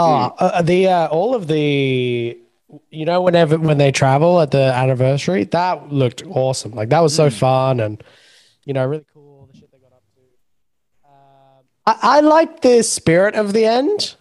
Oh, 0.00 0.34
uh, 0.38 0.62
the 0.62 0.86
uh, 0.86 1.06
all 1.08 1.34
of 1.34 1.48
the, 1.48 2.38
you 2.90 3.04
know, 3.04 3.20
whenever 3.20 3.58
when 3.58 3.78
they 3.78 3.90
travel 3.90 4.40
at 4.40 4.52
the 4.52 4.72
anniversary, 4.72 5.42
that 5.44 5.92
looked 5.92 6.22
awesome. 6.24 6.70
Like 6.70 6.90
that 6.90 7.00
was 7.00 7.12
so 7.16 7.28
Mm. 7.28 7.32
fun 7.32 7.80
and, 7.80 8.04
you 8.64 8.74
know, 8.74 8.86
really 8.86 9.04
cool. 9.12 9.48
The 9.52 9.58
shit 9.58 9.72
they 9.72 9.78
got 9.78 9.92
up 9.92 10.02
to. 10.14 11.08
Um, 11.08 11.64
I, 11.84 12.18
I 12.18 12.20
like 12.20 12.60
the 12.60 12.84
spirit 12.84 13.34
of 13.34 13.52
the 13.52 13.64
end. 13.64 14.14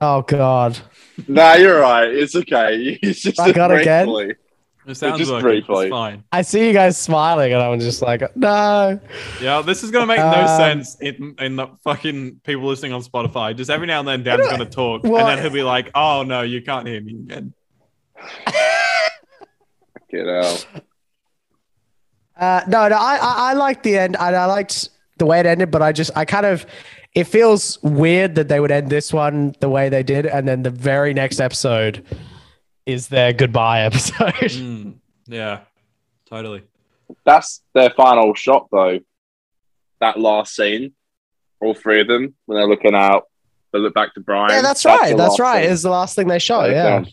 Oh 0.00 0.22
God, 0.22 0.76
Nah, 1.28 1.54
you're 1.54 1.80
right. 1.80 2.08
It's 2.08 2.34
okay. 2.34 2.98
It's 3.02 3.20
just 3.20 3.38
I 3.40 3.52
got 3.52 3.70
it 3.70 3.82
again? 3.82 4.06
briefly. 4.06 4.34
It 4.84 4.94
sounds 4.96 5.18
just 5.18 5.30
like 5.30 5.42
briefly. 5.42 5.86
it's 5.86 5.90
fine. 5.92 6.24
I 6.32 6.42
see 6.42 6.66
you 6.66 6.72
guys 6.72 6.98
smiling, 6.98 7.52
and 7.52 7.62
I'm 7.62 7.78
just 7.78 8.02
like, 8.02 8.34
no. 8.36 8.98
Yeah, 9.40 9.62
this 9.62 9.84
is 9.84 9.90
gonna 9.92 10.06
make 10.06 10.18
no 10.18 10.24
Um, 10.40 10.48
sense 10.58 10.96
in 11.00 11.36
in 11.38 11.54
the 11.56 11.68
fucking 11.84 12.40
people 12.42 12.64
listening 12.66 12.92
on 12.92 13.02
Spotify. 13.02 13.54
Just 13.56 13.70
every 13.70 13.86
now 13.86 14.00
and 14.00 14.08
then, 14.08 14.22
Dan's 14.24 14.48
gonna 14.48 14.64
talk, 14.82 15.04
well, 15.04 15.18
and 15.24 15.28
then 15.28 15.38
he'll 15.44 15.52
be 15.52 15.62
like, 15.62 15.90
"Oh 15.94 16.24
no, 16.24 16.42
you 16.42 16.62
can't 16.62 16.88
hear 16.88 17.00
me 17.00 17.12
again." 17.12 17.54
Get 20.10 20.28
out. 20.28 20.66
Uh, 22.36 22.62
no, 22.66 22.88
no, 22.88 22.96
I, 22.96 23.16
I, 23.20 23.34
I 23.50 23.52
liked 23.54 23.82
the 23.84 23.96
end, 23.96 24.16
and 24.18 24.34
I 24.36 24.46
liked 24.46 24.88
the 25.18 25.26
way 25.26 25.38
it 25.40 25.46
ended, 25.46 25.70
but 25.70 25.80
I 25.80 25.92
just, 25.92 26.10
I 26.16 26.24
kind 26.24 26.44
of, 26.46 26.66
it 27.14 27.24
feels 27.24 27.80
weird 27.82 28.34
that 28.36 28.48
they 28.48 28.58
would 28.60 28.70
end 28.70 28.88
this 28.90 29.12
one 29.12 29.54
the 29.60 29.68
way 29.68 29.88
they 29.88 30.02
did, 30.02 30.26
and 30.26 30.46
then 30.48 30.62
the 30.62 30.70
very 30.70 31.12
next 31.14 31.40
episode 31.40 32.04
is 32.86 33.08
their 33.08 33.32
goodbye 33.32 33.80
episode. 33.88 34.32
Mm, 34.34 34.94
yeah, 35.26 35.60
totally. 36.26 36.62
That's 37.24 37.62
their 37.74 37.90
final 37.90 38.34
shot, 38.34 38.68
though. 38.72 39.00
That 40.00 40.18
last 40.18 40.56
scene, 40.56 40.92
all 41.60 41.74
three 41.74 42.00
of 42.00 42.08
them, 42.08 42.34
when 42.46 42.56
they're 42.58 42.68
looking 42.68 42.94
out, 42.94 43.28
they 43.72 43.78
look 43.78 43.94
back 43.94 44.14
to 44.14 44.20
Brian. 44.20 44.50
yeah, 44.50 44.62
that's 44.62 44.84
right. 44.84 45.10
the 45.10 45.16
That's 45.16 45.38
right. 45.38 45.62
scene. 45.64 45.72
Is 45.72 45.82
the 45.82 45.90
last 45.90 46.16
thing 46.16 46.28
they 46.28 46.38
shot. 46.38 46.64
Okay. 46.70 46.74
Yeah. 46.74 47.04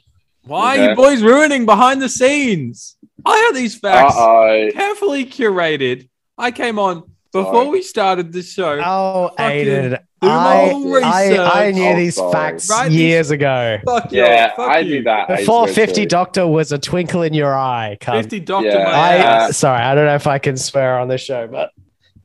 Why 0.46 0.78
are 0.78 0.80
Okay. 0.82 0.90
you 0.90 0.96
boys 0.96 1.22
ruining 1.22 1.66
behind 1.66 2.02
the 2.02 2.10
scenes? 2.10 2.98
I 3.26 3.38
had 3.38 3.52
these 3.56 3.78
facts 3.78 4.16
Uh-oh. 4.16 4.70
carefully 4.74 5.26
curated. 5.26 6.10
I 6.38 6.52
came 6.52 6.80
on 6.80 7.12
before 7.32 7.54
Sorry. 7.54 7.70
we 7.70 7.82
started 7.84 8.32
the 8.34 8.42
show. 8.42 8.80
Oh, 8.84 9.32
Aiden. 9.38 10.00
I, 10.22 10.72
I, 11.04 11.68
I 11.68 11.72
knew 11.72 11.86
Oh, 11.88 11.96
these 11.96 12.16
sorry. 12.16 12.32
facts 12.34 12.70
Right, 12.70 12.90
these- 12.90 13.00
years 13.00 13.32
ago. 13.32 13.78
Fuck 13.86 14.12
Yeah, 14.12 14.48
you. 14.50 14.56
Fuck 14.56 14.70
I 14.70 14.80
you. 14.80 14.96
knew 14.96 15.04
that. 15.04 15.28
Before 15.30 15.64
ages 15.66 15.76
50 15.76 16.02
too. 16.02 16.08
Doctor 16.08 16.48
was 16.48 16.72
a 16.72 16.78
twinkle 16.78 17.22
in 17.22 17.34
your 17.34 17.54
eye. 17.56 17.98
cunt. 18.02 18.22
Fifty 18.24 18.40
doctor 18.42 18.68
Yeah. 18.70 18.84
my 18.84 18.92
I, 18.92 19.16
ass. 19.16 19.58
sorry, 19.58 19.82
I 19.82 19.96
don't 19.96 20.06
know 20.06 20.16
if 20.16 20.28
I 20.28 20.38
can 20.40 20.58
swear 20.58 21.00
on 21.00 21.08
this 21.08 21.22
show, 21.22 21.48
but 21.48 21.72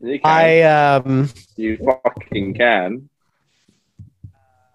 You. 0.01 0.19
I, 0.25 0.63
um, 0.63 1.31
you 1.57 1.77
fucking 1.79 2.55
can. 2.55 3.09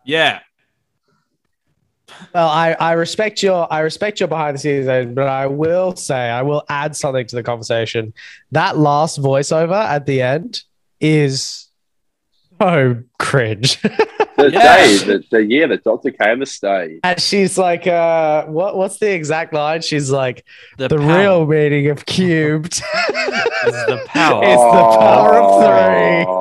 Yeah. 0.05 0.39
Well, 2.33 2.47
I, 2.49 2.73
I 2.79 2.91
respect 2.93 3.41
your 3.43 3.71
I 3.71 3.79
respect 3.79 4.19
your 4.19 4.27
behind 4.27 4.55
the 4.55 4.59
scenes, 4.59 4.87
Aiden, 4.87 5.15
but 5.15 5.27
I 5.27 5.47
will 5.47 5.95
say 5.95 6.29
I 6.29 6.41
will 6.41 6.63
add 6.69 6.95
something 6.95 7.25
to 7.27 7.35
the 7.35 7.43
conversation. 7.43 8.13
That 8.51 8.77
last 8.77 9.21
voiceover 9.21 9.81
at 9.83 10.05
the 10.05 10.21
end 10.21 10.61
is 10.99 11.67
so 12.59 12.97
cringe. 13.19 13.81
The 13.81 14.49
Yeah. 14.53 14.77
day, 14.77 14.97
the, 14.99 15.23
the 15.31 15.43
year 15.45 15.67
the 15.67 15.77
doctor 15.77 16.11
came 16.11 16.39
to 16.39 16.45
stay. 16.45 16.99
and 17.03 17.19
she's 17.21 17.57
like, 17.57 17.87
uh, 17.87 18.45
what 18.45 18.77
what's 18.77 18.97
the 18.97 19.13
exact 19.13 19.53
line? 19.53 19.81
She's 19.81 20.09
like, 20.11 20.45
the, 20.77 20.87
power 20.87 20.99
real 20.99 21.45
meaning 21.45 21.87
of 21.89 22.05
cubed. 22.05 22.73
is 22.75 22.81
the 22.81 24.01
power. 24.07 24.41
It's 24.45 24.61
the 24.61 24.97
power 24.97 25.35
of 25.39 25.63
three. 25.63 26.38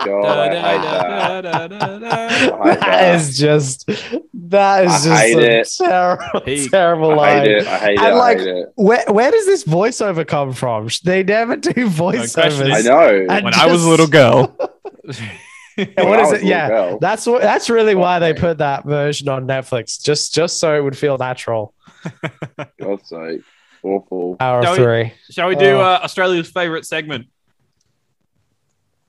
Oh 0.00 0.04
god, 0.22 0.50
Da, 0.50 0.64
I 0.64 0.76
da, 0.76 0.82
that. 0.82 1.40
da, 1.42 1.66
da, 1.68 1.68
da, 1.68 1.98
da. 1.98 2.08
I 2.08 2.28
hate 2.28 2.50
that 2.50 2.80
that. 2.80 3.14
is 3.16 3.38
just 3.44 3.86
that 4.34 4.84
is 4.84 5.06
I 5.06 5.08
just 5.08 5.22
hate 5.22 5.36
a 5.38 5.60
it. 5.60 5.68
terrible, 5.76 6.40
Peak. 6.42 6.70
terrible 6.70 7.10
I 7.12 7.14
line. 7.16 7.42
hate 7.42 7.50
it. 7.56 7.66
I 7.66 7.78
hate 7.78 7.90
it. 7.92 7.98
And, 7.98 8.06
I 8.06 8.12
like, 8.14 8.38
hate 8.38 8.46
it. 8.48 8.72
Where 8.76 9.04
where 9.08 9.30
does 9.30 9.46
this 9.46 9.64
voiceover 9.64 10.26
come 10.26 10.52
from? 10.52 10.88
They 11.04 11.22
never 11.24 11.56
do 11.56 11.72
question 11.72 11.90
voiceovers. 11.90 12.72
I 12.72 12.80
know. 12.82 13.26
And 13.28 13.44
When 13.44 13.54
I 13.54 13.66
was 13.66 13.84
a 13.84 13.88
little 13.90 14.06
girl. 14.06 14.56
Yeah, 15.04 15.86
When 15.96 16.08
what 16.08 16.18
I 16.20 16.22
is 16.22 16.32
was 16.32 16.42
it? 16.42 16.46
Yeah, 16.46 16.68
girl. 16.68 16.98
that's 17.00 17.26
what. 17.26 17.42
That's 17.42 17.68
really 17.70 17.94
why 17.94 18.18
they 18.20 18.34
put 18.34 18.58
that 18.58 18.84
version 18.84 19.28
on 19.28 19.46
Netflix, 19.46 20.00
just 20.02 20.34
just 20.34 20.58
so 20.58 20.76
it 20.76 20.82
would 20.82 20.96
feel 20.98 21.18
natural. 21.18 21.74
God's 22.80 23.08
sake, 23.08 23.40
awful. 23.82 24.36
Hour 24.40 24.62
Shall 24.62 24.72
of 24.72 24.78
we- 24.78 24.84
three. 24.84 25.12
Shall 25.30 25.48
we 25.48 25.54
do 25.56 25.76
Oh. 25.76 25.80
uh, 25.80 26.00
Australia's 26.04 26.48
favorite 26.50 26.84
segment? 26.86 27.26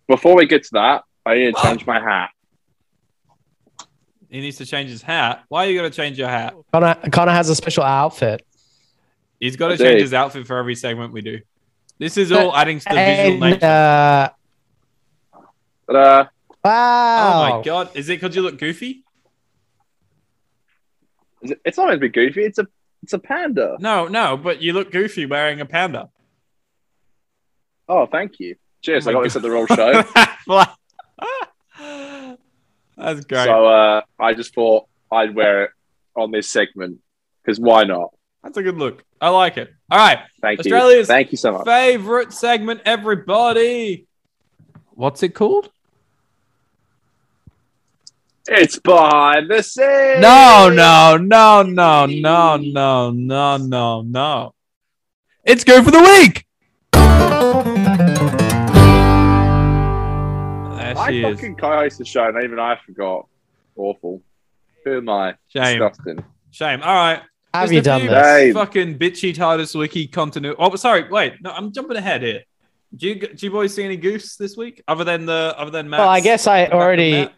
Before 0.09 0.35
we 0.35 0.47
get 0.47 0.63
to 0.63 0.69
that, 0.73 1.03
I 1.25 1.35
need 1.35 1.55
to 1.55 1.61
change 1.61 1.85
my 1.85 1.99
hat. 2.01 2.31
He 4.29 4.41
needs 4.41 4.57
to 4.57 4.65
change 4.65 4.89
his 4.89 5.03
hat. 5.03 5.43
Why 5.49 5.65
are 5.65 5.69
you 5.69 5.79
going 5.79 5.89
to 5.89 5.95
change 5.95 6.17
your 6.17 6.27
hat? 6.27 6.55
Connor, 6.73 6.95
Connor 7.11 7.31
has 7.31 7.47
a 7.49 7.55
special 7.55 7.83
outfit. 7.83 8.43
He's 9.39 9.55
got 9.55 9.67
to 9.69 9.73
I 9.75 9.77
change 9.77 9.97
do. 9.99 10.03
his 10.03 10.13
outfit 10.13 10.47
for 10.47 10.57
every 10.57 10.73
segment 10.75 11.13
we 11.13 11.21
do. 11.21 11.39
This 11.99 12.17
is 12.17 12.31
all 12.31 12.55
adding 12.55 12.79
to 12.79 12.85
the 12.89 12.95
visual 12.95 13.31
And, 13.31 13.39
nature. 13.39 13.65
uh, 13.65 14.29
But 15.85 15.95
uh, 15.95 16.25
wow. 16.65 17.51
Oh 17.53 17.57
my 17.57 17.63
god! 17.63 17.89
Is 17.95 18.09
it 18.09 18.19
because 18.19 18.35
you 18.35 18.41
look 18.41 18.57
goofy? 18.57 19.03
is 21.41 21.51
it- 21.51 21.61
it's 21.65 21.77
not 21.77 21.87
meant 21.87 22.01
to 22.01 22.07
be 22.07 22.09
goofy. 22.09 22.43
It's 22.45 22.57
a 22.59 22.67
it's 23.03 23.13
a 23.13 23.19
panda. 23.19 23.77
No, 23.79 24.07
no, 24.07 24.37
but 24.37 24.61
you 24.61 24.73
look 24.73 24.91
goofy 24.91 25.25
wearing 25.25 25.61
a 25.61 25.65
panda. 25.65 26.09
Oh, 27.87 28.05
thank 28.05 28.39
you. 28.39 28.55
Cheers. 28.81 29.07
Oh 29.07 29.09
I 29.09 29.13
got 29.13 29.23
this 29.23 29.35
at 29.35 29.41
the 29.41 29.51
wrong 29.51 29.67
show. 29.67 30.03
That's 32.97 33.25
great. 33.25 33.45
So 33.45 33.65
uh, 33.65 34.01
I 34.19 34.33
just 34.33 34.53
thought 34.53 34.87
I'd 35.11 35.33
wear 35.33 35.65
it 35.65 35.71
on 36.15 36.31
this 36.31 36.49
segment 36.49 36.99
because 37.43 37.59
why 37.59 37.83
not? 37.83 38.13
That's 38.43 38.57
a 38.57 38.63
good 38.63 38.77
look. 38.77 39.03
I 39.21 39.29
like 39.29 39.57
it. 39.57 39.73
All 39.91 39.97
right, 39.97 40.19
Thank 40.41 40.63
you. 40.63 40.73
Australia's 40.73 41.07
Thank 41.07 41.31
you 41.31 41.37
so 41.37 41.51
much. 41.51 41.65
favorite 41.65 42.31
segment, 42.31 42.81
everybody. 42.85 44.07
What's 44.91 45.23
it 45.23 45.29
called? 45.29 45.71
It's 48.47 48.79
behind 48.79 49.49
the 49.49 49.61
scenes. 49.61 50.21
No, 50.21 50.69
no, 50.73 51.17
no, 51.17 51.63
no, 51.63 52.05
no, 52.05 52.57
no, 52.57 53.11
no, 53.11 53.57
no, 53.57 54.01
no. 54.01 54.53
It's 55.43 55.63
go 55.63 55.83
for 55.83 55.91
the 55.91 56.01
week. 56.01 56.45
There 60.95 61.03
I 61.03 61.11
is. 61.11 61.23
fucking 61.23 61.55
co-host 61.55 61.97
the 61.97 62.05
show, 62.05 62.27
and 62.27 62.43
even 62.43 62.59
I 62.59 62.77
forgot. 62.85 63.27
Awful. 63.75 64.21
Who 64.85 64.97
am 64.97 65.09
I? 65.09 65.35
Shame. 65.47 65.79
Disgusting. 65.79 66.23
Shame. 66.51 66.81
All 66.81 66.93
right. 66.93 67.21
Have 67.53 67.63
Just 67.63 67.73
you 67.73 67.81
done 67.81 68.01
few 68.01 68.09
this? 68.09 68.53
Fucking 68.53 68.99
bitchy 68.99 69.33
TARDIS 69.33 69.77
wiki 69.77 70.07
continuity. 70.07 70.55
Oh, 70.59 70.75
sorry. 70.75 71.09
Wait. 71.09 71.41
No, 71.41 71.51
I'm 71.51 71.71
jumping 71.71 71.97
ahead 71.97 72.21
here. 72.21 72.43
Do 72.95 73.07
you, 73.07 73.15
do 73.15 73.45
you 73.45 73.51
boys 73.51 73.73
see 73.73 73.83
any 73.83 73.97
goose 73.97 74.35
this 74.35 74.57
week 74.57 74.83
other 74.87 75.03
than 75.03 75.25
the 75.25 75.53
other 75.57 75.71
than 75.71 75.89
Matt? 75.89 75.99
Well, 75.99 76.09
I 76.09 76.19
guess 76.21 76.47
I 76.47 76.65
already. 76.67 77.29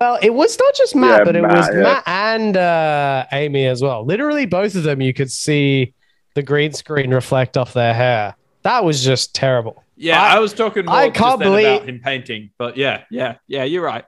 Well, 0.00 0.18
it 0.22 0.30
was 0.34 0.58
not 0.58 0.74
just 0.74 0.96
Matt, 0.96 1.18
Yeah, 1.20 1.24
but 1.24 1.36
it 1.36 1.42
Matt, 1.42 1.56
was 1.56 1.68
yeah. 1.72 1.82
Matt 1.82 2.02
and 2.06 2.56
uh, 2.56 3.26
Amy 3.32 3.66
as 3.66 3.82
well. 3.82 4.04
Literally, 4.04 4.46
both 4.46 4.74
of 4.74 4.82
them 4.82 5.00
you 5.00 5.14
could 5.14 5.30
see 5.30 5.94
the 6.34 6.42
green 6.42 6.72
screen 6.72 7.12
reflect 7.12 7.56
off 7.56 7.74
their 7.74 7.94
hair. 7.94 8.34
That 8.62 8.82
was 8.84 9.04
just 9.04 9.34
terrible. 9.34 9.83
Yeah, 9.96 10.20
I- 10.20 10.36
I, 10.36 10.38
was 10.40 10.52
talking 10.52 10.86
more 10.86 10.94
I 10.94 11.10
can't 11.10 11.40
believe- 11.40 11.66
about 11.66 11.88
him 11.88 12.00
painting, 12.02 12.50
but 12.58 12.76
yeah, 12.76 13.04
yeah, 13.10 13.36
yeah, 13.46 13.64
you're 13.64 13.84
right. 13.84 14.04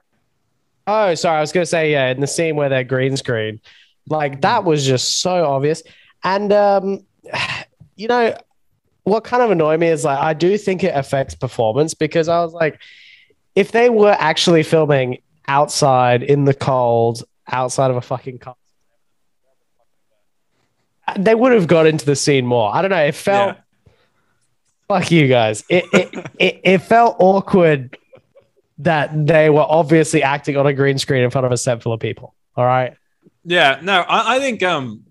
Oh, 0.85 1.15
sorry. 1.15 1.37
I 1.37 1.41
was 1.41 1.51
going 1.51 1.63
to 1.63 1.69
say, 1.69 1.91
yeah, 1.91 2.11
in 2.11 2.21
the 2.21 2.27
scene 2.27 2.55
where 2.55 2.69
they're 2.69 2.83
green 2.85 3.17
screen, 3.17 3.59
like 4.07 4.41
that 4.41 4.63
was 4.63 4.85
just 4.85 5.21
so 5.21 5.45
obvious. 5.45 5.83
And, 6.23 6.51
um, 6.53 7.05
you 7.95 8.07
know, 8.07 8.35
what 9.03 9.23
kind 9.23 9.43
of 9.43 9.51
annoyed 9.51 9.79
me 9.79 9.87
is 9.87 10.03
like, 10.05 10.19
I 10.19 10.33
do 10.33 10.57
think 10.57 10.83
it 10.83 10.95
affects 10.95 11.35
performance 11.35 11.93
because 11.93 12.27
I 12.29 12.41
was 12.41 12.53
like, 12.53 12.81
if 13.55 13.71
they 13.71 13.89
were 13.89 14.15
actually 14.17 14.63
filming 14.63 15.17
outside 15.47 16.23
in 16.23 16.45
the 16.45 16.53
cold, 16.53 17.23
outside 17.51 17.89
of 17.91 17.97
a 17.97 18.01
fucking 18.01 18.39
car, 18.39 18.55
they 21.17 21.33
would 21.35 21.53
have 21.53 21.67
got 21.67 21.85
into 21.87 22.05
the 22.05 22.15
scene 22.15 22.45
more. 22.45 22.73
I 22.73 22.81
don't 22.81 22.91
know. 22.91 22.97
It 22.97 23.15
felt, 23.15 23.55
Yeah. 23.55 23.61
Fuck 24.87 25.11
you 25.11 25.27
guys. 25.27 25.63
It, 25.69 25.85
it, 25.93 26.15
it, 26.39 26.61
it 26.63 26.77
felt 26.79 27.17
awkward 27.19 27.97
that 28.79 29.25
they 29.27 29.49
were 29.49 29.65
obviously 29.67 30.21
acting 30.23 30.55
on 30.57 30.67
a 30.67 30.73
green 30.73 30.97
screen 30.97 31.23
in 31.23 31.29
front 31.31 31.45
of 31.45 31.51
a 31.51 31.57
set 31.57 31.81
full 31.81 31.93
of 31.93 31.99
people. 31.99 32.35
All 32.55 32.65
right. 32.65 32.93
Yeah, 33.43 33.79
no, 33.81 34.01
I, 34.01 34.35
I 34.35 34.39
think 34.39 34.61
um, 34.63 35.03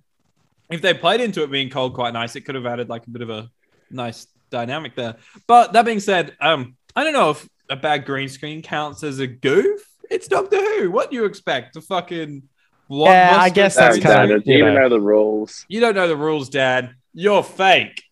if 0.70 0.82
they 0.82 0.94
played 0.94 1.20
into 1.20 1.42
it 1.42 1.50
being 1.50 1.70
cold 1.70 1.94
quite 1.94 2.12
nice, 2.12 2.36
it 2.36 2.42
could 2.42 2.54
have 2.54 2.66
added 2.66 2.88
like 2.88 3.06
a 3.06 3.10
bit 3.10 3.22
of 3.22 3.30
a 3.30 3.50
nice 3.90 4.26
dynamic 4.50 4.94
there. 4.94 5.16
But 5.46 5.72
that 5.72 5.84
being 5.84 6.00
said, 6.00 6.36
um, 6.40 6.76
I 6.94 7.02
don't 7.04 7.12
know 7.12 7.30
if 7.30 7.48
a 7.68 7.76
bad 7.76 8.04
green 8.04 8.28
screen 8.28 8.62
counts 8.62 9.02
as 9.02 9.18
a 9.18 9.26
goof. 9.26 9.80
It's 10.10 10.28
Doctor 10.28 10.56
Who. 10.58 10.90
What 10.90 11.10
do 11.10 11.16
you 11.16 11.24
expect? 11.24 11.74
The 11.74 11.80
fucking 11.80 12.42
Yeah, 12.88 13.36
I 13.40 13.48
guess 13.48 13.74
that's 13.74 13.98
kinda- 13.98 14.38
Do 14.38 14.42
you 14.46 14.58
you 14.58 14.62
even 14.62 14.74
know. 14.74 14.82
know 14.82 14.88
the 14.90 15.00
rules? 15.00 15.64
You 15.68 15.80
don't 15.80 15.94
know 15.96 16.06
the 16.06 16.16
rules, 16.16 16.48
Dad. 16.48 16.94
You're 17.14 17.42
fake. 17.42 18.02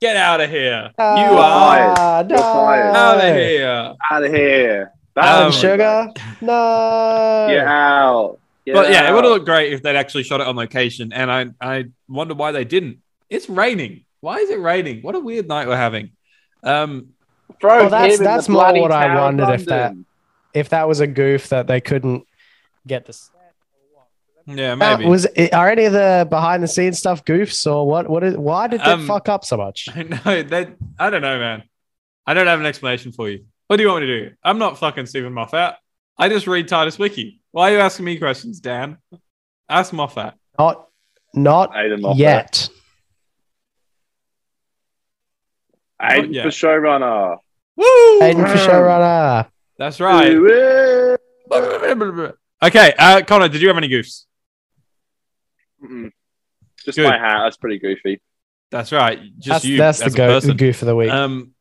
Get 0.00 0.16
out 0.16 0.40
of 0.40 0.50
here. 0.50 0.90
you 0.90 0.94
Ah, 0.98 2.18
are 2.18 2.26
You're 2.28 2.38
fired. 2.38 2.96
out 2.96 3.16
of 3.16 3.34
here. 3.34 3.94
Out 4.10 4.24
of 4.24 4.32
here. 4.32 4.92
Um, 5.16 5.50
Sugar? 5.52 6.08
No. 6.42 7.46
Get 7.48 7.66
out. 7.66 8.38
Get 8.66 8.74
But 8.74 8.90
yeah, 8.90 9.08
it 9.08 9.14
would 9.14 9.24
have 9.24 9.32
looked 9.32 9.46
great 9.46 9.72
if 9.72 9.82
they'd 9.82 9.96
actually 9.96 10.24
shot 10.24 10.40
it 10.42 10.46
on 10.46 10.54
location. 10.56 11.12
And 11.12 11.30
I, 11.32 11.46
I 11.60 11.84
wonder 12.08 12.34
why 12.34 12.52
they 12.52 12.64
didn't. 12.64 12.98
It's 13.30 13.48
raining. 13.48 14.04
Why 14.20 14.36
is 14.38 14.50
it 14.50 14.60
raining? 14.60 15.00
What 15.02 15.14
a 15.14 15.20
weird 15.20 15.48
night 15.48 15.66
we're 15.66 15.76
having. 15.76 16.10
Um, 16.62 17.08
Bro, 17.60 17.78
Well, 17.82 17.90
that's- 17.90 18.18
that's 18.18 18.48
more 18.48 18.72
what 18.78 18.92
I 18.92 19.14
wondered 19.14 19.48
if 19.50 19.64
that- 19.66 19.94
If 20.52 20.68
that 20.70 20.88
was 20.88 21.00
a 21.00 21.06
goof 21.06 21.48
that 21.50 21.66
they 21.66 21.80
couldn't 21.80 22.24
get 22.86 23.06
the 23.06 23.12
set. 23.12 23.35
Yeah, 24.48 24.76
That 24.76 24.98
maybe. 25.00 25.10
was 25.10 25.26
are 25.52 25.70
any 25.70 25.86
of 25.86 25.92
the 25.92 26.26
behind 26.30 26.62
the 26.62 26.68
scenes 26.68 26.98
stuff 26.98 27.24
goofs 27.24 27.66
or 27.70 27.86
what? 27.86 28.08
What 28.08 28.22
is? 28.22 28.36
Why 28.36 28.68
did 28.68 28.80
they 28.80 28.92
Um, 28.92 29.06
fuck 29.06 29.28
up 29.28 29.44
so 29.44 29.56
much? 29.56 29.88
I 29.94 30.02
know 30.04 30.42
that. 30.42 30.76
I 30.98 31.10
don't 31.10 31.22
know, 31.22 31.38
man. 31.38 31.64
I 32.26 32.34
don't 32.34 32.46
have 32.46 32.60
an 32.60 32.66
explanation 32.66 33.10
for 33.12 33.28
you. 33.28 33.44
What 33.66 33.76
do 33.76 33.82
you 33.82 33.88
want 33.88 34.02
me 34.02 34.06
to 34.06 34.28
do? 34.30 34.36
I'm 34.44 34.58
not 34.58 34.78
fucking 34.78 35.06
Steven 35.06 35.32
Moffat. 35.32 35.74
I 36.18 36.28
just 36.28 36.46
read 36.46 36.68
TARDIS 36.68 36.98
Wiki. 36.98 37.40
Why 37.50 37.70
are 37.70 37.74
you 37.74 37.80
asking 37.80 38.04
me 38.06 38.18
questions, 38.18 38.60
Dan? 38.60 38.98
Ask 39.68 39.92
Moffat. 39.92 40.34
Not, 40.58 40.86
not 41.34 41.72
Aiden 41.72 42.00
Moffat. 42.00 42.18
yet. 42.18 42.68
Aiden 46.00 46.32
Yeah. 46.32 46.42
for 46.42 46.48
showrunner. 46.48 47.38
Woo! 47.76 48.20
Aiden 48.20 48.48
for 48.50 48.58
showrunner. 48.58 49.48
That's 49.78 49.98
right. 50.00 50.32
Okay, 52.62 52.92
uh, 52.98 53.22
Connor, 53.26 53.48
did 53.48 53.60
you 53.60 53.68
have 53.68 53.76
any 53.76 53.88
goofs? 53.88 54.24
Mm-mm. 55.82 56.10
Just 56.84 56.96
Good. 56.98 57.08
my 57.08 57.18
hat. 57.18 57.42
That's 57.44 57.56
pretty 57.56 57.78
goofy. 57.78 58.20
That's 58.70 58.92
right. 58.92 59.20
Just 59.38 59.48
That's, 59.48 59.64
you 59.64 59.76
that's 59.76 59.98
the, 60.00 60.06
a 60.06 60.10
go- 60.10 60.26
the 60.28 60.34
person. 60.40 60.56
goof 60.56 60.82
of 60.82 60.86
the 60.86 60.96
week. 60.96 61.10
Um, 61.10 61.52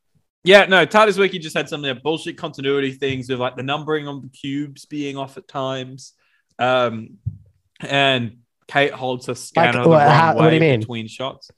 yeah, 0.44 0.66
no, 0.66 0.86
TARDIS 0.86 1.18
Wiki 1.18 1.40
just 1.40 1.56
had 1.58 1.68
some 1.70 1.84
of 1.84 1.96
the 1.96 2.00
bullshit 2.02 2.38
continuity 2.38 2.92
things 2.92 3.30
with 3.30 3.40
like 3.40 3.56
the 3.56 3.64
numbering 3.64 4.08
on 4.08 4.22
the 4.22 4.30
cubes 4.30 4.86
being 4.86 5.18
off 5.18 5.38
at 5.38 5.48
times. 5.48 6.14
Um, 6.60 7.18
and 7.80 8.38
Kate 8.68 8.92
holds 8.92 9.26
her 9.28 9.36
scanner 9.36 9.80
Like, 9.80 9.84
the 9.84 9.90
what- 9.90 9.98
wrong 10.06 10.10
how- 10.12 10.36
what 10.36 10.42
do 10.42 10.48
way 10.48 10.54
you 10.56 10.60
mean? 10.60 10.80
between 10.82 11.08
shots. 11.08 11.50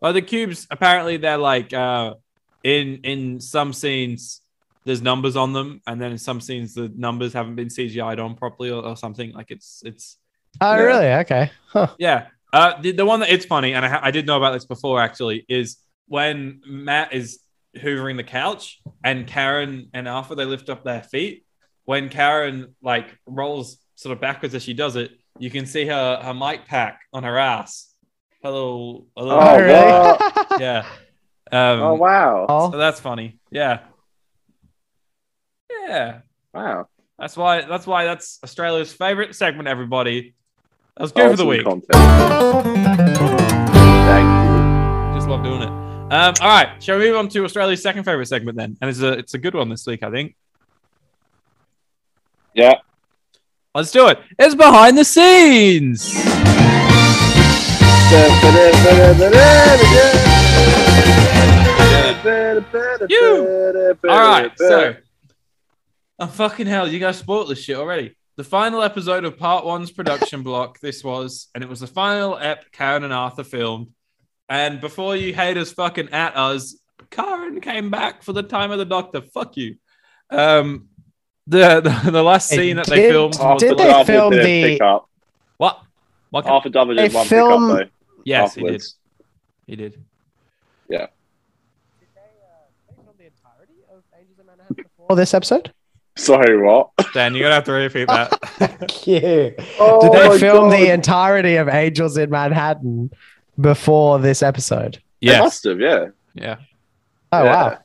Well, 0.00 0.12
the 0.12 0.22
cubes 0.22 0.66
apparently 0.70 1.16
they're 1.16 1.38
like 1.38 1.72
uh, 1.72 2.14
in 2.62 3.00
in 3.02 3.40
some 3.40 3.72
scenes 3.72 4.40
there's 4.84 5.02
numbers 5.02 5.36
on 5.36 5.52
them, 5.52 5.82
and 5.86 6.00
then 6.00 6.12
in 6.12 6.18
some 6.18 6.40
scenes 6.40 6.74
the 6.74 6.88
numbers 6.96 7.32
haven't 7.32 7.56
been 7.56 7.68
CGI'd 7.68 8.18
on 8.20 8.36
properly 8.36 8.70
or, 8.70 8.82
or 8.84 8.96
something. 8.96 9.32
Like 9.32 9.50
it's 9.50 9.82
it's 9.84 10.16
oh, 10.60 10.74
yeah. 10.74 10.82
really? 10.82 11.06
Okay. 11.06 11.50
Huh. 11.68 11.88
yeah. 11.98 12.28
Uh, 12.52 12.80
the, 12.80 12.92
the 12.92 13.04
one 13.04 13.20
that 13.20 13.28
it's 13.30 13.44
funny, 13.44 13.74
and 13.74 13.84
I, 13.84 13.88
ha- 13.88 14.00
I 14.02 14.10
did 14.10 14.26
know 14.26 14.36
about 14.36 14.52
this 14.52 14.64
before 14.64 15.00
actually, 15.00 15.44
is 15.48 15.76
when 16.06 16.62
Matt 16.66 17.12
is 17.12 17.40
hoovering 17.76 18.16
the 18.16 18.24
couch 18.24 18.80
and 19.04 19.26
Karen 19.26 19.90
and 19.92 20.08
Arthur 20.08 20.34
they 20.34 20.44
lift 20.44 20.68
up 20.68 20.84
their 20.84 21.02
feet. 21.02 21.44
When 21.84 22.08
Karen 22.08 22.74
like 22.82 23.18
rolls 23.26 23.78
sort 23.94 24.12
of 24.14 24.20
backwards 24.20 24.54
as 24.54 24.62
she 24.62 24.74
does 24.74 24.96
it, 24.96 25.12
you 25.38 25.50
can 25.50 25.66
see 25.66 25.86
her 25.86 26.20
her 26.22 26.34
mic 26.34 26.66
pack 26.66 27.00
on 27.12 27.24
her 27.24 27.38
ass. 27.38 27.92
Her 28.42 28.50
little, 28.50 29.06
a 29.16 29.22
little 29.22 29.40
Oh, 29.42 29.58
really? 29.58 30.60
yeah. 30.60 30.86
Um, 31.50 31.80
Oh 31.80 31.94
wow! 31.94 32.46
Oh. 32.48 32.70
So 32.70 32.76
that's 32.76 33.00
funny. 33.00 33.38
Yeah. 33.50 33.80
Yeah. 35.86 36.20
Wow. 36.52 36.88
That's 37.18 37.36
why. 37.36 37.62
That's 37.62 37.86
why. 37.86 38.04
That's 38.04 38.38
Australia's 38.44 38.92
favorite 38.92 39.34
segment. 39.34 39.68
Everybody. 39.68 40.34
That 40.98 41.02
was 41.02 41.12
good 41.12 41.30
for 41.30 41.36
the 41.36 41.44
Awesome 41.44 41.48
week. 41.48 41.64
Content. 41.64 41.92
Thank 44.08 45.14
Just 45.14 45.28
love 45.28 45.44
doing 45.44 45.62
it. 45.62 45.68
Um, 45.68 46.34
all 46.40 46.48
right, 46.48 46.82
shall 46.82 46.98
we 46.98 47.04
move 47.04 47.16
on 47.18 47.28
to 47.28 47.44
Australia's 47.44 47.80
second 47.80 48.02
favorite 48.02 48.26
segment 48.26 48.58
then? 48.58 48.76
And 48.80 48.90
it's 48.90 49.00
a 49.00 49.12
it's 49.12 49.32
a 49.34 49.38
good 49.38 49.54
one 49.54 49.68
this 49.68 49.86
week, 49.86 50.02
I 50.02 50.10
think. 50.10 50.34
Yeah. 52.52 52.80
Let's 53.76 53.92
do 53.92 54.08
it. 54.08 54.18
It's 54.40 54.56
behind 54.56 54.98
the 54.98 55.04
scenes. 55.04 56.14
You. 63.08 63.94
All 64.08 64.18
right, 64.18 64.50
so 64.56 64.96
oh 66.18 66.26
fucking 66.26 66.66
hell, 66.66 66.88
you 66.88 66.98
guys 66.98 67.18
spoiled 67.18 67.50
this 67.50 67.62
shit 67.62 67.76
already. 67.76 68.17
The 68.38 68.44
final 68.44 68.82
episode 68.82 69.24
of 69.24 69.36
Part 69.36 69.64
One's 69.64 69.90
production 69.90 70.44
block. 70.44 70.78
This 70.78 71.02
was, 71.02 71.48
and 71.56 71.64
it 71.64 71.68
was 71.68 71.80
the 71.80 71.88
final 71.88 72.38
ep 72.38 72.70
Karen 72.70 73.02
and 73.02 73.12
Arthur 73.12 73.42
filmed. 73.42 73.88
And 74.48 74.80
before 74.80 75.16
you 75.16 75.34
haters 75.34 75.72
fucking 75.72 76.10
at 76.10 76.36
us, 76.36 76.76
Karen 77.10 77.60
came 77.60 77.90
back 77.90 78.22
for 78.22 78.32
the 78.32 78.44
time 78.44 78.70
of 78.70 78.78
the 78.78 78.84
Doctor. 78.84 79.22
Fuck 79.22 79.56
you. 79.56 79.74
Um, 80.30 80.86
the 81.48 81.80
the, 81.80 82.10
the 82.12 82.22
last 82.22 82.48
Hey, 82.50 82.58
scene 82.58 82.76
that 82.76 82.86
they 82.86 82.94
did- 82.94 83.10
filmed. 83.10 83.32
Did 83.32 83.42
was 83.42 83.60
they 83.60 83.74
the- 83.74 83.92
Arthur 83.92 84.12
film 84.12 84.30
didn't 84.30 84.46
the- 84.46 84.62
pick 84.74 84.82
up. 84.82 85.08
what? 85.56 85.82
What? 86.30 86.46
Arthur 86.46 86.68
Double 86.68 86.94
They 86.94 87.08
did 87.08 87.14
one 87.14 87.26
film- 87.26 87.76
pick 87.76 87.86
up 87.86 87.92
yes, 88.24 88.54
he 88.54 88.60
did. 88.62 88.66
afterwards. 88.68 88.94
He 89.66 89.74
did. 89.74 90.04
For 95.08 95.16
this 95.16 95.34
episode? 95.34 95.72
Though. 96.18 96.22
Sorry, 96.24 96.58
what? 96.60 96.90
Dan, 97.14 97.34
you're 97.34 97.44
gonna 97.44 97.54
have 97.54 97.64
to 97.64 97.72
repeat 97.72 98.06
that. 98.08 98.38
Yeah. 99.06 99.50
Oh 99.80 100.00
Did 100.00 100.12
they 100.12 100.38
film 100.38 100.68
God. 100.70 100.78
the 100.78 100.92
entirety 100.92 101.56
of 101.56 101.68
Angels 101.68 102.16
in 102.16 102.30
Manhattan 102.30 103.10
before 103.60 104.18
this 104.18 104.42
episode? 104.42 105.00
They 105.22 105.38
must 105.38 105.64
have, 105.64 105.80
yeah. 105.80 106.06
Yeah. 106.34 106.56
Oh 107.32 107.44
Yeah. 107.44 107.52
wow. 107.52 107.78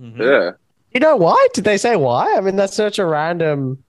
Mhm. 0.00 0.18
Yeah. 0.18 0.50
You 0.92 1.00
know 1.00 1.16
why? 1.16 1.48
Did 1.54 1.64
they 1.64 1.78
say 1.78 1.96
why? 1.96 2.34
I 2.36 2.40
mean, 2.40 2.56
that's 2.56 2.74
such 2.76 2.98
a 2.98 3.06
random. 3.06 3.82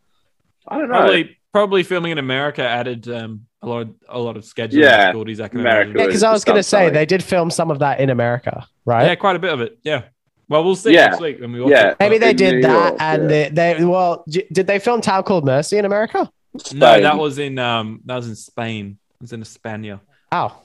I 0.67 0.77
don't 0.77 0.89
know. 0.89 0.95
Probably, 0.97 1.37
probably 1.53 1.83
filming 1.83 2.11
in 2.11 2.17
America 2.17 2.61
added 2.67 3.07
um, 3.09 3.45
a 3.61 3.67
lot, 3.67 3.81
of, 3.83 3.89
a 4.09 4.19
lot 4.19 4.35
of 4.37 4.43
scheduling 4.43 4.83
Yeah, 4.83 5.05
difficulties. 5.07 5.39
I 5.39 5.47
can 5.47 5.59
America 5.61 5.89
imagine. 5.91 5.99
Yeah, 6.01 6.05
because 6.07 6.23
I 6.23 6.31
was 6.31 6.43
going 6.43 6.57
to 6.57 6.63
say 6.63 6.89
they 6.89 7.05
did 7.05 7.23
film 7.23 7.49
some 7.49 7.71
of 7.71 7.79
that 7.79 7.99
in 7.99 8.09
America, 8.09 8.67
right? 8.85 9.05
Yeah, 9.05 9.15
quite 9.15 9.35
a 9.37 9.39
bit 9.39 9.53
of 9.53 9.61
it. 9.61 9.79
Yeah. 9.83 10.03
Well, 10.49 10.63
we'll 10.63 10.75
see 10.75 10.93
Yeah. 10.93 11.07
next 11.07 11.19
week 11.21 11.39
when 11.41 11.51
we 11.51 11.61
watch 11.61 11.71
Yeah. 11.71 11.89
it. 11.91 11.97
Maybe 11.99 12.17
they 12.17 12.29
in 12.31 12.35
did 12.37 12.55
New 12.55 12.61
that, 12.63 12.89
York, 12.89 12.95
and 13.01 13.21
yeah. 13.23 13.49
they, 13.49 13.75
they 13.75 13.85
well, 13.85 14.23
did 14.27 14.65
they 14.67 14.79
film 14.79 15.01
Town 15.01 15.23
Called 15.23 15.45
Mercy 15.45 15.77
in 15.77 15.85
America? 15.85 16.29
No, 16.73 17.01
that 17.01 17.17
was 17.17 17.37
in 17.37 17.59
um, 17.59 18.01
that 18.05 18.15
was 18.15 18.27
in 18.29 18.35
Spain. 18.35 18.97
It 19.19 19.21
was 19.21 19.33
in 19.33 19.41
España. 19.43 19.99
Oh, 20.31 20.55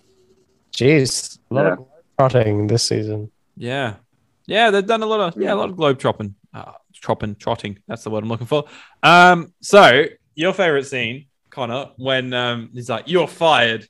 jeez, 0.72 1.38
a 1.50 1.54
lot 1.54 1.64
Yeah. 1.64 1.72
of 1.72 1.86
trotting 2.32 2.66
this 2.66 2.84
season. 2.84 3.30
Yeah, 3.56 3.94
yeah, 4.46 4.70
they've 4.70 4.86
done 4.86 5.02
a 5.02 5.06
lot 5.06 5.20
of 5.20 5.40
yeah, 5.42 5.52
a 5.52 5.56
lot 5.56 5.68
of 5.68 5.76
globe 5.76 5.98
tropping, 5.98 6.34
uh, 6.54 6.72
tropping, 6.94 7.34
trotting. 7.34 7.78
That's 7.88 8.04
the 8.04 8.10
word 8.10 8.22
I'm 8.22 8.28
looking 8.28 8.46
for. 8.46 8.64
Um, 9.02 9.52
so 9.60 10.04
your 10.34 10.52
favorite 10.54 10.86
scene, 10.86 11.26
Connor, 11.50 11.90
when 11.96 12.32
um, 12.32 12.70
he's 12.72 12.88
like, 12.88 13.04
"You're 13.08 13.28
fired." 13.28 13.86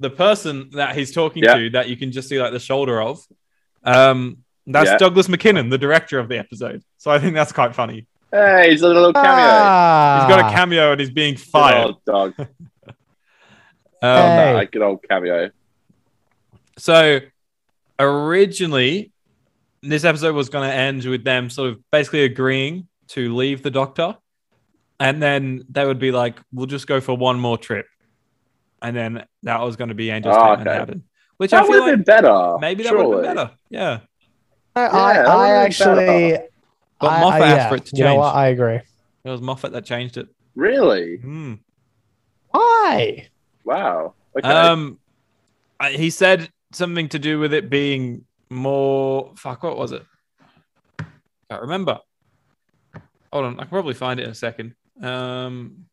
The 0.00 0.10
person 0.10 0.70
that 0.72 0.96
he's 0.96 1.12
talking 1.12 1.44
Yeah. 1.44 1.54
to, 1.54 1.70
that 1.70 1.88
you 1.88 1.96
can 1.96 2.10
just 2.10 2.28
see 2.28 2.40
like 2.42 2.52
the 2.52 2.58
shoulder 2.58 3.00
of, 3.00 3.24
um, 3.84 4.38
that's 4.66 4.90
Yeah. 4.90 4.96
Douglas 4.98 5.28
Mackinnon, 5.28 5.68
the 5.70 5.78
director 5.78 6.18
of 6.18 6.28
the 6.28 6.38
episode. 6.38 6.82
So 6.98 7.10
I 7.10 7.18
think 7.18 7.34
that's 7.34 7.52
quite 7.52 7.74
funny. 7.74 8.06
Hey, 8.32 8.70
he's 8.70 8.82
a 8.82 8.88
little 8.88 9.12
cameo. 9.12 9.28
Ah, 9.30 10.26
He's 10.26 10.36
got 10.36 10.50
a 10.50 10.54
cameo 10.54 10.90
and 10.92 11.00
he's 11.00 11.10
being 11.10 11.34
Good 11.34 11.42
fired. 11.44 11.84
old 11.86 12.04
dog. 12.04 12.34
Um, 12.38 12.46
Hey. 14.02 14.52
Nah, 14.52 14.64
good 14.64 14.82
old 14.82 15.00
cameo. 15.08 15.50
So 16.78 17.20
originally, 17.98 19.12
this 19.82 20.04
episode 20.04 20.34
was 20.34 20.48
going 20.48 20.68
to 20.68 20.74
end 20.74 21.04
with 21.04 21.24
them 21.24 21.50
sort 21.50 21.70
of 21.70 21.78
basically 21.90 22.24
agreeing 22.24 22.88
to 23.08 23.34
leave 23.34 23.62
the 23.62 23.70
doctor, 23.70 24.16
and 25.00 25.22
then 25.22 25.64
they 25.70 25.84
would 25.86 25.98
be 25.98 26.10
like, 26.10 26.38
"We'll 26.52 26.66
just 26.66 26.86
go 26.86 27.00
for 27.00 27.16
one 27.16 27.38
more 27.38 27.56
trip," 27.58 27.86
and 28.82 28.96
then 28.96 29.24
that 29.42 29.60
was 29.60 29.76
going 29.76 29.88
to 29.88 29.94
be 29.94 30.10
Angel's 30.10 30.36
Oh, 30.36 30.42
Tate 30.42 30.52
okay. 30.60 30.64
Manhattan, 30.64 31.04
which 31.36 31.50
That 31.52 31.60
I 31.60 31.62
would 31.62 31.68
feel 31.72 31.80
have 31.82 31.88
like 31.90 31.96
been 31.96 32.02
better. 32.04 32.56
maybe 32.60 32.82
that 32.84 32.96
would 32.96 33.14
have 33.14 33.22
been 33.24 33.34
better. 33.36 33.50
Yeah, 33.70 34.00
I, 34.76 34.82
Yeah, 34.82 34.88
I, 34.88 35.46
I 35.48 35.50
actually. 35.64 36.38
but 37.00 37.06
I- 37.08 37.20
Moffat 37.20 37.42
I- 37.42 37.46
asked 37.48 37.56
yeah, 37.56 37.68
for 37.68 37.74
it 37.76 37.86
to 37.86 37.96
You 37.96 38.04
know 38.04 38.10
change. 38.10 38.18
what? 38.18 38.34
I 38.34 38.46
agree. 38.48 38.74
It 39.24 39.30
was 39.30 39.40
Moffat 39.40 39.72
that 39.72 39.84
changed 39.84 40.16
it. 40.16 40.28
Really? 40.54 41.16
Hmm. 41.18 41.54
Why? 42.50 43.28
Wow. 43.64 44.14
Okay. 44.38 44.48
Um, 44.48 44.98
I- 45.80 45.92
he 45.92 46.10
said 46.10 46.50
something 46.72 47.08
to 47.10 47.18
do 47.18 47.38
with 47.38 47.52
it 47.54 47.70
being 47.70 48.24
more. 48.50 49.32
Fuck, 49.36 49.62
what 49.62 49.76
was 49.76 49.92
it? 49.92 50.02
Can't 51.50 51.62
remember. 51.62 51.98
Hold 53.32 53.44
on, 53.46 53.54
I 53.54 53.62
can 53.62 53.68
probably 53.70 53.94
find 53.94 54.20
it 54.20 54.24
in 54.24 54.30
a 54.30 54.34
second. 54.34 54.74
Um, 55.02 55.86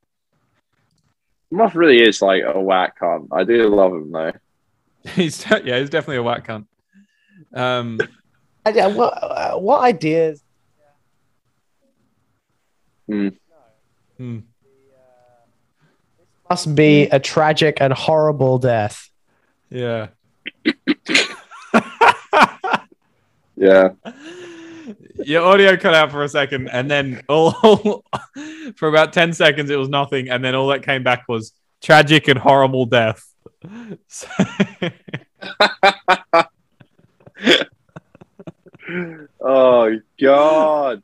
Moff 1.52 1.74
really 1.76 2.02
is 2.02 2.22
like 2.22 2.44
a 2.46 2.60
whack 2.60 3.00
cunt. 3.00 3.28
I 3.32 3.44
do 3.44 3.68
love 3.74 3.92
him 3.94 4.12
though. 4.12 4.32
he's 5.16 5.44
yeah, 5.50 5.80
he's 5.80 5.90
definitely 5.90 6.18
a 6.18 6.24
whack 6.24 6.48
cunt. 6.48 6.66
Um, 7.54 8.00
I- 8.66 8.88
what, 8.88 9.14
uh, 9.24 9.58
what 9.58 9.82
ideas? 9.82 10.44
hmm. 13.08 13.30
Must 16.50 16.76
be 16.76 17.04
a 17.04 17.20
tragic 17.20 17.78
and 17.82 17.94
horrible 17.94 18.58
death. 18.60 19.10
yeah. 19.70 20.08
Yeah. 23.58 23.90
Your 25.24 25.44
audio 25.44 25.78
cut 25.78 25.94
out 25.94 26.10
for 26.12 26.24
a 26.24 26.30
second, 26.30 26.68
and 26.70 26.90
then 26.90 27.22
all 27.30 28.04
for 28.76 28.88
about 28.88 29.14
ten 29.14 29.34
seconds 29.34 29.70
it 29.70 29.76
was 29.76 29.88
nothing, 29.88 30.30
and 30.30 30.44
then 30.44 30.56
all 30.56 30.70
that 30.70 30.82
came 30.82 31.04
back 31.04 31.26
was 31.30 31.54
tragic 31.80 32.28
and 32.28 32.40
horrible 32.40 32.88
death. 32.88 33.24
So- 34.08 34.28
Oh 39.40 40.00
God. 40.20 41.04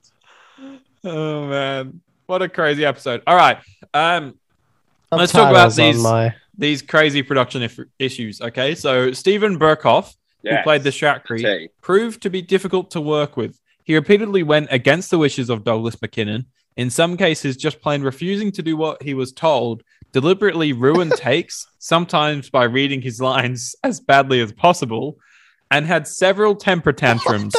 oh 1.03 1.47
man, 1.47 2.01
what 2.25 2.41
a 2.41 2.49
crazy 2.49 2.85
episode! 2.85 3.21
All 3.27 3.35
right, 3.35 3.57
um, 3.93 4.35
Let's 5.11 5.31
talk 5.31 5.49
about 5.49 5.73
these- 5.75 6.01
my- 6.03 6.35
these 6.57 6.81
crazy 6.81 7.21
production 7.23 7.61
if- 7.61 7.79
issues. 7.99 8.41
Okay, 8.41 8.75
so 8.75 9.11
Steven 9.11 9.57
Berkoff, 9.59 10.15
who 10.43 10.49
played 10.63 10.83
the 10.83 10.89
Shakri, 10.89 11.69
proved 11.81 12.21
to 12.23 12.29
be 12.29 12.41
difficult 12.41 12.91
to 12.91 13.01
work 13.01 13.37
with. 13.37 13.59
He 13.83 13.95
repeatedly 13.95 14.43
went 14.43 14.67
against 14.71 15.09
the 15.11 15.17
wishes 15.17 15.49
of 15.49 15.63
Douglas 15.63 16.01
Mackinnon, 16.01 16.45
in 16.75 16.89
some 16.89 17.15
cases, 17.15 17.55
just 17.57 17.79
plain 17.81 18.01
refusing 18.01 18.51
to 18.53 18.61
do 18.61 18.75
what 18.75 19.01
he 19.01 19.13
was 19.13 19.31
told, 19.31 19.83
deliberately 20.11 20.73
ruined 20.73 21.11
takes, 21.15 21.65
sometimes 21.79 22.49
by 22.49 22.63
reading 22.65 23.01
his 23.01 23.21
lines 23.21 23.75
as 23.83 23.99
badly 24.01 24.41
as 24.41 24.51
possible, 24.51 25.17
and 25.71 25.85
had 25.85 26.07
several 26.07 26.55
temper 26.55 26.93
tantrums. 26.93 27.53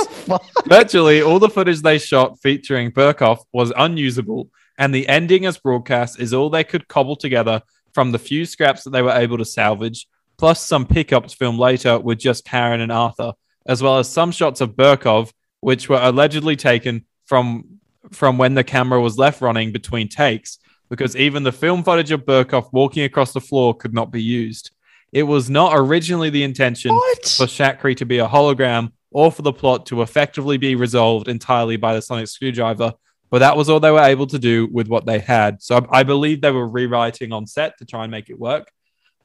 Virtually 0.67 1.23
all 1.23 1.39
the 1.39 1.49
footage 1.49 1.81
they 1.81 1.99
shot 1.99 2.39
featuring 2.41 2.91
Berkoff 2.91 3.41
was 3.53 3.73
unusable, 3.77 4.51
and 4.79 4.95
the 4.95 5.09
ending 5.09 5.45
as 5.47 5.59
broadcast 5.59 6.21
is 6.21 6.33
all 6.33 6.51
they 6.51 6.65
could 6.65 6.89
cobble 6.89 7.17
together 7.17 7.63
from 7.93 8.13
the 8.13 8.19
few 8.19 8.47
scraps 8.47 8.85
that 8.85 8.91
they 8.91 9.03
were 9.03 9.13
able 9.13 9.39
to 9.39 9.45
salvage, 9.45 10.07
plus 10.37 10.65
some 10.65 10.87
pickups 10.87 11.35
filmed 11.35 11.59
later 11.59 11.99
with 11.99 12.19
just 12.19 12.45
Karen 12.45 12.81
and 12.81 12.93
Arthur, 12.93 13.33
as 13.67 13.83
well 13.83 13.99
as 13.99 14.09
some 14.09 14.31
shots 14.31 14.61
of 14.61 14.77
Berkoff, 14.77 15.33
which 15.61 15.89
were 15.89 16.01
allegedly 16.01 16.57
taken 16.57 17.05
from 17.27 17.65
from 18.13 18.39
when 18.39 18.55
the 18.55 18.65
camera 18.65 19.01
was 19.01 19.19
left 19.19 19.43
running 19.43 19.71
between 19.71 20.09
takes, 20.09 20.59
because 20.89 21.15
even 21.17 21.43
the 21.43 21.53
film 21.53 21.83
footage 21.83 22.11
of 22.11 22.25
Berkoff 22.25 22.73
walking 22.73 23.05
across 23.05 23.33
the 23.33 23.41
floor 23.41 23.75
could 23.75 23.93
not 23.93 24.11
be 24.11 24.23
used. 24.23 24.71
It 25.13 25.23
was 25.23 25.49
not 25.49 25.73
originally 25.75 26.31
the 26.31 26.43
intention 26.43 26.93
What? 26.95 27.25
for 27.27 27.47
Shakri 27.47 27.97
to 27.97 28.05
be 28.07 28.19
a 28.19 28.27
hologram 28.29 28.93
or 29.11 29.33
for 29.33 29.43
the 29.43 29.53
plot 29.53 29.87
to 29.87 30.03
effectively 30.03 30.59
be 30.59 30.75
resolved 30.75 31.29
entirely 31.29 31.77
by 31.77 31.95
the 31.95 32.03
sonic 32.03 32.29
screwdriver, 32.29 32.93
but 33.31 33.39
that 33.39 33.57
was 33.57 33.71
all 33.71 33.81
they 33.81 33.91
were 33.91 34.01
able 34.03 34.27
to 34.27 34.39
do 34.39 34.69
with 34.71 34.89
what 34.89 35.07
they 35.07 35.19
had. 35.19 35.63
So 35.63 35.77
I, 35.91 36.01
I 36.01 36.03
believe 36.03 36.43
they 36.43 36.51
were 36.51 36.69
rewriting 36.69 37.33
on 37.33 37.47
set 37.47 37.79
to 37.79 37.87
try 37.87 38.03
and 38.05 38.11
make 38.11 38.29
it 38.29 38.39
work. 38.39 38.71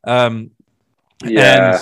Um, 0.06 0.52
Yeah. 1.26 1.74
and 1.76 1.80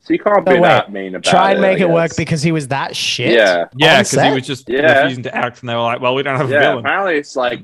So 0.00 0.12
you 0.14 0.20
can't 0.20 0.46
be 0.46 0.52
wait. 0.54 0.62
that 0.62 0.92
mean 0.92 1.16
about 1.16 1.28
Try 1.28 1.50
and 1.50 1.58
it, 1.58 1.62
make 1.62 1.78
I 1.80 1.82
it 1.82 1.90
work 1.90 2.14
because 2.16 2.42
he 2.42 2.52
was 2.52 2.68
that 2.68 2.94
shit. 2.94 3.32
Yeah. 3.34 3.64
yeah, 3.76 4.02
because 4.02 4.20
he 4.22 4.30
was 4.32 4.46
just 4.46 4.68
Yeah. 4.68 5.00
refusing 5.02 5.24
to 5.24 5.34
act, 5.34 5.60
and 5.60 5.68
they 5.68 5.74
were 5.74 5.80
like, 5.82 6.00
"Well, 6.00 6.14
we 6.14 6.22
don't 6.22 6.36
have 6.36 6.48
a 6.48 6.52
Yeah. 6.52 6.60
villain." 6.60 6.78
Apparently 6.86 7.16
it's 7.16 7.34
like 7.36 7.60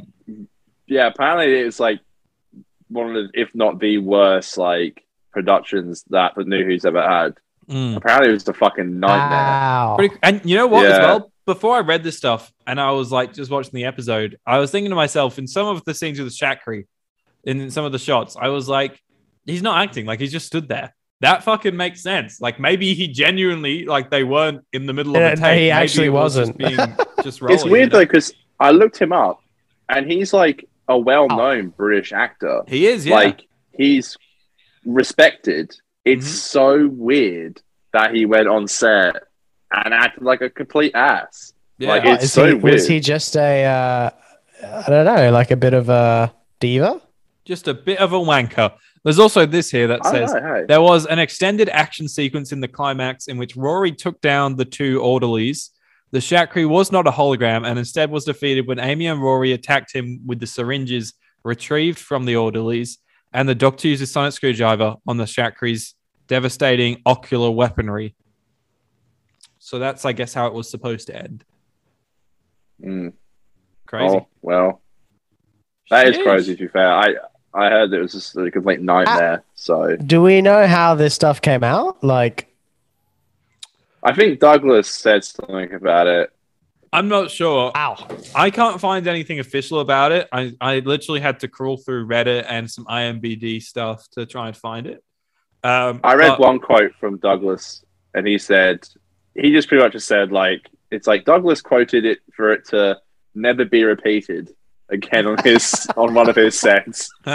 yeah, 0.87 1.07
apparently 1.09 1.53
it's 1.53 1.79
like 1.79 2.01
one 2.89 3.09
of 3.09 3.15
the 3.15 3.29
if 3.41 3.55
not 3.55 3.79
the 3.79 3.99
worst 3.99 4.57
like 4.59 5.05
productions 5.33 6.05
that 6.11 6.35
the 6.37 6.45
New 6.45 6.65
Who's 6.65 6.85
ever 6.85 7.03
had. 7.03 7.35
Mm. 7.69 7.97
Apparently 7.97 8.31
it 8.31 8.33
was 8.35 8.49
a 8.49 8.55
fucking 8.55 8.99
nightmare. 8.99 9.39
Wow. 9.39 9.95
Pretty, 9.99 10.17
and 10.23 10.41
you 10.45 10.57
know 10.57 10.67
what 10.67 10.87
as 10.87 10.99
well? 10.99 11.33
Before 11.45 11.77
I 11.77 11.81
read 11.81 12.03
this 12.03 12.17
stuff 12.17 12.53
and 12.67 12.81
I 12.81 12.91
was 12.93 13.11
like 13.13 13.33
just 13.35 13.51
watching 13.51 13.73
the 13.75 13.85
episode, 13.85 14.39
I 14.47 14.59
was 14.59 14.71
thinking 14.71 14.91
to 14.91 14.97
myself 14.97 15.39
in 15.39 15.47
some 15.47 15.67
of 15.67 15.85
the 15.85 15.95
scenes 15.95 16.19
with 16.21 16.33
Shakri, 16.33 16.87
in 17.45 17.71
some 17.71 17.85
of 17.85 17.93
the 17.93 17.99
shots, 17.99 18.37
I 18.41 18.49
was 18.49 18.69
like, 18.69 19.01
he's 19.47 19.63
not 19.63 19.83
acting, 19.83 20.05
like 20.07 20.21
he 20.21 20.29
just 20.29 20.47
stood 20.47 20.69
there. 20.69 20.95
That 21.21 21.43
fucking 21.43 21.77
makes 21.77 22.03
sense. 22.03 22.41
Like 22.41 22.61
maybe 22.61 22.95
he 22.95 23.09
genuinely 23.09 23.85
like 23.87 24.11
they 24.11 24.25
weren't 24.25 24.65
in 24.73 24.87
the 24.87 24.93
middle 24.93 25.17
of 25.17 25.21
Yeah, 25.21 25.29
a 25.33 25.37
no, 25.37 25.43
take. 25.43 25.55
he 25.55 25.61
Maybe 25.63 25.71
actually 25.71 26.07
it 26.07 26.11
was 26.11 26.37
wasn't. 26.37 26.59
Just 26.61 26.77
being 26.77 26.97
just 27.25 27.41
rolling, 27.43 27.55
It's 27.57 27.65
weird 27.65 27.75
you 27.75 27.87
know? 27.87 27.99
though 27.99 28.05
because 28.05 28.33
I 28.61 28.71
looked 28.71 28.99
him 28.99 29.13
up 29.13 29.41
and 29.89 30.11
he's 30.11 30.33
like 30.33 30.65
a 30.87 30.97
well-known 30.99 31.69
British 31.71 32.13
actor. 32.13 32.63
He 32.69 32.87
is, 32.87 33.05
yeah. 33.05 33.15
Like 33.17 33.43
he's 33.73 34.17
respected. 34.89 35.75
It's 36.05 36.27
Mhm. 36.27 36.51
so 36.57 36.89
weird 36.89 37.61
that 37.93 38.15
he 38.15 38.25
went 38.27 38.49
on 38.49 38.67
set 38.67 39.17
and 39.73 39.93
acted 39.95 40.23
like 40.25 40.41
a 40.41 40.51
complete 40.51 40.93
ass. 40.95 41.53
yeah. 41.79 41.89
like, 41.91 42.05
It's 42.05 42.25
is 42.25 42.33
so 42.33 42.47
he, 42.47 42.55
was 42.55 42.89
he 42.89 42.99
just 42.99 43.37
a, 43.37 43.65
uh, 43.65 44.11
I 44.85 44.91
don't 44.91 45.05
know, 45.05 45.31
like 45.31 45.51
a 45.53 45.57
bit 45.57 45.75
of 45.75 45.89
a 45.89 46.33
diva? 46.61 47.01
just 47.45 47.67
a 47.69 47.73
bit 47.73 47.99
of 47.99 48.13
a 48.13 48.19
wanker. 48.19 48.71
There's 49.05 49.19
also 49.19 49.47
this 49.47 49.71
here 49.71 49.87
that 49.87 50.05
says 50.05 50.35
know, 50.35 50.41
hey. 50.43 50.65
There 50.69 50.83
was 50.83 51.07
an 51.07 51.19
extended 51.19 51.69
action 51.71 52.07
sequence 52.07 52.53
in 52.53 52.61
the 52.61 52.69
climax 52.69 53.27
in 53.29 53.39
which 53.39 53.57
Rory 53.57 53.91
took 53.93 54.21
down 54.21 54.57
the 54.57 54.67
two 54.67 55.01
orderlies. 55.01 55.71
The 56.11 56.19
Shakri 56.19 56.69
was 56.69 56.93
not 56.93 57.07
a 57.07 57.11
hologram 57.11 57.67
and 57.67 57.79
instead 57.79 58.11
was 58.11 58.25
defeated 58.27 58.67
when 58.67 58.79
Amy 58.79 59.07
and 59.07 59.23
Rory 59.23 59.53
attacked 59.53 59.95
him 59.95 60.21
with 60.27 60.41
the 60.41 60.47
syringes 60.47 61.15
retrieved 61.43 61.99
from 61.99 62.27
the 62.27 62.37
orderlies, 62.37 62.99
and 63.33 63.49
the 63.49 63.55
doctor 63.55 63.89
uses 63.89 64.09
a 64.09 64.13
sonic 64.13 64.33
screwdriver 64.33 64.97
on 65.07 65.17
the 65.17 65.25
Shakri's 65.25 65.95
devastating 66.27 67.03
ocular 67.07 67.51
weaponry. 67.51 68.15
So 69.59 69.79
that's, 69.79 70.05
I 70.05 70.13
guess, 70.13 70.33
how 70.33 70.47
it 70.47 70.55
was 70.55 70.71
supposed 70.71 71.09
to 71.09 71.17
end. 71.17 71.45
Mm. 72.83 73.13
Crazy. 73.87 74.17
Oh, 74.17 74.27
well, 74.43 74.83
that 75.91 76.09
is 76.09 76.17
Sheesh. 76.17 76.23
crazy. 76.23 76.57
To 76.57 76.63
be 76.65 76.69
fair, 76.69 76.93
I 76.93 77.15
I 77.55 77.71
heard 77.71 77.93
it 77.93 78.01
was 78.01 78.13
just 78.13 78.37
a 78.37 78.51
complete 78.51 78.81
nightmare. 78.81 79.43
So 79.55 79.97
Do 79.97 80.23
we 80.23 80.43
know 80.43 80.67
how 80.67 80.95
this 80.95 81.15
stuff 81.15 81.41
came 81.41 81.65
out? 81.65 82.03
Like, 82.05 82.55
I 84.03 84.15
think 84.15 84.39
Douglas 84.41 84.89
said 84.89 85.25
something 85.25 85.73
about 85.73 86.07
it. 86.07 86.31
I'm 86.93 87.09
not 87.09 87.31
sure. 87.31 87.73
wow. 87.75 88.07
I 88.35 88.51
can't 88.51 88.81
find 88.81 89.07
anything 89.07 89.39
official 89.41 89.81
about 89.81 90.13
it. 90.13 90.29
I, 90.33 90.55
I 90.61 90.79
literally 90.81 91.21
had 91.21 91.41
to 91.41 91.49
crawl 91.49 91.77
through 91.77 92.07
Reddit 92.07 92.47
and 92.49 92.71
some 92.71 92.85
IMBD 92.87 93.63
stuff 93.63 94.09
to 94.13 94.27
try 94.27 94.49
and 94.49 94.57
find 94.57 94.87
it. 94.87 95.03
Um, 95.65 96.01
I 96.05 96.15
read 96.15 96.29
but- 96.31 96.41
one 96.41 96.59
quote 96.61 96.93
from 97.01 97.19
Douglas, 97.19 97.85
and 98.15 98.27
he 98.27 98.39
said 98.39 98.87
he 99.35 99.53
just 99.53 99.69
pretty 99.69 99.83
much 99.83 99.93
just 99.93 100.09
said 100.09 100.33
like 100.33 100.69
it's 100.91 101.07
like 101.07 101.25
Douglas 101.25 101.61
quoted 101.61 102.05
it 102.05 102.19
for 102.35 102.53
it 102.53 102.67
to 102.69 102.99
never 103.35 103.65
be 103.65 103.85
repeated 103.85 104.51
again 104.89 105.27
on 105.27 105.37
his 105.45 105.87
on 105.97 106.15
one 106.15 106.29
of 106.29 106.37
his 106.37 106.59
sets. 106.59 107.11
so 107.27 107.35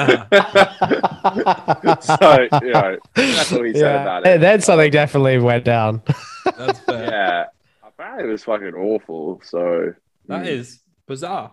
you 2.61 2.71
know 2.71 2.97
that's 3.13 3.51
what 3.51 3.65
he 3.65 3.73
said 3.73 4.01
about 4.01 4.25
it. 4.25 4.33
And 4.33 4.43
then 4.43 4.61
something 4.61 4.91
definitely 4.91 5.37
went 5.39 5.65
down. 5.65 6.01
That's 6.57 6.79
fair. 6.79 7.09
Yeah, 7.11 7.45
apparently 7.45 7.62
it 8.19 8.25
was 8.25 8.43
fucking 8.43 8.73
awful. 8.73 9.41
So 9.43 9.93
That 10.27 10.45
mm, 10.45 10.47
is 10.47 10.79
bizarre. 11.07 11.51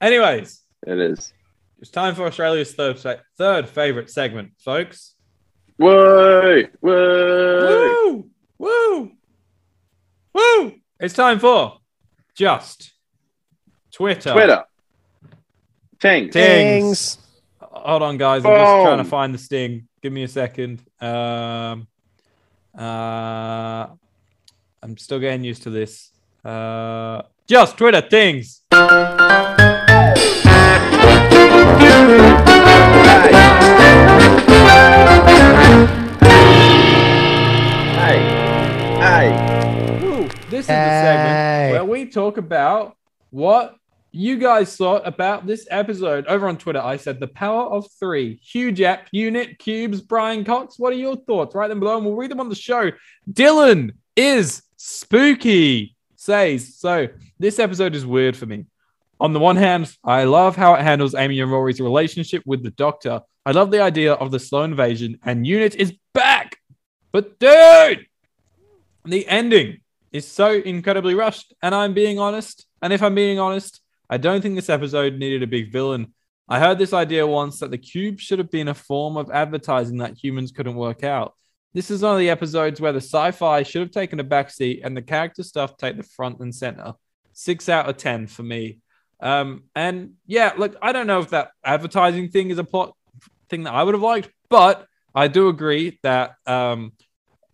Anyways, 0.00 0.62
it 0.86 0.98
is. 0.98 1.32
it's 1.80 1.90
time 1.90 2.14
for 2.14 2.26
Australia's 2.26 2.74
third 2.74 2.98
se- 2.98 3.20
third 3.38 3.68
favorite 3.68 4.10
segment, 4.10 4.52
folks. 4.58 5.14
Whoa, 5.76 6.62
whoa! 6.80 8.04
Woo! 8.14 8.30
Woo! 8.58 9.12
Woo! 10.34 10.72
It's 11.00 11.14
time 11.14 11.38
for 11.38 11.78
just 12.36 12.92
Twitter. 13.92 14.32
Twitter. 14.32 14.64
Ting. 16.00 16.30
Ting. 16.30 16.32
Things. 16.32 17.18
Hold 17.60 18.02
on, 18.02 18.16
guys. 18.18 18.44
I'm 18.44 18.52
just 18.54 18.84
trying 18.84 18.98
to 18.98 19.04
find 19.04 19.34
the 19.34 19.38
sting. 19.38 19.88
Give 20.02 20.12
me 20.12 20.22
a 20.22 20.28
second. 20.28 20.82
Um, 21.00 21.86
uh, 22.76 23.86
I'm 24.84 24.98
still 24.98 25.18
getting 25.18 25.42
used 25.42 25.62
to 25.62 25.70
this. 25.70 26.10
Uh, 26.44 27.22
just 27.46 27.78
Twitter 27.78 28.02
things. 28.02 28.60
Hey, 28.70 28.90
hey. 39.00 40.00
Woo. 40.02 40.28
This 40.50 40.64
is 40.64 40.66
the 40.66 40.74
segment 40.74 41.72
where 41.72 41.84
we 41.86 42.04
talk 42.04 42.36
about 42.36 42.94
what 43.30 43.76
you 44.12 44.36
guys 44.36 44.76
thought 44.76 45.06
about 45.06 45.46
this 45.46 45.66
episode. 45.70 46.26
Over 46.26 46.46
on 46.46 46.58
Twitter, 46.58 46.82
I 46.82 46.98
said 46.98 47.20
the 47.20 47.28
power 47.28 47.64
of 47.72 47.86
three. 47.98 48.38
Huge 48.44 48.82
app, 48.82 49.08
unit, 49.12 49.58
cubes, 49.58 50.02
Brian 50.02 50.44
Cox. 50.44 50.78
What 50.78 50.92
are 50.92 50.96
your 50.96 51.16
thoughts? 51.16 51.54
Write 51.54 51.68
them 51.68 51.80
below 51.80 51.96
and 51.96 52.04
we'll 52.04 52.16
read 52.16 52.30
them 52.30 52.40
on 52.40 52.50
the 52.50 52.54
show. 52.54 52.90
Dylan 53.32 53.92
is 54.14 54.60
spooky, 54.84 55.96
says. 56.14 56.76
So 56.76 57.08
this 57.38 57.58
episode 57.58 57.94
is 57.94 58.04
weird 58.04 58.36
for 58.36 58.44
me. 58.44 58.66
On 59.18 59.32
the 59.32 59.40
one 59.40 59.56
hand, 59.56 59.96
I 60.04 60.24
love 60.24 60.56
how 60.56 60.74
it 60.74 60.82
handles 60.82 61.14
Amy 61.14 61.40
and 61.40 61.50
Rory's 61.50 61.80
relationship 61.80 62.42
with 62.44 62.62
the 62.62 62.70
doctor. 62.70 63.22
I 63.46 63.52
love 63.52 63.70
the 63.70 63.80
idea 63.80 64.12
of 64.12 64.30
the 64.30 64.38
slow 64.38 64.62
invasion, 64.62 65.18
and 65.24 65.46
Unit 65.46 65.74
is 65.74 65.94
back. 66.12 66.58
But 67.12 67.38
dude, 67.38 68.06
the 69.06 69.26
ending 69.26 69.80
is 70.12 70.28
so 70.28 70.52
incredibly 70.52 71.14
rushed. 71.14 71.54
And 71.62 71.74
I'm 71.74 71.94
being 71.94 72.18
honest. 72.18 72.66
And 72.82 72.92
if 72.92 73.02
I'm 73.02 73.14
being 73.14 73.38
honest, 73.38 73.80
I 74.10 74.18
don't 74.18 74.42
think 74.42 74.54
this 74.54 74.68
episode 74.68 75.14
needed 75.14 75.42
a 75.42 75.46
big 75.46 75.72
villain. 75.72 76.12
I 76.46 76.58
heard 76.60 76.78
this 76.78 76.92
idea 76.92 77.26
once 77.26 77.60
that 77.60 77.70
the 77.70 77.78
cube 77.78 78.20
should 78.20 78.38
have 78.38 78.50
been 78.50 78.68
a 78.68 78.74
form 78.74 79.16
of 79.16 79.30
advertising 79.30 79.98
that 79.98 80.22
humans 80.22 80.52
couldn't 80.52 80.74
work 80.74 81.02
out. 81.04 81.34
This 81.74 81.90
is 81.90 82.02
one 82.02 82.12
of 82.12 82.20
the 82.20 82.30
episodes 82.30 82.80
where 82.80 82.92
the 82.92 83.00
sci-fi 83.00 83.64
should 83.64 83.82
have 83.82 83.90
taken 83.90 84.20
a 84.20 84.24
backseat 84.24 84.80
and 84.84 84.96
the 84.96 85.02
character 85.02 85.42
stuff 85.42 85.76
take 85.76 85.96
the 85.96 86.04
front 86.04 86.38
and 86.38 86.54
center. 86.54 86.94
Six 87.32 87.68
out 87.68 87.88
of 87.88 87.96
ten 87.96 88.28
for 88.28 88.44
me. 88.44 88.78
Um, 89.20 89.64
and 89.74 90.12
yeah, 90.26 90.52
look, 90.56 90.76
I 90.80 90.92
don't 90.92 91.08
know 91.08 91.18
if 91.18 91.30
that 91.30 91.50
advertising 91.64 92.28
thing 92.28 92.50
is 92.50 92.58
a 92.58 92.64
plot 92.64 92.96
thing 93.48 93.64
that 93.64 93.74
I 93.74 93.82
would 93.82 93.94
have 93.94 94.02
liked, 94.02 94.30
but 94.48 94.86
I 95.14 95.26
do 95.26 95.48
agree 95.48 95.98
that 96.02 96.36
um, 96.46 96.92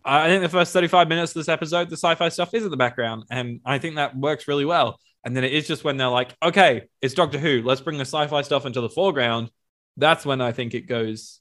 I 0.05 0.27
think 0.27 0.43
the 0.43 0.49
first 0.49 0.73
35 0.73 1.07
minutes 1.07 1.31
of 1.31 1.39
this 1.39 1.49
episode, 1.49 1.89
the 1.89 1.97
sci 1.97 2.13
fi 2.15 2.29
stuff 2.29 2.53
is 2.53 2.63
in 2.63 2.71
the 2.71 2.77
background. 2.77 3.23
And 3.31 3.59
I 3.65 3.79
think 3.79 3.95
that 3.95 4.15
works 4.15 4.47
really 4.47 4.65
well. 4.65 4.99
And 5.23 5.35
then 5.35 5.43
it 5.43 5.53
is 5.53 5.67
just 5.67 5.83
when 5.83 5.97
they're 5.97 6.07
like, 6.07 6.35
okay, 6.43 6.83
it's 7.01 7.13
Doctor 7.13 7.39
Who. 7.39 7.61
Let's 7.63 7.81
bring 7.81 7.97
the 7.97 8.05
sci 8.05 8.27
fi 8.27 8.41
stuff 8.41 8.65
into 8.65 8.81
the 8.81 8.89
foreground. 8.89 9.49
That's 9.97 10.25
when 10.25 10.41
I 10.41 10.51
think 10.51 10.73
it 10.73 10.87
goes, 10.87 11.39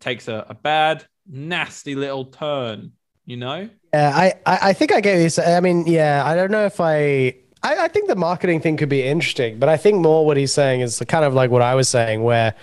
takes 0.00 0.28
a, 0.28 0.46
a 0.48 0.54
bad, 0.54 1.04
nasty 1.28 1.94
little 1.94 2.24
turn, 2.24 2.92
you 3.24 3.36
know? 3.36 3.68
Yeah, 3.92 4.12
I, 4.14 4.34
I, 4.44 4.72
think 4.72 4.92
I 4.92 5.00
get 5.00 5.16
this. 5.16 5.38
I 5.38 5.60
mean, 5.60 5.86
yeah, 5.86 6.22
I 6.24 6.34
don't 6.34 6.50
know 6.50 6.66
if 6.66 6.80
I, 6.80 7.34
I, 7.62 7.84
I 7.84 7.88
think 7.88 8.08
the 8.08 8.16
marketing 8.16 8.60
thing 8.60 8.76
could 8.76 8.88
be 8.88 9.02
interesting, 9.02 9.58
but 9.58 9.68
I 9.68 9.76
think 9.76 10.00
more 10.00 10.26
what 10.26 10.36
he's 10.36 10.52
saying 10.52 10.80
is 10.80 11.02
kind 11.08 11.24
of 11.24 11.34
like 11.34 11.50
what 11.50 11.62
I 11.62 11.74
was 11.74 11.88
saying, 11.88 12.22
where, 12.22 12.54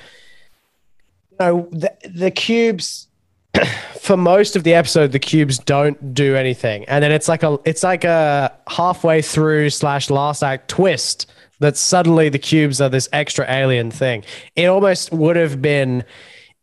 you 1.31 1.37
know, 1.39 1.67
the, 1.71 1.93
the 2.13 2.31
cubes, 2.31 3.07
for 3.99 4.17
most 4.17 4.55
of 4.55 4.63
the 4.63 4.73
episode, 4.73 5.11
the 5.11 5.19
cubes 5.19 5.57
don't 5.57 6.13
do 6.13 6.35
anything, 6.35 6.85
and 6.85 7.03
then 7.03 7.11
it's 7.11 7.27
like 7.27 7.43
a, 7.43 7.59
it's 7.65 7.83
like 7.83 8.03
a 8.03 8.51
halfway 8.67 9.21
through 9.21 9.69
slash 9.69 10.09
last 10.09 10.43
act 10.43 10.69
twist 10.69 11.31
that 11.63 11.77
suddenly 11.77 12.29
the 12.29 12.39
cubes 12.39 12.81
are 12.81 12.89
this 12.89 13.07
extra 13.13 13.49
alien 13.49 13.89
thing. 13.89 14.23
It 14.55 14.65
almost 14.65 15.11
would 15.11 15.37
have 15.37 15.61
been 15.61 16.03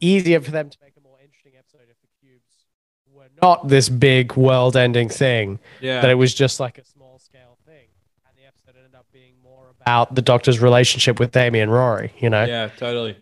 easier 0.01 0.41
for 0.41 0.51
them 0.51 0.69
to 0.69 0.79
make 0.83 0.95
a 0.97 1.01
more 1.01 1.19
interesting 1.23 1.53
episode 1.59 1.89
if 1.91 1.97
the 2.01 2.09
cubes 2.21 2.67
were 3.11 3.29
not 3.43 3.69
this 3.69 3.89
big 3.89 4.37
world 4.37 4.77
ending 4.77 5.09
thing, 5.09 5.59
Yeah. 5.81 6.01
that 6.01 6.11
it 6.11 6.15
was 6.15 6.35
just 6.35 6.61
like 6.61 6.79
a 6.79 6.85
small 6.85 7.19
scale 7.19 7.57
thing. 7.67 7.87
And 8.27 8.37
the 8.37 8.47
episode 8.47 8.77
ended 8.79 8.95
up 8.95 9.07
being 9.13 9.35
more 9.43 9.67
about 9.81 10.15
the 10.15 10.23
doctor's 10.23 10.61
relationship 10.61 11.19
with 11.19 11.37
Amy 11.37 11.61
and 11.61 11.73
Rory, 11.73 12.13
you 12.19 12.31
know? 12.31 12.45
Yeah, 12.45 12.69
totally. 12.69 13.17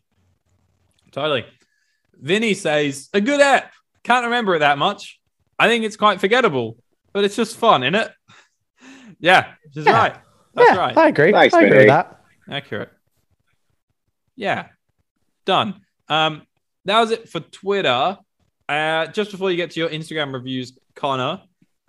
Totally. 1.13 1.47
Vinny 2.21 2.55
says, 2.55 3.09
a 3.15 3.21
good 3.21 3.41
app. 3.41 3.73
Can't 4.03 4.25
remember 4.25 4.55
it 4.57 4.61
that 4.61 4.79
much. 4.79 5.19
I 5.59 5.69
think 5.69 5.85
it's 5.85 5.97
quite 5.97 6.21
forgettable, 6.21 6.77
but 7.13 7.25
it's 7.25 7.37
just 7.37 7.57
fun, 7.57 7.83
isn't 7.83 7.95
it? 7.95 8.11
yeah, 9.21 9.53
she's 9.73 9.85
Yeah. 9.87 9.93
right. 9.93 10.15
That's 10.55 10.71
yeah, 10.71 10.77
right. 10.77 10.97
I 10.97 11.09
agree. 11.09 11.33
Thanks, 11.33 11.55
I 11.55 11.59
agree 11.59 11.69
Vinny. 11.71 11.79
with 11.81 11.89
that. 11.89 12.21
Accurate. 12.51 12.91
Yeah. 14.37 14.67
Done. 15.45 15.81
Um, 16.09 16.43
that 16.85 17.01
was 17.01 17.11
it 17.11 17.29
for 17.29 17.41
Twitter. 17.41 18.19
Uh, 18.69 19.07
just 19.07 19.31
before 19.31 19.51
you 19.51 19.57
get 19.57 19.71
to 19.73 19.81
your 19.81 19.89
Instagram 19.89 20.33
reviews, 20.33 20.77
Connor, 20.95 21.41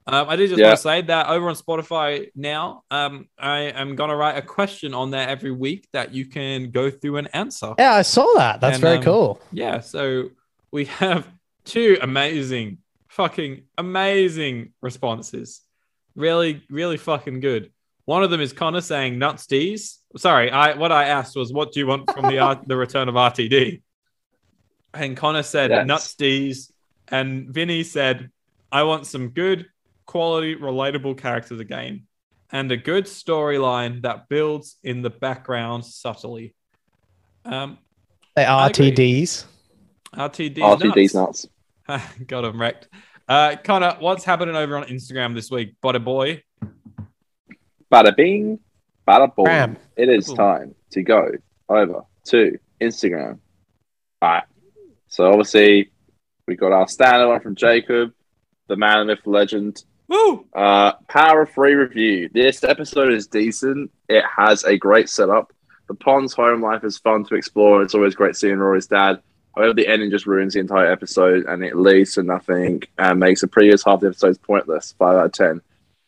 um, 0.07 0.29
I 0.29 0.35
did 0.35 0.49
just 0.49 0.59
Yeah. 0.59 0.67
want 0.67 0.77
to 0.77 0.81
say 0.81 1.01
that 1.03 1.27
over 1.27 1.49
on 1.49 1.55
Spotify 1.55 2.29
now, 2.35 2.83
um, 2.89 3.27
I 3.37 3.59
am 3.63 3.95
gonna 3.95 4.15
write 4.15 4.37
a 4.37 4.41
question 4.41 4.93
on 4.93 5.11
there 5.11 5.27
every 5.27 5.51
week 5.51 5.87
that 5.93 6.13
you 6.13 6.25
can 6.25 6.71
go 6.71 6.89
through 6.89 7.17
and 7.17 7.29
answer. 7.35 7.73
Yeah, 7.77 7.93
I 7.93 8.01
saw 8.01 8.25
that. 8.37 8.61
That's 8.61 8.75
And, 8.75 8.81
very 8.81 8.97
um, 8.97 9.03
cool. 9.03 9.41
Yeah, 9.51 9.81
so 9.81 10.29
we 10.71 10.85
have 11.03 11.27
two 11.65 11.97
amazing, 12.01 12.77
fucking 13.09 13.63
amazing 13.77 14.73
responses. 14.81 15.61
Really, 16.15 16.63
really 16.69 16.97
fucking 16.97 17.39
good. 17.41 17.71
One 18.05 18.23
of 18.23 18.31
them 18.31 18.41
is 18.41 18.53
Connor 18.53 18.81
saying 18.81 19.19
nuts 19.19 19.45
D's. 19.45 19.99
Sorry, 20.17 20.49
I 20.49 20.73
what 20.75 20.91
I 20.91 21.05
asked 21.05 21.35
was 21.35 21.53
what 21.53 21.71
do 21.71 21.79
you 21.79 21.85
want 21.87 22.09
from 22.11 22.25
the 22.27 22.39
R- 22.39 22.59
the 22.65 22.75
return 22.75 23.07
of 23.09 23.15
RTD? 23.15 23.81
And 24.93 25.15
Connor 25.15 25.43
said 25.43 25.69
Yes. 25.71 25.85
nuts 25.85 26.15
D's, 26.15 26.71
and 27.09 27.49
Vinny 27.49 27.83
said, 27.83 28.31
I 28.71 28.83
want 28.83 29.05
some 29.05 29.29
good, 29.29 29.67
quality, 30.05 30.55
relatable 30.55 31.17
characters 31.17 31.59
again, 31.59 32.07
and 32.51 32.71
a 32.71 32.77
good 32.77 33.05
storyline 33.05 34.01
that 34.01 34.27
builds 34.29 34.77
in 34.83 35.01
the 35.01 35.09
background 35.09 35.85
subtly. 35.85 36.55
Um, 37.45 37.77
They 38.35 38.45
I 38.45 38.67
agree. 38.67 38.91
RTDs. 38.91 39.45
RTD 40.13 40.55
RTD's 40.57 41.13
nuts. 41.13 41.47
Got 42.27 42.45
him 42.45 42.59
wrecked. 42.59 42.87
Uh, 43.27 43.55
Connor, 43.63 43.95
what's 43.99 44.23
happening 44.23 44.55
over 44.55 44.75
on 44.77 44.83
Instagram 44.85 45.35
this 45.35 45.51
week, 45.51 45.75
buddy 45.81 45.99
boy? 45.99 46.41
Bada 47.91 48.15
bing, 48.15 48.59
bada 49.07 49.33
boy. 49.33 49.75
It 49.95 50.09
is 50.09 50.27
Boom. 50.27 50.35
time 50.37 50.75
to 50.91 51.03
go 51.03 51.29
over 51.67 52.01
to 52.25 52.57
Instagram. 52.81 53.39
All 54.21 54.29
right. 54.29 54.43
So 55.09 55.27
obviously, 55.27 55.91
we 56.47 56.55
got 56.55 56.71
our 56.71 56.87
standard 56.87 57.27
one 57.27 57.41
from 57.41 57.55
Jacob, 57.55 58.13
the 58.67 58.75
man, 58.75 58.99
the 58.99 59.05
myth, 59.05 59.19
the 59.23 59.31
legend. 59.31 59.83
Woo! 60.07 60.45
Uh, 60.55 60.93
Power 61.07 61.43
of 61.43 61.51
Free 61.51 61.73
review. 61.73 62.29
This 62.33 62.63
episode 62.63 63.11
is 63.11 63.27
decent. 63.27 63.91
It 64.07 64.23
has 64.37 64.63
a 64.63 64.77
great 64.77 65.09
setup. 65.09 65.51
The 65.87 65.95
pond's 65.95 66.33
home 66.33 66.61
life 66.61 66.83
is 66.83 66.99
fun 66.99 67.25
to 67.25 67.35
explore. 67.35 67.81
It's 67.81 67.95
always 67.95 68.15
great 68.15 68.35
seeing 68.35 68.57
Rory's 68.57 68.87
dad. 68.87 69.21
However, 69.55 69.73
the 69.73 69.87
ending 69.87 70.11
just 70.11 70.27
ruins 70.27 70.53
the 70.53 70.59
entire 70.59 70.91
episode 70.91 71.45
and 71.47 71.63
it 71.63 71.75
leads 71.75 72.13
to 72.13 72.23
nothing 72.23 72.83
and 72.99 73.19
makes 73.19 73.41
the 73.41 73.47
previous 73.47 73.83
half 73.83 73.95
of 73.95 74.01
the 74.01 74.07
episodes 74.07 74.37
pointless. 74.37 74.93
Five 74.99 75.17
out 75.17 75.25
of 75.25 75.31
ten. 75.31 75.61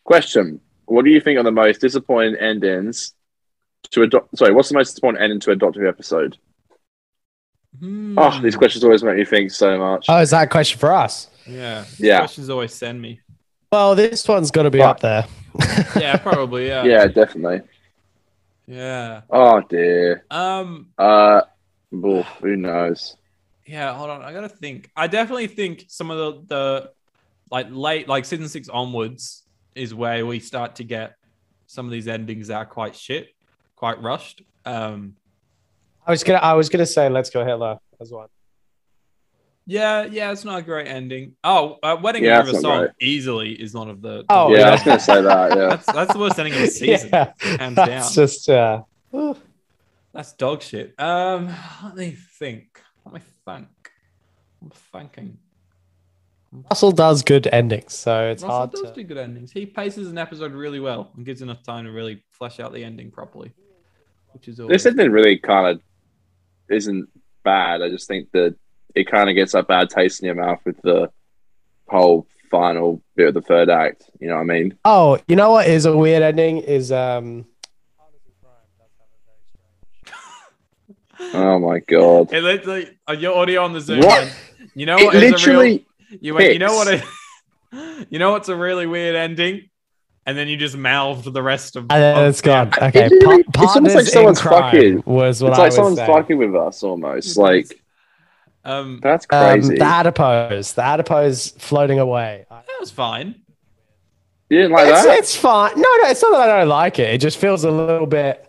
Question: 0.03 0.61
What 0.86 1.06
do 1.06 1.11
you 1.11 1.19
think 1.19 1.40
are 1.40 1.44
the 1.44 1.52
most 1.52 1.82
disappointing 1.82 2.36
endings 2.36 3.15
to 3.90 4.03
a 4.03 4.07
doc- 4.07 4.30
sorry? 4.36 4.53
What's 4.53 4.69
the 4.69 4.76
most 4.76 4.91
disappointing 4.91 5.23
ending 5.23 5.40
to 5.41 5.52
a 5.52 5.56
Doctor 5.56 5.82
Who 5.82 5.90
episode? 5.90 6.38
Hmm. 7.80 8.18
Oh, 8.18 8.39
these 8.41 8.56
questions 8.56 8.84
always 8.84 9.03
make 9.03 9.18
me 9.18 9.26
think 9.26 9.52
so 9.52 9.77
much. 9.77 10.06
Oh, 10.10 10.18
is 10.19 10.31
that 10.31 10.43
a 10.43 10.48
question 10.48 10.80
for 10.80 10.91
us? 10.91 11.30
Yeah. 11.48 11.85
Yeah. 11.98 12.19
Questions 12.19 12.49
always 12.49 12.73
send 12.73 13.02
me. 13.02 13.22
Well, 13.72 13.95
this 13.95 14.27
one's 14.27 14.52
got 14.52 14.64
to 14.64 14.69
be 14.72 14.80
Fuck. 14.80 14.89
up 14.89 14.99
there. 14.99 15.26
Yeah, 15.95 16.18
probably. 16.18 16.68
Yeah. 16.68 16.84
yeah, 16.84 17.07
definitely. 17.07 17.61
Yeah. 18.68 19.22
Oh 19.30 19.61
dear. 19.61 20.26
Um. 20.31 20.88
Uh, 20.98 21.41
oof, 21.93 22.26
who 22.41 22.56
knows? 22.56 23.18
Yeah. 23.65 23.93
Hold 23.93 24.10
on. 24.10 24.22
I 24.22 24.31
gotta 24.31 24.49
think. 24.49 24.89
I 24.95 25.07
definitely 25.07 25.48
think 25.48 25.85
some 25.88 26.11
of 26.11 26.18
the 26.18 26.56
the 26.56 26.91
like 27.49 27.68
late 27.69 28.07
like 28.07 28.26
season 28.26 28.48
six 28.48 28.69
onwards 28.69 29.43
is 29.76 29.93
where 29.93 30.26
we 30.26 30.39
start 30.39 30.76
to 30.76 30.84
get 30.84 31.15
some 31.68 31.85
of 31.85 31.91
these 31.91 32.07
endings 32.07 32.48
that 32.48 32.56
are 32.56 32.65
quite 32.65 32.95
shit, 32.95 33.34
quite 33.76 34.02
rushed. 34.02 34.41
Um. 34.65 35.15
I 36.11 36.13
was 36.13 36.23
gonna, 36.25 36.39
I 36.39 36.53
was 36.55 36.67
gonna 36.67 36.85
say, 36.85 37.07
let's 37.07 37.29
go 37.29 37.45
Hitler 37.45 37.79
as 38.01 38.11
one. 38.11 38.27
Yeah, 39.65 40.03
yeah, 40.03 40.31
it's 40.33 40.43
not 40.43 40.59
a 40.59 40.61
great 40.61 40.88
ending. 40.88 41.38
Oh, 41.41 41.77
uh, 41.81 41.95
Wedding 42.01 42.25
Yeah, 42.25 42.39
Over 42.39 42.49
it's 42.49 42.61
not 42.61 42.61
Song 42.61 42.79
great. 42.79 42.91
easily 42.99 43.51
is 43.53 43.73
one 43.73 43.89
of 43.89 44.01
the. 44.01 44.25
Oh, 44.29 44.51
the- 44.51 44.59
yeah, 44.59 44.67
I 44.67 44.71
was 44.71 44.83
gonna 44.83 44.99
say 44.99 45.21
that. 45.21 45.57
Yeah. 45.57 45.67
that's 45.69 45.85
that's 45.85 46.11
the 46.13 46.19
worst 46.19 46.38
ending 46.38 46.53
of 46.55 46.59
the 46.59 46.67
season, 46.67 47.09
yeah, 47.13 47.31
hands 47.41 47.75
that's 47.75 47.89
down. 48.15 48.25
just 48.25 48.49
uh, 48.49 48.81
ooh. 49.15 49.38
That's 50.13 50.33
dog 50.33 50.61
shit. 50.61 50.93
Um, 50.99 51.49
let 51.85 51.95
me 51.95 52.17
think. 52.38 52.81
Let 53.05 53.13
me 53.13 53.21
think. 53.45 53.67
I'm 54.61 54.69
thinking. 54.91 55.38
Russell 56.69 56.91
does 56.91 57.23
good 57.23 57.47
endings, 57.47 57.93
so 57.93 58.27
it's 58.29 58.43
Russell 58.43 58.57
hard 58.57 58.71
does 58.71 58.81
to. 58.81 58.93
do 58.93 59.03
good 59.05 59.17
endings. 59.17 59.53
He 59.53 59.65
paces 59.65 60.09
an 60.09 60.17
episode 60.17 60.51
really 60.51 60.81
well 60.81 61.09
and 61.15 61.25
gives 61.25 61.41
enough 61.41 61.63
time 61.63 61.85
to 61.85 61.91
really 61.91 62.25
flesh 62.31 62.59
out 62.59 62.73
the 62.73 62.83
ending 62.83 63.09
properly, 63.09 63.53
which 64.33 64.49
is 64.49 64.59
always. 64.59 64.83
This 64.83 64.85
ending 64.91 65.11
really 65.11 65.38
kind 65.38 65.67
of 65.77 65.81
isn't 66.72 67.10
bad. 67.43 67.81
I 67.81 67.89
just 67.89 68.07
think 68.07 68.31
that 68.31 68.56
it 68.95 69.10
kind 69.10 69.30
of 69.30 69.35
gets 69.35 69.53
that 69.53 69.68
bad 69.68 69.89
taste 69.89 70.22
in 70.22 70.26
your 70.27 70.35
mouth 70.35 70.60
with 70.65 70.81
the 70.81 71.11
whole 71.88 72.27
final 72.49 73.02
bit 73.15 73.30
of 73.30 73.34
the 73.34 73.41
third 73.41 73.69
act. 73.69 74.10
You 74.19 74.27
know 74.27 74.35
what 74.35 74.41
I 74.41 74.45
mean? 74.45 74.77
Oh, 74.85 75.19
you 75.27 75.35
know 75.35 75.52
what 75.52 75.68
is 75.68 75.85
a 75.85 75.95
weird 75.95 76.23
ending? 76.23 76.57
Is 76.57 76.91
um. 76.91 77.45
Oh 81.34 81.60
my 81.60 81.80
god! 81.80 82.34
It 82.34 82.41
literally, 82.43 82.98
uh, 83.07 83.14
your 83.14 83.38
audio 83.38 83.64
on 83.64 83.73
the 83.73 83.81
Zoom. 83.81 83.99
What? 83.99 84.26
man, 84.26 84.34
You 84.73 84.85
know 84.88 84.98
It 84.98 85.06
what? 85.06 85.15
is 85.15 85.48
a 85.48 85.49
real- 85.60 85.80
You 86.19 86.34
went, 86.34 86.53
you 86.53 86.60
know 86.60 86.73
what? 86.73 86.88
Picks. 86.88 87.07
It, 87.73 88.07
you 88.10 88.19
know 88.19 88.31
what's 88.31 88.49
a 88.49 88.56
really 88.56 88.88
weird 88.88 89.15
ending? 89.15 89.69
And 90.26 90.38
then 90.38 90.48
you 90.48 90.56
just 90.56 90.77
mouthed 90.77 91.31
the 91.34 91.41
rest 91.41 91.76
of. 91.76 91.84
And 91.89 92.02
then 92.02 92.27
it's 92.30 92.41
gone. 92.41 92.68
Okay, 92.80 93.06
It 93.06 93.11
really- 93.23 93.43
pa- 93.43 93.64
it's 93.64 93.76
almost 93.76 93.95
like 93.95 94.06
someone's 94.06 94.39
in 94.39 94.48
crime 94.48 94.61
fucking- 94.72 95.03
was 95.06 95.41
what 95.41 95.49
It's 95.49 95.57
I 95.60 95.61
like 95.61 95.68
was 95.69 95.76
someone's 95.76 95.98
saying. 95.98 96.11
fucking 96.14 96.38
with 96.38 96.56
us 96.56 96.84
almost. 96.84 97.38
Like 97.38 97.81
Um, 98.64 98.99
that's 99.02 99.26
Um, 99.31 99.39
crazy. 99.39 99.77
the 99.77 99.84
adipose, 99.85 100.73
the 100.73 100.84
adipose 100.84 101.48
floating 101.57 101.98
away. 101.98 102.45
that 102.49 102.64
was 102.80 102.91
fine. 102.91 103.35
you 104.49 104.57
didn't 104.57 104.73
like 104.73 104.88
it's, 104.89 105.03
that? 105.06 105.18
it's 105.18 105.35
fine. 105.35 105.72
No, 105.76 105.81
no, 105.81 106.10
it's 106.10 106.22
not 106.22 106.31
that 106.34 106.49
I 106.49 106.60
don't 106.60 106.68
like 106.69 106.99
it. 106.99 107.14
It 107.15 107.18
just 107.19 107.38
feels 107.39 107.64
a 107.64 107.72
little 107.72 108.06
bit. 108.06 108.48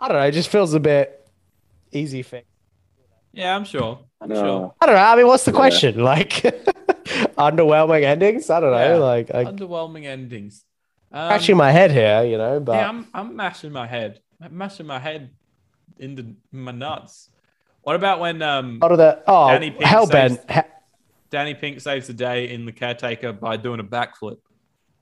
I 0.00 0.08
don't 0.08 0.16
know. 0.16 0.22
It 0.26 0.30
just 0.32 0.48
feels 0.48 0.72
a 0.72 0.80
bit 0.80 1.28
easy 1.92 2.22
fix. 2.22 2.46
Yeah, 3.34 3.54
I'm 3.54 3.64
sure. 3.64 3.98
I'm 4.22 4.28
No. 4.30 4.34
sure. 4.36 4.74
I 4.80 4.86
don't 4.86 4.94
know. 4.94 5.02
I 5.02 5.16
mean, 5.16 5.26
what's 5.26 5.44
the 5.44 5.50
Yeah. 5.52 5.56
question? 5.58 6.02
Like, 6.12 6.30
underwhelming 7.36 8.04
endings? 8.04 8.48
I 8.50 8.60
don't 8.60 8.70
know. 8.72 8.78
Yeah. 8.78 8.94
Like, 8.96 9.30
I'm 9.34 9.56
Underwhelming 9.56 10.04
endings. 10.06 10.64
Um, 11.12 11.26
scratching 11.28 11.56
my 11.56 11.70
head 11.72 11.90
here, 11.90 12.22
you 12.24 12.38
know. 12.38 12.60
But 12.60 12.76
yeah, 12.76 12.88
I'm, 12.88 13.06
I'm 13.12 13.34
mashing 13.36 13.72
my 13.72 13.86
head. 13.86 14.20
I'm 14.40 14.56
mashing 14.56 14.86
my 14.86 14.98
head 14.98 15.30
into 15.98 16.34
my 16.52 16.72
nuts. 16.72 17.28
What 17.82 17.96
about 17.96 18.20
when 18.20 18.42
um 18.42 18.78
out 18.82 18.92
of 18.92 18.98
the 18.98 19.22
oh 19.26 19.48
Danny 19.48 19.70
Pink 19.70 19.84
hellbent. 19.84 20.30
saves- 20.30 20.44
He- 20.50 20.70
Danny 21.30 21.54
Pink 21.54 21.80
saves 21.80 22.06
the 22.08 22.12
day 22.14 22.50
in 22.50 22.64
the 22.66 22.72
caretaker 22.72 23.32
by 23.32 23.56
doing 23.56 23.80
a 23.80 23.84
backflip? 23.84 24.38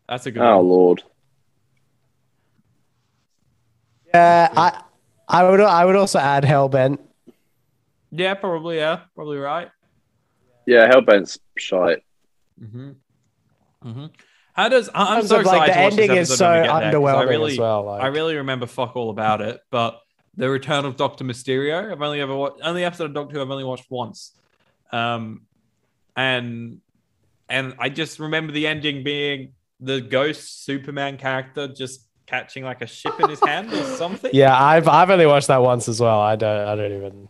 That's 0.08 0.26
a 0.26 0.30
good 0.30 0.42
Oh 0.42 0.56
one. 0.58 0.66
lord. 0.68 1.02
yeah, 4.14 4.48
I, 4.56 4.82
I 5.28 5.48
would, 5.50 5.60
I 5.60 5.84
would 5.84 5.96
also 5.96 6.18
add 6.18 6.44
hellbent. 6.44 6.98
Yeah, 8.10 8.34
probably. 8.34 8.76
Yeah, 8.78 9.00
probably 9.14 9.36
right. 9.38 9.68
Yeah, 10.66 10.88
Hellbent's 10.90 11.38
shite. 11.58 12.02
Mm-hmm. 12.62 12.90
Mm-hmm. 13.84 14.06
How 14.58 14.68
does 14.68 14.90
I- 14.92 15.16
I'm 15.16 15.24
so 15.26 15.38
of, 15.38 15.46
like, 15.46 15.68
excited 15.68 15.70
the 15.70 15.74
to 15.74 15.82
watch 15.84 15.90
this 15.94 16.00
ending 16.02 16.16
is 16.18 16.30
episode 16.30 16.44
when 16.44 16.60
we 16.62 16.66
so 16.66 16.72
get 16.72 16.80
there, 16.80 16.92
'cause 16.92 16.94
I 17.14 17.14
underwhelming 17.24 17.28
really, 17.28 17.52
as 17.52 17.58
well, 17.58 17.84
like- 17.84 18.02
I 18.02 18.06
really 18.08 18.36
remember 18.36 18.66
fuck 18.66 18.96
all 18.96 19.10
about 19.10 19.40
it, 19.40 19.60
but 19.70 20.00
the 20.36 20.50
return 20.50 20.84
of 20.84 20.96
Doctor 20.96 21.24
Mysterio, 21.24 21.92
I've 21.92 22.02
only 22.02 22.20
ever 22.20 22.34
watched 22.36 22.60
only 22.64 22.84
episode 22.84 23.04
of 23.06 23.14
Doctor 23.14 23.36
Who 23.36 23.42
I've 23.42 23.50
only 23.50 23.62
watched 23.64 23.86
once, 23.88 24.32
um, 24.92 25.42
and 26.16 26.78
and 27.48 27.74
I 27.78 27.88
just 27.88 28.18
remember 28.18 28.52
the 28.52 28.66
ending 28.66 29.02
being 29.04 29.52
the 29.80 30.00
ghost 30.00 30.64
Superman 30.64 31.16
character 31.18 31.68
just 31.68 32.06
catching 32.26 32.62
like 32.64 32.82
a 32.82 32.86
ship 32.86 33.18
in 33.20 33.30
his 33.30 33.40
hand 33.40 33.72
or 33.72 33.82
something. 33.96 34.30
Yeah, 34.34 34.60
I've, 34.60 34.86
I've 34.88 35.08
only 35.08 35.24
watched 35.24 35.46
that 35.46 35.62
once 35.62 35.88
as 35.88 35.98
well. 36.00 36.20
I 36.20 36.36
don't, 36.36 36.68
I 36.68 36.74
don't 36.74 36.92
even, 36.92 37.28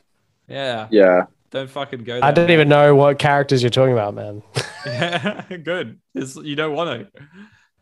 yeah. 0.48 0.88
Yeah. 0.90 1.24
Don't 1.50 1.70
fucking 1.70 2.04
go. 2.04 2.20
I 2.22 2.30
don't 2.30 2.50
even 2.50 2.68
know 2.68 2.94
what 2.94 3.18
characters 3.18 3.62
you're 3.62 3.70
talking 3.70 3.92
about, 3.94 4.14
man. 4.14 4.42
Yeah, 4.84 5.44
good. 5.64 5.98
It's, 6.14 6.36
you 6.36 6.56
don't 6.56 6.74
want 6.74 7.12
to. 7.14 7.22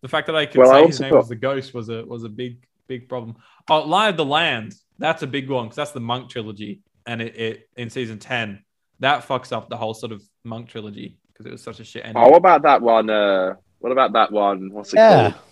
The 0.02 0.08
fact 0.08 0.26
that 0.28 0.36
I 0.36 0.46
could 0.46 0.58
Well, 0.60 0.70
I 0.72 0.82
say 0.82 0.86
his 0.86 1.00
name 1.00 1.10
thought- 1.10 1.18
was 1.18 1.28
the 1.28 1.36
ghost 1.36 1.74
was 1.74 1.88
a 1.88 2.04
was 2.04 2.22
a 2.24 2.28
big 2.28 2.64
big 2.86 3.08
problem. 3.08 3.36
Oh, 3.68 3.80
Lie 3.80 4.10
of 4.10 4.16
the 4.16 4.24
Land. 4.24 4.74
That's 4.98 5.22
a 5.22 5.26
big 5.26 5.50
one 5.50 5.64
because 5.66 5.76
that's 5.76 5.90
the 5.90 6.00
Monk 6.00 6.30
trilogy, 6.30 6.80
and 7.06 7.20
it, 7.20 7.36
it 7.36 7.68
in 7.76 7.90
season 7.90 8.18
ten 8.18 8.62
that 9.00 9.26
fucks 9.26 9.52
up 9.52 9.68
the 9.68 9.76
whole 9.76 9.94
sort 9.94 10.12
of 10.12 10.22
Monk 10.44 10.68
trilogy 10.68 11.18
because 11.32 11.46
it 11.46 11.52
was 11.52 11.62
such 11.62 11.80
a 11.80 11.84
shit 11.84 12.04
ending. 12.06 12.22
Oh, 12.22 12.28
what 12.28 12.38
about 12.38 12.62
that 12.62 12.80
one? 12.80 13.10
Uh, 13.10 13.54
what 13.80 13.90
about 13.92 14.12
that 14.12 14.30
one? 14.32 14.70
What's 14.72 14.92
it 14.94 14.98
Yeah. 14.98 15.32
called? 15.32 15.42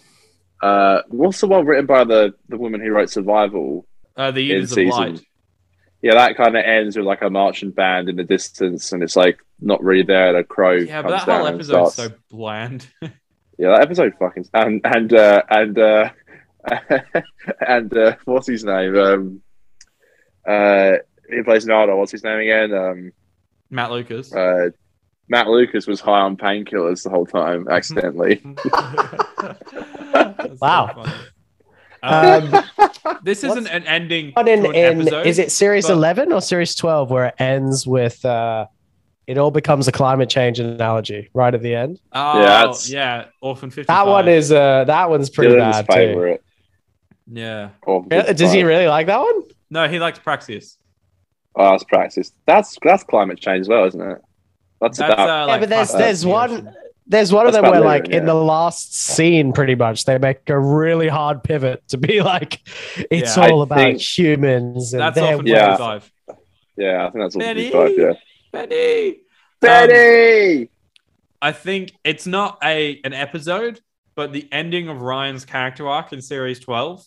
Uh, 0.63 1.03
what's 1.09 1.41
the 1.41 1.47
one 1.49 1.67
written 1.67 1.85
by 1.87 2.05
the 2.05 2.33
the 2.49 2.57
woman 2.57 2.81
who 2.81 2.91
wrote 2.93 3.11
Survival? 3.11 3.87
uh, 4.17 4.31
the 4.31 4.51
in 4.53 4.57
Eaters 4.59 4.71
of 4.71 4.75
season- 4.77 4.91
Light. 5.15 5.21
Yeah, 6.05 6.15
that 6.17 6.37
kind 6.37 6.55
of 6.55 6.63
ends 6.65 6.97
with 6.99 7.07
like 7.07 7.23
a 7.23 7.31
marching 7.31 7.71
band 7.71 8.11
in 8.11 8.17
the 8.17 8.25
distance, 8.25 8.93
and 8.93 9.03
it's 9.03 9.17
like 9.17 9.39
not 9.59 9.83
really 9.83 10.03
there. 10.03 10.29
And 10.29 10.37
a 10.37 10.45
crow 10.45 10.73
Yeah, 10.73 11.01
but 11.01 11.09
that 11.11 11.21
whole 11.23 11.35
down 11.39 11.47
and 11.47 11.55
episode's 11.57 11.95
so 11.95 12.11
bland. 12.31 12.87
Yeah, 13.59 13.69
that 13.71 13.83
episode 13.83 14.13
fucking 14.19 14.47
and 14.53 14.81
and 14.85 15.13
uh, 15.15 15.43
and 15.49 15.79
uh, 15.79 16.11
and 17.67 17.97
uh, 17.97 18.17
what's 18.25 18.49
his 18.49 18.65
name? 18.65 18.97
Um, 18.99 19.43
uh, 20.47 20.93
he 21.31 21.43
plays 21.43 21.65
Nardo. 21.65 21.97
What's 21.97 22.13
his 22.13 22.25
name 22.25 22.41
again? 22.41 22.75
Um, 22.75 23.13
Matt 23.71 23.91
Lucas. 23.93 24.35
uh, 24.35 24.71
Matt 25.29 25.47
Lucas 25.47 25.87
was 25.87 26.01
high 26.01 26.21
on 26.21 26.37
painkillers 26.37 27.03
the 27.05 27.11
whole 27.11 27.27
time, 27.27 27.67
accidentally. 27.71 28.43
That's 28.45 29.71
so 29.71 30.57
Wow. 30.61 30.91
funny. 30.95 31.13
Um, 32.05 32.65
this 33.23 33.43
isn't 33.45 33.67
an 33.69 33.87
ending 33.87 34.33
But 34.35 34.45
to 34.45 34.53
an 34.53 34.65
in 34.75 35.01
episode. 35.01 35.27
is 35.27 35.39
it 35.39 35.51
series 35.53 35.87
but- 35.87 35.95
11 35.95 36.33
or 36.33 36.41
series 36.41 36.75
12 36.75 37.11
where 37.11 37.27
it 37.27 37.35
ends 37.39 37.87
with 37.87 38.25
uh 38.25 38.67
it 39.27 39.39
all 39.39 39.51
becomes 39.51 39.89
a 39.89 39.93
climate 39.93 40.29
change 40.29 40.59
analogy 40.61 41.31
right 41.33 41.55
at 41.55 41.63
the 41.63 41.75
end 41.75 41.99
Oh, 42.13 42.35
Yeah, 42.39 42.41
yeah, 42.43 42.47
that's- 42.61 42.91
yeah. 42.91 43.25
Orphan 43.41 43.71
55. 43.71 43.87
that 43.87 44.11
one 44.11 44.29
is 44.29 44.53
uh 44.53 44.85
that 44.85 45.09
one's 45.09 45.31
pretty 45.31 45.55
Dylan's 45.55 45.87
bad 45.87 46.13
too. 46.15 46.39
Yeah. 47.33 47.71
Does 48.35 48.53
he 48.53 48.65
really 48.65 48.87
like 48.87 49.07
that 49.07 49.21
one 49.21 49.43
No, 49.71 49.89
he 49.89 49.99
likes 49.99 50.19
Praxeus. 50.19 50.77
Oh, 51.57 51.71
that's 51.71 51.85
Praxeus. 51.85 52.33
That's 52.47 52.77
that's 52.83 53.05
climate 53.05 53.41
change 53.41 53.63
as 53.63 53.69
well, 53.69 53.85
isn't 53.87 54.01
it? 54.01 54.19
That's, 54.81 54.99
That's 54.99 55.15
about 55.15 55.31
uh, 55.31 55.47
like 55.47 55.61
but 55.61 55.69
there's- 55.71 55.93
there's 55.93 56.27
one- 56.27 56.51
ocean. 56.51 56.75
There's 57.07 57.33
one 57.33 57.47
of 57.47 57.53
them 57.53 57.63
where 57.65 57.81
like 57.81 58.05
living, 58.05 58.21
in 58.21 58.27
the 58.27 58.35
last 58.35 58.95
scene 58.97 59.53
pretty 59.53 59.75
much 59.75 60.05
they 60.07 60.17
make 60.19 60.49
a 60.49 60.59
really 60.59 61.09
hard 61.09 61.43
pivot 61.45 61.87
to 61.89 61.99
be 61.99 62.23
like 62.23 62.61
it's 63.11 63.37
Yeah. 63.37 63.49
all 63.51 63.61
I 63.61 63.63
about 63.65 63.77
think- 63.79 64.01
humans 64.01 64.93
and 64.95 65.01
That's 65.03 65.15
their 65.17 65.33
Orphan 65.35 65.47
Yeah. 65.47 65.71
55. 65.77 66.13
yeah. 66.77 67.07
I 67.07 67.11
think 67.11 67.25
that's 67.25 67.35
all 67.37 67.41
Betty! 67.41 67.71
five. 67.71 67.93
Yeah, 67.99 68.13
Betty. 68.53 69.09
Um, 69.11 69.17
Betty. 69.61 70.71
I 71.43 71.53
think 71.53 71.93
it's 72.05 72.27
not 72.27 72.59
a 72.63 73.01
an 73.05 73.13
episode, 73.13 73.81
but 74.15 74.33
the 74.33 74.49
ending 74.53 74.89
of 74.89 75.03
Ryan's 75.03 75.45
character 75.45 75.87
arc 75.89 76.13
in 76.13 76.23
series 76.23 76.59
12 76.61 77.05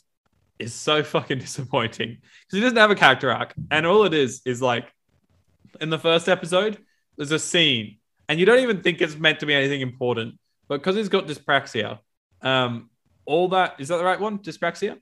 is 0.59 0.73
so 0.73 1.03
fucking 1.03 1.39
disappointing 1.47 2.17
because 2.19 2.51
he 2.57 2.59
doesn't 2.61 2.77
have 2.77 2.91
a 2.91 2.95
character 2.95 3.31
arc, 3.31 3.53
and 3.71 3.85
all 3.87 4.03
it 4.05 4.13
is 4.13 4.41
is 4.45 4.61
like 4.61 4.91
in 5.81 5.89
the 5.89 5.99
first 5.99 6.27
episode, 6.29 6.77
there's 7.17 7.31
a 7.31 7.39
scene, 7.39 7.96
and 8.29 8.39
you 8.39 8.45
don't 8.45 8.59
even 8.59 8.81
think 8.81 9.01
it's 9.01 9.15
meant 9.17 9.39
to 9.39 9.45
be 9.45 9.53
anything 9.53 9.81
important, 9.81 10.37
but 10.67 10.77
because 10.77 10.95
he's 10.95 11.09
got 11.09 11.27
dyspraxia, 11.27 11.99
um, 12.41 12.89
all 13.25 13.49
that 13.49 13.75
is 13.79 13.87
that 13.89 13.97
the 13.97 14.03
right 14.03 14.19
one? 14.19 14.39
Dyspraxia. 14.39 14.97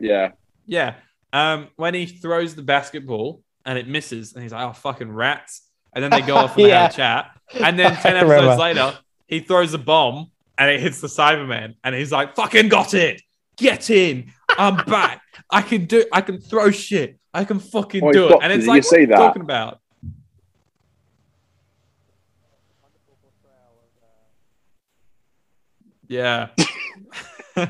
yeah, 0.00 0.30
Yeah. 0.66 0.94
Um, 1.32 1.68
when 1.76 1.94
he 1.94 2.06
throws 2.06 2.54
the 2.56 2.62
basketball 2.62 3.42
and 3.64 3.78
it 3.78 3.86
misses, 3.86 4.32
and 4.34 4.42
he's 4.42 4.52
like, 4.52 4.66
"Oh, 4.68 4.72
fucking 4.72 5.12
rats!" 5.12 5.62
And 5.94 6.02
then 6.02 6.10
they 6.10 6.22
go 6.22 6.34
off 6.36 6.56
and 6.56 6.64
they 6.64 6.68
Yeah. 6.70 6.82
have 6.82 6.90
a 6.92 6.94
chat. 6.94 7.30
And 7.62 7.78
then 7.78 7.94
ten 7.96 8.16
episodes 8.22 8.58
later, 8.58 8.98
he 9.28 9.40
throws 9.40 9.72
a 9.74 9.78
bomb 9.78 10.30
and 10.58 10.70
it 10.70 10.80
hits 10.80 11.00
the 11.00 11.06
Cyberman, 11.06 11.74
and 11.84 11.94
he's 11.94 12.10
like, 12.10 12.34
"Fucking 12.34 12.68
got 12.68 12.94
it! 12.94 13.22
Get 13.56 13.90
in! 13.90 14.32
I'm 14.58 14.76
back! 14.86 15.22
I 15.50 15.62
can 15.62 15.84
do! 15.84 16.04
I 16.12 16.20
can 16.20 16.40
throw 16.40 16.70
shit! 16.72 17.18
I 17.32 17.44
can 17.44 17.60
fucking 17.60 18.02
Oh, 18.02 18.12
do 18.12 18.28
it!" 18.30 18.38
And 18.42 18.52
it's 18.52 18.66
like, 18.66 18.82
"What 18.84 18.92
are 18.96 19.00
you 19.00 19.06
talking 19.06 19.42
about?" 19.42 19.80
Yeah. 26.08 26.48
well, 27.56 27.68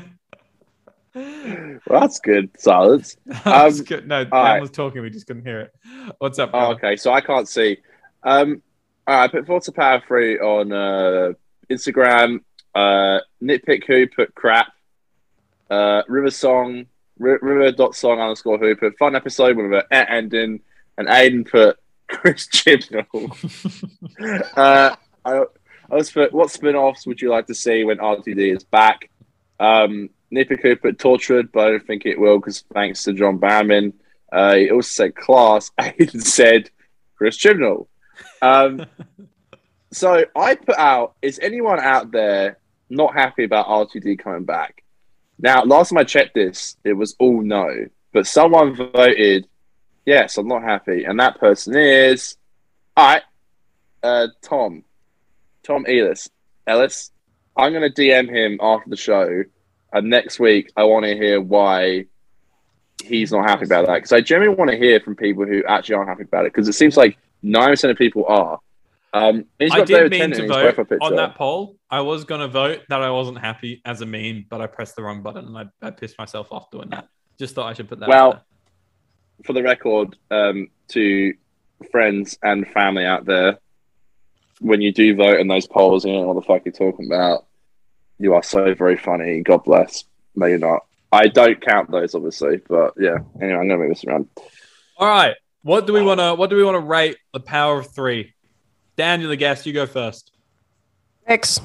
that's 1.85 2.19
good. 2.19 2.49
Silence. 2.57 3.17
That 3.25 3.45
Um, 3.45 3.85
good. 3.85 4.07
No, 4.07 4.23
Dan 4.23 4.31
right. 4.31 4.61
was 4.61 4.71
talking. 4.71 5.01
We 5.03 5.09
just 5.11 5.27
couldn't 5.27 5.45
hear 5.45 5.59
it. 5.61 5.73
What's 6.17 6.39
up? 6.39 6.49
Oh, 6.53 6.71
okay, 6.71 6.95
so 6.95 7.13
I 7.13 7.21
can't 7.21 7.47
see. 7.47 7.77
Um, 8.23 8.63
all 9.07 9.15
right, 9.15 9.23
I 9.25 9.27
put 9.27 9.45
of 9.67 9.75
Power 9.75 10.01
Free 10.07 10.39
on 10.39 10.71
uh, 10.71 11.33
Instagram. 11.69 12.39
Uh, 12.73 13.19
Nitpick 13.43 13.83
Who 13.85 14.07
put 14.07 14.33
crap. 14.33 14.73
Uh, 15.69 16.01
River 16.07 16.31
Song, 16.31 16.85
R- 17.21 17.39
River 17.41 17.71
dot 17.71 17.95
song 17.95 18.19
underscore 18.19 18.57
Who 18.57 18.75
put 18.75 18.97
fun 18.97 19.15
episode 19.15 19.57
with 19.57 19.71
an 19.73 19.83
ending, 20.07 20.61
and 20.97 21.07
Aiden 21.07 21.49
put 21.49 21.77
Chris 22.07 22.47
Chibnall. 22.47 23.35
uh, 24.57 24.95
I, 25.25 25.43
I 25.89 25.95
was 25.95 26.09
for, 26.09 26.27
what 26.31 26.51
spin 26.51 26.75
offs 26.75 27.05
would 27.05 27.21
you 27.21 27.29
like 27.29 27.47
to 27.47 27.55
see 27.55 27.83
when 27.83 27.97
RTD 27.97 28.55
is 28.55 28.63
back? 28.63 29.09
Um, 29.59 30.09
Who 30.31 30.45
put 30.45 30.97
Torchwood, 30.97 31.51
but 31.51 31.67
I 31.67 31.71
don't 31.71 31.85
think 31.85 32.05
it 32.05 32.19
will 32.19 32.39
because 32.39 32.63
thanks 32.73 33.03
to 33.03 33.13
John 33.13 33.39
Barrowman. 33.39 33.93
Uh, 34.31 34.55
he 34.55 34.71
also 34.71 34.87
said 34.87 35.15
class. 35.15 35.71
Aiden 35.79 36.23
said 36.23 36.69
Chris 37.15 37.37
Chibnall. 37.37 37.87
Um, 38.41 38.85
so 39.91 40.25
I 40.35 40.55
put 40.55 40.77
out: 40.77 41.15
Is 41.21 41.39
anyone 41.39 41.79
out 41.79 42.11
there 42.11 42.57
not 42.89 43.13
happy 43.13 43.43
about 43.43 43.67
RTD 43.67 44.19
coming 44.19 44.45
back? 44.45 44.83
Now, 45.37 45.63
last 45.63 45.89
time 45.89 45.97
I 45.97 46.03
checked 46.03 46.35
this, 46.35 46.77
it 46.83 46.93
was 46.93 47.15
all 47.19 47.41
no, 47.41 47.87
but 48.13 48.27
someone 48.27 48.75
voted 48.75 49.47
yes. 50.05 50.37
I'm 50.37 50.47
not 50.47 50.63
happy, 50.63 51.03
and 51.03 51.19
that 51.19 51.39
person 51.39 51.75
is 51.75 52.37
all 52.95 53.05
right. 53.07 53.23
Uh, 54.03 54.27
Tom, 54.41 54.83
Tom 55.63 55.85
Elis. 55.87 56.29
Ellis, 56.67 57.11
I'm 57.57 57.73
going 57.73 57.91
to 57.91 58.01
DM 58.01 58.29
him 58.29 58.59
after 58.61 58.89
the 58.89 58.97
show, 58.97 59.43
and 59.93 60.09
next 60.09 60.39
week 60.39 60.71
I 60.75 60.83
want 60.83 61.05
to 61.05 61.15
hear 61.15 61.41
why 61.41 62.05
he's 63.03 63.31
not 63.31 63.49
happy 63.49 63.65
about 63.65 63.87
that 63.87 63.95
because 63.95 64.13
I 64.13 64.21
genuinely 64.21 64.55
want 64.55 64.71
to 64.71 64.77
hear 64.77 64.99
from 64.99 65.15
people 65.15 65.45
who 65.45 65.63
actually 65.67 65.95
aren't 65.95 66.09
happy 66.09 66.23
about 66.23 66.45
it 66.45 66.53
because 66.53 66.67
it 66.67 66.73
seems 66.73 66.97
like 66.97 67.17
nine 67.41 67.69
percent 67.69 67.91
of 67.91 67.97
people 67.97 68.25
are. 68.27 68.59
Um, 69.13 69.45
he's 69.59 69.71
I 69.71 69.79
got 69.79 69.87
did 69.87 70.11
mean 70.11 70.31
to 70.31 70.47
vote 70.47 70.79
on 71.01 71.15
that 71.17 71.35
poll. 71.35 71.75
I 71.89 72.01
was 72.01 72.23
gonna 72.23 72.47
vote 72.47 72.81
that 72.89 73.01
I 73.01 73.09
wasn't 73.09 73.39
happy 73.39 73.81
as 73.85 74.01
a 74.01 74.05
meme, 74.05 74.45
but 74.49 74.61
I 74.61 74.67
pressed 74.67 74.95
the 74.95 75.03
wrong 75.03 75.21
button 75.21 75.45
and 75.45 75.57
I, 75.57 75.87
I 75.87 75.91
pissed 75.91 76.17
myself 76.17 76.51
off 76.51 76.71
doing 76.71 76.89
that. 76.91 77.09
Just 77.37 77.55
thought 77.55 77.67
I 77.67 77.73
should 77.73 77.89
put 77.89 77.99
that. 77.99 78.07
Well, 78.07 78.43
For 79.45 79.53
the 79.53 79.63
record, 79.63 80.15
um, 80.29 80.69
to 80.89 81.33
friends 81.91 82.37
and 82.43 82.67
family 82.67 83.05
out 83.05 83.25
there, 83.25 83.59
when 84.61 84.79
you 84.79 84.93
do 84.93 85.15
vote 85.15 85.39
in 85.39 85.47
those 85.47 85.67
polls, 85.67 86.05
you 86.05 86.13
know 86.13 86.27
what 86.27 86.35
the 86.35 86.41
fuck 86.41 86.63
you're 86.65 86.71
talking 86.71 87.07
about. 87.07 87.45
You 88.19 88.35
are 88.35 88.43
so 88.43 88.73
very 88.75 88.95
funny. 88.95 89.41
God 89.41 89.63
bless. 89.63 90.05
No, 90.35 90.45
you're 90.45 90.59
not. 90.59 90.85
I 91.11 91.27
don't 91.27 91.59
count 91.59 91.91
those, 91.91 92.15
obviously, 92.15 92.61
but 92.69 92.93
yeah. 92.97 93.17
Anyway, 93.41 93.59
I'm 93.59 93.67
gonna 93.67 93.77
move 93.79 93.89
this 93.89 94.05
around. 94.05 94.29
all 94.97 95.07
right. 95.07 95.35
What 95.63 95.85
do 95.85 95.93
we 95.93 96.01
want 96.01 96.19
to? 96.19 96.33
What 96.35 96.49
do 96.49 96.55
we 96.55 96.63
want 96.63 96.75
to 96.75 96.79
rate 96.79 97.17
the 97.33 97.39
power 97.39 97.79
of 97.79 97.87
three? 97.87 98.33
Dan, 98.95 99.19
you're 99.19 99.29
the 99.29 99.35
guest. 99.35 99.65
You 99.65 99.73
go 99.73 99.85
first. 99.85 100.31
Six. 101.27 101.59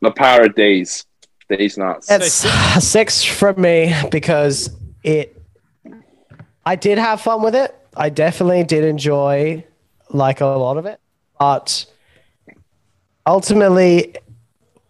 The 0.00 0.10
power 0.12 0.42
of 0.42 0.54
D's. 0.54 1.04
D's 1.48 1.78
nuts. 1.78 2.10
It's 2.10 2.44
a 2.44 2.80
six 2.80 3.24
from 3.24 3.60
me 3.60 3.94
because 4.10 4.76
it. 5.02 5.40
I 6.64 6.76
did 6.76 6.98
have 6.98 7.20
fun 7.20 7.42
with 7.42 7.54
it. 7.54 7.74
I 7.96 8.10
definitely 8.10 8.62
did 8.64 8.84
enjoy 8.84 9.64
like 10.10 10.40
a 10.40 10.46
lot 10.46 10.76
of 10.76 10.86
it, 10.86 11.00
but 11.38 11.86
ultimately, 13.26 14.14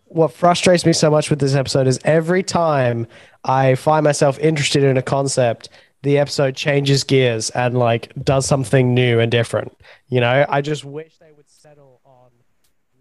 what 0.07 0.33
frustrates 0.33 0.87
me 0.87 0.93
so 0.93 1.11
much 1.11 1.31
with 1.31 1.39
this 1.39 1.55
episode 1.55 1.87
is 1.87 1.99
every 2.05 2.43
time 2.43 3.07
I 3.45 3.75
find 3.75 4.05
myself 4.05 4.39
interested 4.39 4.83
in 4.83 4.97
a 4.97 5.03
concept, 5.03 5.69
the 6.03 6.19
episode 6.19 6.55
changes 6.55 7.05
gears 7.05 7.51
and 7.51 7.79
like 7.79 8.13
does 8.25 8.47
something 8.47 8.95
new 8.95 9.21
and 9.21 9.31
different. 9.31 9.77
You 10.09 10.21
know, 10.21 10.47
I 10.49 10.61
just 10.61 10.85
wish 10.85 11.17
they 11.19 11.33
would 11.37 11.51
settle 11.51 12.01
on 12.05 12.31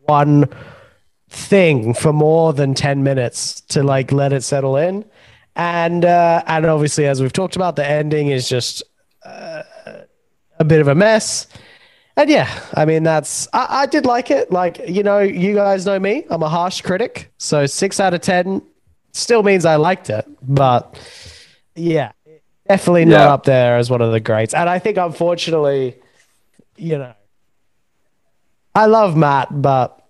one 0.06 0.50
thing 1.30 1.94
for 1.94 2.12
more 2.14 2.54
than 2.54 2.74
10 2.74 3.04
minutes 3.04 3.62
to 3.62 3.84
like 3.84 4.12
let 4.12 4.34
it 4.34 4.42
settle 4.44 4.78
in. 4.78 5.06
And 5.56 6.06
uh 6.06 6.44
and 6.48 6.66
obviously 6.66 7.08
as 7.08 7.22
we've 7.22 7.34
talked 7.34 7.56
about 7.56 7.76
the 7.76 7.88
ending 7.88 8.28
is 8.28 8.48
just 8.48 8.84
uh, 9.26 9.64
a 10.60 10.64
bit 10.64 10.82
of 10.82 10.88
a 10.88 10.96
mess 10.96 11.48
and 12.18 12.30
yeah 12.30 12.50
i 12.74 12.84
mean 12.84 13.04
that's 13.04 13.48
I, 13.54 13.68
I 13.82 13.86
did 13.86 14.06
like 14.06 14.30
it 14.32 14.52
like 14.52 14.80
you 14.88 15.04
know 15.04 15.20
you 15.20 15.54
guys 15.56 15.86
know 15.86 15.98
me 16.00 16.26
i'm 16.30 16.44
a 16.44 16.50
harsh 16.50 16.82
critic 16.82 17.32
so 17.38 17.66
six 17.66 18.00
out 18.00 18.14
of 18.14 18.22
ten 18.22 18.62
still 19.14 19.44
means 19.44 19.64
i 19.66 19.76
liked 19.78 20.10
it 20.10 20.26
but 20.42 21.00
yeah 21.76 22.12
definitely 22.68 23.06
not 23.06 23.12
Yeah. 23.12 23.34
up 23.34 23.44
there 23.46 23.78
as 23.78 23.90
one 23.90 24.02
of 24.02 24.12
the 24.12 24.20
greats 24.20 24.54
and 24.54 24.68
i 24.70 24.80
think 24.80 24.98
unfortunately 24.98 25.96
you 26.76 26.98
know 26.98 27.14
i 28.76 28.86
love 28.86 29.16
matt 29.16 29.62
but 29.62 30.04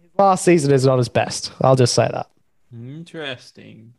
his 0.00 0.10
last 0.18 0.44
season 0.44 0.72
is 0.72 0.84
not 0.86 0.98
his 0.98 1.08
best. 1.10 1.52
I'll 1.60 1.76
just 1.76 1.94
say 1.94 2.08
that. 2.10 2.28
Interesting. 2.72 3.92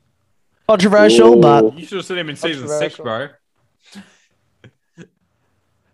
Controversial, 0.68 1.38
Ooh. 1.38 1.41
but 1.41 1.77
You 1.77 1.85
should 1.85 1.98
have 1.98 2.06
seen 2.06 2.18
him 2.18 2.30
in 2.30 2.35
season 2.35 2.68
six, 2.68 2.98
bro. 2.98 3.27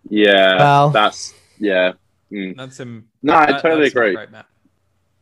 Yeah, 0.08 0.56
Well- 0.56 0.90
that's 0.90 1.34
yeah. 1.58 1.92
Mm. 2.32 2.56
That's 2.56 2.78
him. 2.80 3.08
No, 3.22 3.34
I 3.34 3.60
totally 3.60 3.86
agree 3.86 4.14
great, 4.14 4.30
Matt. 4.30 4.46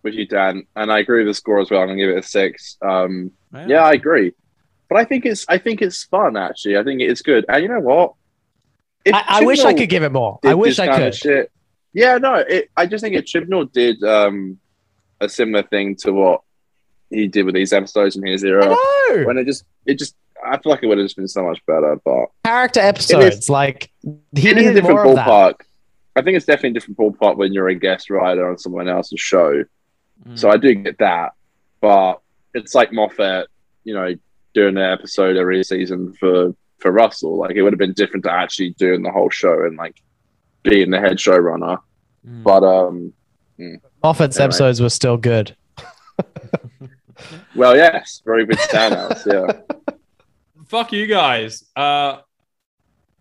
with 0.03 0.15
you, 0.15 0.27
Dan, 0.27 0.67
and 0.75 0.91
I 0.91 1.01
agree 1.01 1.19
with 1.25 1.31
the 1.31 1.35
score 1.35 1.61
as 1.61 1.71
well. 1.71 1.81
I'm 1.83 1.89
gonna 1.89 1.99
give 1.99 2.11
it 2.11 2.19
a 2.19 2.23
six. 2.23 2.79
Um, 2.81 3.33
Yeah. 3.53 3.67
yeah, 3.69 3.83
I 3.85 3.93
agree, 3.93 4.33
but 4.89 4.97
I 4.99 5.05
think 5.05 5.27
it's 5.27 5.45
I 5.49 5.59
think 5.59 5.83
it's 5.83 6.05
fun 6.05 6.37
actually. 6.37 6.79
I 6.79 6.85
think 6.85 7.01
it's 7.03 7.23
good, 7.23 7.45
and 7.49 7.63
you 7.63 7.69
know 7.69 7.81
what? 7.81 8.15
If 9.05 9.15
I, 9.15 9.25
I 9.29 9.45
wish 9.45 9.61
I 9.65 9.75
could 9.75 9.89
give 9.89 10.05
it 10.05 10.13
more. 10.13 10.39
I 10.45 10.55
wish 10.55 10.79
I 10.79 10.97
could. 10.97 11.15
Shit, 11.15 11.51
yeah, 11.93 12.19
no, 12.19 12.37
it, 12.37 12.71
I 12.77 12.87
just 12.87 13.03
think 13.03 13.15
if 13.17 13.25
Chibnall 13.25 13.71
did 13.71 14.03
um, 14.05 14.59
a 15.21 15.29
similar 15.29 15.65
thing 15.65 15.97
to 15.97 16.13
what 16.13 16.41
he 17.11 17.29
did 17.29 17.45
with 17.45 17.55
these 17.55 17.73
episodes 17.73 18.17
in 18.17 18.25
his 18.25 18.43
era, 18.43 18.75
when 19.25 19.37
it 19.39 19.45
just 19.45 19.65
it 19.85 19.99
just 19.99 20.15
I 20.45 20.59
feel 20.59 20.71
like 20.71 20.83
it 20.83 20.87
would 20.87 20.99
have 20.99 21.05
just 21.05 21.17
been 21.17 21.29
so 21.29 21.45
much 21.45 21.65
better, 21.67 21.97
but 22.05 22.27
Character 22.45 22.81
episodes, 22.81 23.49
like 23.49 23.91
he 24.03 24.49
it 24.49 24.59
is 24.59 24.67
a 24.71 24.75
different 24.75 25.05
more 25.05 25.15
ballpark. 25.17 25.55
I 26.15 26.23
think 26.23 26.37
it's 26.37 26.47
definitely 26.47 26.71
a 26.71 26.73
different 26.75 26.99
ballpark 26.99 27.37
when 27.37 27.53
you're 27.53 27.69
a 27.69 27.75
guest 27.75 28.11
writer 28.11 28.49
on 28.49 28.59
someone 28.59 28.89
else's 28.89 29.21
show. 29.21 29.65
Mm. 30.27 30.39
So 30.39 30.51
I 30.51 30.57
do 30.57 30.75
get 30.75 30.99
that, 30.99 31.33
but 31.81 32.21
it's 32.55 32.75
like 32.75 32.93
Moffat, 32.93 33.49
you 33.85 33.95
know, 33.95 34.15
doing 34.55 34.77
an 34.77 34.83
episode 34.83 35.37
every 35.37 35.63
season 35.65 36.13
for 36.15 36.55
for 36.79 36.91
Russell. 36.93 37.39
Like 37.39 37.57
it 37.57 37.63
would 37.63 37.73
have 37.73 37.79
been 37.79 37.95
different 37.95 38.25
to 38.25 38.33
actually 38.33 38.71
doing 38.71 39.03
the 39.03 39.11
whole 39.11 39.31
show 39.31 39.65
and 39.65 39.77
like 39.77 39.97
being 40.63 40.91
the 40.91 41.01
head 41.01 41.17
showrunner. 41.17 41.79
Mm. 42.27 42.43
But 42.43 42.65
um, 42.65 43.13
Moffat's 44.03 44.37
Anyway. 44.37 44.45
episodes 44.45 44.81
were 44.81 44.91
still 44.91 45.17
good. 45.17 45.57
well, 47.55 47.77
yes, 47.77 48.23
very 48.25 48.47
good 48.47 48.59
standouts. 48.59 49.27
yeah, 49.27 49.77
Fuck 50.73 50.93
you 50.93 51.07
guys. 51.07 51.65
Uh, 51.77 52.21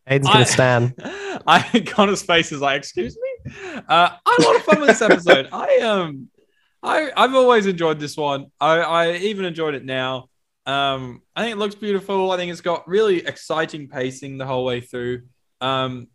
Aiden's 0.10 0.26
I- 0.26 0.34
gonna 0.34 0.46
stand. 0.46 0.94
I 1.46 1.84
Connor's 1.86 2.22
face 2.22 2.54
is 2.54 2.62
like, 2.62 2.78
excuse 2.78 3.18
me. 3.18 3.52
Uh, 3.76 3.82
I 3.90 4.20
had 4.26 4.40
a 4.40 4.48
lot 4.48 4.56
of 4.56 4.62
fun 4.64 4.80
with 4.80 4.88
this 4.88 5.02
episode. 5.02 5.50
I 5.52 5.80
um, 5.80 6.30
I 6.82 7.12
I've 7.14 7.36
always 7.36 7.66
enjoyed 7.66 8.00
this 8.00 8.16
one. 8.16 8.46
I 8.62 8.78
I 8.78 9.12
even 9.16 9.44
enjoyed 9.44 9.76
it 9.76 9.84
now. 9.84 10.30
Um, 10.66 11.24
I 11.36 11.44
think 11.44 11.58
it 11.58 11.60
looks 11.60 11.76
beautiful. 11.76 12.32
I 12.32 12.38
think 12.38 12.54
it's 12.54 12.62
got 12.62 12.88
really 12.88 13.28
exciting 13.28 13.90
pacing 13.90 14.38
the 14.38 14.46
whole 14.46 14.64
way 14.64 14.80
through. 14.80 15.24
Um, 15.60 16.08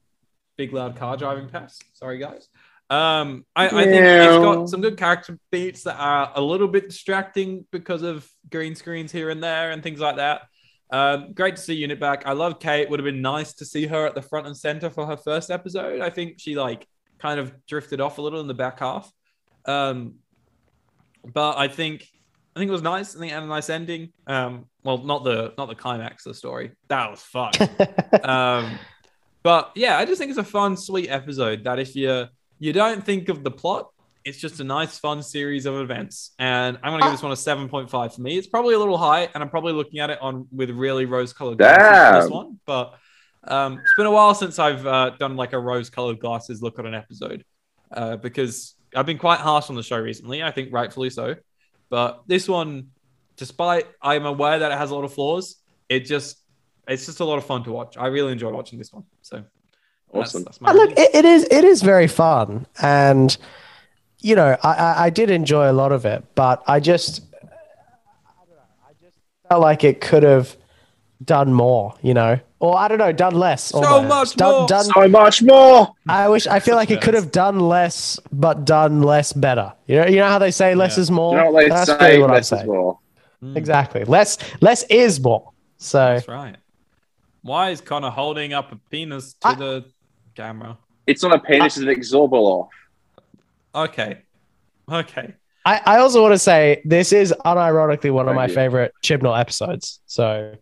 big 0.56 0.72
loud 0.72 0.96
car 0.96 1.18
driving 1.18 1.50
past. 1.50 1.84
Sorry 1.92 2.16
guys. 2.16 2.48
Um, 2.88 3.44
I, 3.54 3.66
I 3.66 3.84
think 3.84 3.94
it's 3.94 4.38
got 4.38 4.70
some 4.70 4.80
good 4.80 4.96
character 4.96 5.38
beats 5.52 5.82
that 5.82 5.96
are 5.98 6.32
a 6.34 6.40
little 6.40 6.68
bit 6.68 6.88
distracting 6.88 7.66
because 7.72 8.00
of 8.00 8.26
green 8.50 8.74
screens 8.74 9.12
here 9.12 9.28
and 9.28 9.42
there 9.42 9.72
and 9.72 9.82
things 9.82 10.00
like 10.00 10.16
that. 10.16 10.42
Um, 10.90 11.32
great 11.32 11.56
to 11.56 11.62
see 11.62 11.74
Unit 11.74 11.98
back. 11.98 12.22
I 12.26 12.32
love 12.32 12.60
Kate. 12.60 12.88
Would 12.88 13.00
have 13.00 13.04
been 13.04 13.22
nice 13.22 13.54
to 13.54 13.64
see 13.64 13.86
her 13.86 14.06
at 14.06 14.14
the 14.14 14.22
front 14.22 14.46
and 14.46 14.56
center 14.56 14.90
for 14.90 15.06
her 15.06 15.16
first 15.16 15.50
episode. 15.50 16.00
I 16.00 16.10
think 16.10 16.38
she 16.38 16.54
like 16.54 16.86
kind 17.18 17.40
of 17.40 17.52
drifted 17.66 18.00
off 18.00 18.18
a 18.18 18.22
little 18.22 18.40
in 18.40 18.46
the 18.46 18.54
back 18.54 18.80
half. 18.80 19.10
Um, 19.64 20.16
but 21.24 21.58
I 21.58 21.68
think 21.68 22.06
I 22.54 22.60
think 22.60 22.68
it 22.68 22.72
was 22.72 22.82
nice. 22.82 23.14
I 23.14 23.18
think 23.18 23.32
it 23.32 23.34
had 23.34 23.42
a 23.42 23.46
nice 23.46 23.68
ending. 23.68 24.12
Um, 24.26 24.66
well, 24.84 24.98
not 24.98 25.24
the 25.24 25.52
not 25.58 25.68
the 25.68 25.74
climax 25.74 26.24
of 26.24 26.32
the 26.32 26.38
story. 26.38 26.72
That 26.88 27.10
was 27.10 27.20
fun. 27.20 27.52
um, 28.22 28.78
but 29.42 29.72
yeah, 29.74 29.98
I 29.98 30.04
just 30.04 30.18
think 30.18 30.30
it's 30.30 30.38
a 30.38 30.44
fun, 30.44 30.76
sweet 30.76 31.08
episode. 31.08 31.64
That 31.64 31.78
if 31.78 31.94
you 31.96 32.26
you 32.58 32.72
don't 32.72 33.04
think 33.04 33.28
of 33.28 33.44
the 33.44 33.50
plot, 33.50 33.90
it's 34.26 34.38
just 34.38 34.58
a 34.58 34.64
nice, 34.64 34.98
fun 34.98 35.22
series 35.22 35.66
of 35.66 35.76
events. 35.76 36.32
And 36.38 36.76
I'm 36.82 36.92
gonna 36.92 37.04
give 37.04 37.12
this 37.12 37.22
one 37.22 37.32
a 37.32 37.36
seven 37.36 37.68
point 37.68 37.88
five 37.88 38.12
for 38.12 38.20
me. 38.20 38.36
It's 38.36 38.48
probably 38.48 38.74
a 38.74 38.78
little 38.78 38.98
high, 38.98 39.28
and 39.32 39.42
I'm 39.42 39.48
probably 39.48 39.72
looking 39.72 40.00
at 40.00 40.10
it 40.10 40.20
on 40.20 40.48
with 40.50 40.70
really 40.70 41.06
rose-colored 41.06 41.58
glasses 41.58 42.10
for 42.10 42.22
this 42.22 42.30
one. 42.30 42.60
But 42.66 42.94
um, 43.44 43.74
it's 43.74 43.94
been 43.96 44.06
a 44.06 44.10
while 44.10 44.34
since 44.34 44.58
I've 44.58 44.84
uh, 44.84 45.10
done 45.10 45.36
like 45.36 45.52
a 45.52 45.58
rose-colored 45.58 46.18
glasses 46.18 46.60
look 46.60 46.78
at 46.80 46.86
an 46.86 46.94
episode 46.94 47.44
uh, 47.92 48.16
because 48.16 48.74
I've 48.94 49.06
been 49.06 49.18
quite 49.18 49.38
harsh 49.38 49.70
on 49.70 49.76
the 49.76 49.82
show 49.84 49.98
recently. 49.98 50.42
I 50.42 50.50
think 50.50 50.72
rightfully 50.72 51.10
so. 51.10 51.36
But 51.88 52.24
this 52.26 52.48
one, 52.48 52.88
despite 53.36 53.86
I'm 54.02 54.26
aware 54.26 54.58
that 54.58 54.72
it 54.72 54.76
has 54.76 54.90
a 54.90 54.94
lot 54.96 55.04
of 55.04 55.14
flaws, 55.14 55.56
it 55.88 56.00
just 56.00 56.36
it's 56.88 57.06
just 57.06 57.20
a 57.20 57.24
lot 57.24 57.38
of 57.38 57.46
fun 57.46 57.62
to 57.64 57.72
watch. 57.72 57.96
I 57.96 58.08
really 58.08 58.32
enjoy 58.32 58.50
watching 58.50 58.78
this 58.78 58.92
one. 58.92 59.04
So 59.22 59.44
Awesome. 60.12 60.44
That's, 60.44 60.60
my 60.60 60.72
look, 60.72 60.90
it, 60.92 61.14
it 61.14 61.24
is 61.24 61.44
it 61.50 61.64
is 61.64 61.82
very 61.82 62.06
fun, 62.06 62.66
and 62.80 63.36
you 64.20 64.34
know, 64.36 64.56
I, 64.62 64.72
I 64.72 65.04
I 65.06 65.10
did 65.10 65.30
enjoy 65.30 65.70
a 65.70 65.72
lot 65.74 65.92
of 65.92 66.04
it, 66.04 66.24
but 66.34 66.62
I 66.66 66.80
just 66.80 67.22
I 67.42 67.46
know, 68.48 68.56
I 68.88 68.92
just 69.02 69.16
felt 69.48 69.60
like 69.62 69.84
it 69.84 70.00
could 70.00 70.22
have 70.22 70.56
done 71.24 71.52
more, 71.52 71.94
you 72.02 72.14
know, 72.14 72.38
or 72.58 72.76
I 72.76 72.88
don't 72.88 72.98
know, 72.98 73.12
done 73.12 73.34
less. 73.34 73.64
So 73.64 73.84
almost. 73.84 74.08
much 74.08 74.36
done, 74.36 74.52
more. 74.52 74.68
Done, 74.68 74.84
so 74.84 75.08
much 75.08 75.42
more. 75.42 75.94
I 76.08 76.28
wish 76.28 76.46
I 76.46 76.60
feel 76.60 76.76
like 76.76 76.90
it 76.90 77.00
could 77.00 77.14
have 77.14 77.30
done 77.30 77.60
less, 77.60 78.18
but 78.32 78.64
done 78.64 79.02
less 79.02 79.32
better. 79.32 79.72
You 79.86 79.96
know, 79.96 80.06
you 80.06 80.16
know 80.16 80.28
how 80.28 80.38
they 80.38 80.50
say 80.50 80.74
less 80.74 80.96
Yeah. 80.96 81.02
is 81.02 81.10
more. 81.10 81.36
You 81.36 81.44
know 81.44 81.50
what 81.50 81.60
they 81.62 81.68
That's 81.68 81.86
say? 81.86 81.96
really 82.00 82.18
what 82.20 82.30
I'm 82.30 82.34
Less 82.36 82.52
is 82.52 82.64
more. 82.64 82.98
Mm, 83.42 83.56
Exactly, 83.56 84.04
less 84.04 84.38
less 84.62 84.82
is 84.84 85.20
more. 85.20 85.52
So 85.78 85.98
That's 85.98 86.28
right. 86.28 86.56
Why 87.42 87.70
is 87.70 87.80
Connor 87.80 88.10
holding 88.10 88.52
up 88.54 88.72
a 88.72 88.76
penis 88.90 89.34
to 89.42 89.48
I- 89.48 89.54
the 89.54 89.84
camera? 90.34 90.78
It's 91.06 91.22
not 91.22 91.32
a 91.34 91.38
penis; 91.38 91.76
it's 91.76 91.86
an 91.86 91.94
exorbital. 91.94 92.68
Okay. 93.76 94.22
Okay. 94.90 95.34
I, 95.64 95.80
I 95.84 95.98
also 95.98 96.22
want 96.22 96.32
to 96.32 96.38
say 96.38 96.80
this 96.84 97.12
is 97.12 97.34
unironically 97.44 98.10
one 98.12 98.28
of 98.28 98.34
my 98.34 98.46
you. 98.46 98.54
favorite 98.54 98.92
Chibnall 99.04 99.38
episodes. 99.38 100.00
So 100.06 100.54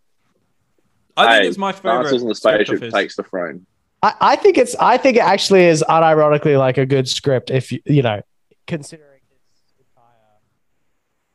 I 1.16 1.26
think 1.34 1.42
Hey, 1.42 1.48
it's 1.48 1.58
my 1.58 1.72
favorite. 1.72 2.04
Dancers 2.04 2.22
on 2.22 2.28
the 2.28 2.34
script 2.34 2.60
of 2.60 2.66
spaceship 2.66 2.82
his. 2.82 2.92
takes 2.94 3.16
the 3.16 3.22
throne. 3.22 3.66
I, 4.02 4.14
I 4.20 4.36
think 4.36 4.58
it's 4.58 4.74
I 4.76 4.96
think 4.96 5.16
it 5.16 5.22
actually 5.22 5.64
is 5.64 5.84
unironically 5.88 6.58
like 6.58 6.78
a 6.78 6.86
good 6.86 7.06
script 7.08 7.50
if 7.50 7.70
you 7.70 7.80
you 7.84 8.02
know 8.02 8.20
considering 8.66 9.20
its 9.30 9.74
entire 9.78 10.04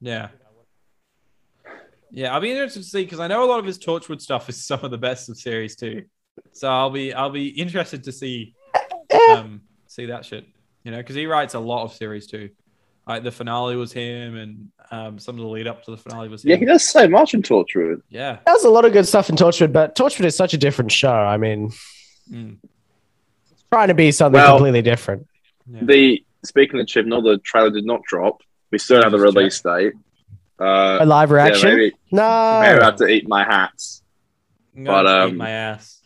Yeah. 0.01 0.29
Yeah, 2.11 2.33
I'll 2.33 2.41
be 2.41 2.49
interested 2.51 2.79
to 2.81 2.85
see 2.89 3.03
because 3.03 3.19
I 3.19 3.27
know 3.27 3.43
a 3.43 3.45
lot 3.45 3.59
of 3.59 3.65
his 3.65 3.77
Torchwood 3.77 4.19
stuff 4.19 4.49
is 4.49 4.65
some 4.65 4.79
of 4.83 4.89
the 4.89 4.97
best 4.97 5.29
of 5.29 5.37
series 5.37 5.75
two. 5.75 6.05
So 6.53 6.67
I'll 6.67 6.89
be 6.89 7.13
I'll 7.13 7.29
be 7.29 7.49
interested 7.49 8.03
to 8.05 8.11
see 8.11 8.55
um 9.31 9.61
see 9.85 10.07
that 10.07 10.25
shit. 10.25 10.45
You 10.83 10.91
know, 10.91 10.97
because 10.97 11.15
he 11.15 11.25
writes 11.25 11.53
a 11.53 11.59
lot 11.59 11.83
of 11.83 11.93
series 11.93 12.27
too. 12.27 12.49
Like 13.07 13.23
the 13.23 13.31
finale 13.31 13.75
was 13.75 13.91
him, 13.91 14.35
and 14.37 14.69
um, 14.91 15.19
some 15.19 15.35
of 15.35 15.41
the 15.41 15.47
lead 15.47 15.67
up 15.67 15.83
to 15.85 15.91
the 15.91 15.97
finale 15.97 16.29
was 16.29 16.43
him. 16.43 16.51
Yeah, 16.51 16.55
he 16.57 16.65
does 16.65 16.87
so 16.87 17.07
much 17.07 17.33
in 17.33 17.41
Torchwood. 17.41 18.01
Yeah. 18.09 18.37
There's 18.45 18.63
a 18.65 18.69
lot 18.69 18.85
of 18.85 18.93
good 18.93 19.07
stuff 19.07 19.29
in 19.29 19.35
Torchwood, 19.35 19.73
but 19.73 19.95
Torchwood 19.95 20.25
is 20.25 20.35
such 20.35 20.53
a 20.53 20.57
different 20.57 20.91
show. 20.91 21.11
I 21.11 21.37
mean, 21.37 21.71
Mm. 22.31 22.57
it's 23.51 23.63
trying 23.71 23.87
to 23.87 23.95
be 23.95 24.11
something 24.11 24.39
Well- 24.39 24.57
completely 24.57 24.83
different. 24.83 25.27
yeah. 25.71 25.79
The 25.83 26.23
speaking 26.45 26.79
of 26.79 26.85
Chibnall, 26.85 27.23
the 27.23 27.39
trailer 27.39 27.71
did 27.71 27.85
not 27.85 28.03
drop. 28.03 28.41
We 28.71 28.77
still 28.77 29.01
don't 29.01 29.11
have 29.11 29.19
the 29.19 29.25
Just 29.25 29.33
check. 29.35 29.73
release 29.73 29.93
date. 29.93 29.93
Uh, 30.61 30.97
A 31.01 31.05
live 31.05 31.29
yeah, 31.31 31.35
reaction? 31.35 31.69
maybe, 31.69 31.91
no. 32.11 32.59
maybe 32.61 32.79
I 32.79 32.85
have 32.85 32.95
to 32.97 33.07
eat 33.07 33.27
my 33.27 33.43
hats. 33.43 34.03
I'm 34.77 34.83
gonna 34.83 35.03
but, 35.03 35.09
eat 35.27 35.31
um, 35.31 35.37
my 35.37 35.49
ass. 35.49 36.01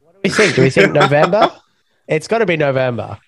What 0.00 0.14
do 0.14 0.20
we 0.24 0.30
think? 0.30 0.54
Do 0.54 0.62
we 0.62 0.70
think 0.70 0.92
November? 0.94 1.52
it's 2.08 2.26
got 2.28 2.38
to 2.38 2.46
be 2.46 2.56
November. 2.56 3.18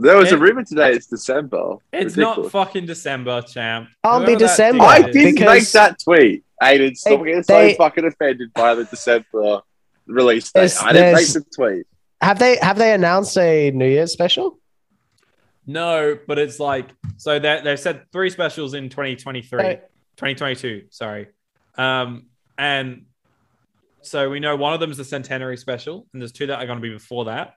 There 0.00 0.16
was 0.16 0.32
a 0.32 0.38
rumor 0.38 0.64
today. 0.64 0.92
It's 0.92 1.06
December. 1.06 1.74
It's 1.92 2.16
Ridiculous. 2.16 2.38
not 2.38 2.50
fucking 2.52 2.86
December, 2.86 3.42
champ. 3.42 3.88
Can't 4.04 4.26
be 4.26 4.34
December. 4.36 4.84
I 4.84 5.02
didn't 5.02 5.34
Because- 5.34 5.46
make 5.46 5.68
that 5.72 5.98
tweet. 6.02 6.44
Aiden, 6.62 6.96
stop 6.96 7.20
They- 7.20 7.26
getting 7.26 7.42
they- 7.46 7.72
so 7.72 7.76
fucking 7.76 8.04
offended 8.04 8.52
by 8.54 8.74
the 8.74 8.84
December 8.84 9.60
release 10.06 10.50
date. 10.52 10.72
I 10.82 10.92
didn't 10.92 11.14
make 11.14 11.26
the 11.32 11.44
tweet. 11.54 11.86
Have 12.22 12.38
they 12.38 12.56
have 12.58 12.76
they 12.78 12.92
announced 12.92 13.36
a 13.38 13.70
New 13.72 13.88
Year's 13.88 14.12
special? 14.12 14.58
No, 15.66 16.18
but 16.26 16.38
it's 16.38 16.58
like 16.60 16.88
so 17.16 17.38
they 17.38 17.60
they've 17.62 17.78
said 17.80 18.02
three 18.12 18.30
specials 18.30 18.74
in 18.74 18.88
2023, 18.88 19.58
Right. 19.58 19.82
2022. 20.16 20.84
Sorry, 20.90 21.28
um, 21.78 22.26
and 22.58 23.06
so 24.02 24.28
we 24.30 24.40
know 24.40 24.56
one 24.56 24.72
of 24.74 24.80
them 24.80 24.90
is 24.90 24.96
the 24.98 25.04
centenary 25.04 25.56
special, 25.56 26.06
and 26.12 26.20
there's 26.20 26.32
two 26.32 26.46
that 26.46 26.58
are 26.58 26.66
going 26.66 26.78
to 26.78 26.82
be 26.82 26.90
before 26.92 27.26
that. 27.26 27.54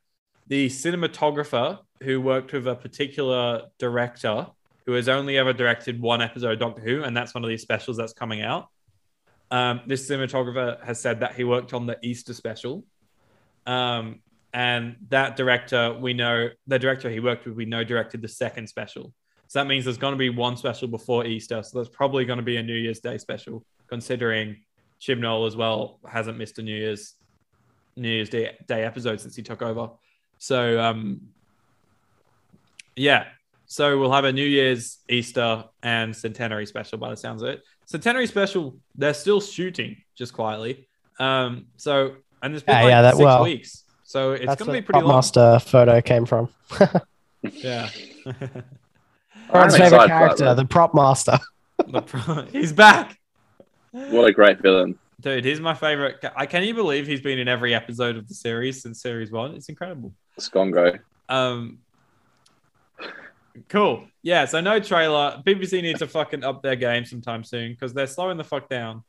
The 0.48 0.68
cinematographer 0.68 1.80
who 2.04 2.22
worked 2.22 2.54
with 2.54 2.68
a 2.68 2.76
particular 2.76 3.64
director 3.80 4.48
who 4.86 4.94
has 4.94 5.08
only 5.08 5.38
ever 5.38 5.54
directed 5.54 6.02
one 6.02 6.22
episode 6.22 6.54
of 6.54 6.60
Doctor 6.60 6.82
Who, 6.82 7.04
and 7.04 7.16
that's 7.16 7.34
one 7.34 7.44
of 7.44 7.50
these 7.50 7.62
specials 7.62 7.98
that's 7.98 8.14
coming 8.14 8.42
out. 8.42 8.68
Um, 9.50 9.82
this 9.88 10.10
cinematographer 10.10 10.84
has 10.84 11.00
said 11.00 11.22
that 11.22 11.36
he 11.36 11.44
worked 11.44 11.74
on 11.74 11.86
the 11.86 11.98
Easter 12.04 12.34
special. 12.34 12.86
Um, 13.66 14.20
and 14.54 14.98
that 15.10 15.36
director, 15.36 15.94
we 15.94 16.14
know 16.14 16.50
the 16.68 16.80
director 16.80 17.10
he 17.10 17.20
worked 17.20 17.46
with, 17.46 17.56
we 17.56 17.66
know 17.66 17.84
directed 17.84 18.22
the 18.22 18.28
second 18.28 18.68
special. 18.68 19.14
So 19.48 19.60
that 19.60 19.68
means 19.68 19.86
there's 19.86 19.98
going 19.98 20.14
to 20.14 20.18
be 20.18 20.30
one 20.30 20.58
special 20.58 20.88
before 20.88 21.26
Easter. 21.26 21.62
So 21.64 21.78
there's 21.78 21.90
probably 21.90 22.26
going 22.26 22.38
to 22.38 22.44
be 22.44 22.58
a 22.58 22.64
New 22.64 22.76
Year's 22.76 23.00
Day 23.00 23.18
special, 23.18 23.66
considering 23.88 24.58
Chibnall 25.00 25.48
as 25.48 25.56
well 25.56 26.00
hasn't 26.08 26.38
missed 26.38 26.60
a 26.60 26.64
New 26.64 26.76
Year's 26.76 27.16
New 27.96 28.10
Year's 28.10 28.30
Day, 28.30 28.56
Day 28.68 28.84
episode 28.84 29.22
since 29.22 29.36
he 29.36 29.44
took 29.44 29.62
over. 29.62 29.92
So 30.40 30.80
um, 30.80 31.22
yeah, 32.96 33.26
so 33.66 33.98
we'll 34.00 34.12
have 34.12 34.26
a 34.26 34.32
New 34.32 34.46
Year's, 34.46 35.00
Easter, 35.10 35.64
and 35.82 36.16
Centenary 36.16 36.66
special 36.66 36.98
by 36.98 37.10
the 37.10 37.18
sounds 37.18 37.42
of 37.42 37.50
it. 37.50 37.64
Centenary 37.86 38.28
special, 38.28 38.78
they're 38.96 39.14
still 39.14 39.42
shooting 39.42 39.98
just 40.16 40.34
quietly. 40.34 40.88
Um, 41.20 41.66
so 41.78 42.16
and 42.42 42.54
it's 42.54 42.64
been 42.64 42.76
Yeah, 42.76 42.82
like 42.84 42.90
yeah, 42.92 43.02
that- 43.04 43.14
six 43.16 43.24
well, 43.24 43.44
weeks, 43.44 43.84
so 44.04 44.32
it's 44.34 44.56
gonna 44.56 44.72
be 44.74 44.82
pretty 44.82 45.00
the 45.02 45.06
long. 45.08 45.18
Master 45.18 45.60
photo 45.60 46.02
came 46.02 46.26
from. 46.26 46.50
Yeah, 47.52 47.90
Ron's 48.26 49.74
favorite 49.76 49.88
excited 49.88 49.92
that, 49.92 50.08
character, 50.08 50.54
the 50.56 50.66
prop 50.66 50.94
master. 50.94 51.40
The 51.88 52.02
pro- 52.02 52.46
he's 52.46 52.72
back, 52.72 53.20
What 53.92 54.26
a 54.26 54.32
great 54.32 54.62
villain. 54.62 54.98
dude. 55.20 55.44
He's 55.44 55.60
my 55.60 55.74
favorite. 55.74 56.22
ca- 56.22 56.32
I 56.38 56.46
can 56.46 56.64
you 56.64 56.74
believe 56.74 57.06
he's 57.08 57.20
been 57.20 57.38
in 57.40 57.48
every 57.50 57.76
episode 57.76 58.16
of 58.16 58.28
the 58.30 58.34
series 58.34 58.82
since 58.82 59.02
series 59.02 59.32
one? 59.32 59.54
It's 59.56 59.68
incredible. 59.68 60.14
Scongo. 60.40 60.98
Um, 61.28 61.80
cool. 63.70 64.06
Yeah. 64.22 64.46
So 64.46 64.62
no 64.62 64.80
trailer. 64.80 65.42
BBC 65.46 65.82
needs 65.82 66.00
to 66.00 66.08
fucking 66.08 66.44
up 66.44 66.62
their 66.64 66.76
game 66.76 67.06
sometime 67.06 67.44
soon 67.44 67.72
because 67.72 67.94
they're 67.94 68.08
slowing 68.08 68.38
the 68.38 68.44
fuck 68.44 68.70
down. 68.70 69.04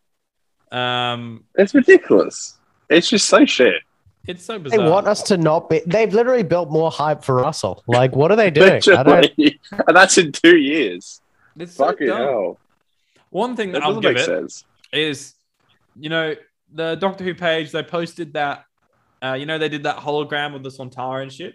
Um, 0.73 1.45
It's 1.55 1.75
ridiculous. 1.75 2.59
It's 2.91 3.09
just 3.09 3.29
so 3.29 3.45
shit. 3.47 3.83
it's 4.27 4.45
so 4.45 4.59
bizarre. 4.59 4.79
They 4.85 4.91
want 4.91 5.07
us 5.07 5.23
to 5.25 5.37
not 5.37 5.69
be. 5.71 5.81
They've 5.87 6.13
literally 6.13 6.43
built 6.43 6.71
more 6.71 6.91
hype 6.91 7.23
for 7.25 7.37
Russell. 7.37 7.83
Like, 7.87 8.15
what 8.17 8.31
are 8.31 8.37
they 8.37 8.51
doing? 8.63 8.83
I 8.89 9.03
don't, 9.03 9.07
Literally. 9.07 9.61
And 9.87 9.97
that's 9.97 10.19
in 10.19 10.33
two 10.33 10.57
years. 10.59 11.21
It's 11.59 11.75
so 11.75 11.87
Fucking 11.87 12.09
dumb. 12.09 12.19
hell. 12.19 12.59
One 13.31 13.57
thing 13.57 13.73
That 13.73 13.81
that 13.81 13.85
I'll 13.87 14.01
doesn't 14.01 14.03
give 14.03 14.15
make 14.15 14.23
it 14.23 14.27
sense. 14.51 14.65
is, 14.93 15.35
you 15.99 16.09
know, 16.09 16.35
the 16.73 16.97
Doctor 16.97 17.25
Who 17.25 17.35
page. 17.35 17.71
They 17.73 17.83
posted 17.83 18.33
that. 18.35 18.65
Uh, 19.23 19.35
you 19.35 19.47
know, 19.47 19.59
they 19.59 19.69
did 19.69 19.85
that 19.85 19.97
hologram 19.99 20.55
of 20.55 20.63
the 20.63 20.69
Sontaran 20.69 21.23
and 21.23 21.33
shit. 21.33 21.55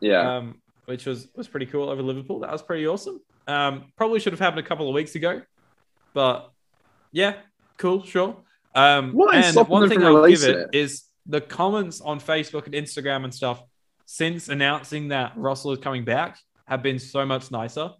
Yeah. 0.00 0.36
um, 0.36 0.60
which 0.86 1.06
was 1.06 1.28
was 1.34 1.46
pretty 1.46 1.66
cool 1.66 1.88
over 1.88 2.02
Liverpool. 2.02 2.40
That 2.40 2.50
was 2.50 2.62
pretty 2.62 2.86
awesome. 2.86 3.20
Um, 3.46 3.92
probably 3.96 4.18
should 4.18 4.32
have 4.32 4.40
happened 4.40 4.64
a 4.64 4.68
couple 4.68 4.88
of 4.88 4.94
weeks 4.94 5.14
ago, 5.14 5.42
but 6.14 6.50
yeah, 7.12 7.34
cool, 7.78 8.02
sure. 8.02 8.36
Um, 8.74 9.16
and 9.32 9.56
one 9.68 9.88
thing 9.88 10.02
I'll 10.02 10.26
give 10.26 10.42
it 10.42 10.56
it? 10.56 10.68
is 10.72 11.04
the 11.26 11.40
comments 11.40 12.00
on 12.00 12.20
Facebook 12.20 12.66
and 12.66 12.74
Instagram 12.74 13.24
and 13.24 13.34
stuff 13.34 13.62
since 14.06 14.48
announcing 14.48 15.08
that 15.08 15.32
Russell 15.36 15.72
is 15.72 15.78
coming 15.78 16.04
back 16.04 16.38
have 16.66 16.82
been 16.82 16.98
so 16.98 17.24
much 17.26 17.50
nicer. 17.50 17.90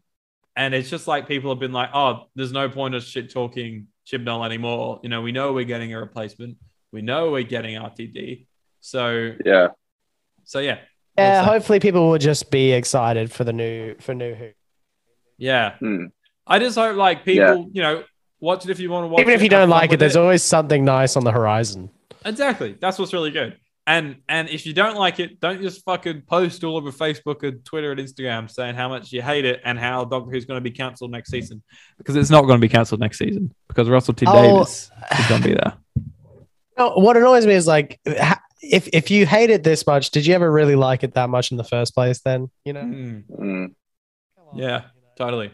And 0.55 0.75
it's 0.75 0.89
just 0.89 1.07
like 1.07 1.29
people 1.29 1.51
have 1.51 1.59
been 1.59 1.73
like, 1.73 1.91
oh, 1.93 2.27
there's 2.35 2.53
no 2.53 2.69
point 2.69 2.95
of 2.95 3.03
shit 3.03 3.31
talking 3.31 3.89
Chibnall 4.07 4.45
anymore. 4.45 5.01
You 5.03 5.09
know, 5.09 5.21
we 5.21 5.33
know 5.33 5.53
we're 5.53 5.65
getting 5.65 5.93
a 5.93 6.01
replacement. 6.01 6.57
We 6.93 7.03
know 7.03 7.33
we're 7.33 7.43
getting 7.43 7.75
RTD. 7.75 8.47
So, 8.81 9.33
yeah. 9.45 9.69
so 10.45 10.61
yeah. 10.61 10.79
Yeah, 11.19 11.25
Well 11.31 11.45
said. 11.45 11.53
hopefully 11.53 11.81
people 11.81 12.11
will 12.11 12.19
just 12.19 12.51
be 12.51 12.73
excited 12.73 13.33
for 13.33 13.45
the 13.45 13.53
new 13.53 13.95
for 14.01 14.15
new 14.15 14.35
Who. 14.35 14.51
Yeah. 15.39 15.77
Hmm. 15.79 16.07
I 16.47 16.59
just 16.59 16.77
hope 16.77 16.97
like 16.97 17.25
people, 17.25 17.69
you 17.73 17.83
know, 17.83 18.05
watch 18.41 18.65
it 18.65 18.71
if 18.71 18.79
you 18.79 18.91
want 18.91 19.05
to 19.05 19.09
watch 19.09 19.21
Even 19.21 19.35
if 19.35 19.41
it, 19.41 19.45
you 19.45 19.51
have 19.51 19.63
don't 19.63 19.71
like 19.71 19.91
it, 19.91 19.93
with 19.93 20.01
there's 20.01 20.17
always 20.17 20.43
something 20.43 20.85
nice 20.85 21.17
on 21.17 21.25
the 21.25 21.33
horizon. 21.33 21.91
Exactly. 22.25 22.77
That's 22.81 22.99
what's 22.99 23.13
really 23.13 23.31
good. 23.31 23.57
And 23.89 24.17
and 24.29 24.49
if 24.49 24.67
you 24.67 24.73
don't 24.73 24.97
like 24.97 25.21
it, 25.21 25.39
don't 25.41 25.63
just 25.63 25.85
fucking 25.85 26.23
post 26.23 26.65
all 26.65 26.77
over 26.77 26.91
Facebook 26.91 27.47
and 27.47 27.65
Twitter 27.65 27.93
and 27.93 28.01
Instagram 28.01 28.51
saying 28.51 28.75
how 28.75 28.89
much 28.89 29.13
you 29.13 29.23
hate 29.23 29.45
it 29.45 29.61
and 29.65 29.79
how 29.79 30.05
Doctor 30.05 30.31
Who's 30.31 30.45
going 30.45 30.57
to 30.57 30.61
be 30.61 30.73
cancelled 30.73 31.13
next 31.13 31.31
season. 31.31 31.63
Because 31.97 32.17
it's 32.17 32.31
not 32.31 32.43
going 32.43 32.61
to 32.61 32.65
be 32.65 32.69
cancelled 32.69 33.01
next 33.01 33.19
season. 33.19 33.55
Because 33.69 33.89
Russell 33.89 34.15
T 34.15 34.27
Oh. 34.29 34.33
Davies 34.59 34.91
is 35.21 35.27
going 35.29 35.43
to 35.43 35.49
be 35.49 35.55
there. 35.55 35.75
No, 36.77 36.91
what 36.97 37.17
annoys 37.17 37.47
me 37.47 37.55
is 37.55 37.67
like, 37.69 38.01
ha- 38.07 38.41
if 38.73 38.89
if 38.93 39.11
you 39.11 39.27
hate 39.27 39.51
it 39.51 39.63
this 39.63 39.87
much, 39.87 40.11
did 40.11 40.27
you 40.27 40.35
ever 40.35 40.51
really 40.51 40.77
like 40.77 41.03
it 41.05 41.15
that 41.15 41.29
much 41.31 41.51
in 41.51 41.57
the 41.57 41.65
first 41.65 41.95
place? 41.95 42.21
Then 42.21 42.51
you 42.65 42.73
know. 42.73 42.83
Mm, 42.83 43.75
yeah, 44.55 44.83
totally. 45.17 45.51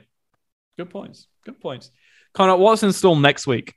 Good 0.76 0.90
points. 0.90 1.26
Good 1.44 1.60
points. 1.60 1.90
Connor, 2.34 2.56
what's 2.56 2.82
installed 2.82 3.20
next 3.20 3.46
week? 3.46 3.74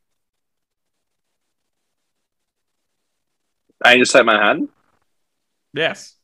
I 3.83 3.97
just 3.97 4.11
take 4.11 4.25
my 4.25 4.37
hand. 4.41 4.69
Yes. 5.73 6.15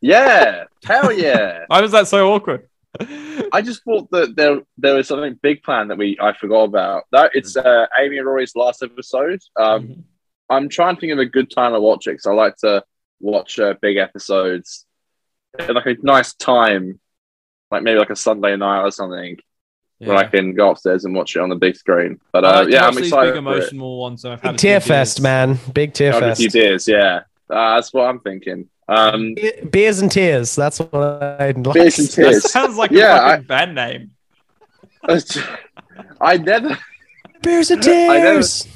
Yeah. 0.00 0.64
Hell 0.84 1.12
yeah. 1.12 1.64
Why 1.66 1.80
was 1.80 1.92
that 1.92 2.08
so 2.08 2.32
awkward? 2.32 2.68
I 3.52 3.60
just 3.62 3.84
thought 3.84 4.10
that 4.10 4.34
there 4.36 4.62
there 4.78 4.94
was 4.94 5.06
something 5.08 5.38
big 5.42 5.62
planned 5.62 5.90
that 5.90 5.98
we 5.98 6.16
I 6.20 6.32
forgot 6.32 6.64
about. 6.64 7.04
That 7.12 7.32
it's 7.34 7.56
uh, 7.56 7.86
Amy 7.98 8.16
and 8.18 8.26
Rory's 8.26 8.56
last 8.56 8.82
episode. 8.82 9.40
Um, 9.56 9.88
Mhm. 9.88 10.02
I'm 10.48 10.68
trying 10.68 10.94
to 10.96 11.00
think 11.00 11.12
of 11.12 11.18
a 11.18 11.26
good 11.26 11.50
time 11.50 11.72
to 11.72 11.80
watch 11.80 12.06
it 12.06 12.12
because 12.12 12.26
I 12.26 12.32
like 12.32 12.56
to 12.58 12.84
watch 13.20 13.58
uh, 13.58 13.74
big 13.80 13.96
episodes 13.96 14.84
at 15.58 15.74
like 15.74 15.86
a 15.86 15.96
nice 16.02 16.34
time, 16.34 17.00
like 17.70 17.82
maybe 17.82 17.98
like 17.98 18.10
a 18.10 18.16
Sunday 18.16 18.56
night 18.56 18.82
or 18.82 18.90
something, 18.90 19.38
where 19.98 20.16
I 20.16 20.24
can 20.24 20.54
go 20.54 20.70
upstairs 20.70 21.04
and 21.04 21.14
watch 21.14 21.34
it 21.34 21.40
on 21.40 21.48
the 21.48 21.56
big 21.56 21.76
screen. 21.76 22.20
But 22.32 22.44
I 22.44 22.48
uh, 22.50 22.62
like 22.64 22.72
yeah, 22.72 22.86
I'm 22.86 22.94
these 22.94 23.06
excited 23.06 23.32
big 23.34 23.42
for 23.42 23.50
it. 23.50 23.56
emotional 23.58 23.98
ones. 23.98 24.22
So 24.22 24.32
I've 24.32 24.40
had 24.42 24.52
Big 24.52 24.58
tear 24.60 24.80
fest, 24.80 25.16
beers. 25.18 25.22
man. 25.22 25.58
Big 25.72 25.94
tear 25.94 26.12
I'll 26.14 26.20
fest. 26.20 26.40
give 26.40 26.54
you 26.54 26.60
tears, 26.62 26.86
yeah. 26.86 27.20
Uh, 27.50 27.76
that's 27.76 27.92
what 27.94 28.08
I'm 28.08 28.20
thinking. 28.20 28.68
Um, 28.88 29.34
Be- 29.34 29.62
Beers 29.70 30.00
and 30.00 30.10
tears. 30.12 30.54
That's 30.54 30.78
what 30.78 30.94
I 30.94 31.46
like. 31.52 31.62
Beers 31.72 31.98
and 31.98 32.08
That 32.08 32.12
tears. 32.14 32.50
sounds 32.52 32.76
like 32.76 32.90
Yeah, 32.92 33.16
a 33.16 33.30
fucking 33.30 33.46
band 33.46 33.74
name. 33.74 34.10
I 36.20 36.36
never, 36.36 36.78
Beers 37.42 37.70
and 37.70 37.82
I 37.82 37.86
never- 37.86 38.32
tears. 38.34 38.68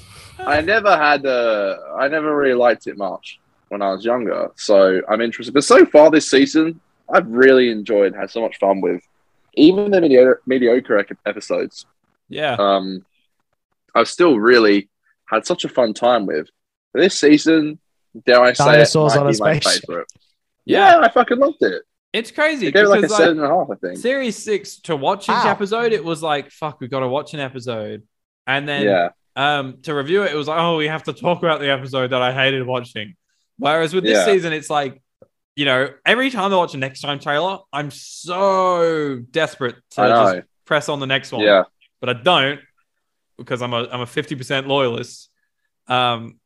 I 0.46 0.60
never 0.60 0.96
had, 0.96 1.24
uh, 1.26 1.76
I 1.98 2.08
never 2.08 2.36
really 2.36 2.54
liked 2.54 2.86
it 2.86 2.96
much 2.96 3.40
when 3.68 3.82
I 3.82 3.92
was 3.92 4.04
younger. 4.04 4.50
So 4.56 5.00
I'm 5.08 5.20
interested. 5.20 5.54
But 5.54 5.64
so 5.64 5.84
far 5.84 6.10
this 6.10 6.28
season, 6.30 6.80
I've 7.12 7.28
really 7.28 7.70
enjoyed, 7.70 8.14
had 8.14 8.30
so 8.30 8.40
much 8.40 8.58
fun 8.58 8.80
with, 8.80 9.02
even 9.54 9.90
the 9.90 10.00
mediocre, 10.00 10.42
mediocre 10.46 11.04
episodes. 11.26 11.86
Yeah. 12.28 12.56
Um, 12.58 13.04
I've 13.94 14.08
still 14.08 14.38
really 14.38 14.88
had 15.26 15.46
such 15.46 15.64
a 15.64 15.68
fun 15.68 15.94
time 15.94 16.26
with. 16.26 16.48
This 16.94 17.18
season, 17.18 17.78
dare 18.26 18.42
I 18.42 18.52
say, 18.52 18.64
Dinosaurs 18.64 19.14
it, 19.14 19.18
on 19.18 19.26
a 19.26 19.28
be 19.30 19.34
spaceship. 19.34 20.06
Yeah. 20.64 20.96
Yeah, 20.96 20.98
I 21.00 21.08
fucking 21.08 21.38
loved 21.38 21.62
it. 21.62 21.82
It's 22.12 22.32
crazy 22.32 22.66
They 22.66 22.72
gave 22.72 22.86
it 22.86 22.88
like 22.88 23.04
a 23.04 23.06
like, 23.06 23.28
and 23.28 23.40
a 23.40 23.46
half, 23.46 23.68
I 23.70 23.76
think. 23.76 23.98
series 23.98 24.36
six 24.36 24.78
to 24.80 24.96
watch 24.96 25.24
each 25.24 25.28
Wow. 25.28 25.50
episode, 25.52 25.92
it 25.92 26.04
was 26.04 26.22
like 26.22 26.50
fuck, 26.50 26.80
we 26.80 26.88
got 26.88 27.00
to 27.00 27.08
watch 27.08 27.34
an 27.34 27.40
episode, 27.40 28.02
and 28.48 28.68
then 28.68 28.82
yeah, 28.82 29.08
um 29.36 29.78
to 29.82 29.94
review 29.94 30.22
it, 30.24 30.32
it 30.32 30.36
was 30.36 30.48
like 30.48 30.58
oh, 30.60 30.76
we 30.76 30.88
have 30.88 31.04
to 31.04 31.12
talk 31.12 31.38
about 31.38 31.60
the 31.60 31.70
episode 31.70 32.08
that 32.08 32.22
I 32.22 32.32
hated 32.32 32.66
watching. 32.66 33.14
Whereas 33.58 33.92
with 33.94 34.04
this 34.04 34.18
Yeah. 34.18 34.24
season, 34.32 34.52
it's 34.52 34.70
like 34.70 35.00
you 35.56 35.64
know 35.64 35.88
every 36.06 36.30
time 36.30 36.52
I 36.52 36.56
watch 36.56 36.74
a 36.74 36.78
next 36.78 37.00
time 37.02 37.18
trailer, 37.18 37.58
I'm 37.72 37.90
so 37.90 39.20
desperate 39.30 39.76
to 39.92 40.00
just 40.08 40.46
press 40.64 40.88
on 40.88 41.00
the 41.00 41.06
next 41.06 41.32
one. 41.32 41.42
yeah. 41.42 41.64
but 42.00 42.08
I 42.08 42.12
don't 42.14 42.60
because 43.38 43.62
I'm 43.62 43.72
a 43.72 43.88
I'm 43.90 44.00
a 44.00 44.06
fifty 44.06 44.34
percent 44.34 44.66
loyalist. 44.68 45.28
Um, 45.86 46.38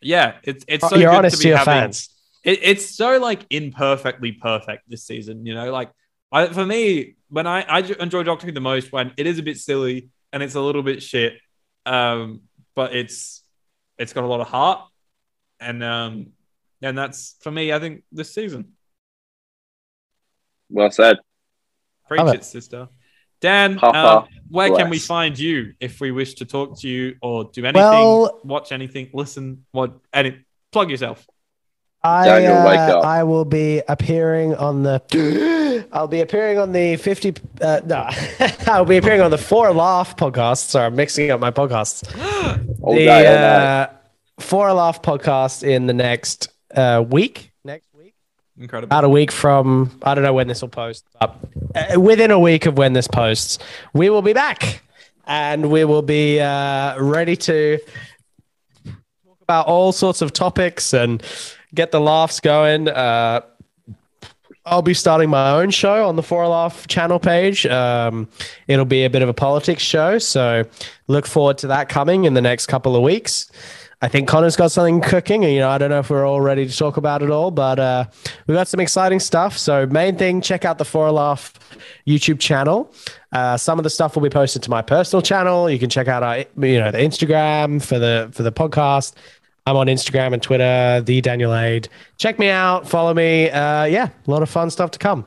yeah, 0.00 0.36
it's 0.44 0.64
it's 0.68 0.88
so 0.88 0.96
You're 0.96 1.10
good 1.10 1.18
honest 1.18 1.36
to 1.36 1.42
to 1.42 1.44
be 1.44 1.48
your 1.48 1.58
having. 1.58 1.72
fans. 1.74 2.10
It, 2.44 2.60
it's 2.62 2.94
so 2.96 3.18
like 3.18 3.44
imperfectly 3.50 4.32
perfect 4.32 4.82
this 4.88 5.04
season. 5.04 5.44
You 5.46 5.54
know, 5.54 5.72
like 5.72 5.90
I 6.30 6.46
for 6.48 6.64
me 6.64 7.16
when 7.28 7.46
I, 7.46 7.62
I 7.62 7.78
enjoy 7.80 8.22
Doctor 8.22 8.46
Who 8.46 8.52
the 8.52 8.60
most 8.60 8.92
when 8.92 9.12
it 9.16 9.26
is 9.26 9.38
a 9.38 9.42
bit 9.42 9.56
silly 9.58 10.10
and 10.32 10.42
it's 10.42 10.54
a 10.54 10.60
little 10.60 10.82
bit 10.82 11.02
shit, 11.02 11.34
um, 11.86 12.42
but 12.74 12.94
it's 12.94 13.42
it's 13.98 14.12
got 14.12 14.24
a 14.24 14.26
lot 14.26 14.40
of 14.40 14.48
heart, 14.48 14.80
and 15.60 15.82
um, 15.82 16.32
and 16.82 16.98
that's 16.98 17.36
for 17.40 17.50
me. 17.50 17.72
I 17.72 17.78
think 17.78 18.02
this 18.12 18.34
season. 18.34 18.72
Well 20.68 20.90
said. 20.90 21.18
Preach 22.08 22.20
it, 22.22 22.34
it. 22.34 22.44
sister. 22.44 22.88
Dan, 23.40 23.76
Ha, 23.76 23.86
um, 23.88 23.94
ha. 23.94 24.26
where 24.48 24.74
can 24.74 24.88
we 24.88 24.98
find 24.98 25.38
you 25.38 25.74
if 25.78 26.00
we 26.00 26.10
wish 26.10 26.34
to 26.34 26.44
talk 26.44 26.78
to 26.80 26.88
you 26.88 27.16
or 27.20 27.44
do 27.44 27.64
anything, 27.64 27.82
Well- 27.82 28.40
watch 28.44 28.72
anything, 28.72 29.10
listen, 29.12 29.66
what, 29.72 29.94
any, 30.12 30.44
plug 30.72 30.90
yourself. 30.90 31.26
I, 32.06 32.24
Daniel, 32.24 32.64
wake 32.64 32.78
uh, 32.78 32.98
up. 32.98 33.04
I 33.04 33.24
will 33.24 33.44
be 33.44 33.82
appearing 33.88 34.54
on 34.54 34.84
the. 34.84 35.88
I'll 35.92 36.06
be 36.06 36.20
appearing 36.20 36.56
on 36.58 36.70
the 36.70 36.96
fifty. 36.96 37.34
Uh, 37.60 37.80
no, 37.84 38.08
I'll 38.66 38.84
be 38.84 38.96
appearing 38.96 39.20
on 39.20 39.32
the 39.32 39.38
Four 39.38 39.72
Laugh 39.72 40.16
podcast. 40.16 40.68
Sorry, 40.68 40.86
I'm 40.86 40.94
mixing 40.94 41.32
up 41.32 41.40
my 41.40 41.50
podcasts. 41.50 42.06
All 42.82 42.94
the 42.94 43.06
day, 43.06 43.26
all 43.26 43.82
uh, 43.82 43.88
Four 44.38 44.72
Laugh 44.72 45.02
podcast 45.02 45.64
in 45.66 45.86
the 45.86 45.92
next 45.92 46.48
uh, 46.72 47.04
week. 47.04 47.50
Next 47.64 47.88
week, 47.92 48.14
Incredible. 48.56 48.86
about 48.86 49.02
a 49.02 49.08
week 49.08 49.32
from. 49.32 49.98
I 50.02 50.14
don't 50.14 50.22
know 50.22 50.32
when 50.32 50.46
this 50.46 50.62
will 50.62 50.68
post, 50.68 51.04
but 51.18 51.36
uh, 51.74 52.00
within 52.00 52.30
a 52.30 52.38
week 52.38 52.66
of 52.66 52.78
when 52.78 52.92
this 52.92 53.08
posts, 53.08 53.58
we 53.94 54.10
will 54.10 54.22
be 54.22 54.32
back, 54.32 54.80
and 55.26 55.72
we 55.72 55.84
will 55.84 56.02
be 56.02 56.38
uh, 56.38 57.00
ready 57.02 57.34
to 57.36 57.78
talk 58.84 59.40
about 59.42 59.66
all 59.66 59.90
sorts 59.90 60.22
of 60.22 60.32
topics 60.32 60.92
and 60.92 61.20
get 61.76 61.92
the 61.92 62.00
laughs 62.00 62.40
going. 62.40 62.88
Uh, 62.88 63.42
I'll 64.64 64.82
be 64.82 64.94
starting 64.94 65.30
my 65.30 65.52
own 65.52 65.70
show 65.70 66.08
on 66.08 66.16
the 66.16 66.24
Four 66.24 66.48
Laugh 66.48 66.88
channel 66.88 67.20
page. 67.20 67.64
Um, 67.66 68.28
it'll 68.66 68.84
be 68.84 69.04
a 69.04 69.10
bit 69.10 69.22
of 69.22 69.28
a 69.28 69.34
politics 69.34 69.82
show, 69.82 70.18
so 70.18 70.64
look 71.06 71.24
forward 71.24 71.58
to 71.58 71.68
that 71.68 71.88
coming 71.88 72.24
in 72.24 72.34
the 72.34 72.42
next 72.42 72.66
couple 72.66 72.96
of 72.96 73.02
weeks. 73.02 73.48
I 74.02 74.08
think 74.08 74.28
Connor's 74.28 74.56
got 74.56 74.72
something 74.72 75.00
cooking, 75.00 75.44
and 75.44 75.54
you 75.54 75.60
know 75.60 75.70
I 75.70 75.78
don't 75.78 75.88
know 75.88 76.00
if 76.00 76.10
we're 76.10 76.26
all 76.26 76.40
ready 76.40 76.66
to 76.66 76.76
talk 76.76 76.96
about 76.96 77.22
it 77.22 77.30
all, 77.30 77.50
but 77.50 77.78
uh, 77.78 78.04
we 78.46 78.54
got 78.54 78.68
some 78.68 78.80
exciting 78.80 79.20
stuff. 79.20 79.56
So 79.56 79.86
main 79.86 80.16
thing, 80.16 80.40
check 80.40 80.64
out 80.64 80.78
the 80.78 80.84
Four 80.84 81.10
Laugh 81.12 81.54
YouTube 82.06 82.38
channel. 82.38 82.92
Uh, 83.32 83.56
some 83.56 83.78
of 83.78 83.84
the 83.84 83.90
stuff 83.90 84.14
will 84.14 84.22
be 84.22 84.30
posted 84.30 84.62
to 84.64 84.70
my 84.70 84.82
personal 84.82 85.22
channel. 85.22 85.70
You 85.70 85.78
can 85.78 85.88
check 85.88 86.08
out 86.08 86.22
our 86.22 86.38
you 86.38 86.78
know 86.78 86.90
the 86.90 86.98
Instagram 86.98 87.82
for 87.82 87.98
the 87.98 88.28
for 88.32 88.42
the 88.42 88.52
podcast. 88.52 89.14
I'm 89.68 89.76
on 89.76 89.88
Instagram 89.88 90.32
and 90.32 90.40
Twitter, 90.40 91.02
the 91.04 91.20
Daniel 91.20 91.52
Ade. 91.52 91.88
Check 92.18 92.38
me 92.38 92.48
out, 92.48 92.88
follow 92.88 93.12
me. 93.12 93.50
Uh, 93.50 93.84
yeah, 93.84 94.10
a 94.24 94.30
lot 94.30 94.42
of 94.42 94.48
fun 94.48 94.70
stuff 94.70 94.92
to 94.92 94.98
come. 95.00 95.26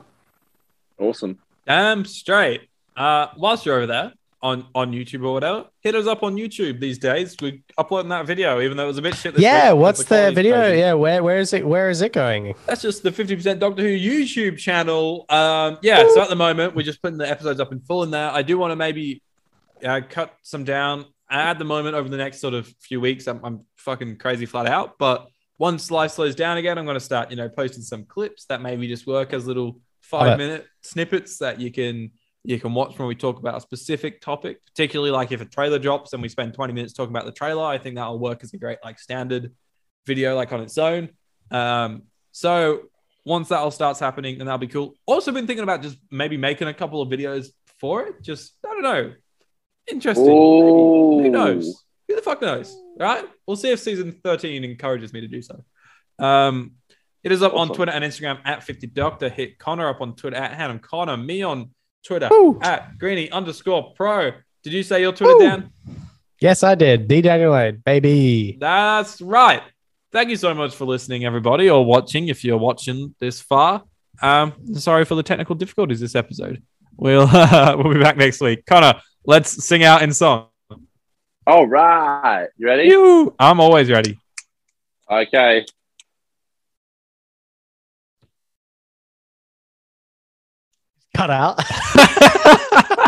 Awesome. 0.98 1.38
Damn 1.66 2.06
straight. 2.06 2.62
Uh, 2.96 3.26
whilst 3.36 3.66
you're 3.66 3.76
over 3.76 3.86
there 3.86 4.14
on, 4.40 4.66
on 4.74 4.92
YouTube 4.92 5.26
or 5.26 5.34
whatever, 5.34 5.66
hit 5.80 5.94
us 5.94 6.06
up 6.06 6.22
on 6.22 6.36
YouTube 6.36 6.80
these 6.80 6.96
days. 6.96 7.36
We're 7.42 7.58
uploading 7.76 8.08
that 8.08 8.24
video, 8.24 8.62
even 8.62 8.78
though 8.78 8.84
it 8.84 8.88
was 8.88 8.96
a 8.96 9.02
bit 9.02 9.14
shit 9.14 9.34
this 9.34 9.42
yeah, 9.42 9.74
week 9.74 9.82
what's 9.82 9.98
the, 9.98 10.06
quality's 10.06 10.34
video? 10.36 10.54
crazy. 10.56 10.78
Yeah, 10.78 10.94
where 10.94 11.22
where 11.22 11.38
is 11.38 11.52
it? 11.52 11.66
Where 11.66 11.90
is 11.90 12.00
it 12.00 12.14
going? 12.14 12.54
That's 12.64 12.80
just 12.80 13.02
the 13.02 13.10
50% 13.10 13.58
Doctor 13.58 13.82
Who 13.82 13.88
YouTube 13.88 14.56
channel. 14.56 15.26
Um, 15.28 15.76
yeah, 15.82 16.08
so 16.14 16.22
at 16.22 16.30
the 16.30 16.36
moment, 16.36 16.74
we're 16.74 16.82
just 16.82 17.02
putting 17.02 17.18
the 17.18 17.28
episodes 17.28 17.60
up 17.60 17.72
in 17.72 17.80
full 17.80 18.04
in 18.04 18.10
there. 18.10 18.30
I 18.30 18.40
do 18.40 18.56
want 18.56 18.70
to 18.70 18.76
maybe 18.76 19.20
uh, 19.84 20.00
cut 20.08 20.34
some 20.40 20.64
down 20.64 21.04
at 21.30 21.58
the 21.58 21.64
moment 21.64 21.94
over 21.94 22.08
the 22.08 22.16
next 22.16 22.40
sort 22.40 22.54
of 22.54 22.66
few 22.80 23.00
weeks. 23.00 23.26
I'm, 23.26 23.40
I'm 23.44 23.60
fucking 23.76 24.18
crazy 24.18 24.46
flat 24.46 24.66
out. 24.66 24.98
But 24.98 25.28
once 25.58 25.90
life 25.90 26.12
slows 26.12 26.34
down 26.34 26.56
again, 26.56 26.78
I'm 26.78 26.84
going 26.84 26.94
to 26.96 27.00
start, 27.00 27.30
you 27.30 27.36
know, 27.36 27.48
posting 27.48 27.82
some 27.82 28.04
clips 28.04 28.46
that 28.46 28.60
maybe 28.60 28.88
just 28.88 29.06
work 29.06 29.32
as 29.32 29.46
little 29.46 29.80
five 30.00 30.38
minute 30.38 30.66
snippets 30.82 31.38
that 31.38 31.60
you 31.60 31.70
can 31.70 32.10
you 32.42 32.58
can 32.58 32.72
watch 32.72 32.98
when 32.98 33.06
we 33.06 33.14
talk 33.14 33.38
about 33.38 33.56
a 33.56 33.60
specific 33.60 34.20
topic, 34.22 34.64
particularly 34.64 35.10
like 35.10 35.30
if 35.30 35.42
a 35.42 35.44
trailer 35.44 35.78
drops 35.78 36.14
and 36.14 36.22
we 36.22 36.28
spend 36.28 36.54
20 36.54 36.72
minutes 36.72 36.94
talking 36.94 37.14
about 37.14 37.26
the 37.26 37.32
trailer. 37.32 37.64
I 37.64 37.76
think 37.76 37.96
that'll 37.96 38.18
work 38.18 38.42
as 38.42 38.54
a 38.54 38.56
great 38.56 38.78
like 38.82 38.98
standard 38.98 39.52
video 40.06 40.34
like 40.34 40.50
on 40.52 40.60
its 40.60 40.78
own. 40.78 41.10
Um, 41.50 42.04
so 42.32 42.84
once 43.26 43.48
that 43.48 43.58
all 43.58 43.70
starts 43.70 44.00
happening, 44.00 44.38
then 44.38 44.46
that'll 44.46 44.58
be 44.58 44.68
cool. 44.68 44.94
Also, 45.04 45.32
been 45.32 45.46
thinking 45.46 45.62
about 45.62 45.82
just 45.82 45.98
maybe 46.10 46.38
making 46.38 46.68
a 46.68 46.74
couple 46.74 47.02
of 47.02 47.10
videos 47.10 47.48
for 47.78 48.06
it. 48.06 48.22
Just 48.22 48.54
I 48.64 48.68
don't 48.68 48.82
know, 48.82 49.12
interesting. 49.90 50.28
Ooh. 50.28 51.20
Who 51.22 51.28
knows? 51.28 51.84
Who 52.08 52.16
the 52.16 52.22
fuck 52.22 52.42
knows? 52.42 52.76
Right? 52.98 53.24
We'll 53.46 53.56
see 53.56 53.70
if 53.70 53.80
season 53.80 54.12
13 54.24 54.64
encourages 54.64 55.12
me 55.12 55.20
to 55.20 55.28
do 55.28 55.42
so. 55.42 55.64
Um, 56.18 56.72
it 57.22 57.32
is 57.32 57.42
up 57.42 57.54
on 57.54 57.68
Twitter 57.72 57.92
and 57.92 58.04
Instagram 58.04 58.40
at 58.44 58.62
50 58.62 58.86
Doctor. 58.88 59.28
Hit 59.28 59.58
Connor 59.58 59.88
up 59.88 60.00
on 60.00 60.16
Twitter 60.16 60.36
at 60.36 60.58
Hannum 60.58 60.80
Connor. 60.80 61.16
Me 61.16 61.42
on 61.42 61.70
Twitter 62.04 62.28
Woo. 62.30 62.58
at 62.62 62.98
Greeny 62.98 63.30
underscore 63.30 63.92
pro. 63.94 64.32
Did 64.62 64.72
you 64.72 64.82
say 64.82 65.02
your 65.02 65.12
Twitter, 65.12 65.34
Woo. 65.34 65.40
Dan? 65.40 65.72
Yes, 66.40 66.62
I 66.62 66.74
did. 66.74 67.06
D 67.06 67.20
Daniel 67.20 67.54
Ade, 67.54 67.84
baby. 67.84 68.56
That's 68.58 69.20
right. 69.20 69.62
Thank 70.12 70.30
you 70.30 70.36
so 70.36 70.54
much 70.54 70.74
for 70.74 70.86
listening, 70.86 71.24
everybody, 71.24 71.68
or 71.68 71.84
watching 71.84 72.28
if 72.28 72.42
you're 72.42 72.58
watching 72.58 73.14
this 73.20 73.40
far. 73.40 73.84
Um, 74.22 74.54
sorry 74.74 75.04
for 75.04 75.14
the 75.14 75.22
technical 75.22 75.54
difficulties 75.54 76.00
this 76.00 76.14
episode. 76.14 76.62
We'll 76.96 77.28
uh, 77.30 77.76
we'll 77.78 77.92
be 77.92 78.00
back 78.00 78.16
next 78.16 78.40
week. 78.40 78.64
Connor, 78.66 79.00
let's 79.24 79.64
sing 79.64 79.84
out 79.84 80.02
in 80.02 80.12
song. 80.12 80.46
All 81.46 81.66
right. 81.66 82.48
You 82.56 82.66
ready? 82.66 82.84
You, 82.84 83.34
I'm 83.38 83.60
always 83.60 83.90
ready. 83.90 84.18
Okay. 85.10 85.66
Cut 91.16 91.30
out. 91.30 91.60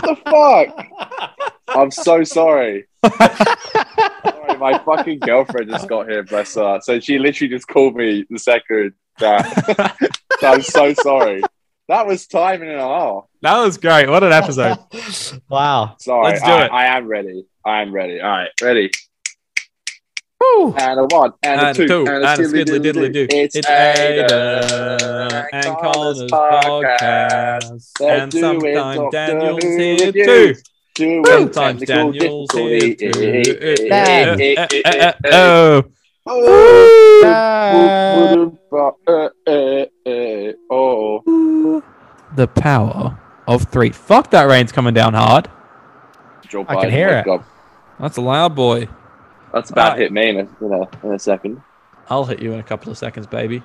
What 0.02 0.16
the 0.24 0.30
fuck? 0.30 1.56
I'm 1.68 1.90
so 1.90 2.24
sorry. 2.24 2.86
sorry, 3.04 4.58
my 4.58 4.78
fucking 4.84 5.20
girlfriend 5.20 5.70
just 5.70 5.88
got 5.88 6.08
here, 6.08 6.22
bless 6.22 6.54
her. 6.56 6.80
So 6.82 6.98
she 7.00 7.18
literally 7.18 7.50
just 7.50 7.68
called 7.68 7.94
me 7.94 8.24
the 8.28 8.38
second 8.38 8.94
that. 9.18 10.16
so 10.40 10.46
I'm 10.46 10.62
so 10.62 10.92
sorry. 10.94 11.42
That 11.92 12.06
was 12.06 12.26
time 12.26 12.62
and 12.62 12.70
a 12.70 12.78
half. 12.78 13.24
That 13.42 13.58
was 13.60 13.76
great. 13.76 14.08
What 14.08 14.24
an 14.24 14.32
episode. 14.32 14.78
wow. 15.50 15.96
Sorry. 16.00 16.24
Let's 16.24 16.40
do 16.40 16.46
I, 16.46 16.64
it. 16.64 16.72
I 16.72 16.96
am 16.96 17.06
ready. 17.06 17.44
I 17.66 17.82
am 17.82 17.92
ready. 17.92 18.18
All 18.18 18.30
right, 18.30 18.48
ready. 18.62 18.90
Woo. 20.40 20.72
And 20.72 21.00
a 21.00 21.04
one, 21.14 21.34
and, 21.42 21.60
And 21.60 21.68
a 21.68 21.74
two, 21.74 21.86
two, 21.86 21.98
and 22.06 22.24
a 22.24 22.28
and 22.30 22.40
a 22.40 22.44
skiddly 22.44 22.64
skiddly 22.64 22.80
diddly 22.80 23.12
do. 23.12 23.26
It's, 23.28 23.56
It's 23.56 23.68
Ada 23.68 24.24
Ada 24.24 25.48
and 25.52 25.64
Connor's 25.66 26.22
podcast. 26.30 27.92
podcast. 28.00 28.00
And 28.00 28.32
sometimes 28.32 29.12
Daniel's 29.12 29.62
here 29.62 30.12
too. 30.12 30.54
Sometimes 31.26 31.82
Daniel's 31.82 32.50
here 32.52 32.94
too. 32.96 33.74
Dan. 33.90 34.66
Oh. 35.26 35.84
Oh, 36.24 37.22
The 42.34 42.46
power 42.48 43.18
of 43.46 43.64
three. 43.64 43.90
Fuck 43.90 44.30
that 44.30 44.44
rain's 44.44 44.72
coming 44.72 44.94
down 44.94 45.14
hard. 45.14 45.50
Joe 46.48 46.64
I 46.68 46.76
can 46.80 46.90
hear 46.90 47.08
it. 47.08 47.26
up. 47.28 47.44
That's 47.98 48.16
a 48.16 48.20
loud 48.20 48.54
boy. 48.54 48.88
That's 49.52 49.70
about 49.70 49.84
uh, 49.84 49.90
Right. 49.90 49.96
to 49.96 50.02
hit 50.02 50.12
me 50.12 50.28
in 50.30 50.36
a, 50.36 50.64
in 50.64 50.72
a, 50.72 51.06
in 51.06 51.12
a 51.14 51.18
second. 51.18 51.62
I'll 52.08 52.24
hit 52.24 52.40
you 52.40 52.52
in 52.52 52.60
a 52.60 52.62
couple 52.62 52.90
of 52.90 52.98
seconds, 52.98 53.26
baby. 53.26 53.62